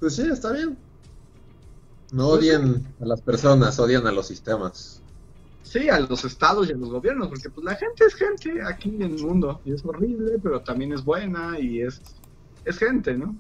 Pues 0.01 0.17
sí, 0.17 0.23
está 0.23 0.53
bien. 0.53 0.77
No 2.13 2.29
odien 2.29 2.87
a 3.01 3.05
las 3.07 3.21
personas, 3.21 3.79
odian 3.79 4.07
a 4.07 4.13
los 4.13 4.27
sistemas. 4.29 5.03
Sí, 5.63 5.89
a 5.89 5.99
los 5.99 6.25
estados 6.25 6.69
y 6.69 6.73
a 6.73 6.77
los 6.77 6.91
gobiernos, 6.91 7.29
porque 7.29 7.51
pues 7.51 7.65
la 7.65 7.75
gente 7.75 8.05
es 8.05 8.15
gente 8.15 8.63
aquí 8.63 8.89
en 8.91 9.03
el 9.03 9.19
mundo 9.23 9.61
y 9.65 9.73
es 9.73 9.85
horrible, 9.85 10.39
pero 10.41 10.61
también 10.61 10.93
es 10.93 11.05
buena 11.05 11.59
y 11.59 11.81
es 11.83 12.01
es 12.65 12.79
gente, 12.79 13.15
¿no? 13.15 13.35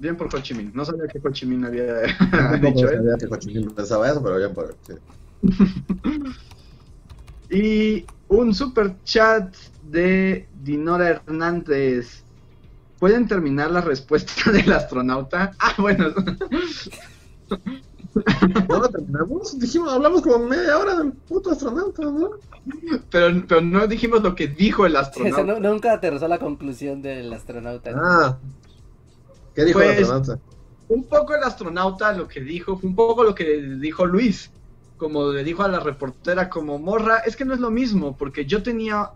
Bien 0.00 0.16
por 0.16 0.34
Ho 0.34 0.40
Chi 0.40 0.54
Minh. 0.54 0.70
No 0.74 0.84
sabía 0.84 1.06
que 1.08 1.18
Ho 1.22 1.30
Chi 1.30 1.46
Minh 1.46 1.64
había 1.64 2.02
Tampoco 2.30 2.66
dicho 2.74 2.88
eso. 2.88 2.96
sabía 2.96 3.16
que 3.16 3.26
Ho 3.26 3.36
Chi 3.36 3.54
Minh 3.54 3.70
pensaba 3.70 4.08
eso, 4.10 4.22
pero 4.22 4.36
bien 4.38 4.54
por 4.54 4.70
él, 4.70 4.76
sí. 4.86 4.94
Y 7.50 8.04
un 8.28 8.54
super 8.54 8.94
chat 9.04 9.56
de 9.90 10.46
Dinora 10.62 11.08
Hernández. 11.08 12.22
¿Pueden 12.98 13.28
terminar 13.28 13.70
la 13.70 13.80
respuesta 13.80 14.50
del 14.52 14.72
astronauta? 14.72 15.52
Ah, 15.58 15.74
bueno. 15.78 16.08
¿No 18.68 18.78
lo 18.78 18.88
terminamos? 18.88 19.58
Dijimos, 19.58 19.92
hablamos 19.92 20.22
como 20.22 20.38
media 20.46 20.76
hora 20.78 20.96
del 20.96 21.12
puto 21.12 21.50
astronauta, 21.52 22.02
¿no? 22.02 22.30
Pero, 23.10 23.44
pero 23.46 23.60
no 23.60 23.86
dijimos 23.86 24.22
lo 24.22 24.34
que 24.34 24.48
dijo 24.48 24.86
el 24.86 24.92
Sí, 24.92 24.96
o 24.96 25.00
astronauta. 25.00 25.36
sea, 25.44 25.44
no- 25.60 25.60
nunca 25.72 25.92
aterrizó 25.92 26.26
la 26.28 26.38
conclusión 26.38 27.00
del 27.02 27.32
astronauta. 27.32 27.90
Ah. 27.94 28.38
¿Qué 29.54 29.64
dijo 29.64 29.78
Pues- 29.78 29.96
el 29.98 30.02
astronauta? 30.04 30.38
Un 30.88 31.04
poco 31.04 31.34
el 31.34 31.42
astronauta 31.42 32.12
lo 32.14 32.26
que 32.26 32.40
dijo 32.40 32.78
fue 32.78 32.88
un 32.88 32.96
poco 32.96 33.22
lo 33.22 33.34
que 33.34 33.44
dijo 33.78 34.06
Luis. 34.06 34.50
Como 34.96 35.30
le 35.32 35.44
dijo 35.44 35.62
a 35.62 35.68
la 35.68 35.80
reportera, 35.80 36.48
como 36.48 36.78
morra, 36.78 37.18
es 37.18 37.36
que 37.36 37.44
no 37.44 37.52
es 37.54 37.60
lo 37.60 37.70
mismo, 37.70 38.16
porque 38.16 38.46
yo 38.46 38.62
tenía 38.62 39.10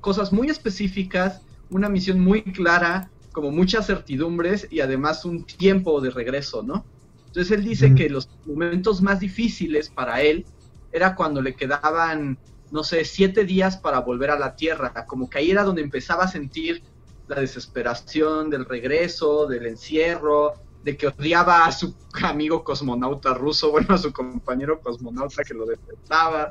cosas 0.00 0.32
muy 0.32 0.50
específicas, 0.50 1.40
una 1.70 1.88
misión 1.88 2.20
muy 2.20 2.42
clara, 2.42 3.10
como 3.32 3.50
muchas 3.50 3.86
certidumbres 3.86 4.66
y 4.70 4.80
además 4.80 5.24
un 5.24 5.44
tiempo 5.44 6.00
de 6.00 6.10
regreso, 6.10 6.62
¿no? 6.62 6.84
Entonces 7.26 7.56
él 7.56 7.64
dice 7.64 7.94
que 7.94 8.10
los 8.10 8.28
momentos 8.44 9.02
más 9.02 9.20
difíciles 9.20 9.88
para 9.88 10.20
él 10.20 10.44
era 10.90 11.14
cuando 11.14 11.40
le 11.40 11.54
quedaban, 11.54 12.38
no 12.72 12.82
sé, 12.82 13.04
siete 13.04 13.44
días 13.44 13.76
para 13.76 14.00
volver 14.00 14.30
a 14.30 14.38
la 14.38 14.56
Tierra, 14.56 14.92
como 15.06 15.30
que 15.30 15.38
ahí 15.38 15.50
era 15.52 15.62
donde 15.62 15.82
empezaba 15.82 16.24
a 16.24 16.28
sentir 16.28 16.82
la 17.28 17.40
desesperación 17.40 18.50
del 18.50 18.64
regreso, 18.64 19.46
del 19.46 19.66
encierro, 19.66 20.54
de 20.82 20.96
que 20.96 21.06
odiaba 21.06 21.66
a 21.66 21.72
su 21.72 21.94
amigo 22.22 22.64
cosmonauta 22.64 23.34
ruso, 23.34 23.70
bueno, 23.72 23.94
a 23.94 23.98
su 23.98 24.12
compañero 24.12 24.80
cosmonauta 24.80 25.44
que 25.44 25.54
lo 25.54 25.66
detestaba. 25.66 26.50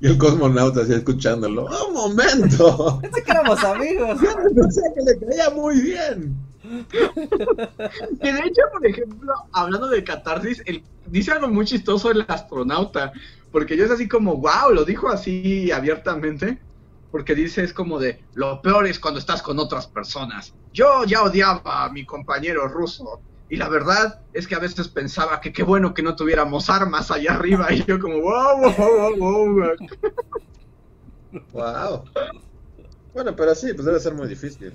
Y 0.00 0.06
el 0.06 0.18
cosmonauta 0.18 0.82
así 0.82 0.94
escuchándolo. 0.94 1.66
¡Un 1.88 1.94
momento! 1.94 2.98
Pensé 3.02 3.22
que 3.22 3.30
éramos 3.30 3.62
amigos. 3.64 4.20
Yo 4.20 4.28
pensé 4.54 4.82
que 4.94 5.02
le 5.02 5.18
caía 5.18 5.50
muy 5.50 5.80
bien. 5.80 6.36
Que 8.20 8.32
de 8.32 8.40
hecho, 8.40 8.62
por 8.72 8.86
ejemplo, 8.86 9.32
hablando 9.52 9.88
de 9.88 10.04
catarsis, 10.04 10.62
él 10.66 10.84
dice 11.06 11.32
algo 11.32 11.48
muy 11.48 11.64
chistoso 11.64 12.10
el 12.10 12.24
astronauta, 12.28 13.12
porque 13.50 13.76
yo 13.76 13.84
es 13.84 13.90
así 13.90 14.06
como, 14.06 14.36
wow, 14.36 14.72
lo 14.72 14.84
dijo 14.84 15.08
así 15.08 15.72
abiertamente, 15.72 16.58
porque 17.10 17.34
dice 17.34 17.64
es 17.64 17.72
como 17.72 17.98
de, 17.98 18.22
lo 18.34 18.60
peor 18.60 18.86
es 18.86 18.98
cuando 18.98 19.18
estás 19.18 19.42
con 19.42 19.58
otras 19.58 19.86
personas. 19.86 20.52
Yo 20.72 21.04
ya 21.04 21.22
odiaba 21.22 21.84
a 21.84 21.90
mi 21.90 22.04
compañero 22.04 22.68
ruso, 22.68 23.20
y 23.48 23.56
la 23.56 23.68
verdad 23.68 24.20
es 24.32 24.46
que 24.46 24.54
a 24.54 24.58
veces 24.58 24.88
pensaba 24.88 25.40
que 25.40 25.52
qué 25.52 25.62
bueno 25.62 25.94
que 25.94 26.02
no 26.02 26.16
tuviéramos 26.16 26.68
armas 26.70 27.10
allá 27.10 27.32
arriba, 27.34 27.72
y 27.72 27.84
yo 27.84 27.98
como, 27.98 28.20
wow, 28.20 28.60
wow, 28.60 29.16
wow, 29.18 29.54
wow. 29.54 29.76
Wow. 31.52 32.04
Bueno, 33.12 33.34
pero 33.36 33.54
sí, 33.54 33.72
pues 33.74 33.84
debe 33.86 34.00
ser 34.00 34.14
muy 34.14 34.28
difícil. 34.28 34.72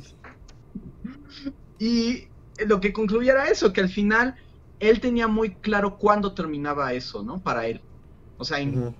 Y 1.77 2.29
lo 2.67 2.79
que 2.79 2.93
concluía 2.93 3.33
era 3.33 3.47
eso, 3.47 3.73
que 3.73 3.81
al 3.81 3.89
final 3.89 4.35
él 4.79 4.99
tenía 4.99 5.27
muy 5.27 5.55
claro 5.55 5.97
cuándo 5.97 6.33
terminaba 6.33 6.93
eso, 6.93 7.23
¿no? 7.23 7.41
Para 7.41 7.67
él. 7.67 7.83
O 8.37 8.43
sea, 8.43 8.59
en- 8.59 8.77
Ujú. 8.77 8.95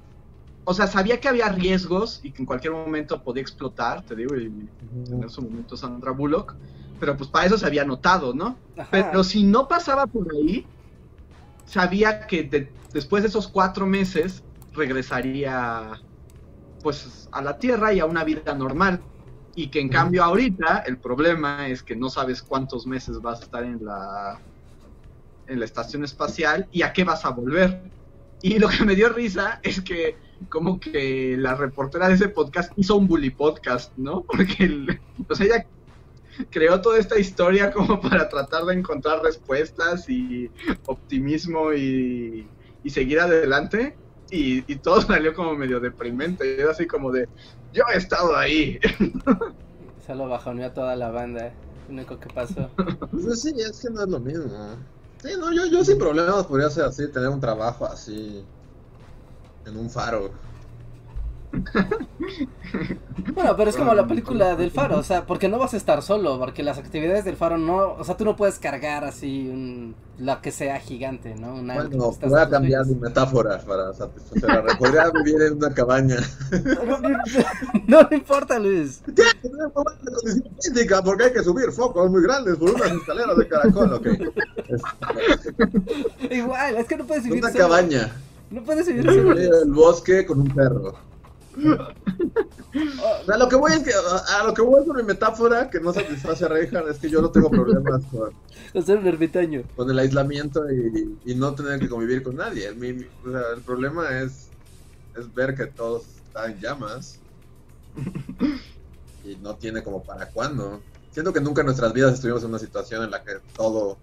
o 0.66 0.74
sea, 0.74 0.88
sabía 0.88 1.20
que 1.20 1.28
había 1.28 1.50
riesgos 1.50 2.20
y 2.24 2.32
que 2.34 2.42
en 2.42 2.46
cualquier 2.46 2.74
momento 2.74 3.22
podía 3.24 3.42
explotar, 3.42 4.06
te 4.06 4.16
digo, 4.16 4.36
y 4.36 4.46
en 4.86 5.30
su 5.30 5.42
momento 5.42 5.76
Sandra 5.76 6.12
Bullock, 6.12 6.56
pero 7.00 7.18
pues 7.18 7.30
para 7.30 7.46
eso 7.46 7.58
se 7.58 7.66
había 7.66 7.86
notado, 7.86 8.34
¿no? 8.34 8.58
Ajá. 8.78 8.88
Pero 8.92 9.24
si 9.24 9.44
no 9.44 9.68
pasaba 9.68 10.06
por 10.08 10.28
ahí, 10.34 10.66
sabía 11.66 12.26
que 12.28 12.44
de- 12.44 12.72
después 12.94 13.24
de 13.24 13.30
esos 13.30 13.48
cuatro 13.48 13.86
meses 13.86 14.44
regresaría 14.74 16.00
pues 16.82 17.30
a 17.32 17.42
la 17.42 17.58
Tierra 17.58 17.94
y 17.94 18.00
a 18.00 18.06
una 18.06 18.24
vida 18.24 18.54
normal. 18.56 19.00
Y 19.56 19.68
que 19.68 19.80
en 19.80 19.90
cambio 19.90 20.24
ahorita 20.24 20.80
el 20.88 20.98
problema 20.98 21.68
es 21.68 21.84
que 21.84 21.96
no 21.96 22.10
sabes 22.10 22.42
cuántos 22.42 22.88
meses 22.88 23.22
vas 23.22 23.40
a 23.42 23.44
estar 23.44 23.64
en 23.64 23.86
la 23.86 24.40
en 25.48 25.60
la 25.60 25.66
estación 25.66 26.04
espacial 26.06 26.68
y 26.72 26.82
a 26.84 26.94
qué 26.94 27.04
vas 27.04 27.26
a 27.26 27.30
volver. 27.30 27.82
Y 28.42 28.60
lo 28.60 28.68
que 28.70 28.84
me 28.86 28.96
dio 28.96 29.10
risa 29.10 29.60
es 29.62 29.82
que 29.82 30.18
como 30.50 30.80
que 30.80 31.36
la 31.38 31.54
reportera 31.56 32.08
de 32.08 32.16
ese 32.16 32.30
podcast 32.30 32.72
hizo 32.78 32.96
un 32.96 33.08
bully 33.08 33.30
podcast, 33.30 33.92
¿no? 33.98 34.22
Porque 34.28 34.64
el- 34.64 35.00
o 35.30 35.36
sea, 35.36 35.46
ella 35.46 35.66
creó 36.50 36.82
toda 36.82 37.00
esta 37.00 37.20
historia 37.20 37.72
como 37.72 38.00
para 38.02 38.30
tratar 38.30 38.66
de 38.66 38.76
encontrar 38.76 39.22
respuestas 39.22 40.10
y 40.10 40.50
optimismo 40.86 41.74
y, 41.74 42.48
y 42.84 42.90
seguir 42.90 43.20
adelante. 43.20 43.96
Y, 44.32 44.72
y 44.72 44.78
todo 44.78 45.02
salió 45.04 45.34
como 45.34 45.56
medio 45.56 45.80
deprimente. 45.80 46.60
Era 46.60 46.72
así 46.72 46.88
como 46.88 47.12
de, 47.12 47.28
yo 47.72 47.84
he 47.94 47.98
estado 47.98 48.36
ahí. 48.36 48.80
Solo 50.06 50.28
bajoneó 50.28 50.68
a 50.68 50.74
toda 50.74 50.96
la 50.96 51.10
banda. 51.10 51.54
Lo 51.88 51.94
único 51.94 52.20
que 52.20 52.30
pasó. 52.30 52.70
Pues 53.12 53.42
sí, 53.42 53.54
es 53.58 53.82
que 53.82 53.90
no 53.90 54.04
es 54.04 54.10
lo 54.10 54.20
mismo. 54.20 54.78
Sí, 55.22 55.30
no, 55.40 55.54
yo, 55.54 55.66
yo 55.68 55.84
sin 55.86 55.98
problemas 55.98 56.46
podría 56.46 56.70
ser 56.70 56.86
así, 56.86 57.10
tener 57.10 57.30
un 57.30 57.40
trabajo 57.40 57.86
así 57.86 58.44
en 59.66 59.78
un 59.78 59.90
faro. 59.90 60.32
Bueno, 63.34 63.56
pero 63.56 63.70
es 63.70 63.78
como 63.78 63.94
la 63.94 64.08
película 64.08 64.56
del 64.56 64.72
faro, 64.72 64.98
o 64.98 65.04
sea, 65.04 65.26
porque 65.26 65.48
no 65.48 65.58
vas 65.58 65.74
a 65.74 65.78
estar 65.78 66.02
solo, 66.02 66.38
porque 66.40 66.64
las 66.64 66.78
actividades 66.78 67.24
del 67.24 67.38
faro 67.38 67.58
no, 67.58 67.94
o 67.94 68.04
sea, 68.04 68.18
tú 68.18 68.26
no 68.26 68.36
puedes 68.36 68.60
cargar 68.60 69.06
así 69.06 69.48
un, 69.48 69.96
la 70.18 70.42
que 70.42 70.52
sea 70.52 70.80
gigante, 70.80 71.36
¿no? 71.36 71.56
Una 71.56 71.76
bueno, 71.76 72.12
voy 72.12 72.40
a 72.40 72.50
cambiar 72.50 72.86
mi 72.86 72.96
metáfora 72.96 73.60
para 73.60 73.94
satisfacer. 73.94 74.78
Podría 74.78 75.10
vivir 75.12 75.42
en 75.44 75.58
una 75.58 75.74
cabaña. 75.74 76.18
No, 77.88 78.02
no, 78.02 78.08
importa, 78.12 78.60
Luis. 78.60 79.02
Que 79.06 79.14
tener 79.14 79.72
condición 79.74 80.44
física 80.62 81.02
porque 81.02 81.24
hay 81.26 81.34
que 81.34 81.44
subir 81.44 81.72
focos 81.72 82.10
muy 82.10 82.24
grandes 82.24 82.58
por 82.58 82.72
unas 82.72 82.92
escaleras 82.92 83.38
de 83.38 83.48
caracol, 83.48 83.94
ok. 83.94 84.08
Igual, 86.32 86.78
es 86.78 86.88
que 86.88 86.98
no 86.98 87.06
puedes 87.06 87.24
vivir 87.24 87.44
Una 87.44 87.54
cabaña. 87.54 88.12
No 88.50 88.64
puedes 88.64 88.88
vivir 88.88 89.08
en 89.10 89.38
el 89.38 89.72
bosque 89.72 90.26
con 90.26 90.42
un 90.42 90.48
perro. 90.48 91.13
A 93.32 93.38
lo 93.38 93.48
que 93.48 93.56
voy 93.56 93.72
es 93.74 93.84
que 93.84 93.92
a, 93.94 94.44
lo 94.44 94.54
que 94.54 94.62
voy 94.62 94.86
con 94.86 94.98
mi 94.98 95.04
metáfora 95.04 95.70
que 95.70 95.80
no 95.80 95.94
satisface 95.94 96.46
a 96.46 96.48
Reinhardt 96.48 96.90
es 96.90 96.98
que 96.98 97.10
yo 97.10 97.22
no 97.22 97.30
tengo 97.30 97.50
problemas 97.52 98.04
con, 98.06 98.34
un 98.74 99.08
ermitaño. 99.08 99.64
con 99.76 99.90
el 99.90 100.00
aislamiento 100.00 100.64
y, 100.72 101.36
no 101.36 101.54
tener 101.54 101.80
que 101.80 101.88
convivir 101.88 102.24
con 102.24 102.36
nadie. 102.36 102.68
El, 102.68 102.84
el 102.84 103.62
problema 103.64 104.20
es, 104.20 104.48
es 105.16 105.34
ver 105.34 105.56
que 105.56 105.68
todo 105.68 106.02
está 106.28 106.48
en 106.48 106.60
llamas 106.60 107.20
y 109.24 109.36
no 109.36 109.56
tiene 109.56 109.84
como 109.84 110.04
para 110.04 110.28
cuándo. 110.30 110.82
Siento 111.12 111.32
que 111.32 111.42
nunca 111.42 111.62
en 111.62 111.68
nuestras 111.68 111.94
vidas 111.94 112.16
estuvimos 112.16 112.44
en 112.44 112.50
una 112.50 112.60
situación 112.60 113.04
en 113.04 113.12
la 113.12 113.24
que 113.24 113.34
todo 113.56 113.98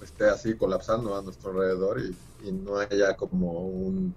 esté 0.00 0.28
así 0.28 0.54
colapsando 0.54 1.16
a 1.16 1.22
nuestro 1.22 1.50
alrededor 1.50 2.00
y, 2.00 2.48
y 2.48 2.52
no 2.52 2.78
haya 2.78 3.16
como 3.16 3.50
un 3.62 4.14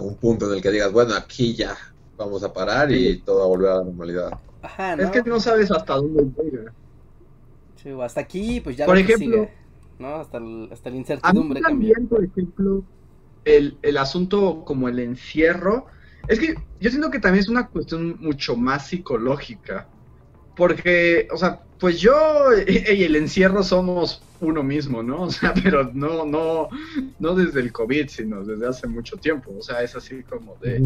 un 0.00 0.16
punto 0.16 0.48
en 0.48 0.56
el 0.56 0.62
que 0.62 0.70
digas, 0.70 0.92
bueno, 0.92 1.14
aquí 1.14 1.54
ya 1.54 1.76
vamos 2.16 2.42
a 2.44 2.52
parar 2.52 2.90
y 2.92 3.18
todo 3.18 3.38
va 3.40 3.44
a 3.44 3.48
volver 3.48 3.70
a 3.70 3.76
la 3.78 3.84
normalidad. 3.84 4.38
Ajá, 4.62 4.94
Es 4.94 5.10
que 5.10 5.22
no 5.22 5.40
sabes 5.40 5.70
hasta 5.70 5.94
dónde 5.94 6.24
llega. 6.42 6.72
Sí, 7.82 7.90
hasta 8.00 8.20
aquí, 8.20 8.60
pues 8.60 8.76
ya 8.76 8.86
por 8.86 8.96
ejemplo, 8.96 9.48
¿no? 9.98 10.16
Hasta 10.16 10.38
el, 10.38 10.68
hasta 10.72 10.90
la 10.90 10.96
incertidumbre 10.96 11.60
a 11.60 11.62
también, 11.62 12.06
por 12.06 12.24
ejemplo, 12.24 12.84
el, 13.44 13.76
el 13.82 13.96
asunto 13.98 14.64
como 14.64 14.88
el 14.88 15.00
encierro, 15.00 15.86
es 16.28 16.38
que 16.38 16.54
yo 16.80 16.90
siento 16.90 17.10
que 17.10 17.18
también 17.18 17.42
es 17.42 17.48
una 17.48 17.68
cuestión 17.68 18.16
mucho 18.20 18.56
más 18.56 18.86
psicológica. 18.86 19.88
Porque, 20.56 21.28
o 21.32 21.36
sea, 21.36 21.60
pues 21.78 22.00
yo 22.00 22.12
y 22.66 23.02
el 23.02 23.16
encierro 23.16 23.62
somos 23.62 24.22
uno 24.40 24.62
mismo, 24.62 25.02
¿no? 25.02 25.22
O 25.22 25.30
sea, 25.30 25.54
pero 25.54 25.90
no, 25.92 26.24
no, 26.24 26.68
no 27.18 27.34
desde 27.34 27.60
el 27.60 27.72
COVID, 27.72 28.08
sino 28.08 28.44
desde 28.44 28.68
hace 28.68 28.86
mucho 28.86 29.16
tiempo. 29.16 29.52
O 29.58 29.62
sea, 29.62 29.82
es 29.82 29.94
así 29.96 30.22
como 30.22 30.56
de. 30.60 30.80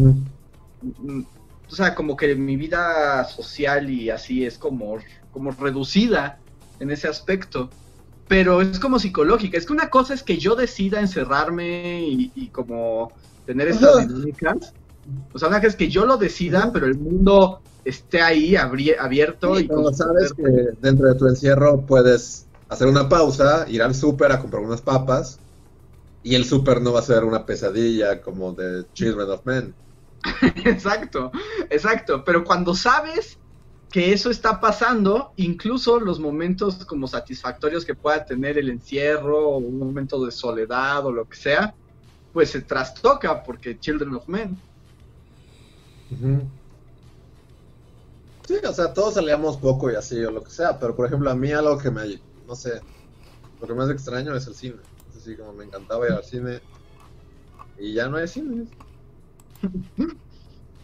O 1.69 1.75
sea, 1.75 1.95
como 1.95 2.15
que 2.15 2.33
mi 2.35 2.55
vida 2.55 3.25
social 3.25 3.89
y 3.89 4.09
así 4.09 4.45
es 4.45 4.57
como, 4.57 4.97
como 5.31 5.51
reducida 5.51 6.39
en 6.79 6.91
ese 6.91 7.07
aspecto. 7.07 7.69
Pero 8.27 8.61
es 8.61 8.79
como 8.79 8.99
psicológica. 8.99 9.57
Es 9.57 9.65
que 9.65 9.73
una 9.73 9.89
cosa 9.89 10.13
es 10.13 10.23
que 10.23 10.37
yo 10.37 10.55
decida 10.55 10.99
encerrarme 10.99 12.01
y, 12.01 12.49
como 12.51 13.11
tener 13.45 13.69
estas 13.69 14.07
dinámicas. 14.07 14.73
O 15.33 15.39
sea, 15.39 15.47
una 15.47 15.57
cosa 15.57 15.67
es 15.67 15.75
que 15.75 15.89
yo 15.89 16.05
lo 16.05 16.17
decida, 16.17 16.71
pero 16.73 16.85
el 16.85 16.95
mundo 16.95 17.61
esté 17.87 18.21
ahí 18.21 18.55
abierto. 18.55 19.59
y 19.59 19.67
como 19.67 19.93
sabes 19.93 20.33
que 20.33 20.43
dentro 20.81 21.07
de 21.07 21.15
tu 21.15 21.27
encierro 21.27 21.81
puedes 21.81 22.45
hacer 22.69 22.87
una 22.87 23.07
pausa, 23.07 23.65
ir 23.69 23.81
al 23.81 23.95
súper 23.95 24.31
a 24.31 24.39
comprar 24.39 24.61
unas 24.61 24.81
papas, 24.81 25.39
y 26.23 26.35
el 26.35 26.43
súper 26.43 26.81
no 26.81 26.93
va 26.93 26.99
a 26.99 27.03
ser 27.03 27.23
una 27.23 27.45
pesadilla 27.45 28.21
como 28.21 28.51
de 28.53 28.85
Children 28.93 29.29
of 29.29 29.45
Men. 29.45 29.73
exacto, 30.65 31.31
exacto. 31.69 32.23
Pero 32.25 32.43
cuando 32.43 32.75
sabes 32.75 33.37
que 33.89 34.11
eso 34.11 34.29
está 34.29 34.59
pasando, 34.59 35.31
incluso 35.37 35.99
los 35.99 36.19
momentos 36.19 36.85
como 36.85 37.07
satisfactorios 37.07 37.85
que 37.85 37.95
pueda 37.95 38.25
tener 38.25 38.57
el 38.57 38.69
encierro, 38.69 39.47
o 39.47 39.57
un 39.59 39.79
momento 39.79 40.25
de 40.25 40.31
soledad 40.31 41.05
o 41.05 41.11
lo 41.11 41.25
que 41.29 41.37
sea, 41.37 41.73
pues 42.33 42.49
se 42.49 42.61
trastoca 42.61 43.43
porque 43.43 43.79
Children 43.79 44.15
of 44.15 44.27
Men. 44.27 44.57
Sí, 48.47 48.55
o 48.67 48.73
sea, 48.73 48.93
todos 48.93 49.13
salíamos 49.15 49.57
poco 49.57 49.91
y 49.91 49.95
así 49.95 50.23
o 50.23 50.31
lo 50.31 50.41
que 50.43 50.49
sea, 50.51 50.79
pero 50.79 50.95
por 50.95 51.05
ejemplo 51.05 51.29
a 51.29 51.35
mí 51.35 51.51
algo 51.51 51.77
que 51.77 51.91
me, 51.91 52.03
no 52.45 52.55
sé, 52.55 52.81
lo 53.59 53.67
que 53.67 53.73
más 53.75 53.89
extraño 53.91 54.35
es 54.35 54.47
el 54.47 54.55
cine. 54.55 54.83
Es 55.07 55.17
así 55.17 55.37
como 55.37 55.53
me 55.53 55.65
encantaba 55.65 56.07
ir 56.07 56.13
al 56.13 56.23
cine 56.25 56.61
y 57.77 57.93
ya 57.93 58.07
no 58.09 58.17
hay 58.17 58.27
cine. 58.27 58.67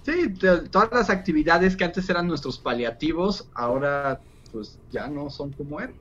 Sí, 0.05 0.34
todas 0.72 0.89
las 0.93 1.09
actividades 1.09 1.78
que 1.78 1.86
antes 1.86 2.09
eran 2.09 2.28
nuestros 2.28 2.59
paliativos, 2.59 3.49
ahora 3.55 4.22
pues 4.51 4.82
ya 4.89 5.07
no 5.07 5.30
son 5.30 5.53
como 5.53 5.80
eran. 5.82 5.99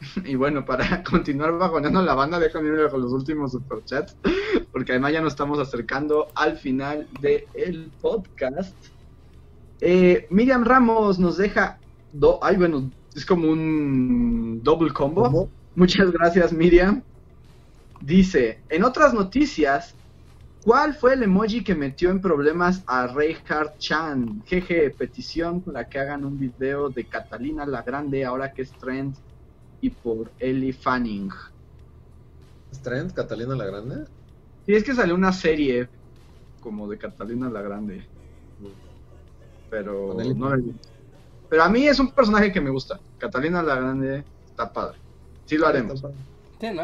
Y 0.24 0.34
bueno, 0.34 0.64
para 0.64 1.02
continuar 1.04 1.52
bajoneando 1.58 2.02
la 2.02 2.14
banda, 2.14 2.38
déjame 2.38 2.68
ir 2.68 2.88
con 2.90 3.00
los 3.02 3.12
últimos 3.12 3.52
superchats, 3.52 4.16
porque 4.76 4.92
además 4.92 5.14
ya 5.14 5.22
nos 5.22 5.32
estamos 5.32 5.58
acercando 5.58 6.28
al 6.34 6.58
final 6.58 7.08
del 7.22 7.90
podcast. 7.98 8.76
Eh, 9.80 10.26
Miriam 10.28 10.66
Ramos 10.66 11.18
nos 11.18 11.38
deja, 11.38 11.78
do 12.12 12.38
ay 12.42 12.58
bueno, 12.58 12.90
es 13.14 13.24
como 13.24 13.50
un 13.50 14.60
double 14.62 14.92
combo. 14.92 15.48
Muchas 15.74 16.12
gracias 16.12 16.52
Miriam. 16.52 17.02
Dice, 18.02 18.60
en 18.68 18.84
otras 18.84 19.14
noticias, 19.14 19.94
¿cuál 20.62 20.92
fue 20.92 21.14
el 21.14 21.22
emoji 21.22 21.64
que 21.64 21.74
metió 21.74 22.10
en 22.10 22.20
problemas 22.20 22.84
a 22.86 23.06
Reinhardt 23.06 23.78
Chan? 23.78 24.42
Jeje, 24.44 24.90
petición 24.90 25.62
para 25.62 25.88
que 25.88 26.00
hagan 26.00 26.22
un 26.22 26.38
video 26.38 26.90
de 26.90 27.06
Catalina 27.06 27.64
la 27.64 27.80
Grande 27.80 28.26
ahora 28.26 28.52
que 28.52 28.60
es 28.60 28.72
trend 28.72 29.14
y 29.80 29.88
por 29.88 30.30
Ellie 30.38 30.74
Fanning. 30.74 31.30
¿Es 32.70 32.82
trend 32.82 33.14
Catalina 33.14 33.56
la 33.56 33.64
Grande? 33.64 34.15
Sí, 34.66 34.74
es 34.74 34.82
que 34.82 34.94
salió 34.94 35.14
una 35.14 35.32
serie 35.32 35.88
como 36.60 36.88
de 36.88 36.98
Catalina 36.98 37.48
la 37.48 37.62
Grande. 37.62 38.04
Pero 39.70 40.16
no 40.36 40.56
Pero 41.48 41.62
a 41.62 41.68
mí 41.68 41.86
es 41.86 42.00
un 42.00 42.10
personaje 42.10 42.52
que 42.52 42.60
me 42.60 42.70
gusta. 42.70 42.98
Catalina 43.18 43.62
la 43.62 43.76
Grande 43.76 44.24
está 44.46 44.72
padre. 44.72 44.98
Sí 45.44 45.56
lo 45.56 45.68
haremos. 45.68 46.02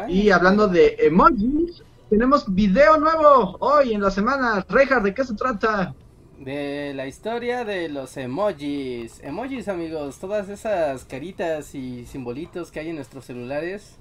Y 0.07 0.29
hablando 0.29 0.67
de 0.69 0.95
emojis, 0.99 1.83
tenemos 2.09 2.45
video 2.47 2.97
nuevo 2.97 3.57
hoy 3.59 3.93
en 3.93 4.01
la 4.01 4.11
semana. 4.11 4.65
Rejar, 4.69 5.03
¿de 5.03 5.13
qué 5.13 5.25
se 5.25 5.33
trata? 5.33 5.93
De 6.39 6.93
la 6.93 7.07
historia 7.07 7.65
de 7.65 7.89
los 7.89 8.15
emojis. 8.15 9.19
Emojis, 9.21 9.67
amigos, 9.67 10.19
todas 10.19 10.47
esas 10.47 11.03
caritas 11.03 11.75
y 11.75 12.05
simbolitos 12.05 12.71
que 12.71 12.79
hay 12.79 12.89
en 12.89 12.95
nuestros 12.95 13.25
celulares 13.25 13.97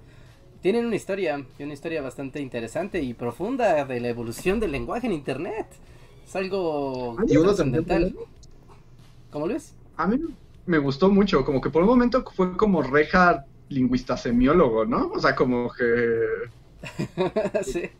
tienen 0.62 0.86
una 0.86 0.96
historia, 0.96 1.44
una 1.58 1.72
historia 1.72 2.00
bastante 2.00 2.40
interesante 2.40 3.02
y 3.02 3.14
profunda 3.14 3.84
de 3.84 4.00
la 4.00 4.08
evolución 4.08 4.60
del 4.60 4.72
lenguaje 4.72 5.08
en 5.08 5.12
internet. 5.12 5.66
Es 6.24 6.36
algo 6.36 7.16
trascendental. 7.26 8.14
¿Cómo 9.30 9.48
lo 9.48 9.54
ves? 9.54 9.74
A 9.96 10.06
mí 10.06 10.18
me 10.66 10.78
gustó 10.78 11.10
mucho, 11.10 11.44
como 11.44 11.60
que 11.60 11.68
por 11.68 11.82
un 11.82 11.88
momento 11.88 12.24
fue 12.34 12.56
como 12.56 12.80
reja 12.82 13.44
lingüista 13.68 14.16
semiólogo, 14.16 14.84
¿no? 14.84 15.10
O 15.12 15.18
sea, 15.18 15.34
como 15.34 15.68
que... 15.72 16.26
sí. 17.64 17.90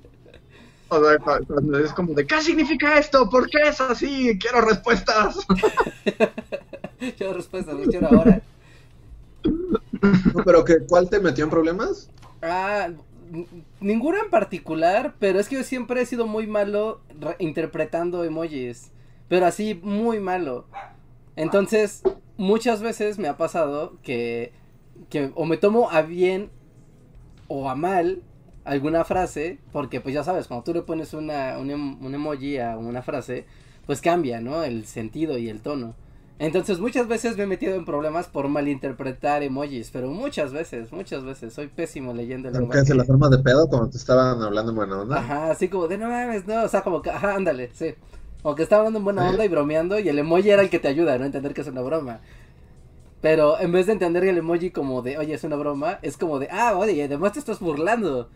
O 0.88 1.02
sea, 1.02 1.18
cuando 1.46 1.78
es 1.78 1.92
como 1.92 2.14
de, 2.14 2.26
¿qué 2.26 2.40
significa 2.42 2.98
esto? 2.98 3.28
¿Por 3.28 3.48
qué 3.48 3.62
es 3.68 3.80
así? 3.80 4.38
Quiero 4.38 4.60
respuestas. 4.60 5.38
quiero 7.16 7.32
respuestas, 7.32 7.74
no 7.74 7.84
quiero 7.90 8.08
ahora. 8.08 8.42
pero 10.44 10.64
que, 10.64 10.80
¿cuál 10.86 11.08
te 11.08 11.18
metió 11.18 11.44
en 11.44 11.50
problemas? 11.50 12.10
Ah, 12.42 12.90
ninguna 13.80 14.18
en 14.20 14.30
particular, 14.30 15.14
pero 15.18 15.38
es 15.38 15.48
que 15.48 15.56
yo 15.56 15.62
siempre 15.62 16.02
he 16.02 16.06
sido 16.06 16.26
muy 16.26 16.46
malo 16.46 17.00
interpretando 17.38 18.24
emojis. 18.24 18.90
Pero 19.28 19.46
así, 19.46 19.78
muy 19.82 20.20
malo. 20.20 20.66
Entonces, 21.36 22.02
muchas 22.36 22.82
veces 22.82 23.18
me 23.18 23.28
ha 23.28 23.36
pasado 23.36 23.96
que, 24.02 24.52
que 25.08 25.30
o 25.34 25.46
me 25.46 25.56
tomo 25.56 25.90
a 25.90 26.02
bien 26.02 26.50
o 27.48 27.70
a 27.70 27.74
mal 27.74 28.22
alguna 28.64 29.04
frase, 29.04 29.58
porque 29.72 30.00
pues 30.00 30.14
ya 30.14 30.24
sabes, 30.24 30.46
cuando 30.46 30.64
tú 30.64 30.74
le 30.74 30.82
pones 30.82 31.14
una, 31.14 31.58
un, 31.58 31.70
em, 31.70 32.04
un 32.04 32.14
emoji 32.14 32.58
a 32.58 32.76
una 32.76 33.02
frase, 33.02 33.46
pues 33.86 34.00
cambia, 34.00 34.40
¿no? 34.40 34.62
El 34.64 34.84
sentido 34.84 35.38
y 35.38 35.48
el 35.48 35.60
tono. 35.62 35.94
Entonces 36.42 36.80
muchas 36.80 37.06
veces 37.06 37.36
me 37.36 37.44
he 37.44 37.46
metido 37.46 37.76
en 37.76 37.84
problemas 37.84 38.26
por 38.26 38.48
malinterpretar 38.48 39.44
emojis, 39.44 39.90
pero 39.92 40.08
muchas 40.08 40.52
veces, 40.52 40.90
muchas 40.90 41.22
veces, 41.22 41.52
soy 41.52 41.68
pésimo 41.68 42.12
leyendo 42.12 42.48
el 42.48 42.54
lenguaje. 42.54 42.82
¿Qué 42.84 42.94
la 42.94 43.04
forma 43.04 43.28
de 43.28 43.38
pedo 43.38 43.68
cuando 43.68 43.90
te 43.90 43.96
estaban 43.96 44.42
hablando 44.42 44.72
en 44.72 44.76
buena 44.76 45.00
onda? 45.02 45.18
Ajá, 45.18 45.52
así 45.52 45.68
como 45.68 45.86
de 45.86 45.98
no 45.98 46.08
mames, 46.08 46.44
no, 46.48 46.64
o 46.64 46.68
sea, 46.68 46.82
como 46.82 47.00
que, 47.00 47.10
ajá, 47.10 47.36
ándale, 47.36 47.70
sí. 47.72 47.94
O 48.42 48.56
que 48.56 48.64
estaba 48.64 48.80
hablando 48.80 48.98
en 48.98 49.04
buena 49.04 49.30
onda 49.30 49.44
y 49.44 49.48
bromeando 49.48 50.00
y 50.00 50.08
el 50.08 50.18
emoji 50.18 50.50
era 50.50 50.62
el 50.62 50.68
que 50.68 50.80
te 50.80 50.88
ayuda, 50.88 51.16
¿no? 51.16 51.26
Entender 51.26 51.54
que 51.54 51.60
es 51.60 51.68
una 51.68 51.80
broma. 51.80 52.18
Pero 53.20 53.60
en 53.60 53.70
vez 53.70 53.86
de 53.86 53.92
entender 53.92 54.24
el 54.24 54.36
emoji 54.36 54.72
como 54.72 55.00
de, 55.00 55.18
oye, 55.18 55.34
es 55.34 55.44
una 55.44 55.54
broma, 55.54 56.00
es 56.02 56.16
como 56.16 56.40
de, 56.40 56.48
ah, 56.50 56.76
oye, 56.76 57.04
además 57.04 57.34
te 57.34 57.38
estás 57.38 57.60
burlando. 57.60 58.28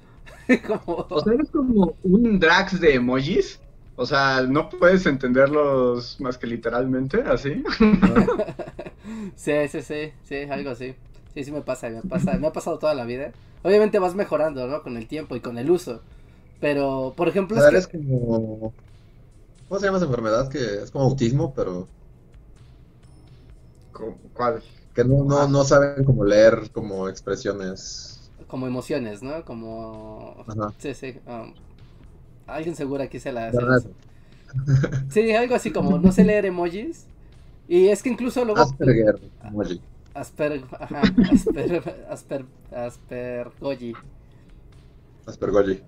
O 0.86 1.20
sea, 1.24 1.34
eres 1.34 1.50
como 1.50 1.96
un 2.04 2.38
drax 2.38 2.80
de 2.80 2.94
emojis. 2.94 3.58
O 3.96 4.04
sea, 4.04 4.42
no 4.42 4.68
puedes 4.68 5.06
entenderlos 5.06 6.20
más 6.20 6.36
que 6.38 6.46
literalmente, 6.46 7.22
así. 7.22 7.62
Sí, 9.36 9.52
sí, 9.68 9.82
sí, 9.82 10.12
sí, 10.24 10.34
algo 10.50 10.70
así. 10.70 10.94
Sí, 11.34 11.44
sí 11.44 11.52
me 11.52 11.60
pasa, 11.60 11.88
me 11.88 12.02
pasa, 12.02 12.36
me 12.38 12.48
ha 12.48 12.52
pasado 12.52 12.78
toda 12.78 12.94
la 12.94 13.04
vida. 13.04 13.32
Obviamente 13.62 13.98
vas 13.98 14.14
mejorando, 14.14 14.66
¿no? 14.66 14.82
Con 14.82 14.96
el 14.96 15.06
tiempo 15.06 15.36
y 15.36 15.40
con 15.40 15.58
el 15.58 15.70
uso. 15.70 16.00
Pero, 16.60 17.14
por 17.16 17.28
ejemplo, 17.28 17.56
es, 17.68 17.86
que... 17.86 17.98
como... 17.98 18.72
¿Cómo 19.68 19.80
se 19.80 19.86
llama 19.86 19.98
esa 19.98 20.06
enfermedad? 20.06 20.48
Que 20.48 20.82
es 20.82 20.90
como 20.90 21.04
autismo, 21.04 21.52
pero... 21.54 21.86
¿Cuál? 24.34 24.62
Que 24.94 25.04
no, 25.04 25.24
no, 25.24 25.46
no 25.48 25.64
saben 25.64 26.04
cómo 26.04 26.24
leer 26.24 26.70
como 26.72 27.08
expresiones. 27.08 28.30
Como 28.48 28.66
emociones, 28.66 29.22
¿no? 29.22 29.44
Como... 29.44 30.44
Sí, 30.78 30.94
sí. 30.94 31.18
Um, 31.26 31.52
alguien 32.46 32.74
seguro 32.76 33.02
aquí 33.02 33.20
se 33.20 33.32
la... 33.32 33.52
Sí, 35.10 35.32
algo 35.32 35.54
así 35.54 35.70
como 35.70 35.98
no 35.98 36.12
sé 36.12 36.24
leer 36.24 36.46
emojis. 36.46 37.06
Y 37.68 37.88
es 37.88 38.02
que 38.02 38.08
incluso 38.08 38.44
luego... 38.44 38.60
Asperger, 38.60 39.20
emoji. 39.44 39.80
Asper, 40.14 40.64
ajá, 40.80 41.02
Asper, 41.30 42.04
Asper, 42.08 42.44
Aspergoyi. 42.72 43.92
Aspergoyi. 45.26 45.82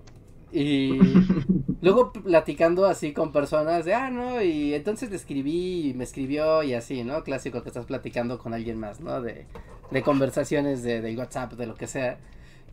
Y 0.51 0.99
luego 1.81 2.11
platicando 2.11 2.85
así 2.85 3.13
con 3.13 3.31
personas 3.31 3.85
de, 3.85 3.93
ah, 3.95 4.11
no, 4.11 4.41
y 4.41 4.73
entonces 4.75 5.09
le 5.09 5.15
escribí 5.15 5.89
y 5.89 5.93
me 5.93 6.03
escribió 6.03 6.61
y 6.63 6.73
así, 6.73 7.03
¿no? 7.03 7.23
Clásico 7.23 7.63
que 7.63 7.69
estás 7.69 7.85
platicando 7.85 8.37
con 8.37 8.53
alguien 8.53 8.79
más, 8.79 8.99
¿no? 8.99 9.21
De, 9.21 9.45
de 9.89 10.01
conversaciones 10.03 10.83
de, 10.83 11.01
de 11.01 11.15
WhatsApp, 11.15 11.53
de 11.53 11.65
lo 11.65 11.75
que 11.75 11.87
sea. 11.87 12.19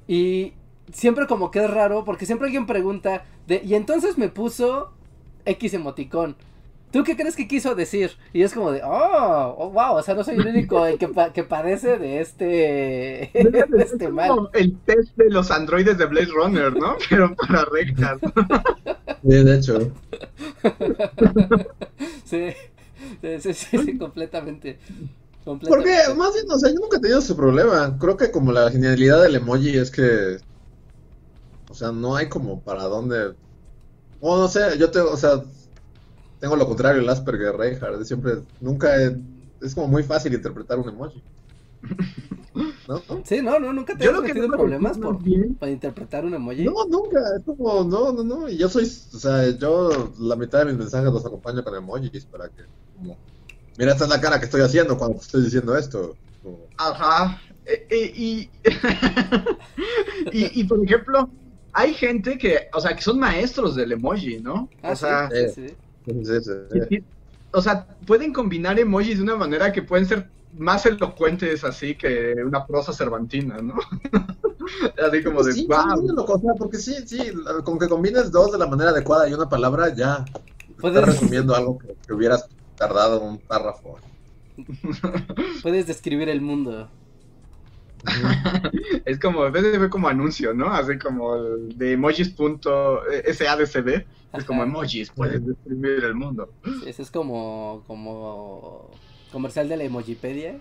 Y 0.06 0.52
siempre 0.92 1.26
como 1.26 1.50
que 1.50 1.64
es 1.64 1.70
raro 1.70 2.04
porque 2.04 2.26
siempre 2.26 2.46
alguien 2.46 2.66
pregunta 2.66 3.24
de, 3.46 3.62
y 3.64 3.74
entonces 3.74 4.18
me 4.18 4.28
puso 4.28 4.92
X 5.44 5.74
emoticón. 5.74 6.36
¿Tú 6.92 7.02
qué 7.04 7.16
crees 7.16 7.36
que 7.36 7.48
quiso 7.48 7.74
decir? 7.74 8.12
Y 8.32 8.42
es 8.42 8.54
como 8.54 8.70
de, 8.70 8.80
oh, 8.82 9.54
oh 9.58 9.70
wow, 9.70 9.96
o 9.96 10.02
sea, 10.02 10.14
no 10.14 10.24
soy 10.24 10.36
el 10.36 10.46
único 10.46 10.84
que, 10.98 11.10
que 11.34 11.42
padece 11.42 11.98
de 11.98 12.20
este, 12.20 12.44
de 13.34 13.82
este 13.82 14.08
mal. 14.08 14.48
El 14.52 14.78
test 14.78 15.16
de 15.16 15.28
los 15.30 15.50
androides 15.50 15.98
de 15.98 16.06
Blade 16.06 16.28
Runner, 16.34 16.74
¿no? 16.74 16.96
Pero 17.10 17.34
para 17.34 17.64
rectas. 17.64 18.18
Sí, 19.22 19.44
de 19.44 19.56
hecho. 19.56 19.92
sí, 22.24 22.54
sí, 23.20 23.52
sí, 23.52 23.78
sí, 23.78 23.98
completamente. 23.98 24.78
Porque 25.44 25.96
más 26.16 26.34
bien, 26.34 26.50
o 26.50 26.58
sea, 26.58 26.70
yo 26.70 26.80
nunca 26.80 26.96
he 26.96 27.00
tenido 27.00 27.20
ese 27.20 27.34
problema. 27.34 27.96
Creo 28.00 28.16
que 28.16 28.30
como 28.30 28.52
la 28.52 28.70
genialidad 28.70 29.22
del 29.22 29.36
emoji 29.36 29.76
es 29.76 29.90
que, 29.90 30.38
sea, 31.76 31.92
no 31.92 32.16
hay 32.16 32.28
como 32.28 32.60
para 32.60 32.84
dónde 32.84 33.34
o 34.20 34.36
no 34.36 34.48
sé, 34.48 34.78
yo 34.78 34.90
tengo, 34.90 35.10
o 35.10 35.16
sea, 35.16 35.42
tengo 36.40 36.56
lo 36.56 36.66
contrario, 36.66 37.02
el 37.02 37.08
Asperger 37.08 37.56
Reinhardt. 37.56 38.04
Siempre, 38.04 38.42
nunca 38.60 38.94
es 39.62 39.74
como 39.74 39.88
muy 39.88 40.02
fácil 40.02 40.34
interpretar 40.34 40.78
un 40.78 40.88
emoji. 40.88 41.22
¿No? 42.88 43.02
Sí, 43.24 43.42
no, 43.42 43.58
no, 43.58 43.72
nunca 43.72 43.96
te 43.96 44.08
has 44.08 44.22
tenido 44.22 44.48
problemas 44.48 44.96
por, 44.96 45.18
para 45.58 45.72
interpretar 45.72 46.24
un 46.24 46.34
emoji. 46.34 46.64
No, 46.64 46.86
nunca, 46.88 47.18
es 47.36 47.44
como, 47.44 47.84
no, 47.84 48.12
no, 48.12 48.22
no. 48.22 48.48
Y 48.48 48.56
yo 48.56 48.68
soy, 48.68 48.84
o 48.84 49.18
sea, 49.18 49.48
yo 49.50 50.12
la 50.18 50.36
mitad 50.36 50.60
de 50.60 50.66
mis 50.66 50.76
mensajes 50.76 51.12
los 51.12 51.26
acompaño 51.26 51.62
con 51.64 51.74
emojis 51.74 52.24
para 52.24 52.48
que, 52.48 52.62
como, 52.96 53.16
mira, 53.76 53.92
esta 53.92 54.04
es 54.04 54.10
la 54.10 54.20
cara 54.20 54.38
que 54.38 54.46
estoy 54.46 54.62
haciendo 54.62 54.96
cuando 54.96 55.18
estoy 55.18 55.42
diciendo 55.42 55.76
esto. 55.76 56.16
Ajá. 56.78 57.40
Eh, 57.66 57.86
eh, 57.90 58.12
y, 58.14 58.50
y, 60.32 60.60
y, 60.60 60.64
por 60.64 60.82
ejemplo, 60.84 61.28
hay 61.76 61.92
gente 61.92 62.38
que, 62.38 62.68
o 62.72 62.80
sea, 62.80 62.96
que 62.96 63.02
son 63.02 63.18
maestros 63.18 63.76
del 63.76 63.92
emoji, 63.92 64.38
¿no? 64.38 64.70
Ah, 64.82 64.92
o 64.92 64.96
sea, 64.96 65.28
sí, 65.54 65.68
sí. 66.88 67.04
o 67.52 67.60
sea, 67.60 67.86
pueden 68.06 68.32
combinar 68.32 68.78
emojis 68.80 69.18
de 69.18 69.22
una 69.22 69.36
manera 69.36 69.70
que 69.70 69.82
pueden 69.82 70.06
ser 70.06 70.30
más 70.56 70.86
elocuentes 70.86 71.64
así 71.64 71.94
que 71.94 72.34
una 72.42 72.66
prosa 72.66 72.94
cervantina, 72.94 73.58
¿no? 73.58 73.74
así 75.06 75.22
como 75.22 75.42
de 75.42 75.52
sí, 75.52 75.68
wow. 75.68 76.56
porque 76.56 76.78
sí, 76.78 76.94
sí, 77.04 77.30
con 77.62 77.78
que 77.78 77.88
combines 77.88 78.32
dos 78.32 78.52
de 78.52 78.58
la 78.58 78.66
manera 78.66 78.90
adecuada 78.90 79.28
y 79.28 79.34
una 79.34 79.50
palabra, 79.50 79.94
ya 79.94 80.24
¿Puedes... 80.80 80.98
estás 80.98 81.20
resumiendo 81.20 81.54
algo 81.54 81.76
que, 81.76 81.94
que 82.06 82.14
hubieras 82.14 82.48
tardado 82.76 83.20
un 83.20 83.36
párrafo. 83.36 83.98
Puedes 85.62 85.86
describir 85.86 86.30
el 86.30 86.40
mundo. 86.40 86.88
es 89.04 89.18
como, 89.18 89.42
a 89.42 89.50
veces 89.50 89.76
fue 89.78 89.90
como 89.90 90.08
anuncio, 90.08 90.54
¿no? 90.54 90.68
Así 90.68 90.98
como 90.98 91.36
de 91.36 91.92
emojis.sadcb. 91.92 94.04
Es 94.32 94.44
como 94.44 94.62
emojis, 94.62 95.10
puedes 95.10 95.46
describir 95.46 96.04
el 96.04 96.14
mundo. 96.14 96.52
Ese 96.86 97.02
es 97.02 97.10
como, 97.10 97.82
como 97.86 98.90
comercial 99.32 99.68
de 99.68 99.76
la 99.76 99.84
Emojipedia. 99.84 100.58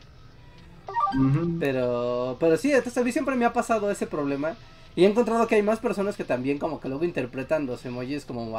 Pero, 1.60 2.38
pero 2.40 2.58
sí, 2.58 2.72
entonces 2.72 2.98
a 2.98 3.04
mí 3.04 3.12
siempre 3.12 3.36
me 3.36 3.46
ha 3.46 3.54
pasado 3.54 3.90
ese 3.92 4.08
problema. 4.08 4.56
Y 4.96 5.04
he 5.04 5.08
encontrado 5.08 5.48
que 5.48 5.56
hay 5.56 5.64
más 5.64 5.80
personas 5.80 6.16
que 6.16 6.24
también 6.24 6.58
como 6.58 6.80
que 6.80 6.88
luego 6.88 7.04
interpretan 7.04 7.66
los 7.66 7.86
emojis 7.86 8.24
como, 8.24 8.58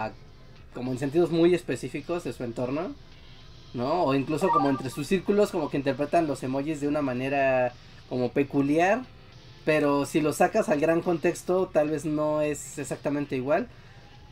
como 0.74 0.92
en 0.92 0.98
sentidos 0.98 1.30
muy 1.30 1.54
específicos 1.54 2.24
de 2.24 2.32
su 2.32 2.44
entorno. 2.44 2.94
¿No? 3.74 4.04
O 4.04 4.14
incluso 4.14 4.48
como 4.48 4.70
entre 4.70 4.88
sus 4.88 5.06
círculos 5.06 5.50
como 5.50 5.68
que 5.68 5.76
interpretan 5.76 6.26
los 6.26 6.42
emojis 6.42 6.80
de 6.80 6.88
una 6.88 7.02
manera 7.02 7.74
como 8.08 8.30
peculiar, 8.30 9.02
pero 9.64 10.06
si 10.06 10.20
lo 10.20 10.32
sacas 10.32 10.68
al 10.68 10.80
gran 10.80 11.02
contexto 11.02 11.68
tal 11.72 11.90
vez 11.90 12.04
no 12.04 12.40
es 12.40 12.78
exactamente 12.78 13.36
igual, 13.36 13.68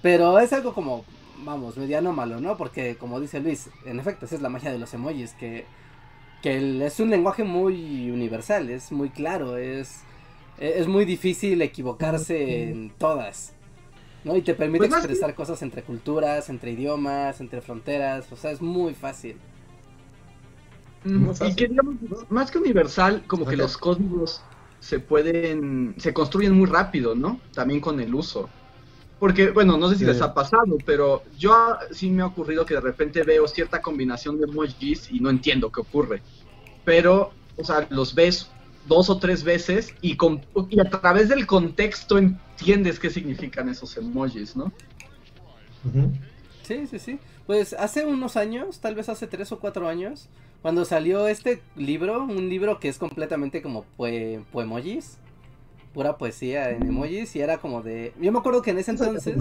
pero 0.02 0.38
es 0.38 0.52
algo 0.52 0.74
como, 0.74 1.04
vamos, 1.44 1.76
mediano 1.76 2.12
malo, 2.12 2.40
¿no? 2.40 2.56
Porque 2.56 2.96
como 2.96 3.20
dice 3.20 3.40
Luis, 3.40 3.68
en 3.84 3.98
efecto, 3.98 4.26
esa 4.26 4.36
es 4.36 4.42
la 4.42 4.48
magia 4.48 4.70
de 4.70 4.78
los 4.78 4.92
emojis, 4.94 5.32
que, 5.32 5.64
que 6.42 6.84
es 6.84 7.00
un 7.00 7.10
lenguaje 7.10 7.44
muy 7.44 8.10
universal, 8.10 8.70
es 8.70 8.92
muy 8.92 9.10
claro, 9.10 9.56
es, 9.56 10.02
es 10.58 10.86
muy 10.86 11.04
difícil 11.04 11.62
equivocarse 11.62 12.70
en 12.70 12.90
todas. 12.98 13.54
¿no? 14.24 14.36
Y 14.36 14.42
te 14.42 14.54
permite 14.54 14.88
pues 14.88 14.98
expresar 14.98 15.34
cosas 15.34 15.62
entre 15.62 15.82
culturas, 15.82 16.48
entre 16.48 16.72
idiomas, 16.72 17.40
entre 17.40 17.60
fronteras, 17.60 18.30
o 18.32 18.36
sea, 18.36 18.50
es 18.50 18.60
muy 18.60 18.94
fácil. 18.94 19.36
Y 21.04 21.54
que 21.54 21.70
más 22.30 22.50
que 22.50 22.58
universal, 22.58 23.24
como 23.26 23.46
que 23.46 23.56
los 23.56 23.76
códigos 23.76 24.42
se 24.80 25.00
pueden, 25.00 25.94
se 25.98 26.12
construyen 26.12 26.52
muy 26.52 26.66
rápido, 26.66 27.14
¿no? 27.14 27.40
También 27.52 27.80
con 27.80 28.00
el 28.00 28.14
uso. 28.14 28.48
Porque, 29.18 29.50
bueno, 29.50 29.78
no 29.78 29.88
sé 29.88 29.96
si 29.96 30.04
les 30.04 30.20
ha 30.20 30.34
pasado, 30.34 30.76
pero 30.84 31.22
yo 31.38 31.54
sí 31.92 32.10
me 32.10 32.22
ha 32.22 32.26
ocurrido 32.26 32.66
que 32.66 32.74
de 32.74 32.80
repente 32.80 33.22
veo 33.22 33.46
cierta 33.46 33.80
combinación 33.80 34.38
de 34.38 34.44
emojis 34.44 35.10
y 35.10 35.20
no 35.20 35.30
entiendo 35.30 35.70
qué 35.70 35.80
ocurre. 35.80 36.20
Pero, 36.84 37.32
o 37.56 37.64
sea, 37.64 37.86
los 37.90 38.14
ves 38.14 38.50
dos 38.86 39.08
o 39.08 39.18
tres 39.18 39.44
veces 39.44 39.94
y, 40.00 40.16
con, 40.16 40.42
y 40.68 40.80
a 40.80 40.90
través 40.90 41.28
del 41.28 41.46
contexto 41.46 42.18
entiendes 42.18 42.98
qué 42.98 43.08
significan 43.08 43.68
esos 43.68 43.96
emojis, 43.96 44.56
¿no? 44.56 44.72
Sí, 46.62 46.86
sí, 46.86 46.98
sí. 46.98 47.18
Pues 47.46 47.74
hace 47.74 48.04
unos 48.04 48.36
años, 48.36 48.80
tal 48.80 48.94
vez 48.94 49.08
hace 49.08 49.26
tres 49.26 49.52
o 49.52 49.58
cuatro 49.58 49.88
años, 49.88 50.28
cuando 50.64 50.86
salió 50.86 51.28
este 51.28 51.60
libro, 51.76 52.24
un 52.24 52.48
libro 52.48 52.80
que 52.80 52.88
es 52.88 52.96
completamente 52.96 53.60
como 53.60 53.84
poemojis, 54.50 55.18
pura 55.92 56.16
poesía 56.16 56.70
en 56.70 56.86
emojis, 56.86 57.36
y 57.36 57.42
era 57.42 57.58
como 57.58 57.82
de... 57.82 58.14
Yo 58.18 58.32
me 58.32 58.38
acuerdo 58.38 58.62
que 58.62 58.70
en 58.70 58.78
ese 58.78 58.92
entonces... 58.92 59.36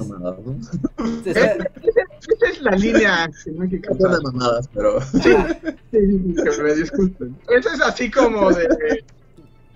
Esa 1.25 1.55
es 2.49 2.61
la 2.61 2.71
línea 2.75 3.31
que 3.41 3.51
no 3.51 3.63
hay 3.63 3.69
que 3.69 3.79
cantar. 3.79 4.21
mamadas, 4.21 4.67
pero... 4.73 4.99
Sí, 5.13 5.33
sí, 5.91 6.35
que 6.35 6.61
me 6.61 6.75
disculpen. 6.75 7.37
Eso 7.47 7.69
es 7.69 7.79
así 7.79 8.11
como 8.11 8.51
de... 8.51 9.05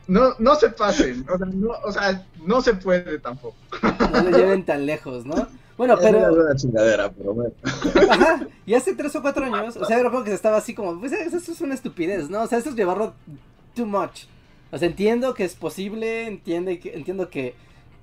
No, 0.09 0.33
no 0.39 0.55
se 0.55 0.67
pasen, 0.71 1.25
o 1.33 1.37
sea, 1.37 1.47
no, 1.47 1.69
o 1.85 1.91
sea, 1.93 2.27
no 2.45 2.61
se 2.61 2.73
puede 2.73 3.19
tampoco. 3.19 3.55
No 4.11 4.21
le 4.21 4.37
lleven 4.37 4.65
tan 4.65 4.85
lejos, 4.85 5.25
¿no? 5.25 5.47
Bueno, 5.77 5.95
pero. 6.01 6.29
Es 6.29 6.37
una 6.37 6.55
chingadera, 6.55 7.11
pero 7.11 7.33
bueno. 7.33 7.53
Ajá, 8.09 8.47
y 8.65 8.73
hace 8.73 8.95
tres 8.95 9.15
o 9.15 9.21
cuatro 9.21 9.45
años, 9.45 9.77
o 9.77 9.85
sea, 9.85 9.99
creo 9.99 10.23
que 10.23 10.33
estaba 10.33 10.57
así 10.57 10.73
como, 10.73 10.99
pues 10.99 11.11
eso 11.11 11.37
es 11.37 11.61
una 11.61 11.75
estupidez, 11.75 12.29
¿no? 12.29 12.41
O 12.41 12.47
sea, 12.47 12.57
eso 12.57 12.69
es 12.69 12.75
llevarlo 12.75 13.13
too 13.75 13.85
much. 13.85 14.25
O 14.71 14.77
sea, 14.77 14.87
entiendo 14.87 15.33
que 15.33 15.45
es 15.45 15.55
posible, 15.55 16.27
entiendo 16.27 16.71
que, 16.81 16.93
entiendo 16.93 17.29
que, 17.29 17.55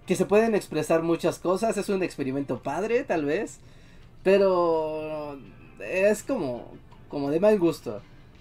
que 0.07 0.17
se 0.17 0.25
pueden 0.25 0.55
expresar 0.55 1.03
muchas 1.03 1.39
cosas, 1.39 1.77
es 1.77 1.89
un 1.89 2.03
experimento 2.03 2.63
padre, 2.63 3.03
tal 3.05 3.25
vez, 3.25 3.59
pero 4.23 5.37
es 5.81 6.23
como, 6.23 6.73
como 7.09 7.31
de 7.31 7.41
mal 7.41 7.59
gusto, 7.59 8.01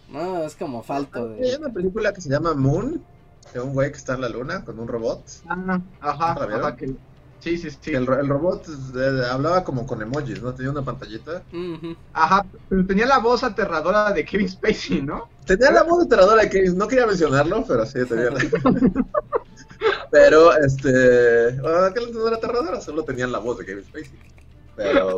¿no? 0.09 0.43
Es 0.43 0.55
como 0.55 0.83
falto 0.83 1.27
de... 1.27 1.49
Hay 1.49 1.55
una 1.55 1.69
película 1.69 2.13
que 2.13 2.21
se 2.21 2.29
llama 2.29 2.53
Moon, 2.53 3.03
de 3.53 3.59
un 3.59 3.73
güey 3.73 3.91
que 3.91 3.97
está 3.97 4.13
en 4.13 4.21
la 4.21 4.29
luna 4.29 4.63
con 4.63 4.79
un 4.79 4.87
robot. 4.87 5.21
Ah, 5.47 5.81
ajá, 5.99 6.31
ajá, 6.33 6.75
que 6.77 6.95
Sí, 7.43 7.57
sí, 7.57 7.69
sí. 7.71 7.91
El, 7.91 8.07
el 8.07 8.29
robot 8.29 8.69
eh, 8.95 9.21
hablaba 9.29 9.65
como 9.65 9.85
con 9.85 10.01
emojis, 10.01 10.41
¿no? 10.41 10.53
Tenía 10.53 10.71
una 10.71 10.81
pantallita. 10.81 11.43
Ajá, 12.13 12.45
pero 12.69 12.85
tenía 12.85 13.05
la 13.05 13.17
voz 13.19 13.43
aterradora 13.43 14.13
de 14.13 14.23
Kevin 14.23 14.47
Spacey, 14.47 15.01
¿no? 15.01 15.27
Tenía 15.45 15.71
la 15.71 15.83
voz 15.83 16.05
aterradora 16.05 16.43
de 16.43 16.49
Kevin, 16.49 16.77
no 16.77 16.87
quería 16.87 17.05
mencionarlo, 17.05 17.65
pero 17.67 17.85
sí 17.85 17.99
tenía 18.05 18.29
la... 18.29 18.39
pero, 20.11 20.53
este... 20.55 21.59
Bueno, 21.59 21.79
aquel 21.79 22.13
no 22.13 22.27
era 22.29 22.37
aterradora, 22.37 22.79
solo 22.79 23.03
tenían 23.03 23.33
la 23.33 23.39
voz 23.39 23.57
de 23.57 23.65
Kevin 23.65 23.83
Spacey. 23.83 24.19
Pero... 24.77 25.17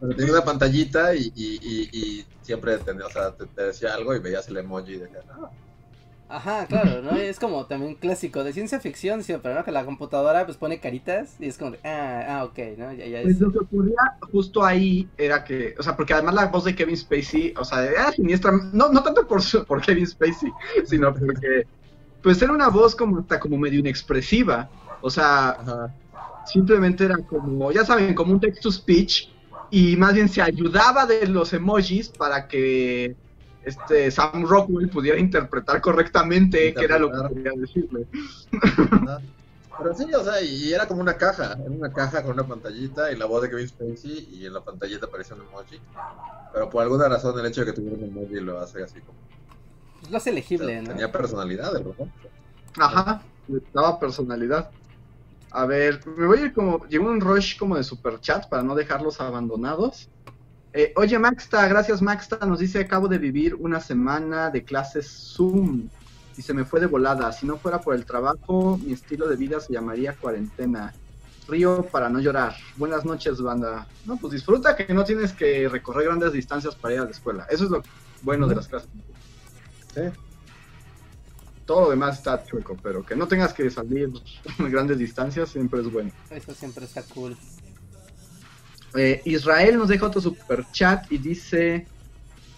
Pero 0.00 0.16
tenía 0.16 0.32
una 0.32 0.44
pantallita 0.44 1.14
y, 1.14 1.30
y, 1.36 1.58
y, 1.62 1.90
y 1.92 2.26
siempre 2.40 2.78
tenía, 2.78 3.06
o 3.06 3.10
sea, 3.10 3.30
te, 3.32 3.46
te 3.46 3.66
decía 3.66 3.94
algo 3.94 4.12
y 4.14 4.18
veías 4.18 4.48
el 4.48 4.56
emoji 4.56 4.96
de 4.96 5.08
que, 5.08 5.18
ah, 5.30 5.50
Ajá, 6.32 6.66
claro, 6.68 7.02
¿no? 7.02 7.16
Es 7.16 7.38
como 7.40 7.66
también 7.66 7.96
clásico 7.96 8.44
de 8.44 8.52
ciencia 8.52 8.78
ficción, 8.80 9.24
sí, 9.24 9.34
pero 9.42 9.54
no 9.54 9.64
que 9.64 9.72
la 9.72 9.84
computadora 9.84 10.46
pues 10.46 10.56
pone 10.58 10.80
caritas 10.80 11.34
y 11.40 11.46
es 11.48 11.58
como, 11.58 11.72
de, 11.72 11.80
ah, 11.84 12.24
ah, 12.40 12.44
ok, 12.44 12.58
¿no? 12.78 12.92
Ya, 12.92 13.06
ya 13.06 13.20
Pues 13.20 13.38
es. 13.38 13.40
lo 13.40 13.52
que 13.52 13.58
ocurría 13.58 13.96
justo 14.32 14.64
ahí 14.64 15.12
era 15.16 15.44
que, 15.44 15.74
o 15.78 15.82
sea, 15.82 15.94
porque 15.96 16.14
además 16.14 16.34
la 16.34 16.46
voz 16.46 16.64
de 16.64 16.74
Kevin 16.74 16.96
Spacey, 16.96 17.52
o 17.58 17.64
sea, 17.64 17.84
era 17.84 18.10
siniestra, 18.12 18.50
no, 18.72 18.90
no 18.90 19.02
tanto 19.02 19.26
por, 19.26 19.42
su- 19.42 19.66
por 19.66 19.82
Kevin 19.82 20.06
Spacey, 20.06 20.56
sino 20.86 21.12
porque, 21.14 21.64
pues 22.22 22.40
era 22.42 22.52
una 22.52 22.68
voz 22.68 22.96
como 22.96 23.20
hasta 23.20 23.40
como 23.40 23.58
medio 23.58 23.80
inexpresiva, 23.80 24.72
o 25.00 25.10
sea, 25.10 25.56
ajá. 25.56 25.94
simplemente 26.44 27.04
era 27.06 27.16
como, 27.26 27.72
ya 27.72 27.84
saben, 27.84 28.14
como 28.14 28.32
un 28.34 28.40
text 28.40 28.62
to 28.62 28.72
speech, 28.72 29.28
y 29.70 29.96
más 29.96 30.14
bien 30.14 30.28
se 30.28 30.42
ayudaba 30.42 31.06
de 31.06 31.26
los 31.28 31.52
emojis 31.52 32.10
para 32.10 32.48
que 32.48 33.16
este 33.64 34.10
Sam 34.10 34.46
Rockwell 34.46 34.88
pudiera 34.88 35.18
interpretar 35.18 35.80
correctamente 35.80 36.74
qué 36.74 36.84
era 36.84 36.98
lo 36.98 37.10
que 37.10 37.16
Interpretar. 37.16 37.54
quería 37.54 37.60
decirle. 37.60 38.06
Pero 39.78 39.94
sí, 39.94 40.12
o 40.12 40.22
sea, 40.24 40.42
y 40.42 40.72
era 40.72 40.86
como 40.86 41.00
una 41.00 41.16
caja, 41.16 41.54
era 41.54 41.70
una 41.70 41.92
caja 41.92 42.22
con 42.22 42.32
una 42.32 42.46
pantallita 42.46 43.10
y 43.12 43.16
la 43.16 43.24
voz 43.26 43.42
de 43.42 43.50
Kevin 43.50 43.68
Spacey 43.68 44.28
y 44.32 44.46
en 44.46 44.52
la 44.52 44.60
pantallita 44.62 45.06
aparecía 45.06 45.36
un 45.36 45.42
emoji. 45.42 45.80
Pero 46.52 46.68
por 46.68 46.82
alguna 46.82 47.08
razón 47.08 47.38
el 47.38 47.46
hecho 47.46 47.60
de 47.62 47.66
que 47.68 47.72
tuviera 47.72 47.96
un 47.96 48.04
emoji 48.04 48.40
lo 48.40 48.60
hace 48.60 48.82
así 48.82 49.00
como... 49.00 49.18
Pues 50.00 50.10
lo 50.10 50.16
hace 50.18 50.30
o 50.30 50.32
sea, 50.32 50.32
legible, 50.32 50.82
¿no? 50.82 50.88
Tenía 50.90 51.10
personalidad 51.12 51.74
el 51.76 51.84
robot. 51.84 52.08
Ajá, 52.78 53.22
le 53.48 53.62
daba 53.72 53.98
personalidad. 53.98 54.70
A 55.50 55.66
ver, 55.66 56.00
me 56.06 56.26
voy 56.26 56.38
a 56.38 56.42
ir 56.42 56.52
como. 56.52 56.86
Llegó 56.86 57.08
un 57.08 57.20
rush 57.20 57.58
como 57.58 57.76
de 57.76 57.82
super 57.82 58.20
chat 58.20 58.48
para 58.48 58.62
no 58.62 58.74
dejarlos 58.74 59.20
abandonados. 59.20 60.08
Eh, 60.72 60.92
oye, 60.96 61.18
Maxta, 61.18 61.66
gracias 61.66 62.00
Maxta. 62.00 62.38
Nos 62.46 62.60
dice: 62.60 62.80
Acabo 62.80 63.08
de 63.08 63.18
vivir 63.18 63.54
una 63.56 63.80
semana 63.80 64.50
de 64.50 64.62
clases 64.62 65.08
Zoom 65.08 65.88
y 66.36 66.42
se 66.42 66.54
me 66.54 66.64
fue 66.64 66.80
de 66.80 66.86
volada. 66.86 67.32
Si 67.32 67.46
no 67.46 67.58
fuera 67.58 67.80
por 67.80 67.94
el 67.94 68.04
trabajo, 68.04 68.78
mi 68.78 68.92
estilo 68.92 69.28
de 69.28 69.36
vida 69.36 69.60
se 69.60 69.72
llamaría 69.72 70.14
cuarentena. 70.14 70.94
Río 71.48 71.82
para 71.90 72.08
no 72.08 72.20
llorar. 72.20 72.54
Buenas 72.76 73.04
noches, 73.04 73.40
banda. 73.40 73.86
No, 74.06 74.16
pues 74.16 74.32
disfruta 74.32 74.76
que 74.76 74.94
no 74.94 75.04
tienes 75.04 75.32
que 75.32 75.68
recorrer 75.68 76.06
grandes 76.06 76.32
distancias 76.32 76.76
para 76.76 76.94
ir 76.94 77.00
a 77.00 77.04
la 77.04 77.10
escuela. 77.10 77.46
Eso 77.50 77.64
es 77.64 77.70
lo 77.70 77.82
bueno 78.22 78.46
de 78.46 78.54
las 78.54 78.68
clases. 78.68 78.88
Sí. 79.92 80.02
Todo 81.66 81.82
lo 81.82 81.90
demás 81.90 82.18
está 82.18 82.44
chueco, 82.44 82.76
pero 82.80 83.04
que 83.04 83.16
no 83.16 83.26
tengas 83.26 83.52
que 83.52 83.68
salir 83.70 84.10
grandes 84.58 84.98
distancias 84.98 85.48
siempre 85.48 85.80
es 85.80 85.92
bueno. 85.92 86.12
Eso 86.30 86.54
siempre 86.54 86.84
está 86.84 87.02
cool. 87.02 87.36
Eh, 88.94 89.22
Israel 89.24 89.78
nos 89.78 89.88
deja 89.88 90.06
otro 90.06 90.20
super 90.20 90.66
chat 90.72 91.10
y 91.10 91.18
dice: 91.18 91.86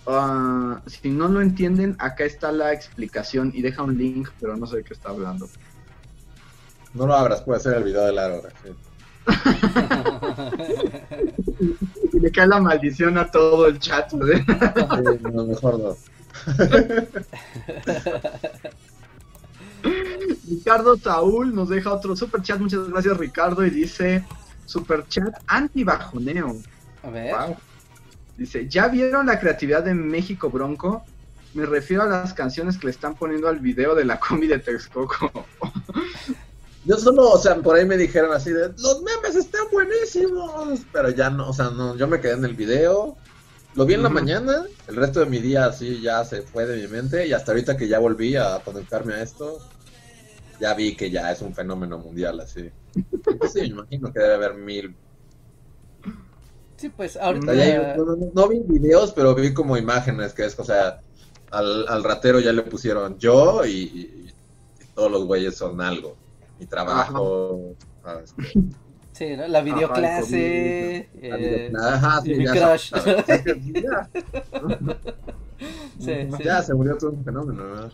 ah, 0.06 0.80
Si 0.86 1.10
no 1.10 1.28
lo 1.28 1.40
entienden, 1.40 1.96
acá 1.98 2.24
está 2.24 2.52
la 2.52 2.72
explicación 2.72 3.52
y 3.54 3.62
deja 3.62 3.82
un 3.82 3.98
link, 3.98 4.28
pero 4.40 4.56
no 4.56 4.66
sé 4.66 4.76
de 4.78 4.84
qué 4.84 4.94
está 4.94 5.10
hablando. 5.10 5.48
No 6.94 7.06
lo 7.06 7.14
abras, 7.14 7.42
puede 7.42 7.60
ser 7.60 7.74
el 7.74 7.84
video 7.84 8.04
de 8.04 8.12
Lara. 8.12 8.40
Sí. 8.64 8.70
Y 12.12 12.20
le 12.20 12.30
cae 12.30 12.46
la 12.46 12.60
maldición 12.60 13.16
a 13.18 13.30
todo 13.30 13.66
el 13.66 13.78
chat. 13.78 14.10
Sí, 14.10 14.18
no, 15.32 15.46
mejor 15.46 15.78
no. 15.78 15.96
Ricardo 20.48 20.96
Saúl 20.96 21.54
nos 21.54 21.68
deja 21.68 21.92
otro 21.92 22.16
super 22.16 22.42
chat. 22.42 22.58
Muchas 22.60 22.88
gracias, 22.88 23.16
Ricardo. 23.16 23.64
Y 23.64 23.70
dice: 23.70 24.24
Super 24.66 25.06
chat 25.08 25.34
anti-bajoneo. 25.46 26.56
A 27.02 27.10
ver. 27.10 27.34
Wow. 27.34 27.56
Dice, 28.36 28.68
¿ya 28.68 28.88
vieron 28.88 29.26
la 29.26 29.38
creatividad 29.38 29.82
de 29.82 29.94
México 29.94 30.50
Bronco? 30.50 31.04
Me 31.54 31.66
refiero 31.66 32.02
a 32.02 32.06
las 32.06 32.32
canciones 32.32 32.78
que 32.78 32.86
le 32.86 32.92
están 32.92 33.14
poniendo 33.14 33.48
al 33.48 33.58
video 33.58 33.94
de 33.94 34.04
la 34.04 34.18
combi 34.18 34.46
de 34.46 34.58
Texcoco. 34.58 35.46
Yo 36.84 36.96
solo, 36.96 37.30
o 37.30 37.38
sea, 37.38 37.54
por 37.56 37.76
ahí 37.76 37.86
me 37.86 37.96
dijeron 37.96 38.32
así 38.32 38.50
de, 38.50 38.68
los 38.78 39.02
memes 39.02 39.36
están 39.36 39.66
buenísimos, 39.70 40.80
pero 40.92 41.10
ya 41.10 41.30
no, 41.30 41.48
o 41.48 41.52
sea, 41.52 41.70
no, 41.70 41.96
yo 41.96 42.08
me 42.08 42.20
quedé 42.20 42.32
en 42.32 42.44
el 42.44 42.54
video, 42.54 43.16
lo 43.76 43.86
vi 43.86 43.94
en 43.94 44.02
la 44.02 44.08
mañana, 44.08 44.64
el 44.88 44.96
resto 44.96 45.20
de 45.20 45.26
mi 45.26 45.38
día 45.38 45.66
así 45.66 46.00
ya 46.00 46.24
se 46.24 46.42
fue 46.42 46.66
de 46.66 46.82
mi 46.82 46.88
mente 46.88 47.24
y 47.24 47.32
hasta 47.32 47.52
ahorita 47.52 47.76
que 47.76 47.86
ya 47.86 48.00
volví 48.00 48.34
a 48.34 48.58
conectarme 48.64 49.14
a 49.14 49.22
esto, 49.22 49.60
ya 50.62 50.74
vi 50.74 50.94
que 50.94 51.10
ya 51.10 51.32
es 51.32 51.42
un 51.42 51.52
fenómeno 51.54 51.98
mundial 51.98 52.38
así. 52.40 52.70
Entonces, 52.94 53.52
sí, 53.52 53.60
me 53.62 53.66
imagino 53.66 54.12
que 54.12 54.20
debe 54.20 54.34
haber 54.34 54.54
mil. 54.54 54.94
Sí, 56.76 56.88
pues 56.88 57.16
ahorita. 57.16 57.52
ya 57.54 57.62
hay- 57.62 57.96
no, 57.98 58.04
no- 58.16 58.30
no 58.32 58.48
vi 58.48 58.60
videos, 58.64 59.12
pero 59.12 59.34
vi 59.34 59.52
como 59.52 59.76
imágenes 59.76 60.32
que 60.32 60.44
es, 60.44 60.56
o 60.58 60.64
sea, 60.64 61.00
al, 61.50 61.86
al 61.88 62.04
ratero 62.04 62.38
ya 62.40 62.52
le 62.52 62.62
pusieron 62.62 63.18
yo 63.18 63.64
y, 63.64 63.70
y- 63.70 64.32
y 64.80 64.86
todos 64.94 65.10
los 65.10 65.24
güeyes 65.24 65.56
son 65.56 65.80
algo. 65.80 66.16
Mi 66.60 66.66
trabajo, 66.66 67.74
¿sabes? 68.04 68.32
Sí, 69.12 69.36
¿no? 69.36 69.46
La 69.48 69.60
videoclase. 69.62 71.08
La 71.22 71.36
eh, 71.36 71.68
videoclase, 71.68 71.94
ajá, 71.96 72.20
sí, 72.22 72.32
y 72.32 72.36
mi 72.36 72.44
ya 72.46 72.52
crush. 72.52 72.92
ya, 73.82 74.08
sí, 75.98 76.14
sí. 76.36 76.44
ya 76.44 76.62
se 76.62 76.74
murió 76.74 76.96
todo 76.96 77.10
un 77.10 77.24
fenómeno, 77.24 77.62
¿no? 77.64 77.90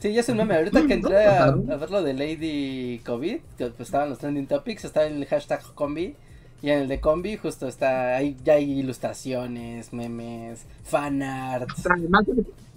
Sí, 0.00 0.12
ya 0.12 0.20
es 0.20 0.28
un 0.28 0.36
meme. 0.36 0.56
Ahorita 0.56 0.86
que 0.86 0.94
entré 0.94 1.26
a, 1.26 1.44
a 1.46 1.52
ver 1.52 1.90
lo 1.90 2.02
de 2.02 2.14
Lady 2.14 3.00
COVID, 3.04 3.38
que 3.56 3.66
pues 3.66 3.88
estaban 3.88 4.10
los 4.10 4.18
trending 4.18 4.46
topics, 4.46 4.84
está 4.84 5.06
en 5.06 5.16
el 5.16 5.26
hashtag 5.26 5.62
combi. 5.74 6.14
Y 6.60 6.70
en 6.70 6.80
el 6.80 6.88
de 6.88 7.00
combi 7.00 7.36
justo 7.36 7.68
está, 7.68 8.16
ahí 8.16 8.36
ya 8.44 8.54
hay 8.54 8.80
ilustraciones, 8.80 9.92
memes, 9.92 10.64
fanarts. 10.84 11.86
Además, 11.86 12.24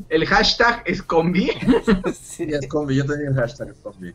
el 0.09 0.25
hashtag 0.25 0.83
es 0.85 1.01
combi. 1.01 1.49
sí. 2.13 2.45
Sí, 2.45 2.47
es 2.51 2.67
combi, 2.67 2.95
yo 2.95 3.05
tenía 3.05 3.29
el 3.29 3.35
hashtag 3.35 3.73
combi. 3.81 4.13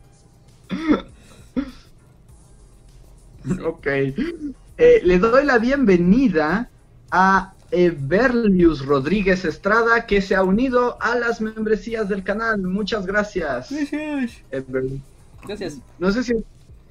ok. 3.65 3.87
Eh, 3.87 5.01
le 5.03 5.19
doy 5.19 5.45
la 5.45 5.57
bienvenida 5.57 6.69
a 7.11 7.53
Everlius 7.71 8.85
Rodríguez 8.85 9.45
Estrada, 9.45 10.05
que 10.05 10.21
se 10.21 10.35
ha 10.35 10.43
unido 10.43 10.97
a 11.01 11.15
las 11.15 11.41
membresías 11.41 12.07
del 12.09 12.23
canal. 12.23 12.61
Muchas 12.61 13.05
gracias. 13.05 13.69
Ever- 14.51 15.01
Gracias. 15.45 15.79
No 15.99 16.11
sé 16.11 16.23
si 16.23 16.33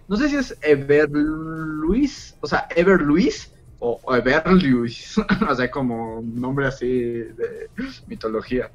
no 0.08 0.16
sé 0.16 0.28
si 0.28 0.36
es 0.36 0.56
Everluis, 0.62 2.36
o 2.40 2.46
sea, 2.46 2.68
Everluis 2.76 3.50
o, 3.80 4.00
o 4.04 4.14
Everluis, 4.14 5.16
o 5.50 5.54
sea, 5.54 5.70
como 5.70 6.20
un 6.20 6.40
nombre 6.40 6.66
así 6.66 6.86
de 6.88 7.68
mitología. 8.06 8.70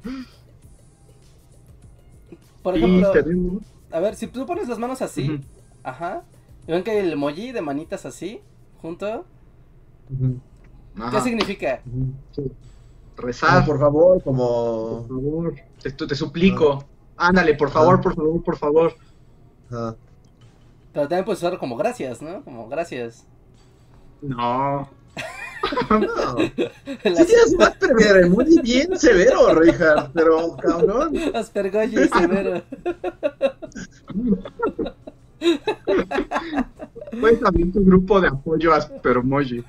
Por 2.62 2.76
ejemplo, 2.76 3.10
tenemos 3.12 3.62
a 3.90 4.00
ver, 4.00 4.14
si 4.16 4.26
tú 4.28 4.46
pones 4.46 4.68
las 4.68 4.78
manos 4.78 5.02
así, 5.02 5.38
ajá, 5.82 6.24
y 6.66 6.72
ven 6.72 6.82
que 6.84 6.92
hay 6.92 6.98
el 6.98 7.12
emoji 7.12 7.52
de 7.52 7.60
manitas 7.60 8.06
así, 8.06 8.40
junto, 8.80 9.26
¿qué 10.08 10.51
Ajá, 10.98 11.20
significa? 11.20 11.80
sí. 12.32 12.42
Ah, 12.44 13.20
rezar, 13.22 13.64
por 13.66 13.78
favor, 13.78 14.14
por 14.14 14.24
como. 14.24 15.06
favor, 15.08 15.54
te, 15.82 15.90
te 15.92 16.14
suplico. 16.14 16.84
Ándale, 17.16 17.54
por 17.54 17.70
favor, 17.70 18.00
por 18.00 18.14
favor, 18.14 18.42
por 18.42 18.56
favor. 18.56 18.94
Ajá. 19.70 19.94
Pero 20.92 21.08
también 21.08 21.24
puedes 21.24 21.40
usarlo 21.40 21.58
como 21.58 21.76
gracias, 21.76 22.20
¿no? 22.20 22.42
Como 22.42 22.68
gracias. 22.68 23.26
No. 24.20 24.88
No. 25.90 25.98
Las- 25.98 26.36
Sí 27.18 27.24
tienes 27.26 27.54
un 27.56 27.62
Asperger 27.62 28.28
muy 28.28 28.60
bien 28.62 28.98
severo, 28.98 29.54
Richard, 29.54 30.10
pero 30.12 30.56
cabrón. 30.56 31.14
Aspergoyi 31.34 32.08
severo. 32.08 32.62
Pues 37.20 37.40
también 37.40 37.72
tu 37.72 37.84
grupo 37.84 38.20
de 38.20 38.28
apoyo 38.28 38.72
a 38.72 38.76
Aspermoji. 38.78 39.62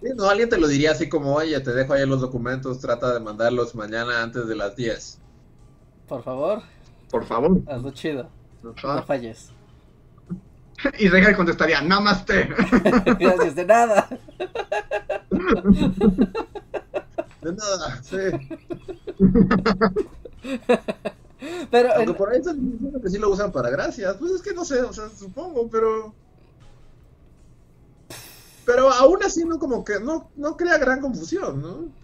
Sí, 0.00 0.08
no, 0.16 0.28
alguien 0.28 0.48
te 0.48 0.58
lo 0.58 0.66
diría 0.66 0.92
así 0.92 1.08
como, 1.08 1.34
oye, 1.34 1.58
te 1.60 1.72
dejo 1.72 1.92
ahí 1.92 2.06
los 2.06 2.20
documentos, 2.20 2.80
trata 2.80 3.12
de 3.12 3.20
mandarlos 3.20 3.74
mañana 3.74 4.22
antes 4.22 4.46
de 4.46 4.56
las 4.56 4.74
10. 4.76 5.18
Por 6.08 6.22
favor, 6.22 6.62
Por 7.10 7.24
favor. 7.24 7.60
hazlo 7.66 7.90
chido. 7.90 8.28
No 8.62 8.74
falles. 9.04 9.50
Y 10.98 11.08
Regal 11.08 11.36
contestaría, 11.36 11.82
namaste. 11.82 12.44
Gracias 13.20 13.54
de 13.54 13.66
nada. 13.66 14.08
De 17.42 17.52
nada, 17.52 18.02
sí. 18.02 18.16
Pero 21.70 21.92
Aunque 21.94 22.10
en- 22.12 22.16
por 22.16 22.30
ahí 22.30 22.38
están 22.38 22.70
diciendo 22.72 23.00
que 23.00 23.08
sí 23.08 23.18
lo 23.18 23.30
usan 23.30 23.52
para 23.52 23.70
gracias. 23.70 24.16
Pues 24.16 24.32
es 24.32 24.42
que 24.42 24.52
no 24.54 24.64
sé, 24.64 24.80
o 24.82 24.92
sea, 24.92 25.08
supongo, 25.08 25.68
pero. 25.68 26.14
Pero 28.66 28.90
aún 28.90 29.22
así 29.22 29.44
no 29.44 29.58
como 29.58 29.84
que 29.84 29.98
no, 30.00 30.30
no 30.36 30.56
crea 30.56 30.78
gran 30.78 31.00
confusión, 31.00 31.60
¿no? 31.62 32.00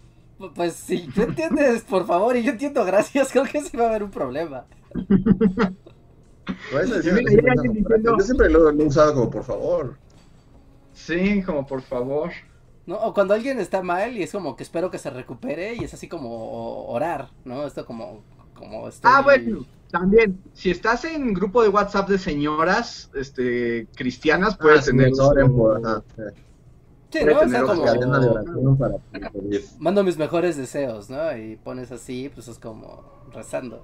pues 0.53 0.73
si 0.75 1.07
tú 1.07 1.23
entiendes, 1.23 1.81
por 1.81 2.05
favor, 2.05 2.35
y 2.37 2.43
yo 2.43 2.51
entiendo 2.51 2.85
gracias, 2.85 3.31
creo 3.31 3.45
que 3.45 3.61
sí 3.61 3.75
va 3.75 3.85
a 3.85 3.89
haber 3.89 4.03
un 4.03 4.11
problema. 4.11 4.65
Sí 7.01 7.09
diciendo-. 7.09 8.17
Yo 8.17 8.19
siempre 8.23 8.49
lo, 8.49 8.71
lo 8.71 8.83
he 8.83 8.85
usado 8.87 9.13
como 9.13 9.29
por 9.29 9.43
favor. 9.43 9.97
Sí, 10.93 11.41
como 11.43 11.65
por 11.65 11.81
favor. 11.81 12.31
¿No? 12.85 12.97
O 12.97 13.13
cuando 13.13 13.33
alguien 13.33 13.59
está 13.59 13.81
mal 13.81 14.15
y 14.15 14.23
es 14.23 14.31
como 14.31 14.55
que 14.55 14.63
espero 14.63 14.89
que 14.91 14.97
se 14.97 15.09
recupere 15.09 15.75
y 15.75 15.83
es 15.83 15.93
así 15.93 16.07
como 16.07 16.85
orar, 16.87 17.29
¿no? 17.43 17.65
Esto 17.67 17.85
como... 17.85 18.21
como 18.57 18.87
estoy... 18.87 19.11
Ah, 19.13 19.21
bueno, 19.21 19.65
también, 19.89 20.41
si 20.53 20.71
estás 20.71 21.05
en 21.05 21.33
grupo 21.33 21.63
de 21.63 21.69
WhatsApp 21.69 22.09
de 22.09 22.17
señoras 22.17 23.09
este, 23.15 23.87
cristianas, 23.95 24.55
Ah, 24.55 24.57
puedes 24.61 24.85
sí, 24.85 24.91
tener... 24.91 25.13
sí. 25.13 25.21
Sí, 27.09 27.19
puede 27.21 27.33
¿no? 27.33 27.39
O 27.39 27.49
sea, 27.49 27.63
como... 27.63 28.77
Para 28.77 29.29
pedir. 29.29 29.63
Mando 29.79 30.03
mis 30.03 30.17
mejores 30.17 30.57
deseos, 30.57 31.09
¿no? 31.09 31.35
Y 31.37 31.55
pones 31.55 31.91
así, 31.91 32.29
pues 32.33 32.49
es 32.49 32.59
como 32.59 33.03
rezando. 33.33 33.81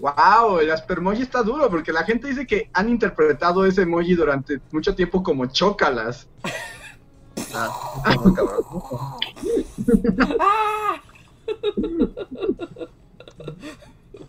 Wow, 0.00 0.58
el 0.58 0.70
aspermoji 0.70 1.22
está 1.22 1.42
duro 1.42 1.68
porque 1.70 1.92
la 1.92 2.04
gente 2.04 2.28
dice 2.28 2.46
que 2.46 2.70
han 2.72 2.88
interpretado 2.88 3.64
ese 3.66 3.82
emoji 3.82 4.14
durante 4.14 4.60
mucho 4.72 4.94
tiempo 4.94 5.22
como 5.22 5.46
chócalas. 5.46 6.28
Ah, 7.54 7.70
no, 8.24 8.34
cabrón. 8.34 8.64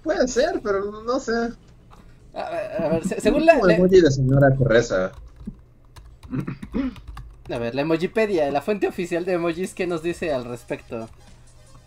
Puede 0.03 0.27
ser, 0.27 0.61
pero 0.63 0.91
no- 1.03 1.19
sé. 1.19 1.31
A 2.33 2.49
ver, 2.49 2.81
a 2.83 2.89
ver, 2.89 3.07
se- 3.07 3.19
según 3.21 3.45
la, 3.45 3.53
Como 3.59 3.69
emoji 3.69 4.01
de 4.01 4.11
señora 4.11 4.55
que 4.55 4.63
reza. 4.63 5.11
a 7.51 7.57
ver, 7.57 7.73
la 7.73 7.81
Emojipedia, 7.81 8.51
la 8.51 8.61
fuente 8.61 8.87
oficial 8.87 9.25
de 9.25 9.33
emojis, 9.33 9.73
¿qué 9.73 9.87
nos 9.87 10.03
dice 10.03 10.31
al 10.31 10.45
respecto? 10.45 11.09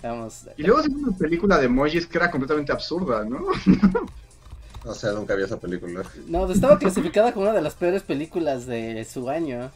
Vamos. 0.02 0.46
Y 0.56 0.64
luego 0.64 0.80
hicieron 0.80 1.04
una 1.04 1.16
película 1.16 1.58
de 1.58 1.66
emojis 1.66 2.06
que 2.08 2.18
era 2.18 2.30
completamente 2.30 2.72
absurda, 2.72 3.24
¿no? 3.24 3.46
No 4.84 4.94
sé, 4.94 5.12
nunca 5.12 5.36
vi 5.36 5.44
esa 5.44 5.60
película. 5.60 6.02
No, 6.26 6.50
estaba 6.50 6.76
clasificada 6.76 7.30
como 7.32 7.44
una 7.44 7.54
de 7.54 7.62
las 7.62 7.74
peores 7.76 8.02
películas 8.02 8.66
de 8.66 9.04
su 9.08 9.30
año. 9.30 9.70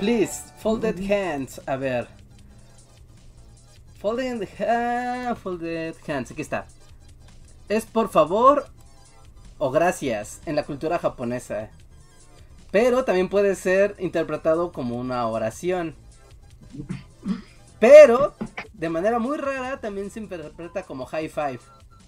Please, 0.00 0.42
folded 0.58 0.98
hands. 1.08 1.60
A 1.66 1.76
ver. 1.76 2.08
Folded, 4.04 4.46
ah, 4.60 5.34
folded 5.34 5.94
hands. 6.06 6.30
Aquí 6.30 6.42
está. 6.42 6.66
Es 7.70 7.86
por 7.86 8.10
favor 8.10 8.66
o 9.56 9.70
gracias 9.70 10.42
en 10.44 10.56
la 10.56 10.64
cultura 10.64 10.98
japonesa. 10.98 11.70
Pero 12.70 13.06
también 13.06 13.30
puede 13.30 13.54
ser 13.54 13.96
interpretado 13.98 14.72
como 14.72 14.96
una 14.96 15.26
oración. 15.26 15.94
Pero, 17.80 18.34
de 18.74 18.90
manera 18.90 19.18
muy 19.18 19.38
rara, 19.38 19.80
también 19.80 20.10
se 20.10 20.20
interpreta 20.20 20.82
como 20.82 21.06
high 21.06 21.30
five. 21.30 21.60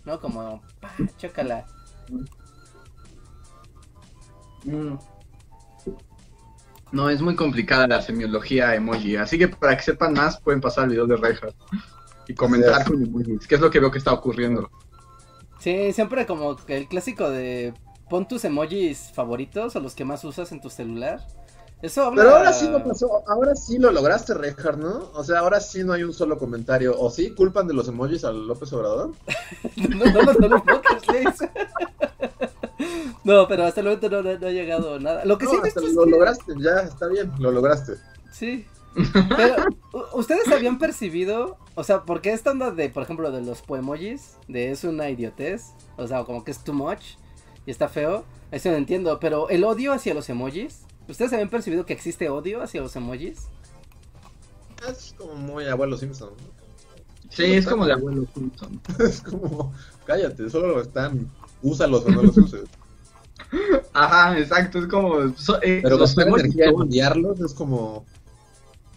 ¿No? 0.05 0.21
Como, 0.21 0.61
pa, 0.79 0.93
chócala. 1.17 1.65
No, 6.93 7.11
es 7.11 7.21
muy 7.21 7.35
complicada 7.35 7.87
la 7.87 8.01
semiología 8.01 8.75
emoji, 8.75 9.17
así 9.17 9.39
que 9.39 9.49
para 9.49 9.77
que 9.77 9.83
sepan 9.83 10.15
más 10.15 10.41
pueden 10.41 10.61
pasar 10.61 10.85
al 10.85 10.91
video 10.91 11.07
de 11.07 11.17
Rejas 11.17 11.55
y 12.29 12.35
comentar 12.35 12.83
es. 12.83 12.89
con 12.89 13.03
emojis, 13.03 13.47
que 13.47 13.57
es 13.57 13.61
lo 13.61 13.71
que 13.71 13.81
veo 13.81 13.91
que 13.91 13.99
está 13.99 14.13
ocurriendo. 14.13 14.71
Sí, 15.59 15.93
siempre 15.93 16.27
como 16.27 16.57
que 16.57 16.77
el 16.77 16.89
clásico 16.89 17.29
de 17.29 17.75
pon 18.09 18.29
tus 18.29 18.45
emojis 18.45 19.11
favoritos 19.13 19.75
o 19.75 19.81
los 19.81 19.95
que 19.95 20.05
más 20.05 20.25
usas 20.25 20.53
en 20.53 20.61
tu 20.61 20.71
celular. 20.71 21.21
Eso 21.83 22.05
habla... 22.05 22.23
Pero 22.23 22.37
ahora 22.37 22.53
sí 22.53 22.69
lo 22.69 22.83
pasó, 22.83 23.23
ahora 23.29 23.55
sí 23.55 23.79
lo 23.79 23.91
lograste, 23.91 24.33
Reinhardt, 24.33 24.79
¿no? 24.79 25.11
O 25.13 25.23
sea, 25.23 25.41
ahora 25.41 25.61
sí 25.61 25.85
no 25.85 25.93
hay 25.93 26.05
un 26.05 26.15
solo 26.15 26.39
comentario. 26.39 26.99
¿O 26.99 27.11
sí 27.11 27.35
culpan 27.35 27.67
de 27.67 27.75
los 27.75 27.89
emojis 27.89 28.25
al 28.25 28.47
López 28.47 28.73
Obrador? 28.73 29.13
no, 29.77 30.23
no, 30.23 30.49
no. 30.49 30.65
No, 33.25 33.49
pero 33.49 33.65
hasta 33.65 33.81
el 33.81 33.87
momento 33.87 34.09
no, 34.11 34.23
no- 34.23 34.39
no 34.39 34.47
ha 34.47 34.51
llegado 34.51 34.99
nada. 35.01 35.25
Lo 35.25 35.39
que 35.39 35.47
No, 35.47 35.53
sí 35.53 35.57
hasta 35.65 35.81
lo 35.81 36.05
que- 36.05 36.11
lograste, 36.11 36.53
ya, 36.59 36.81
está 36.81 37.07
bien, 37.09 37.33
lo 37.39 37.51
lograste. 37.51 37.95
Sí. 38.31 38.67
Pero, 39.13 39.57
¿u- 39.93 40.19
¿ustedes 40.19 40.49
habían 40.53 40.79
percibido? 40.79 41.59
O 41.75 41.85
sea, 41.85 42.03
porque 42.05 42.33
esta 42.33 42.51
onda 42.53 42.71
de, 42.71 42.89
por 42.89 43.03
ejemplo, 43.03 43.31
de 43.31 43.43
los 43.43 43.63
poemojis, 43.63 44.37
de 44.49 44.71
es 44.71 44.85
una 44.85 45.11
idiotez, 45.11 45.73
o 45.97 46.07
sea, 46.07 46.25
como 46.25 46.45
que 46.45 46.51
es 46.51 46.65
too 46.65 46.73
much 46.73 47.03
y 47.67 47.71
está 47.71 47.89
feo, 47.89 48.25
eso 48.51 48.71
no 48.71 48.77
entiendo, 48.77 49.19
pero 49.21 49.49
el 49.51 49.65
odio 49.65 49.93
hacia 49.93 50.15
los 50.15 50.29
emojis, 50.31 50.83
¿ustedes 51.09 51.33
habían 51.33 51.51
percibido 51.51 51.85
que 51.85 51.93
existe 51.93 52.31
odio 52.31 52.63
hacia 52.63 52.81
los 52.81 52.95
emojis? 52.97 53.49
Es 54.89 55.15
como 55.19 55.35
muy 55.35 55.67
abuelo 55.67 55.97
Simpson. 55.99 56.31
Sí, 57.31 57.45
es 57.55 57.67
como 57.67 57.85
de 57.87 57.93
abuelo 57.95 58.25
Simpson. 58.35 58.81
Es 58.99 59.21
como, 59.21 59.75
cállate, 60.07 60.49
solo 60.49 60.69
lo 60.69 60.81
están, 60.81 61.31
úsalos 61.63 62.05
o 62.07 62.11
no 62.11 62.23
los 62.23 62.37
uses. 62.37 62.65
Ajá, 63.93 64.39
exacto, 64.39 64.79
es 64.79 64.87
como... 64.87 65.35
so- 65.37 65.63
eh, 65.63 65.81
Pero 65.83 65.97
los 65.97 66.15
gastar 66.15 66.27
emojis 66.27 66.45
energía 66.45 66.67
en 66.67 66.75
odiarlos 66.77 67.41
es 67.41 67.55
como, 67.55 68.05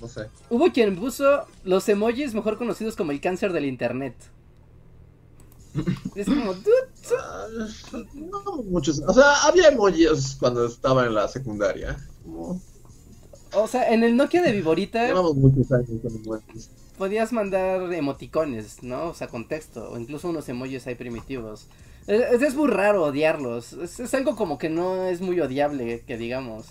no 0.02 0.07
sé. 0.07 0.27
Hubo 0.49 0.72
quien 0.72 0.95
puso 0.98 1.45
los 1.64 1.88
emojis 1.90 2.34
mejor 2.34 2.57
conocidos 2.57 2.95
como 2.95 3.11
el 3.11 3.22
cáncer 3.22 3.53
del 3.53 3.65
internet. 3.65 4.15
Es 6.15 6.26
como, 6.27 6.53
Ah, 7.19 7.48
No 8.14 8.64
muchos, 8.64 9.02
o 9.07 9.14
sea, 9.14 9.44
había 9.44 9.69
emojis 9.69 10.36
cuando 10.40 10.65
estaba 10.65 11.06
en 11.06 11.14
la 11.14 11.27
secundaria. 11.27 11.98
Como, 12.23 12.60
o 13.53 13.68
sea, 13.68 13.91
en 13.94 14.03
el 14.03 14.15
Nokia 14.15 14.41
de 14.41 14.52
Viborita 14.52 15.07
llevamos 15.07 15.36
muchos 15.36 15.72
años 15.72 15.90
con 16.02 16.15
emojis. 16.15 16.69
podías 16.98 17.31
mandar 17.31 17.91
emoticones, 17.94 18.84
¿no? 18.84 19.10
O 19.10 19.14
sea, 19.14 19.27
con 19.27 19.48
texto, 19.48 19.91
o 19.91 19.98
incluso 19.98 20.30
unos 20.30 20.49
emojis 20.49 20.86
ahí 20.88 20.95
primitivos. 20.95 21.68
Es, 22.10 22.41
es 22.41 22.56
muy 22.56 22.68
raro 22.69 23.03
odiarlos. 23.03 23.73
Es, 23.73 23.99
es 23.99 24.14
algo 24.14 24.36
como 24.36 24.57
que 24.57 24.69
no 24.69 25.06
es 25.06 25.22
muy 25.22 25.40
odiable, 25.40 26.03
que 26.07 26.18
digamos. 26.18 26.65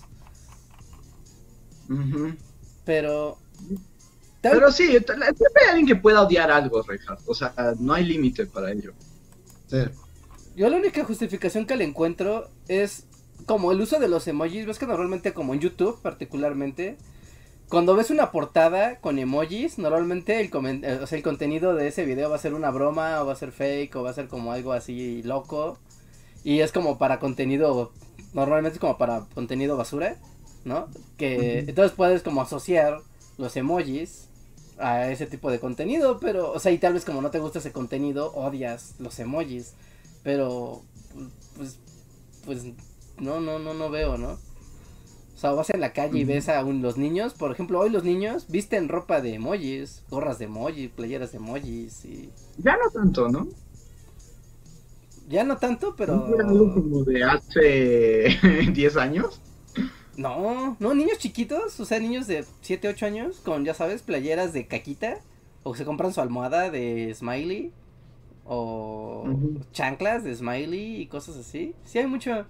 Pero. 2.85 3.37
tal- 4.41 4.53
Pero 4.53 4.71
sí, 4.71 4.87
siempre 4.87 5.63
hay 5.63 5.69
alguien 5.69 5.87
que 5.87 5.95
pueda 5.95 6.21
odiar 6.21 6.51
algo, 6.51 6.81
Reinhardt. 6.83 7.21
O 7.27 7.33
sea, 7.33 7.53
no 7.79 7.93
hay 7.93 8.05
límite 8.05 8.45
para 8.45 8.71
ello. 8.71 8.93
Sí. 9.67 9.77
Yo 10.55 10.69
la 10.69 10.77
única 10.77 11.03
justificación 11.05 11.65
que 11.65 11.75
le 11.77 11.85
encuentro 11.85 12.49
es 12.67 13.05
como 13.45 13.71
el 13.71 13.81
uso 13.81 13.99
de 13.99 14.09
los 14.09 14.27
emojis. 14.27 14.65
Ves 14.65 14.77
que 14.77 14.87
normalmente, 14.87 15.33
como 15.33 15.53
en 15.53 15.61
YouTube 15.61 16.01
particularmente, 16.01 16.97
cuando 17.69 17.95
ves 17.95 18.09
una 18.09 18.31
portada 18.31 18.99
con 18.99 19.19
emojis, 19.19 19.77
normalmente 19.77 20.39
el, 20.41 20.49
eh, 20.83 20.99
o 21.01 21.07
sea, 21.07 21.17
el 21.17 21.23
contenido 21.23 21.75
de 21.75 21.87
ese 21.87 22.03
video 22.03 22.29
va 22.29 22.35
a 22.35 22.39
ser 22.39 22.55
una 22.55 22.71
broma, 22.71 23.21
o 23.21 23.27
va 23.27 23.33
a 23.33 23.35
ser 23.35 23.51
fake, 23.51 23.95
o 23.95 24.03
va 24.03 24.09
a 24.09 24.13
ser 24.13 24.27
como 24.27 24.51
algo 24.51 24.73
así 24.73 25.21
loco. 25.23 25.77
Y 26.43 26.61
es 26.61 26.71
como 26.71 26.97
para 26.97 27.19
contenido, 27.19 27.91
normalmente 28.33 28.75
es 28.75 28.79
como 28.79 28.97
para 28.97 29.25
contenido 29.35 29.77
basura, 29.77 30.17
¿no? 30.65 30.87
Que 31.17 31.59
entonces 31.59 31.95
puedes 31.95 32.23
como 32.23 32.41
asociar 32.41 33.01
los 33.37 33.55
emojis 33.55 34.29
a 34.79 35.11
ese 35.11 35.27
tipo 35.27 35.51
de 35.51 35.59
contenido, 35.59 36.19
pero, 36.19 36.51
o 36.51 36.59
sea, 36.59 36.71
y 36.71 36.79
tal 36.79 36.93
vez 36.93 37.05
como 37.05 37.21
no 37.21 37.29
te 37.29 37.39
gusta 37.39 37.59
ese 37.59 37.71
contenido, 37.71 38.33
odias 38.33 38.95
los 38.99 39.19
emojis. 39.19 39.73
Pero, 40.23 40.81
pues, 41.55 41.77
pues, 42.45 42.63
no, 43.17 43.39
no, 43.39 43.59
no, 43.59 43.73
no 43.73 43.89
veo, 43.89 44.17
¿no? 44.17 44.39
O 45.39 45.41
sea, 45.41 45.51
vas 45.51 45.69
en 45.69 45.79
la 45.79 45.93
calle 45.93 46.19
y 46.19 46.25
ves 46.25 46.49
a 46.49 46.65
un- 46.65 46.81
los 46.81 46.97
niños, 46.97 47.33
por 47.33 47.49
ejemplo, 47.53 47.79
hoy 47.79 47.89
los 47.89 48.03
niños 48.03 48.47
visten 48.49 48.89
ropa 48.89 49.21
de 49.21 49.35
emojis, 49.35 50.03
gorras 50.09 50.37
de 50.37 50.45
emojis, 50.45 50.89
playeras 50.89 51.31
de 51.31 51.37
emojis 51.37 52.03
y... 52.03 52.29
Ya 52.57 52.73
no 52.75 52.91
tanto, 52.91 53.29
¿no? 53.29 53.47
Ya 55.29 55.45
no 55.45 55.55
tanto, 55.55 55.95
pero... 55.95 56.27
¿No 56.27 56.35
era 56.35 56.45
algo 56.49 56.73
como 56.73 57.05
de 57.05 57.23
hace 57.23 58.37
10 58.73 58.97
años? 58.97 59.39
No, 60.17 60.75
no, 60.81 60.93
niños 60.93 61.19
chiquitos, 61.19 61.79
o 61.79 61.85
sea, 61.85 61.99
niños 62.01 62.27
de 62.27 62.43
7, 62.59 62.89
8 62.89 63.05
años, 63.05 63.37
con, 63.39 63.63
ya 63.63 63.73
sabes, 63.73 64.01
playeras 64.01 64.51
de 64.51 64.67
caquita, 64.67 65.19
o 65.63 65.73
se 65.73 65.85
compran 65.85 66.11
su 66.11 66.19
almohada 66.19 66.69
de 66.69 67.13
Smiley, 67.15 67.71
o 68.45 69.23
chanclas 69.71 70.25
de 70.25 70.35
Smiley 70.35 70.99
y 71.01 71.07
cosas 71.07 71.37
así. 71.37 71.73
Sí 71.85 71.99
hay 71.99 72.07
mucho, 72.07 72.45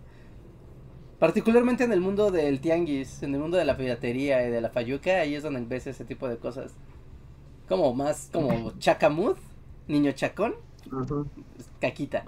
particularmente 1.19 1.83
en 1.83 1.91
el 1.91 2.01
mundo 2.01 2.31
del 2.31 2.61
tianguis, 2.61 3.23
en 3.23 3.33
el 3.35 3.41
mundo 3.41 3.57
de 3.57 3.65
la 3.65 3.77
piratería 3.77 4.47
y 4.47 4.51
de 4.51 4.61
la 4.61 4.69
fayuca, 4.69 5.21
ahí 5.21 5.35
es 5.35 5.43
donde 5.43 5.61
ves 5.65 5.87
ese 5.87 6.05
tipo 6.05 6.27
de 6.27 6.37
cosas. 6.37 6.73
Como 7.67 7.93
más, 7.93 8.29
como 8.33 8.73
chacamud, 8.79 9.37
niño 9.87 10.11
chacón, 10.13 10.55
caquita 11.79 12.25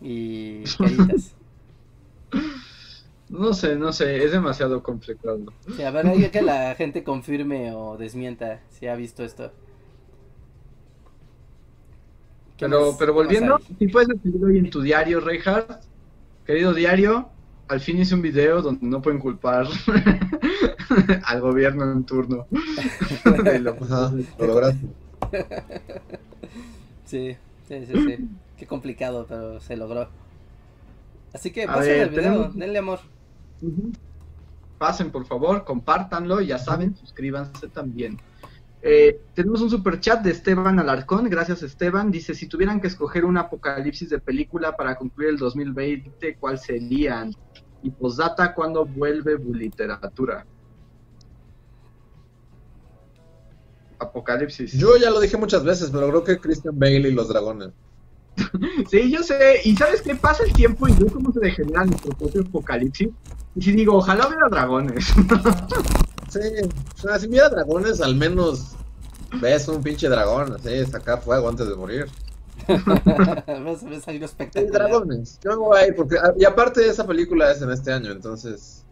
y 0.00 0.70
caritas. 0.78 1.36
No 3.28 3.52
sé, 3.52 3.76
no 3.76 3.92
sé, 3.92 4.24
es 4.24 4.32
demasiado 4.32 4.82
complicado. 4.82 5.52
Sí, 5.76 5.82
a 5.82 5.90
ver, 5.90 6.06
hay 6.06 6.30
que 6.30 6.40
la 6.42 6.74
gente 6.74 7.04
confirme 7.04 7.72
o 7.72 7.96
desmienta 7.98 8.62
si 8.70 8.86
ha 8.86 8.96
visto 8.96 9.24
esto. 9.24 9.52
¿Qué 12.56 12.66
Pero, 12.66 12.80
más- 12.92 12.96
pero 12.98 13.12
volviendo, 13.12 13.58
si 13.78 13.88
puedes 13.88 14.08
escribir 14.10 14.44
hoy 14.44 14.58
en 14.58 14.70
tu 14.70 14.80
diario, 14.80 15.20
Reinhardt, 15.20 15.84
querido 16.46 16.72
diario, 16.74 17.33
al 17.68 17.80
fin 17.80 17.98
hice 17.98 18.14
un 18.14 18.22
video 18.22 18.60
donde 18.62 18.86
no 18.86 19.00
pueden 19.02 19.18
culpar 19.20 19.66
al 21.24 21.40
gobierno 21.40 21.90
en 21.92 22.04
turno. 22.04 22.46
lo- 23.60 23.76
Ajá, 23.82 24.12
lo 24.38 24.46
lograste. 24.46 24.86
Sí, 27.04 27.36
sí, 27.68 27.86
sí, 27.86 27.92
sí. 27.94 28.28
Qué 28.56 28.66
complicado, 28.66 29.26
pero 29.28 29.60
se 29.60 29.76
logró. 29.76 30.08
Así 31.32 31.50
que 31.50 31.66
pasen 31.66 31.82
ver, 31.82 31.98
el 32.02 32.08
video, 32.10 32.22
tenemos- 32.22 32.54
denle 32.56 32.78
amor. 32.78 33.00
Pasen, 34.78 35.10
por 35.10 35.24
favor, 35.26 35.64
compártanlo 35.64 36.40
y 36.40 36.48
ya 36.48 36.58
saben, 36.58 36.96
suscríbanse 36.96 37.68
también. 37.68 38.18
Eh, 38.86 39.18
tenemos 39.32 39.62
un 39.62 39.70
super 39.70 39.98
chat 39.98 40.22
de 40.22 40.30
Esteban 40.30 40.78
Alarcón. 40.78 41.30
Gracias, 41.30 41.62
Esteban. 41.62 42.10
Dice: 42.10 42.34
Si 42.34 42.46
tuvieran 42.46 42.82
que 42.82 42.88
escoger 42.88 43.24
un 43.24 43.38
apocalipsis 43.38 44.10
de 44.10 44.18
película 44.18 44.76
para 44.76 44.94
concluir 44.96 45.30
el 45.30 45.38
2020, 45.38 46.36
¿cuál 46.36 46.58
serían? 46.58 47.34
Y 47.82 47.88
posdata, 47.88 48.54
¿cuándo 48.54 48.84
vuelve 48.84 49.38
literatura? 49.38 50.44
Apocalipsis. 53.98 54.72
Yo 54.72 54.98
ya 54.98 55.08
lo 55.08 55.18
dije 55.18 55.38
muchas 55.38 55.64
veces, 55.64 55.90
pero 55.90 56.08
creo 56.08 56.24
que 56.24 56.38
Christian 56.38 56.78
Bale 56.78 57.08
y 57.08 57.12
los 57.12 57.28
dragones. 57.28 57.70
Sí, 58.90 59.10
yo 59.10 59.22
sé. 59.22 59.60
Y 59.64 59.74
sabes 59.76 60.02
qué 60.02 60.14
pasa 60.14 60.44
el 60.44 60.52
tiempo 60.52 60.86
y 60.86 60.92
veo 60.92 61.06
cómo 61.10 61.32
se 61.32 61.40
degenera 61.40 61.86
nuestro 61.86 62.12
propio 62.12 62.42
apocalipsis. 62.42 63.08
Y 63.56 63.62
si 63.62 63.72
digo, 63.72 63.96
ojalá 63.96 64.28
hubiera 64.28 64.48
dragones. 64.50 65.14
Sí, 66.34 66.40
o 66.96 66.98
sea, 67.00 67.18
si 67.18 67.28
hubiera 67.28 67.48
dragones, 67.48 68.00
al 68.00 68.14
menos 68.16 68.72
ves 69.40 69.68
un 69.68 69.82
pinche 69.82 70.08
dragón, 70.08 70.52
así, 70.54 70.84
sacar 70.86 71.22
fuego 71.22 71.48
antes 71.48 71.68
de 71.68 71.76
morir. 71.76 72.06
ves, 72.66 73.84
ves 73.84 74.08
algo 74.08 74.18
Sí, 74.18 74.24
espectacular. 74.24 74.72
dragones. 74.72 75.38
Yo 75.44 75.58
voy 75.58 75.78
a 75.78 75.86
ir 75.88 75.94
porque. 75.96 76.16
ah, 76.18 76.32
Y 76.36 76.44
aparte, 76.44 76.86
esa 76.88 77.06
película 77.06 77.50
es 77.50 77.60
en 77.62 77.70
este 77.70 77.92
año, 77.92 78.10
entonces. 78.12 78.84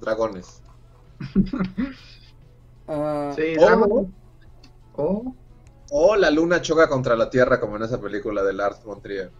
Dragones. 0.00 0.60
Ah, 2.90 3.32
Sí, 3.36 3.42
Oh. 3.58 3.64
dragones. 3.66 4.06
Oh. 4.96 5.34
O 5.90 6.16
la 6.16 6.30
luna 6.30 6.60
choca 6.62 6.88
contra 6.88 7.16
la 7.16 7.28
tierra, 7.30 7.60
como 7.60 7.76
en 7.76 7.82
esa 7.82 8.00
película 8.00 8.42
de 8.42 8.52
Lars 8.54 8.82
von 8.84 9.00
Trier. 9.02 9.30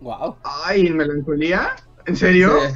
wow. 0.00 0.36
Ay, 0.42 0.90
melancolía. 0.90 1.76
¿En 2.06 2.16
serio? 2.16 2.52
Sí. 2.68 2.74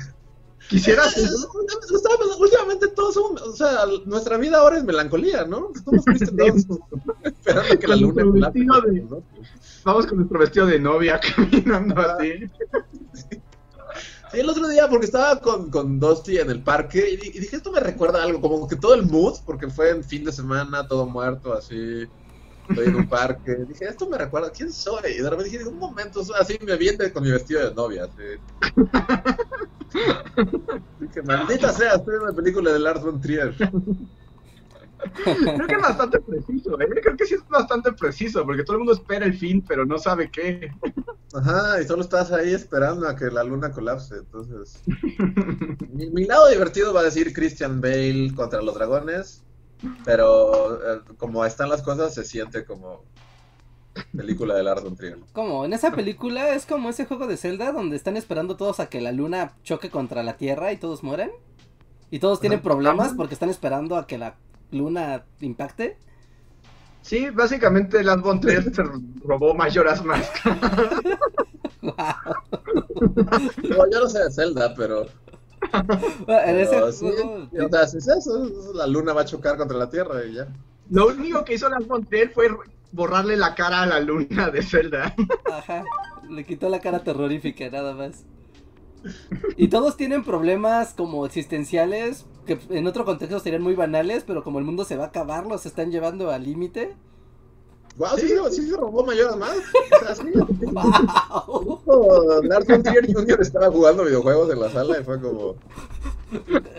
¿Quisieras 0.70 1.16
eso? 1.16 1.50
estamos- 1.94 2.38
Últimamente 2.40 2.88
todos 2.88 3.14
somos, 3.14 3.42
o 3.42 3.52
sea, 3.56 3.80
nuestra 4.06 4.36
vida 4.38 4.58
ahora 4.58 4.78
es 4.78 4.84
melancolía, 4.84 5.44
¿no? 5.44 5.68
Somos 5.84 6.04
Kristen 6.04 6.36
Dunst, 6.36 6.70
esperando 7.24 7.78
que 7.78 7.86
la 7.88 7.96
luna 7.96 8.50
de- 8.50 9.00
nosotros. 9.02 9.24
Vamos 9.84 10.06
con 10.06 10.18
nuestro 10.18 10.38
vestido 10.38 10.66
de 10.66 10.78
novia 10.78 11.20
caminando 11.36 11.94
Ah. 12.00 12.16
así. 12.18 12.32
Sí, 14.32 14.38
el 14.38 14.48
otro 14.48 14.68
día, 14.68 14.88
porque 14.88 15.06
estaba 15.06 15.40
con, 15.40 15.70
con 15.70 15.98
Dusty 15.98 16.38
en 16.38 16.50
el 16.50 16.62
parque 16.62 17.10
y, 17.10 17.16
di- 17.16 17.32
y 17.36 17.40
dije, 17.40 17.56
esto 17.56 17.72
me 17.72 17.80
recuerda 17.80 18.20
a 18.20 18.24
algo, 18.24 18.40
como 18.40 18.68
que 18.68 18.76
todo 18.76 18.94
el 18.94 19.02
mood, 19.04 19.38
porque 19.44 19.68
fue 19.68 19.90
en 19.90 20.04
fin 20.04 20.22
de 20.24 20.30
semana, 20.30 20.86
todo 20.86 21.04
muerto, 21.06 21.52
así, 21.52 22.06
estoy 22.70 22.86
en 22.86 22.96
un 22.96 23.08
parque. 23.08 23.56
Dije, 23.68 23.86
esto 23.86 24.08
me 24.08 24.16
recuerda, 24.18 24.50
¿quién 24.50 24.72
soy? 24.72 25.12
Y 25.18 25.22
de 25.22 25.30
repente 25.30 25.50
dije, 25.50 25.68
un 25.68 25.78
momento, 25.78 26.22
así 26.38 26.58
me 26.64 26.76
viene 26.76 27.12
con 27.12 27.22
mi 27.22 27.30
vestido 27.30 27.68
de 27.68 27.74
novia, 27.74 28.04
así. 28.04 28.22
Dije, 31.00 31.22
maldita 31.22 31.72
sea, 31.72 31.94
estoy 31.94 32.16
en 32.16 32.22
una 32.22 32.32
película 32.32 32.72
de 32.72 32.78
Lars 32.78 33.02
von 33.02 33.20
Trier. 33.20 33.54
Creo 35.24 35.66
que 35.66 35.74
es 35.74 35.82
bastante 35.82 36.20
preciso, 36.20 36.80
¿eh? 36.80 36.86
Creo 37.02 37.16
que 37.16 37.24
sí 37.24 37.34
es 37.34 37.48
bastante 37.48 37.92
preciso, 37.92 38.44
porque 38.44 38.64
todo 38.64 38.74
el 38.74 38.80
mundo 38.80 38.92
espera 38.92 39.24
el 39.24 39.34
fin, 39.34 39.64
pero 39.66 39.86
no 39.86 39.98
sabe 39.98 40.30
qué. 40.30 40.70
Ajá, 41.32 41.80
y 41.80 41.86
solo 41.86 42.02
estás 42.02 42.32
ahí 42.32 42.52
esperando 42.52 43.08
a 43.08 43.16
que 43.16 43.30
la 43.30 43.44
luna 43.44 43.70
colapse, 43.70 44.16
entonces... 44.16 44.82
Mi, 45.90 46.10
mi 46.10 46.24
lado 46.24 46.48
divertido 46.48 46.92
va 46.92 47.00
a 47.00 47.04
decir 47.04 47.32
Christian 47.32 47.80
Bale 47.80 48.32
contra 48.34 48.60
los 48.62 48.74
dragones, 48.74 49.42
pero 50.04 50.76
eh, 50.76 51.00
como 51.18 51.44
están 51.44 51.68
las 51.68 51.82
cosas, 51.82 52.14
se 52.14 52.24
siente 52.24 52.64
como 52.64 53.04
película 54.16 54.54
de 54.54 54.62
Lars 54.62 54.82
von 54.82 54.96
Trier. 54.96 55.18
Como 55.32 55.64
en 55.64 55.72
esa 55.72 55.92
película 55.92 56.54
es 56.54 56.66
como 56.66 56.90
ese 56.90 57.06
juego 57.06 57.26
de 57.26 57.36
Zelda 57.36 57.72
donde 57.72 57.96
están 57.96 58.16
esperando 58.16 58.56
todos 58.56 58.80
a 58.80 58.88
que 58.88 59.00
la 59.00 59.12
luna 59.12 59.56
choque 59.62 59.90
contra 59.90 60.22
la 60.22 60.36
tierra 60.36 60.72
y 60.72 60.76
todos 60.76 61.02
mueren. 61.02 61.30
Y 62.10 62.18
todos 62.18 62.40
tienen 62.40 62.60
problemas 62.60 63.14
porque 63.14 63.34
están 63.34 63.50
esperando 63.50 63.96
a 63.96 64.06
que 64.06 64.18
la 64.18 64.34
luna 64.72 65.24
impacte. 65.40 65.96
Sí, 67.02 67.30
básicamente 67.30 68.02
Lars 68.02 68.22
von 68.22 68.40
Trier 68.40 68.74
se 68.74 68.82
robó 69.24 69.54
Majora's 69.54 70.04
Mask. 70.04 70.32
No, 71.82 71.94
yo 73.90 74.00
no 74.00 74.08
sé 74.08 74.22
de 74.22 74.30
Zelda, 74.30 74.74
pero, 74.74 75.06
en 76.28 76.56
ese 76.58 76.70
pero 76.70 76.92
sí, 76.92 77.06
juego- 77.06 77.48
o 77.66 77.68
sea, 77.68 77.86
si 77.86 77.98
es 77.98 78.08
eso, 78.08 78.50
la 78.74 78.86
luna 78.86 79.12
va 79.12 79.22
a 79.22 79.24
chocar 79.24 79.56
contra 79.56 79.76
la 79.78 79.90
tierra 79.90 80.24
y 80.24 80.34
ya. 80.34 80.48
Lo 80.90 81.08
único 81.08 81.44
que 81.44 81.54
hizo 81.54 81.68
Lars 81.68 81.86
von 81.86 82.04
Trier 82.04 82.30
fue 82.32 82.48
borrarle 82.92 83.36
la 83.36 83.54
cara 83.54 83.82
a 83.82 83.86
la 83.86 84.00
luna 84.00 84.50
de 84.50 84.62
Zelda. 84.62 85.14
Ajá, 85.52 85.84
le 86.28 86.44
quitó 86.44 86.68
la 86.68 86.80
cara 86.80 87.04
terrorífica, 87.04 87.70
nada 87.70 87.94
más. 87.94 88.24
Y 89.56 89.68
todos 89.68 89.96
tienen 89.96 90.24
problemas 90.24 90.92
como 90.94 91.24
existenciales, 91.24 92.26
que 92.46 92.58
en 92.70 92.86
otro 92.86 93.04
contexto 93.04 93.38
serían 93.40 93.62
muy 93.62 93.74
banales, 93.74 94.24
pero 94.26 94.42
como 94.44 94.58
el 94.58 94.64
mundo 94.64 94.84
se 94.84 94.96
va 94.96 95.04
a 95.04 95.08
acabar, 95.08 95.46
los 95.46 95.64
están 95.66 95.90
llevando 95.90 96.30
al 96.30 96.44
límite. 96.44 96.96
Wow, 97.96 98.16
sí, 98.16 98.28
Sí, 98.50 98.68
se 98.70 98.76
robó 98.76 99.04
mayor 99.04 99.36
más. 99.36 99.56
O 99.56 100.04
sea, 100.04 100.14
sí, 100.14 100.30
¡Wow! 101.84 102.42
Lars 102.44 102.66
von 102.66 102.82
Trier 102.82 103.12
Jr. 103.12 103.40
estaba 103.40 103.70
jugando 103.70 104.04
videojuegos 104.04 104.50
en 104.52 104.60
la 104.60 104.70
sala 104.70 104.98
y 105.00 105.04
fue 105.04 105.20
como, 105.20 105.56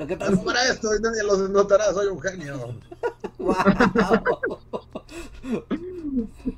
¿Qué 0.08 0.16
tal? 0.16 0.34
"Haz 0.34 0.40
para 0.40 0.64
esto 0.68 0.90
y 0.96 1.02
nadie 1.02 1.24
los 1.24 1.50
notará, 1.50 1.94
soy 1.94 2.08
un 2.08 2.20
genio. 2.22 2.76
¡Wow! 3.38 3.56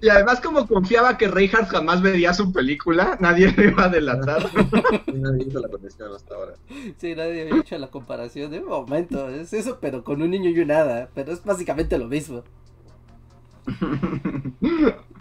Y 0.01 0.09
además 0.09 0.41
como 0.41 0.67
confiaba 0.67 1.17
que 1.17 1.27
Reinhardt 1.27 1.69
jamás 1.69 2.01
vería 2.01 2.33
su 2.33 2.51
película, 2.51 3.17
nadie 3.19 3.51
le 3.51 3.67
iba 3.69 3.85
a 3.85 3.89
delatar. 3.89 4.49
Nadie 5.13 5.45
hizo 5.47 5.59
la 5.59 5.67
condición 5.69 6.13
hasta 6.13 6.35
ahora. 6.35 6.53
Sí, 6.97 7.15
nadie 7.15 7.41
había 7.43 7.59
hecho 7.61 7.77
la 7.77 7.89
comparación 7.89 8.51
de 8.51 8.59
un 8.59 8.65
momento, 8.67 9.29
es 9.29 9.53
eso, 9.53 9.77
pero 9.81 10.03
con 10.03 10.21
un 10.21 10.31
niño 10.31 10.49
y 10.49 10.59
un 10.59 10.71
hada, 10.71 11.09
pero 11.13 11.31
es 11.33 11.43
básicamente 11.43 11.97
lo 11.97 12.07
mismo. 12.07 12.43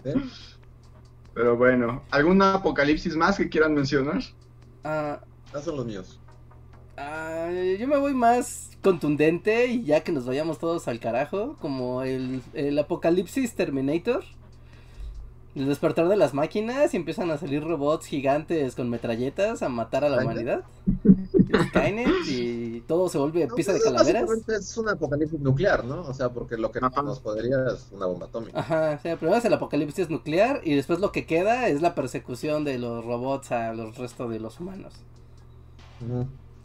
Pero 1.33 1.57
bueno, 1.57 2.07
¿algún 2.11 2.41
apocalipsis 2.41 3.15
más 3.15 3.37
que 3.37 3.49
quieran 3.49 3.73
mencionar? 3.73 4.21
Ah, 4.83 5.21
Esos 5.51 5.65
son 5.65 5.77
los 5.77 5.85
míos. 5.85 6.19
ah, 6.97 7.49
yo 7.79 7.87
me 7.87 7.97
voy 7.97 8.13
más 8.13 8.77
contundente 8.81 9.67
y 9.67 9.83
ya 9.85 10.03
que 10.03 10.11
nos 10.11 10.25
vayamos 10.25 10.59
todos 10.59 10.87
al 10.87 10.99
carajo, 10.99 11.57
como 11.59 12.03
el, 12.03 12.43
el 12.53 12.77
apocalipsis 12.79 13.55
Terminator. 13.55 14.23
El 15.55 15.67
despertar 15.67 16.07
de 16.07 16.15
las 16.15 16.33
máquinas 16.33 16.93
y 16.93 16.97
empiezan 16.97 17.29
a 17.29 17.37
salir 17.37 17.63
robots 17.63 18.07
gigantes 18.07 18.75
con 18.75 18.89
metralletas 18.89 19.61
a 19.61 19.69
matar 19.69 20.03
a 20.03 20.09
la 20.09 20.23
humanidad. 20.23 20.63
Skynet 21.69 22.09
y 22.27 22.81
todo 22.81 23.07
se 23.09 23.19
vuelve 23.19 23.45
No, 23.45 23.53
pista 23.53 23.71
de 23.73 23.81
calaveras. 23.81 24.29
Es 24.47 24.77
un 24.77 24.89
apocalipsis 24.89 25.39
nuclear, 25.39 25.85
¿no? 25.85 26.01
O 26.01 26.13
sea, 26.13 26.29
porque 26.29 26.57
lo 26.57 26.71
que 26.71 26.79
Ajá. 26.81 27.03
nos 27.03 27.19
podría 27.19 27.67
es 27.67 27.89
una 27.91 28.07
bomba 28.07 28.25
atómica. 28.25 28.59
Ajá, 28.59 28.95
o 28.97 29.01
sea, 29.01 29.17
primero 29.17 29.37
es 29.37 29.45
el 29.45 29.53
apocalipsis 29.53 30.09
nuclear 30.09 30.61
y 30.63 30.75
después 30.75 30.99
lo 30.99 31.11
que 31.11 31.27
queda 31.27 31.67
es 31.67 31.81
la 31.81 31.93
persecución 31.93 32.63
de 32.63 32.79
los 32.79 33.05
robots 33.05 33.51
a 33.51 33.73
los 33.73 33.97
restos 33.97 34.31
de 34.31 34.39
los 34.39 34.59
humanos. 34.59 34.93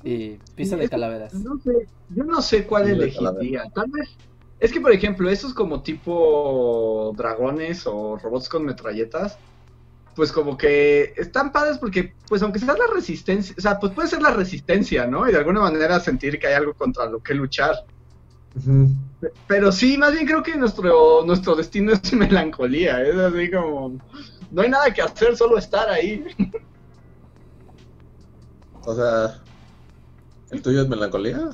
Y 0.02 0.39
pista 0.55 0.77
de 0.77 0.89
calaveras. 0.89 1.35
No 1.35 1.59
sé, 1.59 1.86
yo 2.10 2.24
no 2.24 2.40
sé 2.40 2.66
cuál 2.66 2.89
elegiría. 2.89 3.65
Tal 3.74 3.90
vez. 3.90 4.09
Es 4.60 4.72
que, 4.72 4.80
por 4.80 4.93
ejemplo, 4.93 5.30
estos 5.30 5.55
como 5.55 5.82
tipo 5.82 7.14
dragones 7.16 7.86
o 7.86 8.16
robots 8.16 8.48
con 8.48 8.64
metralletas, 8.64 9.39
pues 10.16 10.32
como 10.32 10.56
que 10.56 11.14
están 11.16 11.52
padres 11.52 11.78
porque, 11.78 12.12
pues 12.28 12.43
aunque 12.43 12.59
sea 12.59 12.74
la 12.74 12.93
resistencia, 12.93 13.55
o 13.56 13.60
sea, 13.60 13.78
pues 13.78 13.93
puede 13.93 14.09
ser 14.09 14.20
la 14.20 14.30
resistencia, 14.30 15.06
¿no? 15.06 15.28
Y 15.28 15.32
de 15.32 15.39
alguna 15.39 15.60
manera 15.60 16.01
sentir 16.01 16.40
que 16.40 16.48
hay 16.48 16.55
algo 16.55 16.74
contra 16.74 17.06
lo 17.06 17.22
que 17.22 17.35
luchar. 17.35 17.85
Pero 19.47 19.70
sí, 19.70 19.97
más 19.97 20.12
bien 20.12 20.26
creo 20.26 20.43
que 20.43 20.56
nuestro, 20.56 21.24
nuestro 21.24 21.55
destino 21.55 21.93
es 21.93 22.12
melancolía, 22.12 23.02
es 23.02 23.16
así 23.16 23.51
como... 23.51 24.01
No 24.51 24.62
hay 24.62 24.70
nada 24.70 24.93
que 24.93 25.02
hacer, 25.02 25.36
solo 25.36 25.59
estar 25.59 25.89
ahí. 25.89 26.24
O 28.85 28.94
sea, 28.94 29.40
¿el 30.51 30.62
tuyo 30.62 30.82
es 30.82 30.89
melancolía? 30.89 31.51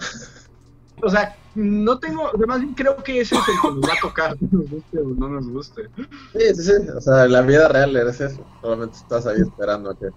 O 1.03 1.11
sea, 1.11 1.37
no 1.55 1.99
tengo, 1.99 2.31
más 2.47 2.61
bien 2.61 2.75
creo 2.75 2.97
que 2.97 3.21
ese 3.21 3.37
es 3.37 3.41
el 3.49 3.55
que 3.61 3.69
nos 3.69 3.89
va 3.89 3.95
a 3.95 4.01
tocar, 4.01 4.37
nos 4.51 4.71
guste 4.71 4.99
o 4.99 5.09
no 5.09 5.29
nos 5.29 5.49
guste. 5.49 5.89
Sí, 6.33 6.55
sí, 6.55 6.63
sí. 6.63 6.89
O 6.97 7.01
sea, 7.01 7.25
en 7.25 7.33
la 7.33 7.43
vida 7.43 7.69
real 7.69 7.95
eres 7.97 8.21
eso. 8.21 8.45
Solamente 8.61 8.97
estás 8.97 9.27
ahí 9.27 9.41
esperando 9.41 9.91
a 9.91 9.99
que 9.99 10.09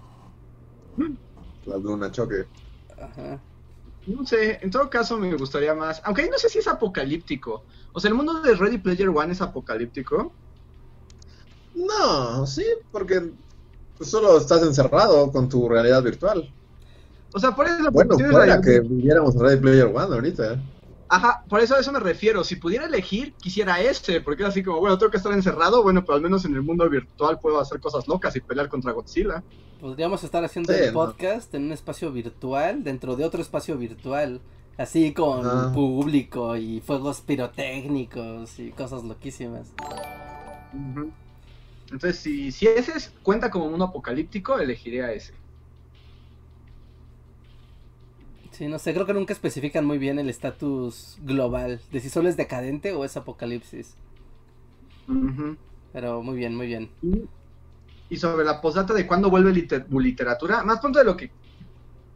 la 1.66 1.76
luna 1.76 2.10
choque. 2.10 2.46
Ajá. 3.00 3.40
No 4.06 4.26
sé, 4.26 4.58
en 4.62 4.70
todo 4.70 4.88
caso 4.88 5.18
me 5.18 5.34
gustaría 5.36 5.74
más, 5.74 6.00
aunque 6.04 6.22
ahí 6.22 6.30
no 6.30 6.38
sé 6.38 6.48
si 6.48 6.58
es 6.58 6.66
apocalíptico. 6.66 7.64
O 7.92 8.00
sea, 8.00 8.08
el 8.08 8.14
mundo 8.14 8.40
de 8.40 8.54
Ready 8.54 8.78
Player 8.78 9.08
One 9.08 9.32
es 9.32 9.42
apocalíptico. 9.42 10.32
No, 11.74 12.46
sí, 12.46 12.64
porque 12.90 13.30
solo 14.00 14.38
estás 14.38 14.62
encerrado 14.62 15.30
con 15.30 15.48
tu 15.48 15.68
realidad 15.68 16.02
virtual. 16.02 16.50
O 17.34 17.38
sea, 17.38 17.54
por 17.54 17.66
eso 17.66 17.90
Bueno, 17.92 18.18
fuera 18.18 18.60
que 18.60 18.80
viviéramos 18.80 19.34
en 19.34 19.40
Ready 19.42 19.60
Player 19.60 19.86
One 19.86 20.14
ahorita. 20.14 20.58
Ajá, 21.10 21.42
por 21.48 21.60
eso 21.60 21.74
a 21.74 21.80
eso 21.80 21.90
me 21.92 22.00
refiero. 22.00 22.44
Si 22.44 22.56
pudiera 22.56 22.84
elegir, 22.86 23.32
quisiera 23.34 23.80
este, 23.80 24.20
porque 24.20 24.42
es 24.42 24.50
así 24.50 24.62
como, 24.62 24.80
bueno, 24.80 24.98
tengo 24.98 25.10
que 25.10 25.16
estar 25.16 25.32
encerrado, 25.32 25.82
bueno, 25.82 26.04
pero 26.04 26.16
al 26.16 26.22
menos 26.22 26.44
en 26.44 26.54
el 26.54 26.62
mundo 26.62 26.88
virtual 26.88 27.38
puedo 27.40 27.58
hacer 27.60 27.80
cosas 27.80 28.06
locas 28.08 28.36
y 28.36 28.40
pelear 28.40 28.68
contra 28.68 28.92
Godzilla. 28.92 29.42
Podríamos 29.80 30.22
estar 30.24 30.44
haciendo 30.44 30.72
Sí, 30.72 30.80
el 30.80 30.92
¿no? 30.92 31.04
podcast 31.06 31.54
en 31.54 31.64
un 31.66 31.72
espacio 31.72 32.12
virtual, 32.12 32.84
dentro 32.84 33.16
de 33.16 33.24
otro 33.24 33.40
espacio 33.40 33.78
virtual, 33.78 34.40
así 34.76 35.14
con 35.14 35.46
Ajá. 35.46 35.72
público 35.72 36.56
y 36.56 36.80
fuegos 36.80 37.20
pirotécnicos 37.22 38.58
y 38.58 38.70
cosas 38.72 39.02
loquísimas. 39.04 39.72
Entonces, 41.90 42.18
si, 42.18 42.52
si 42.52 42.66
ese 42.66 42.92
es- 42.98 43.12
cuenta 43.22 43.50
como 43.50 43.70
mundo 43.70 43.86
apocalíptico, 43.86 44.58
elegiría 44.58 45.10
ese. 45.12 45.32
Sí, 48.58 48.66
no 48.66 48.80
sé, 48.80 48.92
creo 48.92 49.06
que 49.06 49.14
nunca 49.14 49.32
especifican 49.32 49.86
muy 49.86 49.98
bien 49.98 50.18
el 50.18 50.28
estatus 50.28 51.16
global, 51.22 51.80
de 51.92 52.00
si 52.00 52.10
solo 52.10 52.28
es 52.28 52.36
decadente 52.36 52.92
o 52.92 53.04
es 53.04 53.16
apocalipsis. 53.16 53.94
Pero 55.92 56.24
muy 56.24 56.36
bien, 56.36 56.56
muy 56.56 56.66
bien. 56.66 56.90
Y, 58.10 58.16
sobre 58.16 58.44
la 58.44 58.60
postdata 58.60 58.94
de 58.94 59.06
cuándo 59.06 59.30
vuelve 59.30 59.52
liter- 59.52 59.86
literatura, 59.88 60.64
más 60.64 60.80
pronto 60.80 60.98
de 60.98 61.04
lo 61.04 61.16
que 61.16 61.30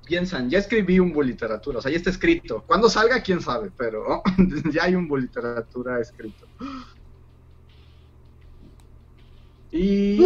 piensan, 0.04 0.50
ya 0.50 0.58
escribí 0.58 0.98
un 0.98 1.12
literatura, 1.24 1.78
o 1.78 1.80
sea, 1.80 1.92
ya 1.92 1.98
está 1.98 2.10
escrito. 2.10 2.64
Cuando 2.66 2.90
salga, 2.90 3.22
quién 3.22 3.40
sabe, 3.40 3.70
pero 3.76 4.20
ya 4.74 4.82
hay 4.82 4.96
un 4.96 5.08
literatura 5.16 6.00
escrito. 6.00 6.48
Y 9.70 10.18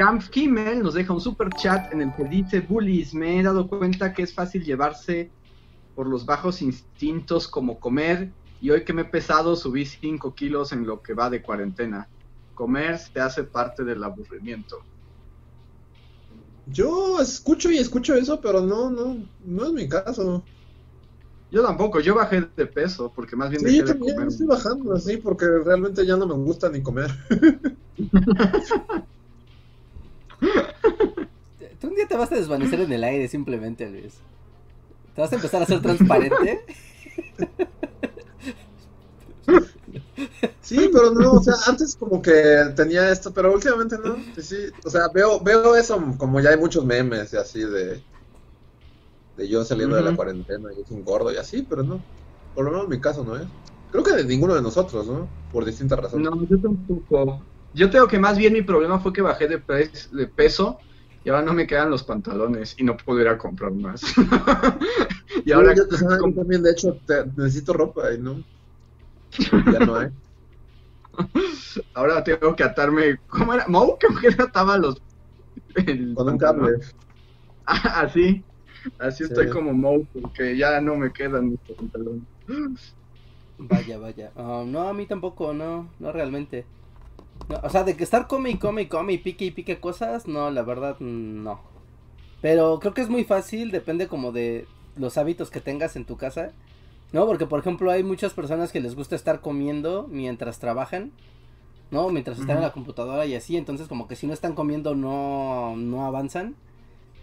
Camp 0.00 0.22
Kimmel 0.30 0.82
nos 0.82 0.94
deja 0.94 1.12
un 1.12 1.20
super 1.20 1.50
chat 1.52 1.92
en 1.92 2.00
el 2.00 2.14
que 2.16 2.24
dice, 2.24 2.60
Bullies, 2.62 3.12
me 3.12 3.38
he 3.38 3.42
dado 3.42 3.68
cuenta 3.68 4.14
que 4.14 4.22
es 4.22 4.32
fácil 4.32 4.64
llevarse 4.64 5.30
por 5.94 6.08
los 6.08 6.24
bajos 6.24 6.62
instintos 6.62 7.46
como 7.46 7.78
comer 7.78 8.32
y 8.62 8.70
hoy 8.70 8.82
que 8.82 8.94
me 8.94 9.02
he 9.02 9.04
pesado 9.04 9.56
subí 9.56 9.84
5 9.84 10.34
kilos 10.34 10.72
en 10.72 10.86
lo 10.86 11.02
que 11.02 11.12
va 11.12 11.28
de 11.28 11.42
cuarentena. 11.42 12.08
Comer 12.54 12.96
se 12.96 13.20
hace 13.20 13.44
parte 13.44 13.84
del 13.84 14.02
aburrimiento. 14.02 14.78
Yo 16.64 17.20
escucho 17.20 17.70
y 17.70 17.76
escucho 17.76 18.14
eso, 18.14 18.40
pero 18.40 18.62
no, 18.62 18.88
no, 18.90 19.18
no 19.44 19.66
es 19.66 19.72
mi 19.74 19.86
caso. 19.86 20.42
Yo 21.50 21.62
tampoco, 21.62 22.00
yo 22.00 22.14
bajé 22.14 22.48
de 22.56 22.66
peso 22.66 23.12
porque 23.14 23.36
más 23.36 23.50
bien 23.50 23.62
Sí, 23.66 23.66
yo 23.66 23.84
dejé 23.84 23.92
de 23.92 23.98
también 23.98 24.14
comer. 24.14 24.28
estoy 24.28 24.46
bajando 24.46 24.94
así 24.94 25.18
porque 25.18 25.44
realmente 25.62 26.06
ya 26.06 26.16
no 26.16 26.26
me 26.26 26.36
gusta 26.36 26.70
ni 26.70 26.82
comer. 26.82 27.10
Tú 31.80 31.88
un 31.88 31.94
día 31.94 32.06
te 32.06 32.16
vas 32.16 32.30
a 32.32 32.36
desvanecer 32.36 32.80
en 32.80 32.92
el 32.92 33.04
aire 33.04 33.28
simplemente, 33.28 33.88
Luis. 33.88 34.14
Te 35.14 35.20
vas 35.20 35.32
a 35.32 35.36
empezar 35.36 35.62
a 35.62 35.66
ser 35.66 35.80
transparente. 35.80 36.64
Sí, 40.60 40.88
pero 40.92 41.10
no, 41.10 41.32
o 41.32 41.42
sea, 41.42 41.54
antes 41.66 41.96
como 41.96 42.22
que 42.22 42.32
tenía 42.76 43.10
esto, 43.10 43.32
pero 43.32 43.52
últimamente 43.52 43.96
no. 43.98 44.16
Sí, 44.36 44.42
sí, 44.42 44.56
o 44.84 44.90
sea, 44.90 45.08
veo, 45.08 45.40
veo 45.40 45.74
eso 45.74 46.00
como 46.16 46.40
ya 46.40 46.50
hay 46.50 46.58
muchos 46.58 46.84
memes 46.84 47.32
y 47.32 47.36
así 47.36 47.60
de, 47.60 48.00
de 49.36 49.48
yo 49.48 49.64
saliendo 49.64 49.96
de 49.96 50.02
la 50.02 50.14
cuarentena 50.14 50.68
y 50.76 50.82
es 50.82 50.90
un 50.90 51.04
gordo 51.04 51.32
y 51.32 51.36
así, 51.36 51.66
pero 51.68 51.82
no. 51.82 52.00
Por 52.54 52.64
lo 52.64 52.70
menos 52.70 52.84
en 52.84 52.90
mi 52.90 53.00
caso 53.00 53.24
no 53.24 53.36
es. 53.36 53.46
Creo 53.90 54.04
que 54.04 54.12
de 54.12 54.24
ninguno 54.24 54.54
de 54.54 54.62
nosotros, 54.62 55.06
¿no? 55.06 55.28
Por 55.52 55.64
distintas 55.64 55.98
razones. 55.98 56.30
No, 56.30 56.46
yo 56.46 56.58
tampoco. 56.60 57.42
Yo 57.72 57.90
tengo 57.90 58.08
que 58.08 58.18
más 58.18 58.36
bien 58.38 58.52
mi 58.52 58.62
problema 58.62 58.98
fue 59.00 59.12
que 59.12 59.22
bajé 59.22 59.48
de, 59.48 59.62
de 60.12 60.26
peso 60.28 60.80
y 61.22 61.28
ahora 61.30 61.42
no 61.42 61.52
me 61.52 61.66
quedan 61.66 61.90
los 61.90 62.02
pantalones 62.04 62.74
y 62.78 62.84
no 62.84 62.96
puedo 62.96 63.20
ir 63.20 63.28
a 63.28 63.38
comprar 63.38 63.72
más. 63.72 64.02
y 65.44 65.52
ahora 65.52 65.74
yo, 65.74 65.84
sea, 65.96 66.08
yo 66.18 66.34
también, 66.34 66.62
de 66.62 66.72
hecho, 66.72 67.00
te- 67.06 67.26
necesito 67.36 67.72
ropa 67.72 68.12
y 68.12 68.18
no. 68.18 68.42
Ya 69.66 69.80
no 69.80 69.94
hay. 69.96 70.10
Ahora 71.94 72.22
tengo 72.24 72.54
que 72.56 72.64
atarme. 72.64 73.18
¿Cómo 73.26 73.54
era? 73.54 73.66
¿Mau? 73.68 73.96
¿Cómo 74.00 74.20
que 74.20 74.28
ataba 74.42 74.76
los. 74.78 74.96
el 75.76 76.14
Con 76.14 76.28
un 76.28 76.38
cable. 76.38 76.78
Ah, 77.66 78.02
así. 78.02 78.44
Así 78.98 79.24
Sí. 79.28 79.34
estoy 79.34 79.48
como 79.48 79.72
Mau, 79.74 80.06
porque 80.12 80.56
ya 80.56 80.80
no 80.80 80.96
me 80.96 81.12
quedan 81.12 81.50
mis 81.50 81.60
pantalones. 81.76 82.24
Vaya, 83.58 83.96
vaya. 83.98 84.32
Ah, 84.34 84.64
no, 84.66 84.88
a 84.88 84.92
mí 84.92 85.06
tampoco, 85.06 85.52
no, 85.54 85.94
no 85.98 86.12
realmente. 86.12 86.68
No, 87.50 87.58
o 87.64 87.68
sea, 87.68 87.82
de 87.82 87.96
que 87.96 88.04
estar 88.04 88.28
come 88.28 88.50
y 88.50 88.58
come 88.58 88.82
y 88.82 88.86
come 88.86 89.12
y 89.14 89.18
pique 89.18 89.44
y 89.46 89.50
pique 89.50 89.80
cosas, 89.80 90.28
no, 90.28 90.50
la 90.52 90.62
verdad, 90.62 91.00
no. 91.00 91.60
Pero 92.40 92.78
creo 92.78 92.94
que 92.94 93.00
es 93.00 93.08
muy 93.08 93.24
fácil, 93.24 93.72
depende 93.72 94.06
como 94.06 94.30
de 94.30 94.68
los 94.94 95.18
hábitos 95.18 95.50
que 95.50 95.60
tengas 95.60 95.96
en 95.96 96.04
tu 96.04 96.16
casa. 96.16 96.52
No, 97.12 97.26
porque 97.26 97.46
por 97.46 97.58
ejemplo 97.58 97.90
hay 97.90 98.04
muchas 98.04 98.34
personas 98.34 98.70
que 98.70 98.80
les 98.80 98.94
gusta 98.94 99.16
estar 99.16 99.40
comiendo 99.40 100.06
mientras 100.08 100.60
trabajan. 100.60 101.10
¿No? 101.90 102.08
Mientras 102.10 102.38
están 102.38 102.58
en 102.58 102.62
la 102.62 102.72
computadora 102.72 103.26
y 103.26 103.34
así, 103.34 103.56
entonces 103.56 103.88
como 103.88 104.06
que 104.06 104.14
si 104.14 104.28
no 104.28 104.32
están 104.32 104.54
comiendo 104.54 104.94
no, 104.94 105.74
no 105.76 106.06
avanzan. 106.06 106.54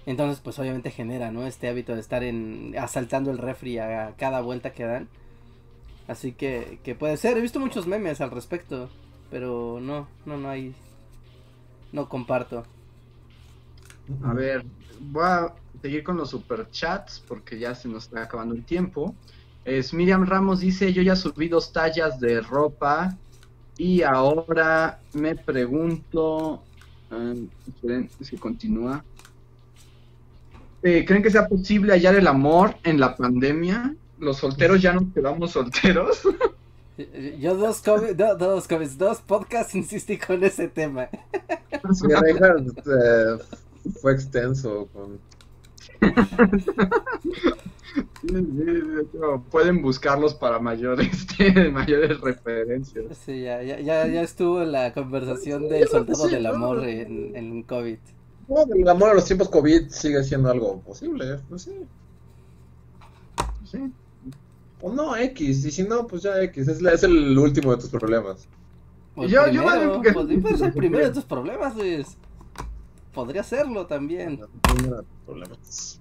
Entonces 0.05 0.41
pues 0.41 0.59
obviamente 0.59 0.91
genera, 0.91 1.31
¿no? 1.31 1.47
Este 1.47 1.69
hábito 1.69 1.93
de 1.93 2.01
estar 2.01 2.21
en 2.21 2.75
asaltando 2.77 3.31
el 3.31 3.37
refri 3.37 3.77
a 3.77 4.13
cada 4.17 4.41
vuelta 4.41 4.73
que 4.73 4.83
dan. 4.83 5.07
Así 6.09 6.33
que, 6.33 6.79
que 6.83 6.95
puede 6.95 7.15
ser, 7.15 7.37
he 7.37 7.41
visto 7.41 7.61
muchos 7.61 7.87
memes 7.87 8.19
al 8.19 8.31
respecto, 8.31 8.89
pero 9.29 9.79
no, 9.81 10.07
no, 10.25 10.37
no 10.37 10.49
hay, 10.49 10.73
no 11.91 12.07
comparto. 12.07 12.63
A 14.23 14.33
ver, 14.33 14.65
voy 14.99 15.23
a 15.23 15.53
seguir 15.81 16.03
con 16.03 16.17
los 16.17 16.29
superchats 16.29 17.23
porque 17.27 17.59
ya 17.59 17.75
se 17.75 17.87
nos 17.87 18.05
está 18.05 18.23
acabando 18.23 18.55
el 18.55 18.63
tiempo. 18.63 19.15
Es 19.65 19.93
Miriam 19.93 20.25
Ramos 20.25 20.61
dice, 20.61 20.93
yo 20.93 21.01
ya 21.01 21.15
subí 21.15 21.49
dos 21.49 21.73
tallas 21.73 22.19
de 22.19 22.39
ropa 22.41 23.17
y 23.77 24.01
ahora 24.01 24.99
me 25.13 25.35
pregunto, 25.35 26.63
eh, 27.11 28.07
continúa. 28.39 29.03
Eh, 30.83 31.03
¿Creen 31.05 31.21
que 31.21 31.31
sea 31.31 31.47
posible 31.47 31.93
hallar 31.93 32.15
el 32.15 32.27
amor 32.27 32.75
en 32.83 32.99
la 32.99 33.15
pandemia? 33.15 33.93
¿Los 34.19 34.37
solteros 34.37 34.81
ya 34.81 34.93
nos 34.93 35.13
quedamos 35.13 35.51
solteros? 35.51 36.21
Yo 37.39 37.55
dos, 37.55 37.83
dos, 37.83 38.67
dos 38.97 39.21
podcasts 39.21 39.75
insistí 39.75 40.17
con 40.17 40.43
ese 40.43 40.67
tema. 40.67 41.09
Sí, 41.93 42.07
Reinhardt 42.07 42.79
eh, 42.87 43.37
fue 44.01 44.13
extenso 44.13 44.87
con 44.93 45.19
Sí, 48.21 48.27
sí, 48.27 48.33
de 48.33 49.01
hecho, 49.01 49.43
Pueden 49.49 49.81
buscarlos 49.81 50.33
para 50.35 50.59
mayores, 50.59 51.27
mayores 51.71 52.19
referencias. 52.21 53.05
Sí, 53.25 53.43
ya, 53.43 53.61
ya, 53.63 53.79
ya, 53.79 54.21
estuvo 54.21 54.63
la 54.63 54.93
conversación 54.93 55.67
del 55.69 55.87
soldado 55.87 56.25
Sí, 56.27 56.33
del 56.35 56.43
no. 56.43 56.49
amor 56.49 56.83
en, 56.87 57.35
en 57.35 57.63
COVID. 57.63 57.97
No, 58.47 58.63
el 58.73 58.87
amor 58.87 59.09
a 59.09 59.13
los 59.13 59.25
tiempos 59.25 59.49
COVID 59.49 59.89
sigue 59.89 60.23
siendo 60.23 60.49
algo 60.49 60.79
posible, 60.81 61.39
pues 61.49 61.63
sí. 61.63 61.71
Sí. 63.65 63.91
O 64.81 64.93
no, 64.93 65.15
X, 65.15 65.65
y 65.65 65.71
si 65.71 65.83
no, 65.83 66.05
pues 66.07 66.21
ya 66.23 66.41
X, 66.43 66.67
es, 66.67 66.81
la- 66.81 66.93
es 66.93 67.03
el 67.03 67.37
último 67.37 67.71
de 67.75 67.81
tus 67.81 67.89
problemas. 67.89 68.47
El 69.15 69.29
Yo- 69.29 69.47
yo 69.51 69.63
más 69.63 69.79
bien 69.79 69.89
primero, 69.89 69.93
porque- 69.95 70.13
podría 70.13 70.39
puede 70.41 70.57
ser 70.57 70.67
el 70.67 70.73
primero 70.73 71.05
de 71.07 71.13
tus 71.13 71.23
problemas, 71.25 71.75
Luis. 71.75 72.17
Podría 73.13 73.41
serlo 73.41 73.87
también. 73.87 74.39
Problemas. 75.25 75.99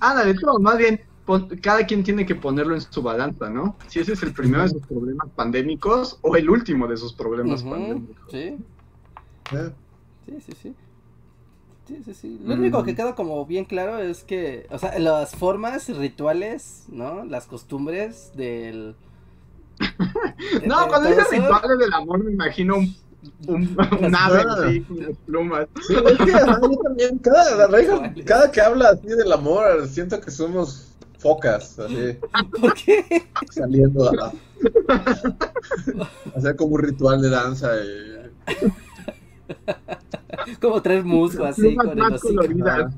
Ándale, 0.00 0.34
todo, 0.34 0.58
más 0.58 0.78
bien, 0.78 1.00
pon- 1.26 1.48
cada 1.62 1.84
quien 1.86 2.02
tiene 2.02 2.24
que 2.24 2.34
ponerlo 2.34 2.74
en 2.74 2.80
su 2.80 3.02
balanza, 3.02 3.50
¿no? 3.50 3.76
Si 3.88 4.00
ese 4.00 4.14
es 4.14 4.22
el 4.22 4.32
primero 4.32 4.62
de 4.62 4.70
sus 4.70 4.82
problemas 4.86 5.28
pandémicos 5.36 6.18
o 6.22 6.36
el 6.36 6.48
último 6.48 6.86
de 6.86 6.96
sus 6.96 7.12
problemas 7.12 7.62
pandémicos. 7.62 8.30
Sí, 8.30 8.56
Eh, 9.52 9.70
sí, 10.24 10.32
sí, 10.46 10.52
sí. 10.62 10.74
Sí, 11.86 12.02
sí, 12.04 12.14
sí. 12.14 12.38
Lo 12.42 12.56
Mm. 12.56 12.60
único 12.60 12.82
que 12.82 12.94
queda 12.94 13.14
como 13.14 13.44
bien 13.44 13.66
claro 13.66 13.98
es 13.98 14.24
que, 14.24 14.66
o 14.70 14.78
sea, 14.78 14.98
las 14.98 15.36
formas, 15.36 15.88
rituales, 15.90 16.84
¿no? 16.88 17.24
Las 17.24 17.46
costumbres 17.46 18.30
del... 18.34 18.96
de- 19.78 19.78
No, 20.66 20.82
de 20.82 20.88
cuando 20.88 21.08
dices 21.10 21.28
rituales 21.30 21.78
del 21.78 21.92
amor 21.92 22.24
me 22.24 22.32
imagino 22.32 22.76
un, 22.76 22.96
un, 23.46 23.76
un 24.00 24.14
ave 24.14 24.44
así 24.48 24.82
con 24.84 24.98
las 24.98 25.16
plumas. 25.26 25.66
Sí, 25.86 25.94
es 25.94 26.18
que 26.18 26.32
yo 26.32 26.78
también, 26.82 27.18
cada, 27.18 27.68
cada 28.24 28.50
que 28.50 28.60
habla 28.60 28.90
así 28.90 29.08
del 29.08 29.32
amor, 29.32 29.86
siento 29.88 30.20
que 30.20 30.30
somos 30.30 30.88
focas, 31.18 31.78
así, 31.78 32.18
¿Por 32.60 32.74
qué? 32.74 33.24
saliendo 33.50 34.10
a, 34.10 34.26
a 34.26 34.32
hacer 36.38 36.56
como 36.56 36.74
un 36.76 36.82
ritual 36.82 37.20
de 37.22 37.30
danza 37.30 37.70
y... 37.76 38.14
Como 40.60 40.82
traer 40.82 41.04
musgo 41.04 41.44
así 41.44 41.76
con 41.76 41.98
el 41.98 42.04
más 42.08 42.22
hocico. 42.22 42.34
coloridas. 42.42 42.92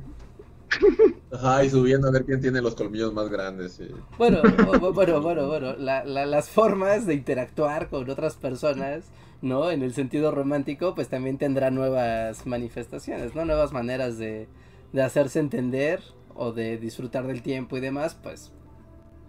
Ajá, 1.31 1.64
y 1.64 1.70
subiendo 1.70 2.09
a 2.09 2.10
ver 2.10 2.24
quién 2.24 2.40
tiene 2.40 2.60
los 2.60 2.74
colmillos 2.74 3.12
más 3.12 3.28
grandes. 3.28 3.78
Y... 3.81 3.89
Bueno, 4.18 4.39
bueno, 4.94 5.20
bueno, 5.20 5.47
bueno, 5.48 5.74
la- 5.77 6.05
la- 6.05 6.27
las 6.27 6.48
formas 6.48 7.06
de 7.06 7.14
interactuar 7.14 7.89
con 7.89 8.09
otras 8.10 8.35
personas, 8.36 9.05
¿no? 9.43 9.70
En 9.70 9.82
el 9.82 9.93
sentido 9.94 10.31
romántico, 10.31 10.94
pues 10.94 11.09
también 11.09 11.39
tendrá 11.39 11.70
nuevas 11.70 12.47
manifestaciones, 12.47 13.35
¿no? 13.35 13.44
Nuevas 13.44 13.73
maneras 13.73 14.18
de, 14.18 14.48
de 14.93 15.02
hacerse 15.02 15.39
entender 15.40 16.01
o 16.35 16.52
de 16.52 16.78
disfrutar 16.78 17.27
del 17.27 17.43
tiempo 17.43 17.77
y 17.77 17.81
demás, 17.81 18.16
pues 18.23 18.52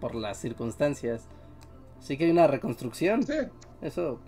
por 0.00 0.14
las 0.14 0.38
circunstancias. 0.38 1.26
Así 1.98 2.16
que 2.16 2.24
hay 2.26 2.30
una 2.30 2.46
reconstrucción. 2.46 3.22
Sí. 3.24 3.34
Eso. 3.82 4.18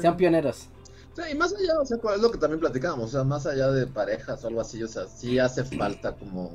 Sean 0.00 0.16
pioneros. 0.16 0.68
Sí, 1.14 1.22
y 1.30 1.34
más 1.34 1.52
allá, 1.54 1.80
o 1.80 1.86
sea, 1.86 1.96
es 1.96 2.20
lo 2.20 2.30
que 2.30 2.38
también 2.38 2.60
platicábamos, 2.60 3.06
o 3.06 3.12
sea, 3.12 3.24
más 3.24 3.46
allá 3.46 3.70
de 3.70 3.86
parejas 3.86 4.42
o 4.44 4.48
algo 4.48 4.60
así, 4.60 4.82
o 4.82 4.88
sea, 4.88 5.06
sí 5.06 5.38
hace 5.38 5.64
falta 5.64 6.16
como 6.16 6.52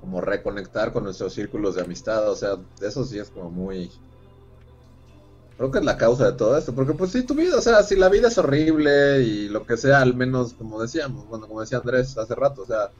como 0.00 0.20
reconectar 0.20 0.92
con 0.92 1.04
nuestros 1.04 1.32
círculos 1.32 1.76
de 1.76 1.82
amistad, 1.82 2.28
o 2.28 2.34
sea, 2.34 2.56
eso 2.80 3.04
sí 3.04 3.20
es 3.20 3.30
como 3.30 3.50
muy 3.50 3.88
creo 5.56 5.70
que 5.70 5.78
es 5.78 5.84
la 5.84 5.96
causa 5.96 6.26
de 6.26 6.36
todo 6.36 6.58
esto, 6.58 6.74
porque 6.74 6.92
pues 6.92 7.12
sí, 7.12 7.22
tu 7.22 7.34
vida, 7.34 7.56
o 7.56 7.60
sea, 7.60 7.84
si 7.84 7.94
la 7.94 8.08
vida 8.08 8.26
es 8.26 8.36
horrible 8.36 9.20
y 9.22 9.48
lo 9.48 9.64
que 9.64 9.76
sea, 9.76 10.00
al 10.00 10.14
menos, 10.14 10.54
como 10.54 10.82
decíamos, 10.82 11.28
bueno, 11.28 11.46
como 11.46 11.60
decía 11.60 11.78
Andrés 11.78 12.18
hace 12.18 12.34
rato, 12.34 12.62
o 12.62 12.66
sea, 12.66 12.90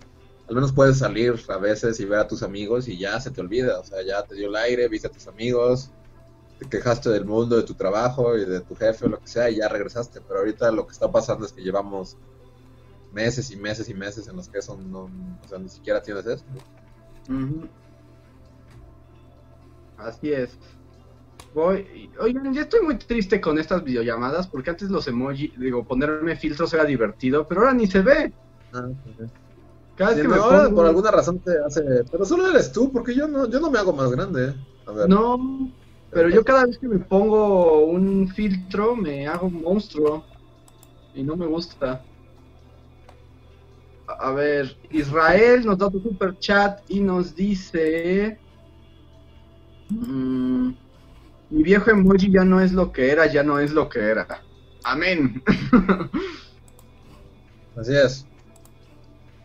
al 0.48 0.54
menos 0.54 0.72
puedes 0.72 0.98
salir 0.98 1.34
a 1.48 1.56
veces 1.56 1.98
y 1.98 2.04
ver 2.04 2.20
a 2.20 2.28
tus 2.28 2.44
amigos 2.44 2.86
y 2.86 2.98
ya 2.98 3.20
se 3.20 3.32
te 3.32 3.40
olvida, 3.40 3.80
o 3.80 3.84
sea, 3.84 4.02
ya 4.02 4.22
te 4.22 4.36
dio 4.36 4.48
el 4.48 4.54
aire, 4.54 4.86
viste 4.88 5.08
a 5.08 5.10
tus 5.10 5.26
amigos, 5.26 5.90
te 6.64 6.78
quejaste 6.78 7.10
del 7.10 7.24
mundo, 7.26 7.56
de 7.56 7.62
tu 7.64 7.74
trabajo 7.74 8.36
y 8.36 8.44
de 8.44 8.62
tu 8.64 8.74
jefe 8.76 9.06
o 9.06 9.08
lo 9.08 9.18
que 9.18 9.28
sea 9.28 9.50
y 9.50 9.56
ya 9.58 9.68
regresaste, 9.68 10.20
pero 10.22 10.40
ahorita 10.40 10.70
lo 10.72 10.86
que 10.86 10.92
está 10.92 11.10
pasando 11.10 11.46
es 11.46 11.52
que 11.52 11.62
llevamos 11.62 12.18
meses 13.10 13.50
y 13.50 13.56
meses 13.56 13.88
y 13.88 13.94
meses 13.94 14.28
en 14.28 14.36
los 14.36 14.48
que 14.48 14.58
eso 14.60 14.76
no, 14.78 15.12
o 15.42 15.48
sea, 15.48 15.58
ni 15.58 15.68
siquiera 15.68 16.02
tienes 16.02 16.26
eso. 16.26 16.44
Ujú. 17.28 17.68
Así 19.96 20.32
es. 20.32 20.58
Voy, 21.52 22.12
oigan, 22.20 22.52
ya 22.54 22.62
estoy 22.62 22.80
muy 22.82 22.98
triste 22.98 23.40
con 23.40 23.58
estas 23.58 23.84
videollamadas 23.84 24.48
porque 24.48 24.70
antes 24.70 24.90
los 24.90 25.06
emojis, 25.08 25.52
digo, 25.58 25.86
ponerme 25.86 26.36
filtros 26.36 26.72
era 26.72 26.84
divertido, 26.84 27.46
pero 27.46 27.60
ahora 27.62 27.74
ni 27.74 27.86
se 27.86 28.00
ve. 28.00 28.34
Ah, 28.72 28.88
ok. 28.88 29.30
Cada 29.94 30.12
vez 30.12 30.22
que 30.22 30.28
me 30.28 30.36
ahora 30.36 30.64
pongo- 30.64 30.76
por 30.76 30.86
alguna 30.86 31.10
razón 31.10 31.40
te 31.42 31.52
hace, 31.58 31.82
pero 32.10 32.24
solo 32.24 32.48
eres 32.50 32.72
tú, 32.72 32.90
porque 32.90 33.14
yo 33.14 33.28
no, 33.28 33.48
yo 33.50 33.60
no 33.60 33.70
me 33.70 33.78
hago 33.78 33.92
más 33.92 34.10
grande. 34.10 34.54
A 34.86 34.92
ver. 34.92 35.08
No, 35.10 35.72
pero 36.12 36.28
yo 36.28 36.44
cada 36.44 36.66
vez 36.66 36.78
que 36.78 36.88
me 36.88 36.98
pongo 36.98 37.84
un 37.86 38.28
filtro 38.28 38.94
me 38.96 39.26
hago 39.26 39.46
un 39.46 39.62
monstruo 39.62 40.24
y 41.14 41.22
no 41.22 41.36
me 41.36 41.46
gusta. 41.46 42.02
A 44.06 44.30
ver, 44.32 44.76
Israel 44.90 45.64
nos 45.64 45.78
da 45.78 45.86
otro 45.86 46.00
super 46.00 46.38
chat 46.38 46.80
y 46.88 47.00
nos 47.00 47.34
dice: 47.34 48.38
mm, 49.90 50.68
Mi 51.50 51.62
viejo 51.62 51.90
emoji 51.90 52.30
ya 52.30 52.44
no 52.44 52.60
es 52.60 52.72
lo 52.72 52.92
que 52.92 53.10
era, 53.10 53.26
ya 53.26 53.42
no 53.42 53.58
es 53.58 53.72
lo 53.72 53.88
que 53.88 54.00
era. 54.00 54.26
Amén. 54.84 55.42
Así 57.76 57.94
es. 57.96 58.26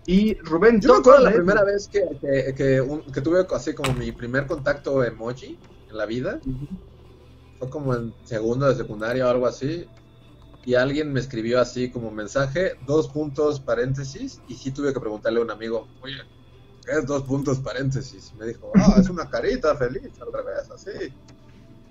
y 0.06 0.36
Rubén 0.42 0.80
Yo 0.82 0.94
me 0.94 1.00
acuerdo 1.00 1.24
la 1.26 1.32
primera 1.34 1.64
vez 1.64 1.88
que, 1.88 2.02
que, 2.22 2.54
que, 2.56 2.82
un- 2.82 3.04
que 3.12 3.22
tuve 3.22 3.46
así 3.54 3.74
como 3.74 3.94
mi 3.94 4.12
primer 4.12 4.48
contacto 4.48 5.04
emoji 5.04 5.58
en 5.90 5.98
la 5.98 6.06
vida. 6.06 6.40
Fue 7.60 7.70
como 7.70 7.96
en 7.96 8.14
segundo 8.24 8.68
de 8.68 8.76
secundaria 8.76 9.26
o 9.26 9.30
algo 9.30 9.48
así. 9.48 9.88
Y 10.66 10.76
alguien 10.76 11.14
me 11.14 11.20
escribió 11.20 11.62
así 11.62 11.90
como 11.90 12.12
mensaje, 12.12 12.74
dos 12.86 13.08
puntos 13.08 13.60
paréntesis. 13.60 14.42
Y 14.48 14.56
sí 14.56 14.72
tuve 14.72 14.94
que 14.94 15.00
preguntarle 15.00 15.40
a 15.40 15.44
un 15.44 15.52
amigo, 15.52 15.88
oye, 16.02 16.18
¿qué 16.86 16.92
es 16.92 17.06
dos 17.06 17.24
puntos 17.24 17.60
paréntesis? 17.60 18.34
Me 18.38 18.48
dijo, 18.48 18.72
ah, 18.76 18.96
es 19.00 19.10
una 19.10 19.30
carita 19.30 19.76
feliz, 19.76 20.12
al 20.20 20.34
revés, 20.34 20.70
así. 20.70 21.14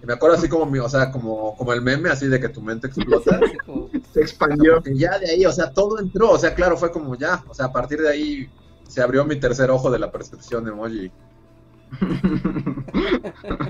Y 0.02 0.06
me 0.06 0.12
acuerdo 0.12 0.36
así 0.36 0.48
como, 0.48 0.66
mi, 0.66 0.78
o 0.78 0.89
sea, 0.89 1.10
como, 1.10 1.56
como 1.56 1.73
el 1.73 1.81
meme 1.81 2.10
así 2.10 2.28
de 2.28 2.39
que 2.39 2.51
tu 2.51 2.60
mente 2.60 2.89
explota. 2.89 3.40
Se 4.12 4.20
expandió. 4.20 4.82
Que 4.82 4.97
ya 4.97 5.18
de 5.18 5.31
ahí, 5.31 5.47
o 5.47 5.52
sea, 5.52 5.73
todo 5.73 5.98
entró, 5.98 6.32
o 6.32 6.39
sea, 6.39 6.55
claro, 6.55 6.77
fue 6.77 6.93
como 6.93 7.14
ya, 7.14 7.43
o 7.48 7.55
sea, 7.55 7.66
a 7.66 7.73
partir 7.73 8.01
de 8.01 8.10
ahí 8.10 8.51
se 8.86 9.02
abrió 9.02 9.24
mi 9.24 9.36
tercer 9.36 9.70
ojo 9.70 9.90
de 9.90 9.98
la 9.98 10.12
percepción 10.12 10.68
emoji. 10.68 11.10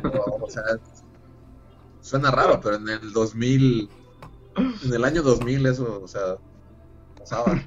O, 0.02 0.38
o 0.44 0.48
sea, 0.50 0.62
suena 2.00 2.30
raro, 2.30 2.60
pero 2.60 2.76
en 2.76 2.88
el 2.88 3.12
2000, 3.12 3.90
en 4.56 4.94
el 4.94 5.04
año 5.04 5.22
2000 5.22 5.66
eso, 5.66 6.00
o 6.02 6.08
sea, 6.08 6.36
pasaba. 7.18 7.62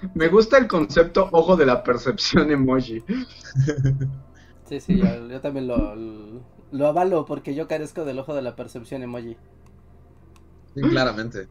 Me 0.14 0.28
gusta 0.28 0.58
el 0.58 0.68
concepto 0.68 1.28
ojo 1.32 1.56
de 1.56 1.66
la 1.66 1.82
percepción 1.82 2.50
emoji. 2.50 3.04
Sí, 4.64 4.80
sí, 4.80 4.96
yo, 4.96 5.28
yo 5.28 5.40
también 5.40 5.66
lo, 5.66 5.94
lo 6.70 6.86
avalo 6.86 7.24
porque 7.26 7.54
yo 7.54 7.66
carezco 7.68 8.04
del 8.04 8.18
ojo 8.20 8.34
de 8.34 8.42
la 8.42 8.56
percepción 8.56 9.02
emoji. 9.02 9.36
Sí, 10.74 10.86
claramente. 10.88 11.48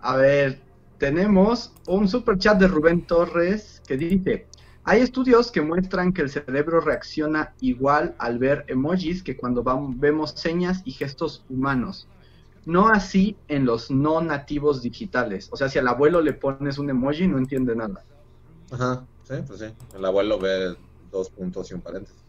A 0.00 0.16
ver, 0.16 0.62
tenemos 0.98 1.74
un 1.86 2.08
super 2.08 2.38
chat 2.38 2.58
de 2.58 2.68
Rubén 2.68 3.06
Torres 3.06 3.82
que 3.86 3.96
dice: 3.96 4.51
Hay 4.84 5.00
estudios 5.00 5.52
que 5.52 5.60
muestran 5.60 6.12
que 6.12 6.22
el 6.22 6.30
cerebro 6.30 6.80
reacciona 6.80 7.54
igual 7.60 8.16
al 8.18 8.38
ver 8.38 8.64
emojis 8.66 9.22
que 9.22 9.36
cuando 9.36 9.62
vemos 9.94 10.32
señas 10.32 10.82
y 10.84 10.90
gestos 10.90 11.44
humanos. 11.48 12.08
No 12.64 12.88
así 12.88 13.36
en 13.46 13.64
los 13.64 13.92
no 13.92 14.20
nativos 14.20 14.82
digitales. 14.82 15.48
O 15.52 15.56
sea, 15.56 15.68
si 15.68 15.78
al 15.78 15.86
abuelo 15.86 16.20
le 16.20 16.32
pones 16.32 16.78
un 16.78 16.90
emoji, 16.90 17.28
no 17.28 17.38
entiende 17.38 17.76
nada. 17.76 18.04
Ajá, 18.72 19.04
sí, 19.22 19.34
pues 19.46 19.60
sí. 19.60 19.66
El 19.94 20.04
abuelo 20.04 20.38
ve 20.38 20.76
dos 21.12 21.30
puntos 21.30 21.70
y 21.70 21.74
un 21.74 21.80
paréntesis. 21.80 22.20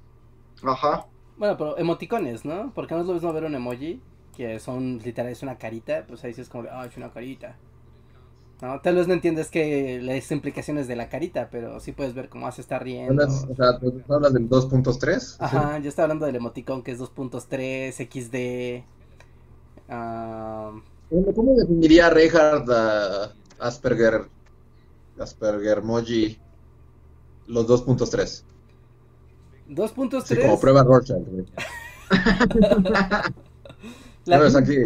Ajá. 0.61 1.07
Bueno, 1.37 1.57
pero 1.57 1.77
emoticones, 1.79 2.45
¿no? 2.45 2.71
Porque 2.75 2.93
no 2.93 3.01
es 3.01 3.07
lo 3.07 3.13
mismo 3.13 3.33
ver 3.33 3.45
un 3.45 3.55
emoji, 3.55 3.99
que 4.37 4.59
son 4.59 4.99
literal, 4.99 5.31
es 5.31 5.41
una 5.41 5.57
carita, 5.57 6.05
pues 6.07 6.23
ahí 6.23 6.33
sí 6.33 6.41
es 6.41 6.49
como 6.49 6.67
ah, 6.71 6.85
es 6.85 6.95
una 6.97 7.11
carita. 7.11 7.55
No, 8.63 8.79
tal 8.79 8.95
vez 8.95 9.09
no 9.09 9.13
entiendes 9.13 9.51
que 9.51 9.99
las 10.01 10.31
implicaciones 10.31 10.87
de 10.87 10.95
la 10.95 11.09
carita, 11.09 11.49
pero 11.51 11.81
sí 11.81 11.91
puedes 11.91 12.13
ver 12.13 12.29
cómo 12.29 12.49
se 12.49 12.61
está 12.61 12.79
riendo. 12.79 13.25
O 13.25 13.55
sea, 13.57 13.77
¿tú 13.77 14.01
hablas 14.07 14.31
del 14.31 14.47
2.3? 14.47 15.35
Ajá, 15.39 15.79
yo 15.79 15.89
estaba 15.89 16.05
hablando 16.05 16.25
del 16.25 16.37
emoticón 16.37 16.81
que 16.81 16.93
es 16.93 16.97
2.3, 16.97 17.91
XD. 17.91 18.85
ah, 19.89 20.71
¿Cómo- 21.09 21.33
¿Cómo 21.33 21.55
definiría 21.55 22.09
Reinhard 22.09 22.71
ah, 22.71 23.33
Asperger, 23.59 24.29
Asperger 25.19 25.83
Moji 25.83 26.39
los 27.47 27.67
2.3? 27.67 28.43
2.3. 29.67 30.23
Sí, 30.23 30.37
como 30.37 30.57
prueba 30.57 30.85
Rorschach. 30.85 31.19
Aquí. 34.55 34.77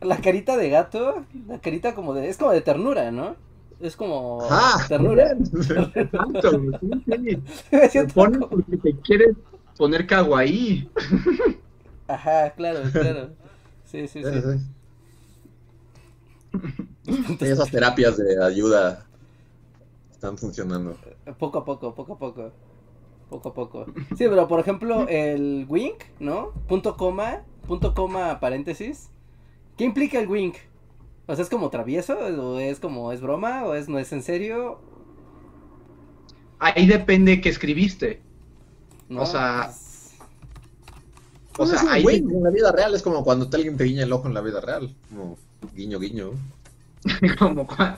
La 0.00 0.18
carita 0.18 0.56
de 0.56 0.70
gato, 0.70 1.24
la 1.46 1.60
carita 1.60 1.94
como 1.94 2.14
de, 2.14 2.28
es 2.28 2.36
como 2.36 2.52
de 2.52 2.60
ternura, 2.60 3.10
¿no? 3.10 3.36
Es 3.80 3.96
como 3.96 4.42
Ajá, 4.42 4.86
ternura. 4.88 5.32
Exacto, 5.94 6.60
Te 7.70 8.06
pones 8.08 8.38
como- 8.38 8.48
porque 8.48 8.76
te 8.78 8.96
quieres 8.98 9.36
poner 9.76 10.06
kawaii. 10.06 10.88
Ajá, 12.08 12.50
claro, 12.56 12.80
claro. 12.92 13.30
Sí, 13.84 14.08
sí, 14.08 14.22
Sí, 14.22 14.30
sí. 14.32 14.40
sí. 14.42 14.58
Sí, 17.38 17.44
esas 17.46 17.70
terapias 17.70 18.16
de 18.16 18.42
ayuda 18.42 19.06
están 20.10 20.36
funcionando. 20.38 20.96
Poco 21.38 21.58
a 21.58 21.64
poco, 21.64 21.94
poco 21.94 22.14
a 22.14 22.18
poco. 22.18 22.52
Poco 23.30 23.48
a 23.50 23.54
poco. 23.54 23.86
Sí, 24.16 24.24
pero 24.28 24.48
por 24.48 24.58
ejemplo, 24.60 25.06
el 25.08 25.66
wink, 25.68 26.02
¿no? 26.18 26.52
Punto 26.66 26.96
coma, 26.96 27.42
punto 27.66 27.94
coma, 27.94 28.40
paréntesis. 28.40 29.10
¿Qué 29.78 29.84
implica 29.84 30.20
el 30.20 30.28
wink? 30.28 30.56
O 31.26 31.34
sea, 31.36 31.44
¿es 31.44 31.50
como 31.50 31.70
travieso? 31.70 32.18
¿O 32.18 32.58
es 32.58 32.80
como, 32.80 33.12
es 33.12 33.20
broma? 33.22 33.64
¿O 33.66 33.74
es 33.74 33.88
no 33.88 33.98
es 33.98 34.12
en 34.12 34.22
serio? 34.22 34.80
Ahí 36.60 36.86
depende 36.86 37.40
que 37.40 37.48
escribiste. 37.48 38.22
¿No? 39.08 39.22
O 39.22 39.26
sea, 39.26 39.66
Pues, 39.66 40.12
O 41.58 41.66
Pues 41.66 41.70
sea, 41.70 41.78
es 41.78 41.82
un 41.82 41.88
ahí 41.88 42.04
wink 42.04 42.30
en 42.30 42.42
la 42.42 42.50
vida 42.50 42.72
real, 42.72 42.94
es 42.94 43.02
como 43.02 43.24
cuando 43.24 43.48
alguien 43.52 43.76
te 43.76 43.84
guiña 43.84 44.04
el 44.04 44.12
ojo 44.12 44.28
en 44.28 44.34
la 44.34 44.40
vida 44.40 44.60
real. 44.60 44.94
Como 45.08 45.38
guiño, 45.74 45.98
guiño. 45.98 46.32
como 47.38 47.66
cua- 47.66 47.96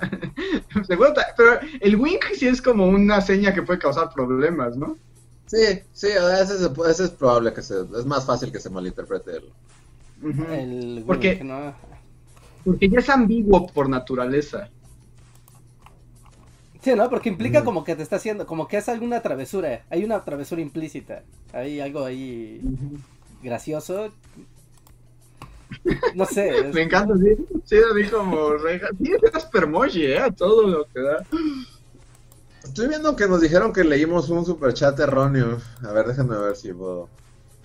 Seguro, 0.87 1.15
pero 1.37 1.61
el 1.81 1.97
wink 1.97 2.25
sí 2.35 2.47
es 2.49 2.61
como 2.63 2.87
una 2.87 3.21
seña 3.21 3.55
que 3.55 3.63
puede 3.63 3.79
causar 3.79 4.13
problemas, 4.13 4.77
¿no? 4.77 4.97
Sí, 5.47 5.83
sí, 5.93 6.07
ese 6.09 6.55
es, 6.55 6.61
ese 6.63 7.05
es 7.05 7.11
probable 7.11 7.53
que 7.53 7.63
se. 7.63 7.75
Es 7.99 8.07
más 8.07 8.25
fácil 8.25 8.53
que 8.53 8.61
se 8.61 8.71
malinterprete 8.71 9.33
el. 9.39 9.53
El 10.23 11.05
Porque- 11.07 11.43
¿no? 11.45 11.75
Porque 12.65 12.89
ya 12.89 12.99
es 12.99 13.09
ambiguo 13.09 13.67
por 13.69 13.89
naturaleza. 13.89 14.69
Sí, 16.83 16.95
¿no? 16.95 17.09
Porque 17.11 17.29
implica 17.29 17.63
como 17.65 17.85
que 17.85 17.95
te 17.97 18.03
está 18.03 18.17
haciendo, 18.17 18.47
como 18.47 18.67
que 18.69 18.79
es 18.79 18.89
alguna 18.89 19.21
travesura. 19.21 19.85
Hay 19.91 20.05
una 20.05 20.25
travesura 20.25 20.61
implícita. 20.63 21.23
Hay 21.53 21.81
algo 21.81 22.05
ahí 22.05 22.61
gracioso. 23.43 24.13
No 26.17 26.25
sé. 26.27 26.49
es- 26.69 26.75
Me 26.75 26.83
encanta, 26.83 27.15
sí. 27.17 27.37
Sí, 27.65 27.77
así 27.77 28.11
como 28.11 28.55
reja. 28.55 28.89
Sí, 29.89 30.05
¿eh? 30.05 30.19
A 30.19 30.31
todo 30.31 30.67
lo 30.67 30.85
que 30.87 31.01
da. 31.01 31.25
Estoy 32.65 32.89
viendo 32.89 33.15
que 33.15 33.29
nos 33.29 33.41
dijeron 33.41 33.73
que 33.73 33.85
leímos 33.85 34.29
un 34.31 34.45
superchat 34.45 34.99
erróneo. 34.99 35.59
A 35.87 35.93
ver, 35.93 36.07
déjenme 36.07 36.37
ver 36.37 36.57
si 36.57 36.73
puedo. 36.73 37.09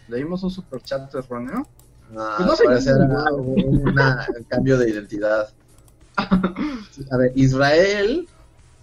Leímos 0.08 0.44
un 0.44 0.52
superchat 0.52 1.14
erróneo. 1.16 1.68
Ah, 2.18 2.36
Pues 2.38 2.48
no 2.48 2.56
sé. 2.56 2.64
parece 2.66 2.94
un 2.94 4.46
cambio 4.50 4.78
de 4.78 4.90
identidad. 4.90 5.50
A 6.18 7.18
ver, 7.18 7.32
Israel 7.36 8.28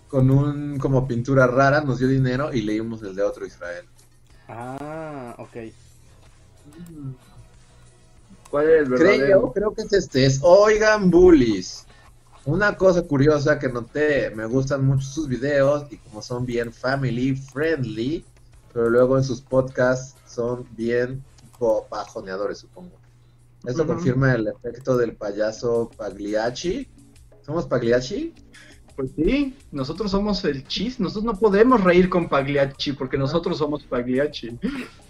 con 0.08 0.30
un 0.30 0.78
como 0.78 1.08
pintura 1.08 1.46
rara 1.46 1.80
nos 1.80 1.98
dio 1.98 2.08
dinero 2.08 2.52
y 2.52 2.60
leímos 2.62 3.02
el 3.02 3.14
de 3.14 3.22
otro 3.22 3.46
Israel. 3.46 3.86
Ah. 4.48 5.34
Ok. 5.38 5.56
¿Cuál 8.50 8.68
es 8.68 8.82
el 8.82 8.88
verdadero? 8.90 9.24
Creo, 9.24 9.52
creo 9.52 9.74
que 9.74 9.82
es 9.82 9.92
este. 9.92 10.26
Es 10.26 10.40
Oigan 10.42 11.10
Bullies. 11.10 11.86
Una 12.44 12.76
cosa 12.76 13.02
curiosa 13.02 13.58
que 13.58 13.68
noté, 13.68 14.30
me 14.30 14.44
gustan 14.46 14.84
mucho 14.84 15.06
sus 15.06 15.28
videos 15.28 15.86
y 15.90 15.96
como 15.98 16.20
son 16.20 16.44
bien 16.44 16.72
family 16.72 17.36
friendly, 17.36 18.24
pero 18.72 18.90
luego 18.90 19.16
en 19.16 19.22
sus 19.24 19.40
podcasts 19.40 20.16
son 20.28 20.66
bien 20.76 21.22
pajoneadores, 21.88 22.58
supongo. 22.58 22.90
Esto 23.66 23.82
Ujú. 23.82 23.92
confirma 23.94 24.34
el 24.34 24.48
efecto 24.48 24.96
del 24.96 25.14
payaso 25.14 25.90
Pagliacci. 25.96 26.88
¿Somos 27.44 27.66
Pagliacci? 27.66 28.34
Pues 28.96 29.10
sí, 29.16 29.56
nosotros 29.70 30.10
somos 30.10 30.44
el 30.44 30.66
chis, 30.66 31.00
nosotros 31.00 31.24
no 31.24 31.38
podemos 31.38 31.82
reír 31.82 32.10
con 32.10 32.28
Pagliacci 32.28 32.92
porque 32.92 33.16
nosotros 33.16 33.56
somos 33.56 33.84
Pagliacci. 33.84 34.58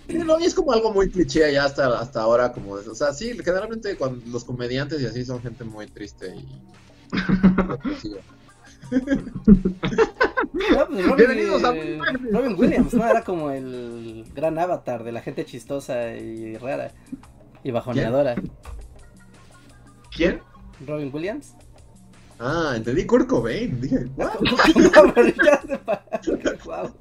No, 0.09 0.39
y 0.39 0.45
es 0.45 0.55
como 0.55 0.73
algo 0.73 0.93
muy 0.93 1.11
cliché 1.11 1.53
ya 1.53 1.65
hasta, 1.65 1.99
hasta 1.99 2.23
ahora, 2.23 2.53
como, 2.53 2.73
o 2.73 2.95
sea, 2.95 3.13
sí, 3.13 3.33
generalmente 3.45 3.97
cuando 3.97 4.25
los 4.31 4.45
comediantes 4.45 5.01
y 5.01 5.07
así 5.07 5.25
son 5.25 5.41
gente 5.43 5.65
muy 5.65 5.87
triste 5.87 6.35
y... 6.37 6.61
depresiva. 7.69 8.21
No, 8.93 10.87
pues 10.87 11.07
Robin, 11.07 11.17
Bienvenidos 11.17 11.65
a 11.65 11.75
eh. 11.75 11.99
Robin 12.31 12.57
Williams, 12.59 12.93
¿no? 12.95 13.07
Era 13.07 13.25
como 13.25 13.51
el 13.51 14.27
gran 14.35 14.59
avatar 14.59 15.03
de 15.03 15.13
la 15.13 15.23
gente 15.23 15.45
chistosa 15.45 16.15
y 16.15 16.57
rara 16.59 16.93
y 17.65 17.71
bajoneadora. 17.71 18.35
¿Quién? 20.15 20.41
Robin 20.87 21.11
Williams. 21.13 21.55
Ah, 22.39 22.73
entendí 22.77 23.07
Kurt 23.07 23.29
Cobain, 23.29 23.81
dije, 23.81 24.05
Guau. 26.65 26.93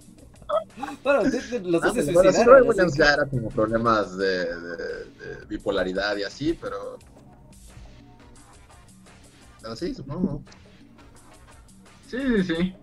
Bueno, 1.04 1.24
los 1.24 1.84
Ah, 1.84 1.88
dos 1.88 1.94
se 1.96 2.04
pues, 2.04 2.14
bueno, 2.14 2.32
sí. 2.32 2.44
Robin 2.44 2.70
Williams 2.70 2.92
así 2.92 3.00
ya 3.00 3.14
era 3.14 3.26
como 3.26 3.50
problemas 3.50 4.18
de, 4.18 4.46
de- 4.46 5.06
de 5.38 5.46
bipolaridad 5.48 6.16
y 6.18 6.24
así, 6.24 6.54
pero... 6.60 7.00
Pero 9.62 9.76
sí, 9.76 9.94
supongo. 9.96 10.44
Sí, 12.10 12.18
sí, 12.38 12.44
sí. 12.44 12.76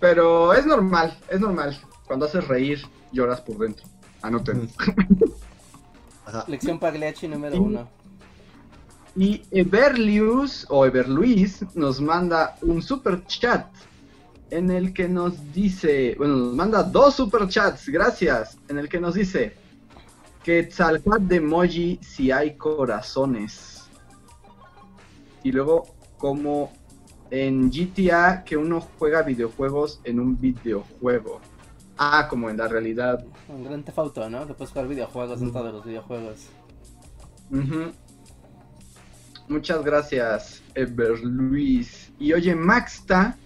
Pero 0.00 0.52
es 0.52 0.66
normal, 0.66 1.18
es 1.28 1.40
normal. 1.40 1.76
Cuando 2.06 2.26
haces 2.26 2.46
reír, 2.46 2.80
lloras 3.12 3.40
por 3.40 3.58
dentro. 3.58 3.86
Anoten. 4.22 4.68
Ajá. 6.28 6.44
Lección 6.46 6.78
Pagliacci 6.78 7.26
número 7.26 7.60
uno. 7.60 7.88
Y 9.16 9.42
Everlius 9.50 10.66
o 10.68 10.84
Everluis 10.84 11.64
nos 11.74 12.00
manda 12.00 12.56
un 12.62 12.82
super 12.82 13.24
chat 13.26 13.66
en 14.50 14.70
el 14.70 14.92
que 14.92 15.08
nos 15.08 15.52
dice, 15.52 16.14
bueno, 16.18 16.36
nos 16.36 16.54
manda 16.54 16.82
dos 16.82 17.14
super 17.14 17.48
chats, 17.48 17.88
gracias, 17.88 18.58
en 18.68 18.78
el 18.78 18.88
que 18.88 19.00
nos 19.00 19.14
dice 19.14 19.54
que 20.44 20.64
Tzalcat 20.64 21.22
de 21.22 21.36
emoji 21.36 21.98
si 22.02 22.30
hay 22.30 22.56
corazones. 22.56 23.88
Y 25.42 25.52
luego 25.52 25.86
como 26.18 26.72
en 27.30 27.70
GTA 27.70 28.44
que 28.44 28.56
uno 28.56 28.80
juega 28.98 29.22
videojuegos 29.22 30.00
en 30.04 30.20
un 30.20 30.38
videojuego. 30.38 31.40
Ah, 31.98 32.28
como 32.30 32.48
en 32.48 32.56
la 32.56 32.68
realidad. 32.68 33.24
Un 33.48 33.64
gran 33.64 33.82
tefauto, 33.82 34.30
¿no? 34.30 34.46
Que 34.46 34.54
puedes 34.54 34.72
jugar 34.72 34.88
videojuegos 34.88 35.40
dentro 35.40 35.64
de 35.64 35.72
los 35.72 35.84
videojuegos. 35.84 36.46
Muchas 39.48 39.84
gracias, 39.84 40.62
Ever 40.74 41.18
Luis. 41.20 42.12
Y 42.18 42.32
oye, 42.32 42.54
Maxta 42.54 43.36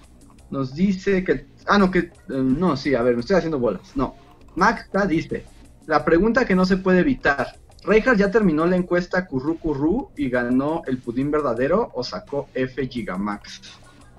nos 0.51 0.75
dice 0.75 1.25
que. 1.25 1.47
Ah, 1.67 1.79
no, 1.79 1.91
que. 1.91 1.99
eh, 1.99 2.13
no, 2.29 2.77
sí, 2.77 2.95
a 2.95 3.03
ver, 3.03 3.15
me 3.15 3.21
estoy 3.21 3.37
haciendo 3.37 3.59
bolas. 3.59 3.97
No. 3.97 4.15
Maxta 4.55 5.07
dice: 5.07 5.45
La 5.87 6.05
pregunta 6.05 6.45
que 6.45 6.55
no 6.55 6.67
se 6.67 6.77
puede 6.77 7.01
evitar. 7.01 7.57
¿Reinhardt 7.85 8.19
ya 8.19 8.31
terminó 8.31 8.65
la 8.67 8.77
encuesta 8.77 9.27
Curru 9.27 9.59
Curru 9.59 10.11
y 10.17 10.29
ganó 10.29 10.83
el 10.87 10.99
pudín 10.99 11.31
verdadero 11.31 11.91
o 11.95 12.05
sacó 12.05 12.49
F 12.55 12.87
Gigamax? 12.87 13.63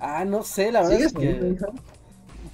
Ah, 0.00 0.24
no 0.24 0.42
sé, 0.42 0.70
la 0.70 0.82
verdad 0.82 0.96
¿Sigues 0.96 1.12
es 1.12 1.18
que... 1.18 1.56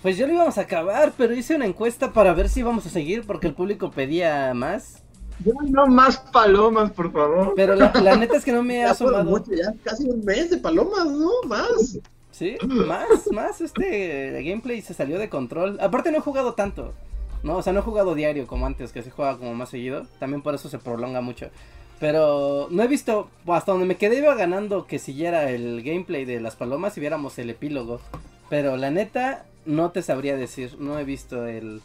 Pues 0.02 0.16
yo 0.16 0.26
lo 0.26 0.32
íbamos 0.34 0.56
a 0.58 0.62
acabar, 0.62 1.12
pero 1.16 1.34
hice 1.34 1.54
una 1.54 1.66
encuesta 1.66 2.12
para 2.12 2.32
ver 2.34 2.48
si 2.48 2.60
íbamos 2.60 2.86
a 2.86 2.90
seguir 2.90 3.26
porque 3.26 3.46
el 3.48 3.54
público 3.54 3.90
pedía 3.90 4.52
más. 4.54 5.02
Ya 5.38 5.52
no 5.70 5.86
más 5.86 6.18
palomas, 6.32 6.92
por 6.92 7.12
favor. 7.12 7.52
Pero 7.54 7.74
la, 7.74 7.92
la 8.02 8.16
neta 8.16 8.36
es 8.36 8.44
que 8.44 8.52
no 8.52 8.62
me 8.62 8.84
ha 8.84 8.88
Ya 8.88 8.90
asomado. 8.90 9.24
mucho, 9.24 9.52
ya 9.52 9.72
casi 9.84 10.08
un 10.08 10.24
mes 10.24 10.50
de 10.50 10.58
palomas, 10.58 11.06
¿no? 11.06 11.30
Más. 11.46 11.98
Sí, 12.30 12.56
más, 12.62 13.30
más 13.32 13.60
este 13.60 14.42
gameplay 14.44 14.80
se 14.82 14.94
salió 14.94 15.18
de 15.18 15.28
control. 15.28 15.78
Aparte 15.80 16.10
no 16.10 16.18
he 16.18 16.22
jugado 16.22 16.54
tanto. 16.54 16.94
No, 17.42 17.56
o 17.56 17.62
sea, 17.62 17.72
no 17.72 17.80
he 17.80 17.82
jugado 17.82 18.14
diario 18.14 18.46
como 18.46 18.66
antes, 18.66 18.92
que 18.92 19.02
se 19.02 19.10
juega 19.10 19.36
como 19.38 19.54
más 19.54 19.70
seguido. 19.70 20.06
También 20.18 20.42
por 20.42 20.54
eso 20.54 20.68
se 20.68 20.78
prolonga 20.78 21.20
mucho. 21.20 21.50
Pero 21.98 22.68
no 22.70 22.82
he 22.82 22.88
visto, 22.88 23.30
hasta 23.46 23.72
donde 23.72 23.86
me 23.86 23.96
quedé 23.96 24.18
iba 24.18 24.34
ganando 24.34 24.86
que 24.86 24.98
siguiera 24.98 25.50
el 25.50 25.82
gameplay 25.82 26.24
de 26.24 26.40
las 26.40 26.56
palomas 26.56 26.96
y 26.96 27.00
viéramos 27.00 27.38
el 27.38 27.50
epílogo. 27.50 28.00
Pero 28.48 28.76
la 28.76 28.90
neta, 28.90 29.46
no 29.64 29.90
te 29.90 30.02
sabría 30.02 30.36
decir, 30.36 30.76
no 30.78 30.98
he 30.98 31.04
visto 31.04 31.46
el... 31.46 31.82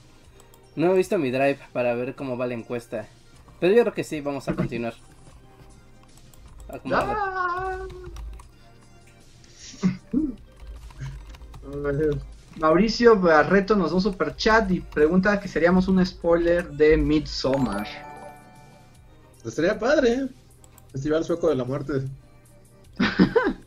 No 0.76 0.92
he 0.92 0.98
visto 0.98 1.18
mi 1.18 1.32
drive 1.32 1.60
para 1.72 1.96
ver 1.96 2.16
cómo 2.16 2.38
va 2.38 2.48
la 2.48 2.54
encuesta. 2.54 3.08
Pero 3.60 3.74
yo 3.74 3.82
creo 3.84 3.94
que 3.94 4.04
sí, 4.04 4.20
vamos 4.22 4.48
a 4.50 4.56
continuar. 4.56 4.94
Ah. 6.92 7.88
Mauricio 12.60 13.20
Barreto 13.20 13.76
nos 13.76 13.92
da 13.92 13.96
un 13.96 14.02
super 14.02 14.36
chat 14.36 14.70
y 14.72 14.80
pregunta 14.80 15.40
que 15.40 15.48
seríamos 15.48 15.88
un 15.88 16.06
spoiler 16.06 16.70
de 16.72 16.98
Midsommar. 16.98 17.88
Estaría 19.44 19.78
padre. 19.78 20.14
¿eh? 20.14 20.28
Festival 20.92 21.24
Sueco 21.24 21.50
de 21.50 21.56
la 21.56 21.64
Muerte. 21.64 21.94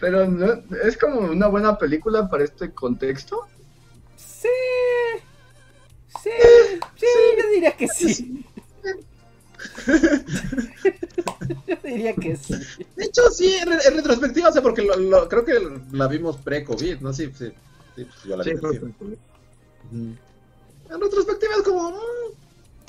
Pero 0.00 0.26
no- 0.26 0.62
es 0.82 0.96
como 0.96 1.20
una 1.20 1.46
buena 1.48 1.76
película 1.78 2.28
para 2.28 2.44
este 2.44 2.72
contexto. 2.72 3.46
Sí. 4.16 4.48
Sí, 6.22 6.30
sí, 6.96 7.06
yo 7.38 7.48
diría 7.54 7.72
que 7.76 7.86
sí. 7.88 8.44
yo 11.66 11.76
diría 11.84 12.14
que 12.14 12.36
sí. 12.36 12.54
De 12.96 13.04
hecho, 13.04 13.22
sí, 13.30 13.54
en, 13.56 13.68
re- 13.68 13.84
en 13.86 13.94
retrospectiva, 13.96 14.48
o 14.48 14.52
sea, 14.52 14.62
porque 14.62 14.82
lo, 14.82 14.96
lo- 14.96 15.28
creo 15.28 15.44
que 15.44 15.58
la 15.92 16.08
vimos 16.08 16.36
pre-COVID, 16.38 17.00
¿no? 17.00 17.12
Sí, 17.12 17.30
sí. 17.36 17.52
Sí, 17.96 18.04
pues 18.04 18.22
yo 18.24 18.36
la 18.36 18.44
vi. 18.44 18.50
Sí. 18.52 18.58
En 20.90 21.00
retrospectiva 21.00 21.54
es 21.56 21.62
como. 21.62 21.90
mm, 21.90 21.94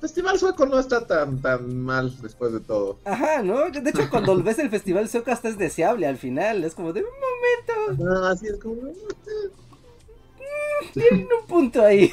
Festival 0.01 0.37
Sueco 0.39 0.65
no 0.65 0.79
está 0.79 1.05
tan, 1.05 1.39
tan 1.41 1.77
mal 1.83 2.11
después 2.21 2.51
de 2.51 2.59
todo. 2.59 2.97
Ajá, 3.05 3.43
¿no? 3.43 3.69
De 3.69 3.89
hecho, 3.89 4.09
cuando 4.09 4.35
ves 4.41 4.57
el 4.59 4.69
festival 4.71 5.07
sueco 5.07 5.29
hasta 5.31 5.47
es 5.49 5.57
deseable 5.59 6.07
al 6.07 6.17
final. 6.17 6.63
Es 6.63 6.73
como 6.73 6.91
de 6.91 7.03
un 7.03 7.07
momento, 7.87 8.03
Ah, 8.11 8.31
así 8.31 8.47
es 8.47 8.57
como. 8.59 8.81
mm, 8.81 8.91
tienen 10.93 11.27
un 11.39 11.47
punto 11.47 11.83
ahí. 11.83 12.11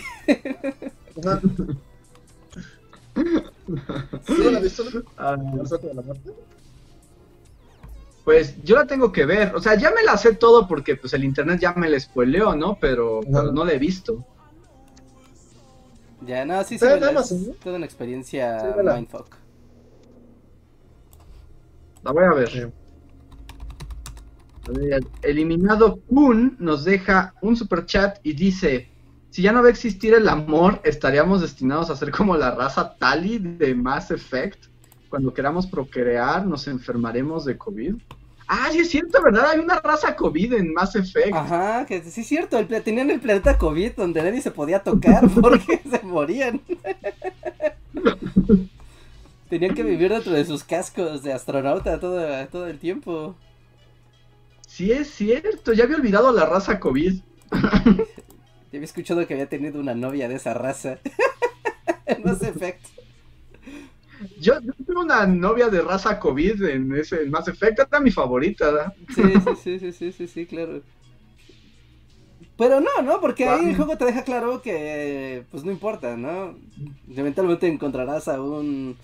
Ajá. 1.25 1.41
¿Tú 4.27 4.35
la 4.51 4.61
viste? 4.61 4.83
no? 4.95 5.03
Ah, 5.17 5.37
¿Festival 5.37 5.67
Sueco 5.69 5.87
de 5.89 5.95
la 5.95 6.03
Muerte? 6.03 6.31
pues 8.25 8.63
yo 8.63 8.77
la 8.77 8.87
tengo 8.87 9.11
que 9.11 9.25
ver. 9.25 9.55
O 9.55 9.61
sea, 9.63 9.75
ya 9.77 9.91
me 9.91 10.03
la 10.03 10.19
sé 10.19 10.35
todo 10.35 10.69
porque 10.69 10.97
pues 10.97 11.15
el 11.15 11.25
internet 11.25 11.59
ya 11.61 11.73
me 11.73 11.89
la 11.89 11.99
spoileó, 11.99 12.55
¿no? 12.55 12.77
Pero, 12.79 13.21
pero 13.23 13.51
no 13.53 13.65
la 13.65 13.73
he 13.73 13.79
visto. 13.79 14.23
Ya, 16.27 16.45
no, 16.45 16.63
sí, 16.65 16.79
sí, 16.79 16.81
Pero 16.81 17.01
nada 17.01 17.13
más, 17.13 17.33
¿no? 17.33 17.53
toda 17.55 17.77
una 17.77 17.87
experiencia 17.87 18.61
Sí, 18.61 18.67
mindfuck. 18.83 19.37
La 22.03 22.13
voy 22.13 22.25
a 22.25 22.35
ver. 22.35 22.73
Eliminado 25.23 26.01
Kun 26.09 26.57
nos 26.59 26.85
deja 26.85 27.35
un 27.41 27.57
super 27.57 27.87
chat 27.87 28.19
y 28.23 28.35
dice: 28.35 28.91
Si 29.31 29.43
ya 29.43 29.53
no 29.53 29.63
va 29.63 29.69
a 29.69 29.71
existir 29.71 30.15
el 30.15 30.29
amor, 30.29 30.81
estaríamos 30.85 31.41
destinados 31.41 31.91
a 31.91 31.97
ser 31.97 32.11
como 32.11 32.37
la 32.37 32.51
raza 32.51 32.97
Tali 32.97 33.39
de 33.39 33.75
Mass 33.75 34.11
Effect. 34.11 34.67
Cuando 35.09 35.33
queramos 35.33 35.67
procrear, 35.67 36.47
nos 36.47 36.69
enfermaremos 36.69 37.45
de 37.45 37.57
COVID. 37.57 37.95
Ah, 38.51 38.71
sí 38.73 38.79
es 38.79 38.89
cierto, 38.89 39.23
¿verdad? 39.23 39.51
Hay 39.51 39.59
una 39.59 39.79
raza 39.79 40.17
COVID 40.17 40.55
en 40.55 40.73
Mass 40.73 40.97
Effect. 40.97 41.35
Ajá, 41.35 41.85
que 41.85 42.03
sí 42.03 42.23
es 42.23 42.27
cierto, 42.27 42.59
el, 42.59 42.67
tenían 42.83 43.11
el 43.11 43.21
planeta 43.21 43.59
COVID 43.59 43.93
donde 43.93 44.23
nadie 44.23 44.41
se 44.41 44.51
podía 44.51 44.83
tocar 44.83 45.29
porque 45.41 45.83
se 45.91 46.03
morían. 46.03 46.63
Tenían 49.51 49.75
que 49.75 49.83
vivir 49.83 50.11
dentro 50.11 50.33
de 50.33 50.45
sus 50.45 50.65
cascos 50.65 51.23
de 51.23 51.33
astronauta 51.33 52.01
todo, 52.01 52.23
todo 52.49 52.67
el 52.67 52.79
tiempo. 52.79 53.35
Sí 54.67 54.93
es 54.93 55.09
cierto, 55.09 55.73
ya 55.73 55.85
había 55.85 55.97
olvidado 55.97 56.33
la 56.33 56.45
raza 56.45 56.79
COVID. 56.81 57.21
Yo 57.51 58.77
había 58.77 58.85
escuchado 58.85 59.27
que 59.27 59.33
había 59.33 59.49
tenido 59.49 59.81
una 59.81 59.95
novia 59.95 60.29
de 60.29 60.35
esa 60.35 60.53
raza. 60.53 60.99
no 62.23 62.35
sé, 62.35 62.49
Effect. 62.49 62.85
Yo, 64.41 64.61
yo 64.61 64.73
tuve 64.87 65.01
una 65.01 65.27
novia 65.27 65.69
de 65.69 65.83
raza 65.83 66.19
COVID 66.19 66.63
en 66.65 66.95
ese 66.95 67.23
en 67.23 67.31
Mass 67.31 67.49
Effect, 67.49 67.81
era 67.81 68.01
mi 68.01 68.11
favorita. 68.11 68.71
¿verdad? 68.71 68.95
Sí, 69.15 69.23
sí, 69.23 69.57
sí, 69.63 69.79
sí, 69.79 69.93
sí, 69.93 70.13
sí, 70.13 70.29
sí, 70.29 70.47
claro. 70.47 70.83
Pero 72.57 72.81
no, 72.81 73.03
¿no? 73.05 73.21
Porque 73.21 73.49
ahí 73.49 73.67
el 73.71 73.77
juego 73.77 73.97
te 73.97 74.05
deja 74.05 74.25
claro 74.25 74.61
que, 74.63 75.45
pues 75.53 75.63
no 75.65 75.71
importa, 75.71 76.17
¿no? 76.17 76.57
Eventualmente 77.09 77.69
encontrarás 77.69 78.27
a 78.27 78.41
un 78.43 78.97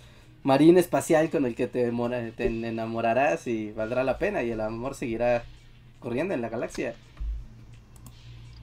marín 0.43 0.77
espacial 0.77 1.31
con 1.31 1.47
el 1.47 1.55
que 1.55 1.69
te, 1.69 1.93
te 2.37 2.47
enamorarás 2.47 3.47
y 3.47 3.71
valdrá 3.71 4.03
la 4.03 4.19
pena 4.19 4.43
y 4.43 4.51
el 4.51 4.61
amor 4.61 4.97
seguirá 4.97 5.45
corriendo 6.01 6.35
en 6.35 6.43
la 6.43 6.49
galaxia. 6.49 6.97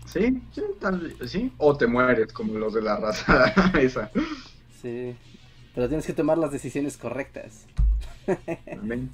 Sí, 0.06 0.42
sí, 0.52 0.62
tal, 0.80 1.16
sí. 1.26 1.54
O 1.58 1.78
te 1.78 1.88
mueres 1.88 2.34
como 2.34 2.54
los 2.56 2.74
de 2.74 2.82
la 2.82 2.98
raza 2.98 3.54
esa. 3.80 4.12
Sí, 4.82 5.16
pero 5.74 5.88
tienes 5.88 6.06
que 6.06 6.14
tomar 6.14 6.38
las 6.38 6.52
decisiones 6.52 6.98
correctas. 6.98 7.66
Amén. 8.72 9.12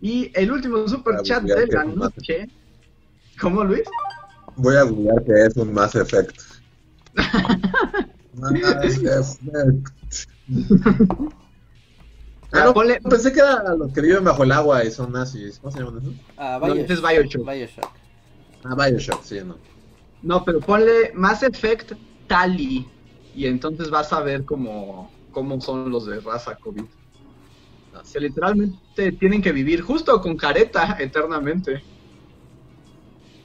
Y 0.00 0.30
el 0.34 0.50
último 0.50 0.86
super 0.88 1.22
chat 1.22 1.42
de 1.42 1.66
la 1.66 1.84
noche. 1.84 2.48
¿Cómo, 3.40 3.64
Luis? 3.64 3.84
Voy 4.56 4.76
a 4.76 4.82
googlear 4.82 5.24
que 5.24 5.46
es 5.46 5.56
un 5.56 5.72
Mass 5.72 5.94
Effect. 5.94 6.36
Mass 8.34 8.52
Effect. 8.54 9.88
Ah, 12.52 12.66
no, 12.66 12.74
Pensé 13.08 13.32
que 13.32 13.40
eran 13.40 13.78
los 13.78 13.92
que 13.92 14.02
viven 14.02 14.24
bajo 14.24 14.42
el 14.42 14.52
agua 14.52 14.84
y 14.84 14.90
son 14.90 15.12
nazis. 15.12 15.58
¿Cómo 15.58 15.72
se 15.72 15.78
llaman 15.78 16.02
eso? 16.02 16.12
Ah, 16.36 16.58
Bioshock. 16.62 16.88
No, 16.88 16.94
es 16.94 17.02
Bioshock. 17.02 17.50
Bioshock. 17.50 17.90
Ah, 18.64 18.74
Bioshock, 18.74 19.22
sí, 19.24 19.40
no. 19.42 19.56
No, 20.22 20.44
pero 20.44 20.60
ponle 20.60 21.12
Mass 21.14 21.42
Effect 21.42 21.92
Tali. 22.26 22.86
Y 23.34 23.46
entonces 23.46 23.90
vas 23.90 24.12
a 24.12 24.20
ver 24.20 24.44
cómo, 24.44 25.10
cómo 25.30 25.60
son 25.60 25.90
los 25.90 26.06
de 26.06 26.20
raza 26.20 26.54
COVID. 26.56 26.84
Ah, 27.94 28.02
que 28.10 28.20
literalmente 28.20 29.12
tienen 29.12 29.42
que 29.42 29.52
vivir 29.52 29.82
justo 29.82 30.20
con 30.20 30.36
careta 30.36 30.96
eternamente. 30.98 31.82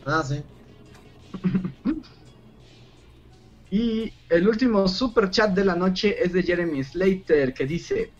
Ah, 0.05 0.23
sí. 0.23 0.41
y 3.71 4.11
el 4.29 4.47
último 4.47 4.87
super 4.87 5.29
chat 5.29 5.51
de 5.51 5.65
la 5.65 5.75
noche 5.75 6.15
es 6.23 6.31
de 6.33 6.43
Jeremy 6.43 6.83
Slater 6.83 7.53
que 7.53 7.65
dice, 7.65 8.11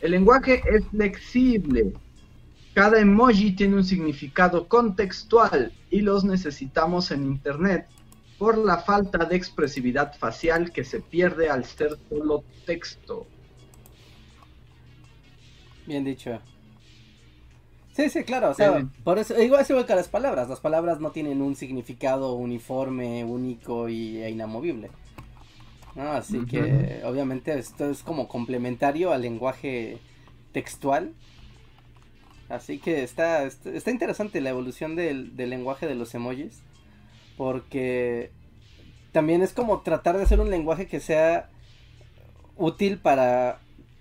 el 0.00 0.12
lenguaje 0.12 0.62
es 0.68 0.86
flexible. 0.88 1.92
Cada 2.74 3.00
emoji 3.00 3.56
tiene 3.56 3.76
un 3.76 3.84
significado 3.84 4.68
contextual 4.68 5.72
y 5.90 6.00
los 6.00 6.24
necesitamos 6.24 7.10
en 7.10 7.24
Internet 7.24 7.88
por 8.38 8.56
la 8.56 8.78
falta 8.78 9.24
de 9.24 9.36
expresividad 9.36 10.16
facial 10.16 10.70
que 10.70 10.84
se 10.84 11.00
pierde 11.00 11.50
al 11.50 11.64
ser 11.64 11.98
solo 12.08 12.44
texto. 12.64 13.26
Bien 15.86 16.04
dicho. 16.04 16.40
Sí, 17.92 18.08
sí, 18.10 18.22
claro, 18.22 18.50
o 18.50 18.54
sea, 18.54 18.86
por 19.02 19.18
eso, 19.18 19.40
igual 19.42 19.66
se 19.66 19.84
que 19.84 19.94
las 19.96 20.06
palabras, 20.06 20.48
las 20.48 20.60
palabras 20.60 21.00
no 21.00 21.10
tienen 21.10 21.42
un 21.42 21.56
significado 21.56 22.34
uniforme, 22.34 23.24
único 23.24 23.88
y, 23.88 24.18
e 24.18 24.30
inamovible. 24.30 24.90
Así 25.96 26.46
que 26.46 27.00
obviamente 27.04 27.58
esto 27.58 27.90
es 27.90 28.04
como 28.04 28.28
complementario 28.28 29.12
al 29.12 29.22
lenguaje 29.22 29.98
textual. 30.52 31.12
Así 32.48 32.78
que 32.78 33.02
está, 33.02 33.44
está, 33.44 33.90
interesante 33.90 34.40
la 34.40 34.50
evolución 34.50 34.94
del, 34.94 35.36
del, 35.36 35.50
lenguaje 35.50 35.88
de 35.88 35.96
los 35.96 36.14
emojis. 36.14 36.62
Porque 37.38 38.30
también 39.12 39.40
es 39.42 39.54
como 39.54 39.80
tratar 39.80 40.18
de 40.18 40.24
hacer 40.24 40.40
un 40.40 40.50
lenguaje 40.50 40.86
que 40.86 41.00
sea 41.00 41.48
útil 42.56 42.98
para 42.98 43.60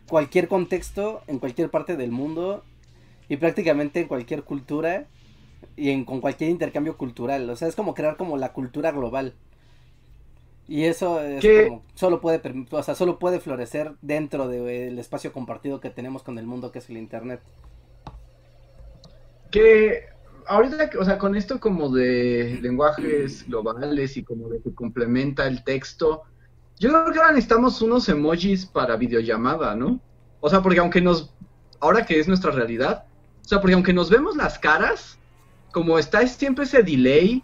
cualquier 0.09 0.47
contexto, 0.47 1.21
en 1.27 1.39
cualquier 1.39 1.69
parte 1.69 1.95
del 1.95 2.11
mundo 2.11 2.63
y 3.29 3.37
prácticamente 3.37 4.01
en 4.01 4.07
cualquier 4.07 4.43
cultura 4.43 5.05
y 5.75 5.91
en, 5.91 6.03
con 6.03 6.19
cualquier 6.19 6.49
intercambio 6.49 6.97
cultural. 6.97 7.49
O 7.49 7.55
sea, 7.55 7.67
es 7.67 7.75
como 7.75 7.93
crear 7.93 8.17
como 8.17 8.37
la 8.37 8.51
cultura 8.53 8.91
global. 8.91 9.33
Y 10.67 10.83
eso 10.83 11.21
es 11.21 11.45
como, 11.67 11.83
solo 11.93 12.19
puede, 12.19 12.41
o 12.71 12.83
sea, 12.83 12.95
solo 12.95 13.19
puede 13.19 13.39
florecer 13.39 13.93
dentro 14.01 14.49
del 14.49 14.99
espacio 14.99 15.31
compartido 15.31 15.79
que 15.79 15.89
tenemos 15.89 16.23
con 16.23 16.37
el 16.37 16.45
mundo 16.45 16.71
que 16.71 16.79
es 16.79 16.89
el 16.89 16.97
internet. 16.97 17.39
Que 19.49 20.16
ahorita, 20.47 20.89
o 20.99 21.05
sea, 21.05 21.17
con 21.17 21.35
esto 21.35 21.59
como 21.59 21.89
de 21.89 22.59
lenguajes 22.61 23.47
globales 23.47 24.17
y 24.17 24.23
como 24.23 24.49
de 24.49 24.61
que 24.61 24.73
complementa 24.73 25.47
el 25.47 25.63
texto, 25.63 26.23
yo 26.79 26.89
creo 26.89 27.11
que 27.11 27.19
ahora 27.19 27.31
necesitamos 27.31 27.81
unos 27.81 28.07
emojis 28.09 28.65
para 28.65 28.95
videollamada, 28.97 29.75
¿no? 29.75 29.99
O 30.39 30.49
sea, 30.49 30.61
porque 30.61 30.79
aunque 30.79 31.01
nos, 31.01 31.33
ahora 31.79 32.05
que 32.05 32.19
es 32.19 32.27
nuestra 32.27 32.51
realidad, 32.51 33.05
o 33.43 33.47
sea, 33.47 33.59
porque 33.59 33.73
aunque 33.73 33.93
nos 33.93 34.09
vemos 34.09 34.35
las 34.35 34.59
caras, 34.59 35.17
como 35.71 35.97
está 35.97 36.25
siempre 36.27 36.65
ese 36.65 36.83
delay, 36.83 37.43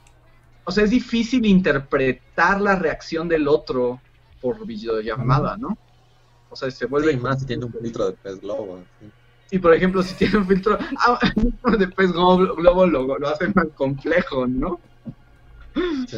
o 0.65 0.71
sea, 0.71 0.83
es 0.83 0.89
difícil 0.89 1.45
interpretar 1.45 2.61
la 2.61 2.75
reacción 2.75 3.27
del 3.27 3.47
otro 3.47 3.99
por 4.41 4.65
videollamada, 4.65 5.57
¿no? 5.57 5.77
O 6.49 6.55
sea, 6.55 6.69
se 6.69 6.85
vuelve... 6.85 7.15
más 7.17 7.39
si 7.39 7.45
tiene 7.47 7.65
un 7.65 7.73
filtro 7.73 8.07
de 8.07 8.13
pez 8.13 8.39
globo. 8.39 8.83
Y 9.51 9.59
por 9.59 9.73
ejemplo, 9.73 10.01
si 10.01 10.15
tiene 10.15 10.37
un 10.37 10.47
filtro 10.47 10.77
ah, 10.99 11.19
de 11.77 11.87
pez 11.87 12.11
globo, 12.11 12.85
lo, 12.87 13.19
lo 13.19 13.27
hace 13.27 13.47
más 13.53 13.67
complejo, 13.75 14.47
¿no? 14.47 14.79
Sí. 16.07 16.17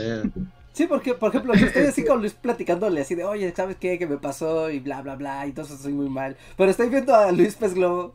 Sí, 0.73 0.87
porque, 0.87 1.13
por 1.13 1.29
ejemplo, 1.29 1.53
si 1.55 1.63
estoy 1.63 1.83
así 1.83 2.03
con 2.03 2.19
Luis 2.19 2.33
platicándole 2.33 3.01
así 3.01 3.15
de, 3.15 3.23
oye, 3.23 3.53
¿sabes 3.55 3.77
qué? 3.77 3.97
Que 3.97 4.07
me 4.07 4.17
pasó 4.17 4.69
y 4.69 4.79
bla, 4.79 5.01
bla, 5.01 5.15
bla, 5.15 5.45
y 5.45 5.49
entonces 5.49 5.79
soy 5.79 5.93
muy 5.93 6.09
mal. 6.09 6.35
Pero 6.57 6.69
estoy 6.69 6.89
viendo 6.89 7.15
a 7.15 7.31
Luis 7.31 7.55
Pez 7.55 7.73
Globo 7.73 8.11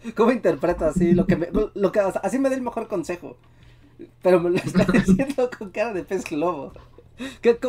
¿Cómo 0.16 0.32
interpreto 0.32 0.84
así? 0.84 1.12
Lo 1.12 1.26
que 1.26 1.36
me, 1.36 1.48
lo 1.74 1.92
que, 1.92 2.00
así 2.00 2.38
me 2.38 2.48
da 2.48 2.54
el 2.54 2.62
mejor 2.62 2.88
consejo. 2.88 3.36
Pero 4.22 4.40
me 4.40 4.50
lo 4.50 4.56
está 4.56 4.84
diciendo 4.92 5.50
con 5.56 5.70
cara 5.70 5.92
de 5.92 6.04
pez 6.04 6.24
globo. 6.24 6.72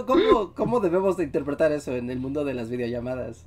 cómo, 0.06 0.54
¿Cómo 0.54 0.80
debemos 0.80 1.18
de 1.18 1.24
interpretar 1.24 1.72
eso 1.72 1.96
en 1.96 2.10
el 2.10 2.20
mundo 2.20 2.46
de 2.46 2.54
las 2.54 2.70
videollamadas? 2.70 3.46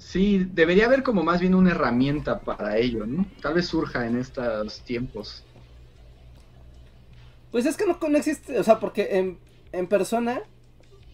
Sí, 0.00 0.48
debería 0.50 0.86
haber 0.86 1.02
como 1.02 1.22
más 1.22 1.40
bien 1.40 1.54
una 1.54 1.72
herramienta 1.72 2.40
para 2.40 2.78
ello, 2.78 3.06
¿no? 3.06 3.26
Tal 3.42 3.52
vez 3.54 3.66
surja 3.66 4.06
en 4.06 4.16
estos 4.16 4.80
tiempos. 4.80 5.44
Pues 7.52 7.66
es 7.66 7.76
que 7.76 7.84
no, 7.86 7.98
no 8.08 8.16
existe, 8.16 8.58
o 8.58 8.64
sea, 8.64 8.80
porque 8.80 9.18
en, 9.18 9.38
en 9.72 9.86
persona, 9.88 10.40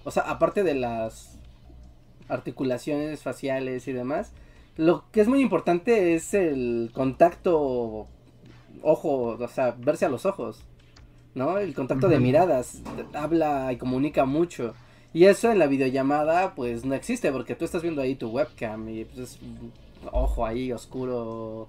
o 0.04 0.10
sea, 0.12 0.22
aparte 0.22 0.62
de 0.62 0.76
las 0.76 1.36
articulaciones 2.28 3.22
faciales 3.24 3.88
y 3.88 3.92
demás, 3.92 4.32
lo 4.76 5.04
que 5.10 5.20
es 5.20 5.26
muy 5.26 5.40
importante 5.40 6.14
es 6.14 6.32
el 6.32 6.90
contacto 6.94 8.06
ojo, 8.82 9.36
o 9.38 9.48
sea, 9.48 9.74
verse 9.76 10.04
a 10.04 10.08
los 10.08 10.26
ojos, 10.26 10.60
¿no? 11.34 11.58
El 11.58 11.74
contacto 11.74 12.08
de 12.08 12.20
miradas, 12.20 12.82
habla 13.14 13.72
y 13.72 13.78
comunica 13.78 14.26
mucho. 14.26 14.74
Y 15.16 15.24
eso 15.24 15.50
en 15.50 15.58
la 15.58 15.66
videollamada 15.66 16.54
pues 16.54 16.84
no 16.84 16.94
existe 16.94 17.32
porque 17.32 17.54
tú 17.54 17.64
estás 17.64 17.80
viendo 17.80 18.02
ahí 18.02 18.16
tu 18.16 18.28
webcam 18.28 18.86
y 18.90 19.06
pues 19.06 19.18
es 19.18 19.38
ojo 20.12 20.44
ahí 20.44 20.72
oscuro 20.72 21.68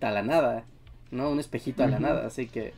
a 0.00 0.10
la 0.10 0.22
nada, 0.22 0.64
¿no? 1.10 1.28
Un 1.28 1.38
espejito 1.38 1.84
a 1.84 1.88
la 1.88 1.98
nada, 1.98 2.26
así 2.26 2.46
que 2.46 2.72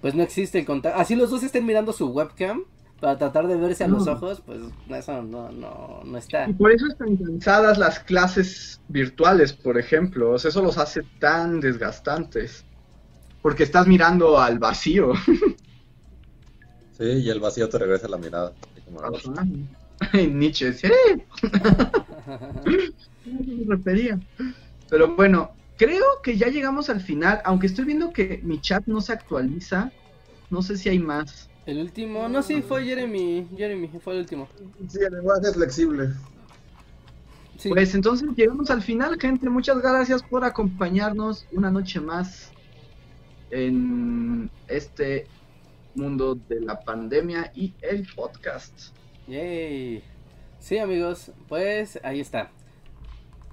pues 0.00 0.16
no 0.16 0.24
existe 0.24 0.58
el 0.58 0.66
contacto. 0.66 0.98
Así 0.98 1.14
los 1.14 1.30
dos 1.30 1.44
estén 1.44 1.64
mirando 1.64 1.92
su 1.92 2.08
webcam, 2.08 2.64
para 2.98 3.16
tratar 3.16 3.46
de 3.46 3.54
verse 3.54 3.84
a 3.84 3.88
los 3.88 4.08
ojos, 4.08 4.42
pues 4.44 4.58
eso 4.90 5.22
no, 5.22 5.52
no, 5.52 6.00
no 6.04 6.18
está. 6.18 6.50
Y 6.50 6.54
por 6.54 6.72
eso 6.72 6.88
están 6.88 7.16
cansadas 7.16 7.78
las 7.78 8.00
clases 8.00 8.80
virtuales, 8.88 9.52
por 9.52 9.78
ejemplo. 9.78 10.32
O 10.32 10.38
sea, 10.40 10.48
eso 10.48 10.60
los 10.62 10.76
hace 10.76 11.02
tan 11.20 11.60
desgastantes. 11.60 12.64
Porque 13.42 13.62
estás 13.62 13.86
mirando 13.86 14.40
al 14.40 14.58
vacío. 14.58 15.12
Sí, 16.98 17.04
y 17.04 17.30
el 17.30 17.40
vacío 17.40 17.70
te 17.70 17.78
regresa 17.78 18.06
la 18.06 18.18
mirada. 18.18 18.52
Nietzsche, 20.12 20.72
sí. 20.72 20.88
me 23.24 23.76
refería. 23.76 24.20
Pero 24.88 25.14
bueno, 25.14 25.52
creo 25.76 26.04
que 26.22 26.36
ya 26.36 26.48
llegamos 26.48 26.90
al 26.90 27.00
final, 27.00 27.40
aunque 27.44 27.66
estoy 27.66 27.84
viendo 27.84 28.12
que 28.12 28.40
mi 28.42 28.60
chat 28.60 28.84
no 28.86 29.00
se 29.00 29.12
actualiza. 29.12 29.90
No 30.50 30.62
sé 30.62 30.76
si 30.76 30.88
hay 30.88 30.98
más. 30.98 31.48
El 31.64 31.78
último, 31.78 32.28
no, 32.28 32.42
sí, 32.42 32.60
fue 32.60 32.84
Jeremy. 32.84 33.48
Jeremy 33.56 33.88
fue 34.02 34.14
el 34.14 34.20
último. 34.20 34.48
Sí, 34.88 34.98
el 35.00 35.14
lenguaje 35.14 35.48
es 35.48 35.54
flexible. 35.54 36.10
Pues 37.68 37.94
entonces 37.94 38.28
llegamos 38.36 38.70
al 38.70 38.82
final, 38.82 39.18
gente. 39.20 39.48
Muchas 39.48 39.80
gracias 39.80 40.22
por 40.22 40.44
acompañarnos 40.44 41.46
una 41.52 41.70
noche 41.70 42.00
más 42.00 42.50
en 43.50 44.50
este 44.66 45.26
mundo 45.94 46.34
de 46.34 46.60
la 46.60 46.80
pandemia 46.80 47.52
y 47.54 47.74
el 47.82 48.06
podcast. 48.14 48.94
Yay. 49.26 50.02
Sí, 50.58 50.78
amigos, 50.78 51.32
pues 51.48 51.98
ahí 52.02 52.20
está. 52.20 52.50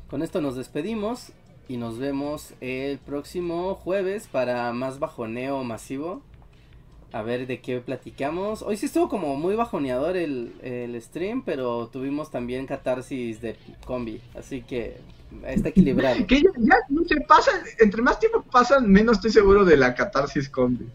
Con 0.10 0.22
esto 0.22 0.42
nos 0.42 0.56
despedimos 0.56 1.32
y 1.68 1.78
nos 1.78 2.00
vemos 2.00 2.54
el 2.62 2.98
próximo 2.98 3.76
jueves 3.76 4.28
para 4.28 4.72
más 4.74 5.00
bajoneo 5.00 5.64
masivo 5.64 6.24
a 7.12 7.22
ver 7.22 7.48
de 7.48 7.60
qué 7.62 7.80
platicamos. 7.80 8.62
Hoy 8.62 8.78
sí 8.78 8.86
estuvo 8.86 9.10
como 9.10 9.36
muy 9.36 9.56
bajoneador 9.56 10.18
el, 10.18 10.54
el 10.62 11.02
stream, 11.02 11.44
pero 11.44 11.88
tuvimos 11.88 12.30
también 12.32 12.68
catarsis 12.68 13.42
de 13.42 13.56
combi, 13.86 14.22
así 14.38 14.62
que 14.62 14.98
está 15.46 15.70
equilibrado. 15.70 16.16
que 16.28 16.42
ya, 16.42 16.76
no 16.90 17.04
se 17.06 17.20
pasa, 17.22 17.52
entre 17.80 18.02
más 18.02 18.20
tiempo 18.20 18.44
pasan, 18.44 18.90
menos 18.90 19.18
estoy 19.18 19.32
seguro 19.32 19.66
de 19.66 19.78
la 19.78 19.96
catarsis 19.96 20.50
combi. 20.50 20.88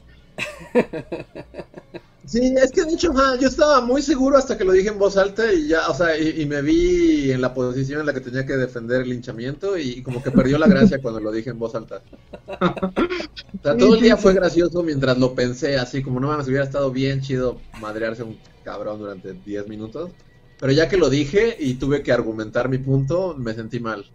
Sí, 2.26 2.54
es 2.56 2.72
que 2.72 2.84
de 2.84 2.94
hecho, 2.94 3.12
yo 3.38 3.48
estaba 3.48 3.82
muy 3.82 4.00
seguro 4.00 4.38
hasta 4.38 4.56
que 4.56 4.64
lo 4.64 4.72
dije 4.72 4.88
en 4.88 4.98
voz 4.98 5.18
alta 5.18 5.52
y 5.52 5.68
ya, 5.68 5.88
o 5.88 5.94
sea, 5.94 6.18
y, 6.18 6.46
me 6.46 6.62
vi 6.62 7.30
en 7.30 7.42
la 7.42 7.52
posición 7.52 8.00
en 8.00 8.06
la 8.06 8.14
que 8.14 8.20
tenía 8.20 8.46
que 8.46 8.56
defender 8.56 9.02
el 9.02 9.10
linchamiento 9.10 9.76
y 9.76 10.02
como 10.02 10.22
que 10.22 10.30
perdió 10.30 10.56
la 10.56 10.66
gracia 10.66 11.02
cuando 11.02 11.20
lo 11.20 11.30
dije 11.30 11.50
en 11.50 11.58
voz 11.58 11.74
alta. 11.74 12.02
O 12.46 13.62
sea, 13.62 13.76
todo 13.76 13.94
el 13.94 14.00
día 14.00 14.16
fue 14.16 14.32
gracioso 14.32 14.82
mientras 14.82 15.18
lo 15.18 15.34
pensé, 15.34 15.76
así 15.76 16.02
como 16.02 16.18
no 16.18 16.28
mames, 16.28 16.48
hubiera 16.48 16.64
estado 16.64 16.90
bien 16.90 17.20
chido 17.20 17.60
madrearse 17.78 18.22
un 18.22 18.38
cabrón 18.62 18.98
durante 18.98 19.34
10 19.34 19.68
minutos. 19.68 20.10
Pero 20.58 20.72
ya 20.72 20.88
que 20.88 20.96
lo 20.96 21.10
dije 21.10 21.56
y 21.58 21.74
tuve 21.74 22.02
que 22.02 22.12
argumentar 22.12 22.70
mi 22.70 22.78
punto, 22.78 23.34
me 23.36 23.52
sentí 23.54 23.80
mal. 23.80 24.06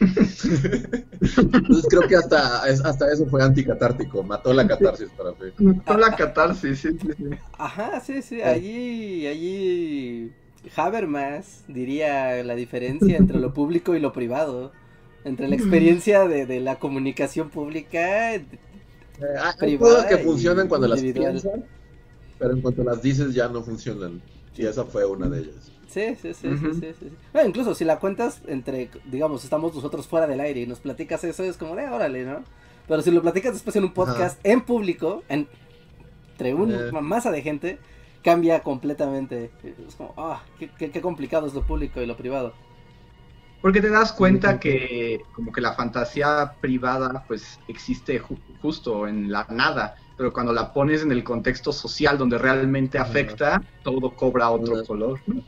Entonces 0.00 1.86
creo 1.90 2.08
que 2.08 2.16
hasta, 2.16 2.62
hasta 2.62 3.12
eso 3.12 3.26
fue 3.26 3.42
anticatártico, 3.42 4.22
mató 4.22 4.52
la 4.52 4.66
catarsis 4.66 5.08
para 5.10 5.30
mí. 5.32 5.52
Mató 5.58 5.98
la 5.98 6.16
catarsis, 6.16 6.78
sí, 6.78 6.88
sí, 6.98 7.08
sí. 7.16 7.24
Ajá, 7.58 8.00
sí, 8.00 8.22
sí, 8.22 8.40
allí, 8.40 9.26
allí 9.26 10.32
Habermas 10.76 11.64
diría 11.68 12.42
la 12.42 12.54
diferencia 12.54 13.16
entre 13.16 13.38
lo 13.38 13.52
público 13.52 13.94
y 13.94 14.00
lo 14.00 14.12
privado, 14.12 14.72
entre 15.24 15.48
la 15.48 15.56
experiencia 15.56 16.26
de, 16.26 16.60
la 16.60 16.78
comunicación 16.78 17.50
pública. 17.50 18.34
Eh, 18.34 18.44
cosas 19.78 20.06
que 20.06 20.18
funcionan 20.18 20.68
cuando 20.68 20.88
las 20.88 21.02
piensas, 21.02 21.60
pero 22.38 22.52
en 22.52 22.62
cuanto 22.62 22.82
las 22.84 23.02
dices 23.02 23.34
ya 23.34 23.48
no 23.48 23.62
funcionan. 23.62 24.22
Y 24.56 24.66
esa 24.66 24.84
fue 24.84 25.06
una 25.06 25.28
de 25.28 25.40
ellas. 25.40 25.72
Sí, 25.90 26.14
sí, 26.22 26.34
sí, 26.34 26.48
sí, 26.56 26.94
sí, 27.00 27.10
Bueno, 27.32 27.48
incluso 27.48 27.74
si 27.74 27.84
la 27.84 27.98
cuentas 27.98 28.42
entre, 28.46 28.90
digamos, 29.06 29.42
estamos 29.42 29.74
nosotros 29.74 30.06
fuera 30.06 30.28
del 30.28 30.38
aire 30.38 30.60
y 30.60 30.66
nos 30.66 30.78
platicas 30.78 31.24
eso, 31.24 31.42
es 31.42 31.56
como 31.56 31.74
de, 31.74 31.88
órale, 31.88 32.24
¿no? 32.24 32.44
Pero 32.86 33.02
si 33.02 33.10
lo 33.10 33.20
platicas 33.22 33.54
después 33.54 33.74
en 33.74 33.84
un 33.84 33.92
podcast 33.92 34.38
en 34.44 34.60
público, 34.60 35.24
en, 35.28 35.48
entre 36.32 36.54
una 36.54 36.88
eh. 36.88 37.02
masa 37.02 37.30
de 37.30 37.42
gente, 37.42 37.78
cambia 38.22 38.60
completamente. 38.60 39.50
Es 39.88 39.94
como, 39.96 40.14
ah, 40.16 40.42
qué, 40.58 41.00
complicado 41.00 41.46
es 41.46 41.54
lo 41.54 41.62
público 41.62 42.00
y 42.00 42.06
lo 42.06 42.16
privado. 42.16 42.54
Porque 43.60 43.82
te 43.82 43.90
das 43.90 44.12
cuenta 44.12 44.58
que 44.58 45.20
como 45.34 45.52
que 45.52 45.60
la 45.60 45.74
fantasía 45.74 46.54
privada 46.62 47.24
pues 47.28 47.60
existe 47.68 48.22
justo 48.62 49.06
en 49.06 49.30
la 49.30 49.46
nada, 49.50 49.96
pero 50.16 50.32
cuando 50.32 50.52
la 50.52 50.72
pones 50.72 51.02
en 51.02 51.12
el 51.12 51.22
contexto 51.22 51.70
social 51.70 52.16
donde 52.16 52.38
realmente 52.38 52.96
afecta, 52.96 53.62
todo 53.82 54.14
cobra 54.14 54.50
otro 54.50 54.82
color. 54.84 55.20
¿no? 55.26 55.42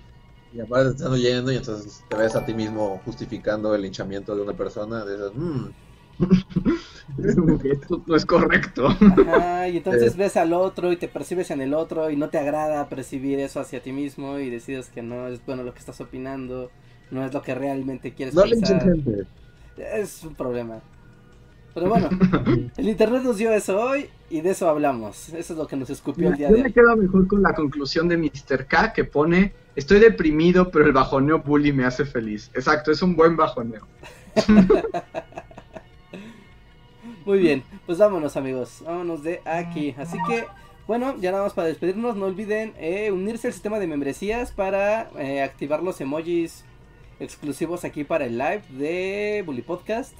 Y 0.54 0.60
aparte 0.60 0.90
te 0.90 0.96
estás 0.96 1.08
oyendo 1.08 1.50
y 1.52 1.56
entonces 1.56 2.04
te 2.08 2.16
ves 2.16 2.36
a 2.36 2.44
ti 2.44 2.52
mismo 2.52 3.00
justificando 3.04 3.74
el 3.74 3.82
linchamiento 3.82 4.36
de 4.36 4.42
una 4.42 4.52
persona. 4.52 5.04
De 5.04 5.14
esas, 5.14 5.34
mm". 5.34 5.68
Esto 7.64 8.02
no 8.06 8.16
es 8.16 8.26
correcto. 8.26 8.88
Ajá, 8.88 9.68
y 9.68 9.78
entonces 9.78 10.16
ves 10.16 10.36
al 10.36 10.52
otro 10.52 10.92
y 10.92 10.96
te 10.96 11.08
percibes 11.08 11.50
en 11.50 11.60
el 11.60 11.74
otro 11.74 12.10
y 12.10 12.16
no 12.16 12.28
te 12.28 12.38
agrada 12.38 12.88
percibir 12.88 13.38
eso 13.38 13.60
hacia 13.60 13.82
ti 13.82 13.92
mismo 13.92 14.38
y 14.38 14.50
decides 14.50 14.88
que 14.88 15.02
no 15.02 15.28
es 15.28 15.44
bueno 15.44 15.62
lo 15.62 15.72
que 15.72 15.80
estás 15.80 16.00
opinando, 16.00 16.70
no 17.10 17.24
es 17.24 17.32
lo 17.32 17.42
que 17.42 17.54
realmente 17.54 18.12
quieres 18.12 18.34
no 18.34 18.42
pensar. 18.42 18.94
Es 19.76 20.22
un 20.22 20.34
problema. 20.34 20.80
Pero 21.74 21.88
bueno, 21.88 22.08
el 22.76 22.88
internet 22.88 23.22
nos 23.22 23.36
dio 23.38 23.52
eso 23.52 23.80
hoy 23.80 24.08
y 24.30 24.40
de 24.40 24.50
eso 24.50 24.68
hablamos. 24.68 25.30
Eso 25.30 25.52
es 25.52 25.58
lo 25.58 25.66
que 25.66 25.76
nos 25.76 25.90
escupió 25.90 26.28
el 26.28 26.36
día 26.36 26.48
de 26.48 26.54
hoy. 26.54 26.62
me 26.62 26.72
quedo 26.72 26.96
mejor 26.96 27.26
con 27.26 27.42
la 27.42 27.54
conclusión 27.54 28.08
de 28.08 28.16
Mr. 28.16 28.66
K 28.66 28.92
que 28.92 29.04
pone 29.04 29.52
Estoy 29.74 30.00
deprimido, 30.00 30.70
pero 30.70 30.84
el 30.84 30.92
bajoneo 30.92 31.38
bully 31.38 31.72
me 31.72 31.86
hace 31.86 32.04
feliz. 32.04 32.50
Exacto, 32.54 32.92
es 32.92 33.00
un 33.00 33.16
buen 33.16 33.36
bajoneo. 33.36 33.86
Muy 37.24 37.38
bien, 37.38 37.62
pues 37.86 37.96
vámonos 37.98 38.36
amigos, 38.36 38.82
vámonos 38.84 39.22
de 39.22 39.40
aquí. 39.46 39.94
Así 39.96 40.18
que, 40.28 40.44
bueno, 40.86 41.16
ya 41.18 41.30
nada 41.30 41.44
más 41.44 41.54
para 41.54 41.68
despedirnos, 41.68 42.16
no 42.16 42.26
olviden 42.26 42.74
eh, 42.78 43.10
unirse 43.10 43.46
al 43.46 43.54
sistema 43.54 43.78
de 43.78 43.86
membresías 43.86 44.52
para 44.52 45.08
eh, 45.18 45.40
activar 45.42 45.82
los 45.82 45.98
emojis 46.02 46.64
exclusivos 47.18 47.84
aquí 47.84 48.04
para 48.04 48.26
el 48.26 48.36
live 48.36 48.62
de 48.70 49.42
Bully 49.46 49.62
Podcast. 49.62 50.12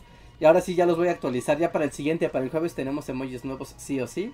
Y 0.42 0.44
ahora 0.44 0.60
sí 0.60 0.74
ya 0.74 0.86
los 0.86 0.96
voy 0.96 1.06
a 1.06 1.12
actualizar, 1.12 1.56
ya 1.56 1.70
para 1.70 1.84
el 1.84 1.92
siguiente, 1.92 2.28
para 2.28 2.44
el 2.44 2.50
jueves 2.50 2.74
tenemos 2.74 3.08
emojis 3.08 3.44
nuevos 3.44 3.76
sí 3.78 4.00
o 4.00 4.08
sí. 4.08 4.32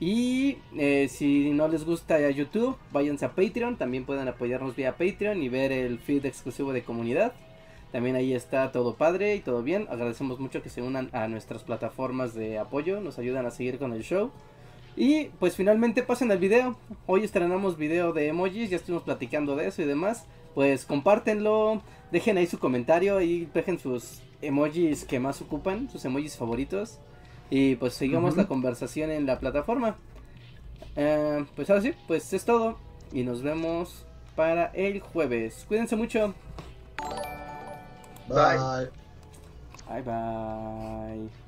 Y 0.00 0.58
eh, 0.76 1.06
si 1.08 1.50
no 1.50 1.68
les 1.68 1.84
gusta 1.84 2.28
YouTube, 2.30 2.76
váyanse 2.90 3.24
a 3.24 3.36
Patreon. 3.36 3.76
También 3.76 4.04
pueden 4.04 4.26
apoyarnos 4.26 4.74
vía 4.74 4.96
Patreon 4.96 5.40
y 5.40 5.48
ver 5.48 5.70
el 5.70 6.00
feed 6.00 6.26
exclusivo 6.26 6.72
de 6.72 6.82
comunidad. 6.82 7.34
También 7.92 8.16
ahí 8.16 8.34
está 8.34 8.72
todo 8.72 8.96
padre 8.96 9.36
y 9.36 9.38
todo 9.38 9.62
bien. 9.62 9.86
Agradecemos 9.88 10.40
mucho 10.40 10.60
que 10.60 10.70
se 10.70 10.82
unan 10.82 11.08
a 11.12 11.28
nuestras 11.28 11.62
plataformas 11.62 12.34
de 12.34 12.58
apoyo. 12.58 13.00
Nos 13.00 13.20
ayudan 13.20 13.46
a 13.46 13.52
seguir 13.52 13.78
con 13.78 13.92
el 13.92 14.02
show. 14.02 14.32
Y 14.96 15.26
pues 15.38 15.54
finalmente 15.54 16.02
pasen 16.02 16.32
al 16.32 16.38
video. 16.38 16.76
Hoy 17.06 17.22
estrenamos 17.22 17.78
video 17.78 18.12
de 18.12 18.26
emojis. 18.26 18.70
Ya 18.70 18.76
estuvimos 18.76 19.04
platicando 19.04 19.54
de 19.54 19.68
eso 19.68 19.82
y 19.82 19.84
demás. 19.84 20.26
Pues 20.56 20.84
compártenlo. 20.84 21.80
Dejen 22.10 22.38
ahí 22.38 22.48
su 22.48 22.58
comentario 22.58 23.20
y 23.20 23.48
dejen 23.54 23.78
sus 23.78 24.22
emojis 24.42 25.04
que 25.04 25.20
más 25.20 25.40
ocupan. 25.40 25.88
Sus 25.90 26.04
emojis 26.04 26.36
favoritos. 26.36 26.98
Y 27.50 27.76
pues 27.76 27.94
sigamos 27.94 28.36
la 28.36 28.46
conversación 28.46 29.10
en 29.10 29.26
la 29.26 29.38
plataforma. 29.38 29.96
Eh, 30.96 31.44
pues 31.56 31.70
ahora 31.70 31.82
sí, 31.82 31.94
pues 32.06 32.32
es 32.32 32.44
todo. 32.44 32.78
Y 33.12 33.22
nos 33.22 33.42
vemos 33.42 34.04
para 34.36 34.66
el 34.66 35.00
jueves. 35.00 35.64
Cuídense 35.66 35.96
mucho. 35.96 36.34
Bye. 38.28 38.90
Bye 39.88 40.02
bye. 40.02 41.47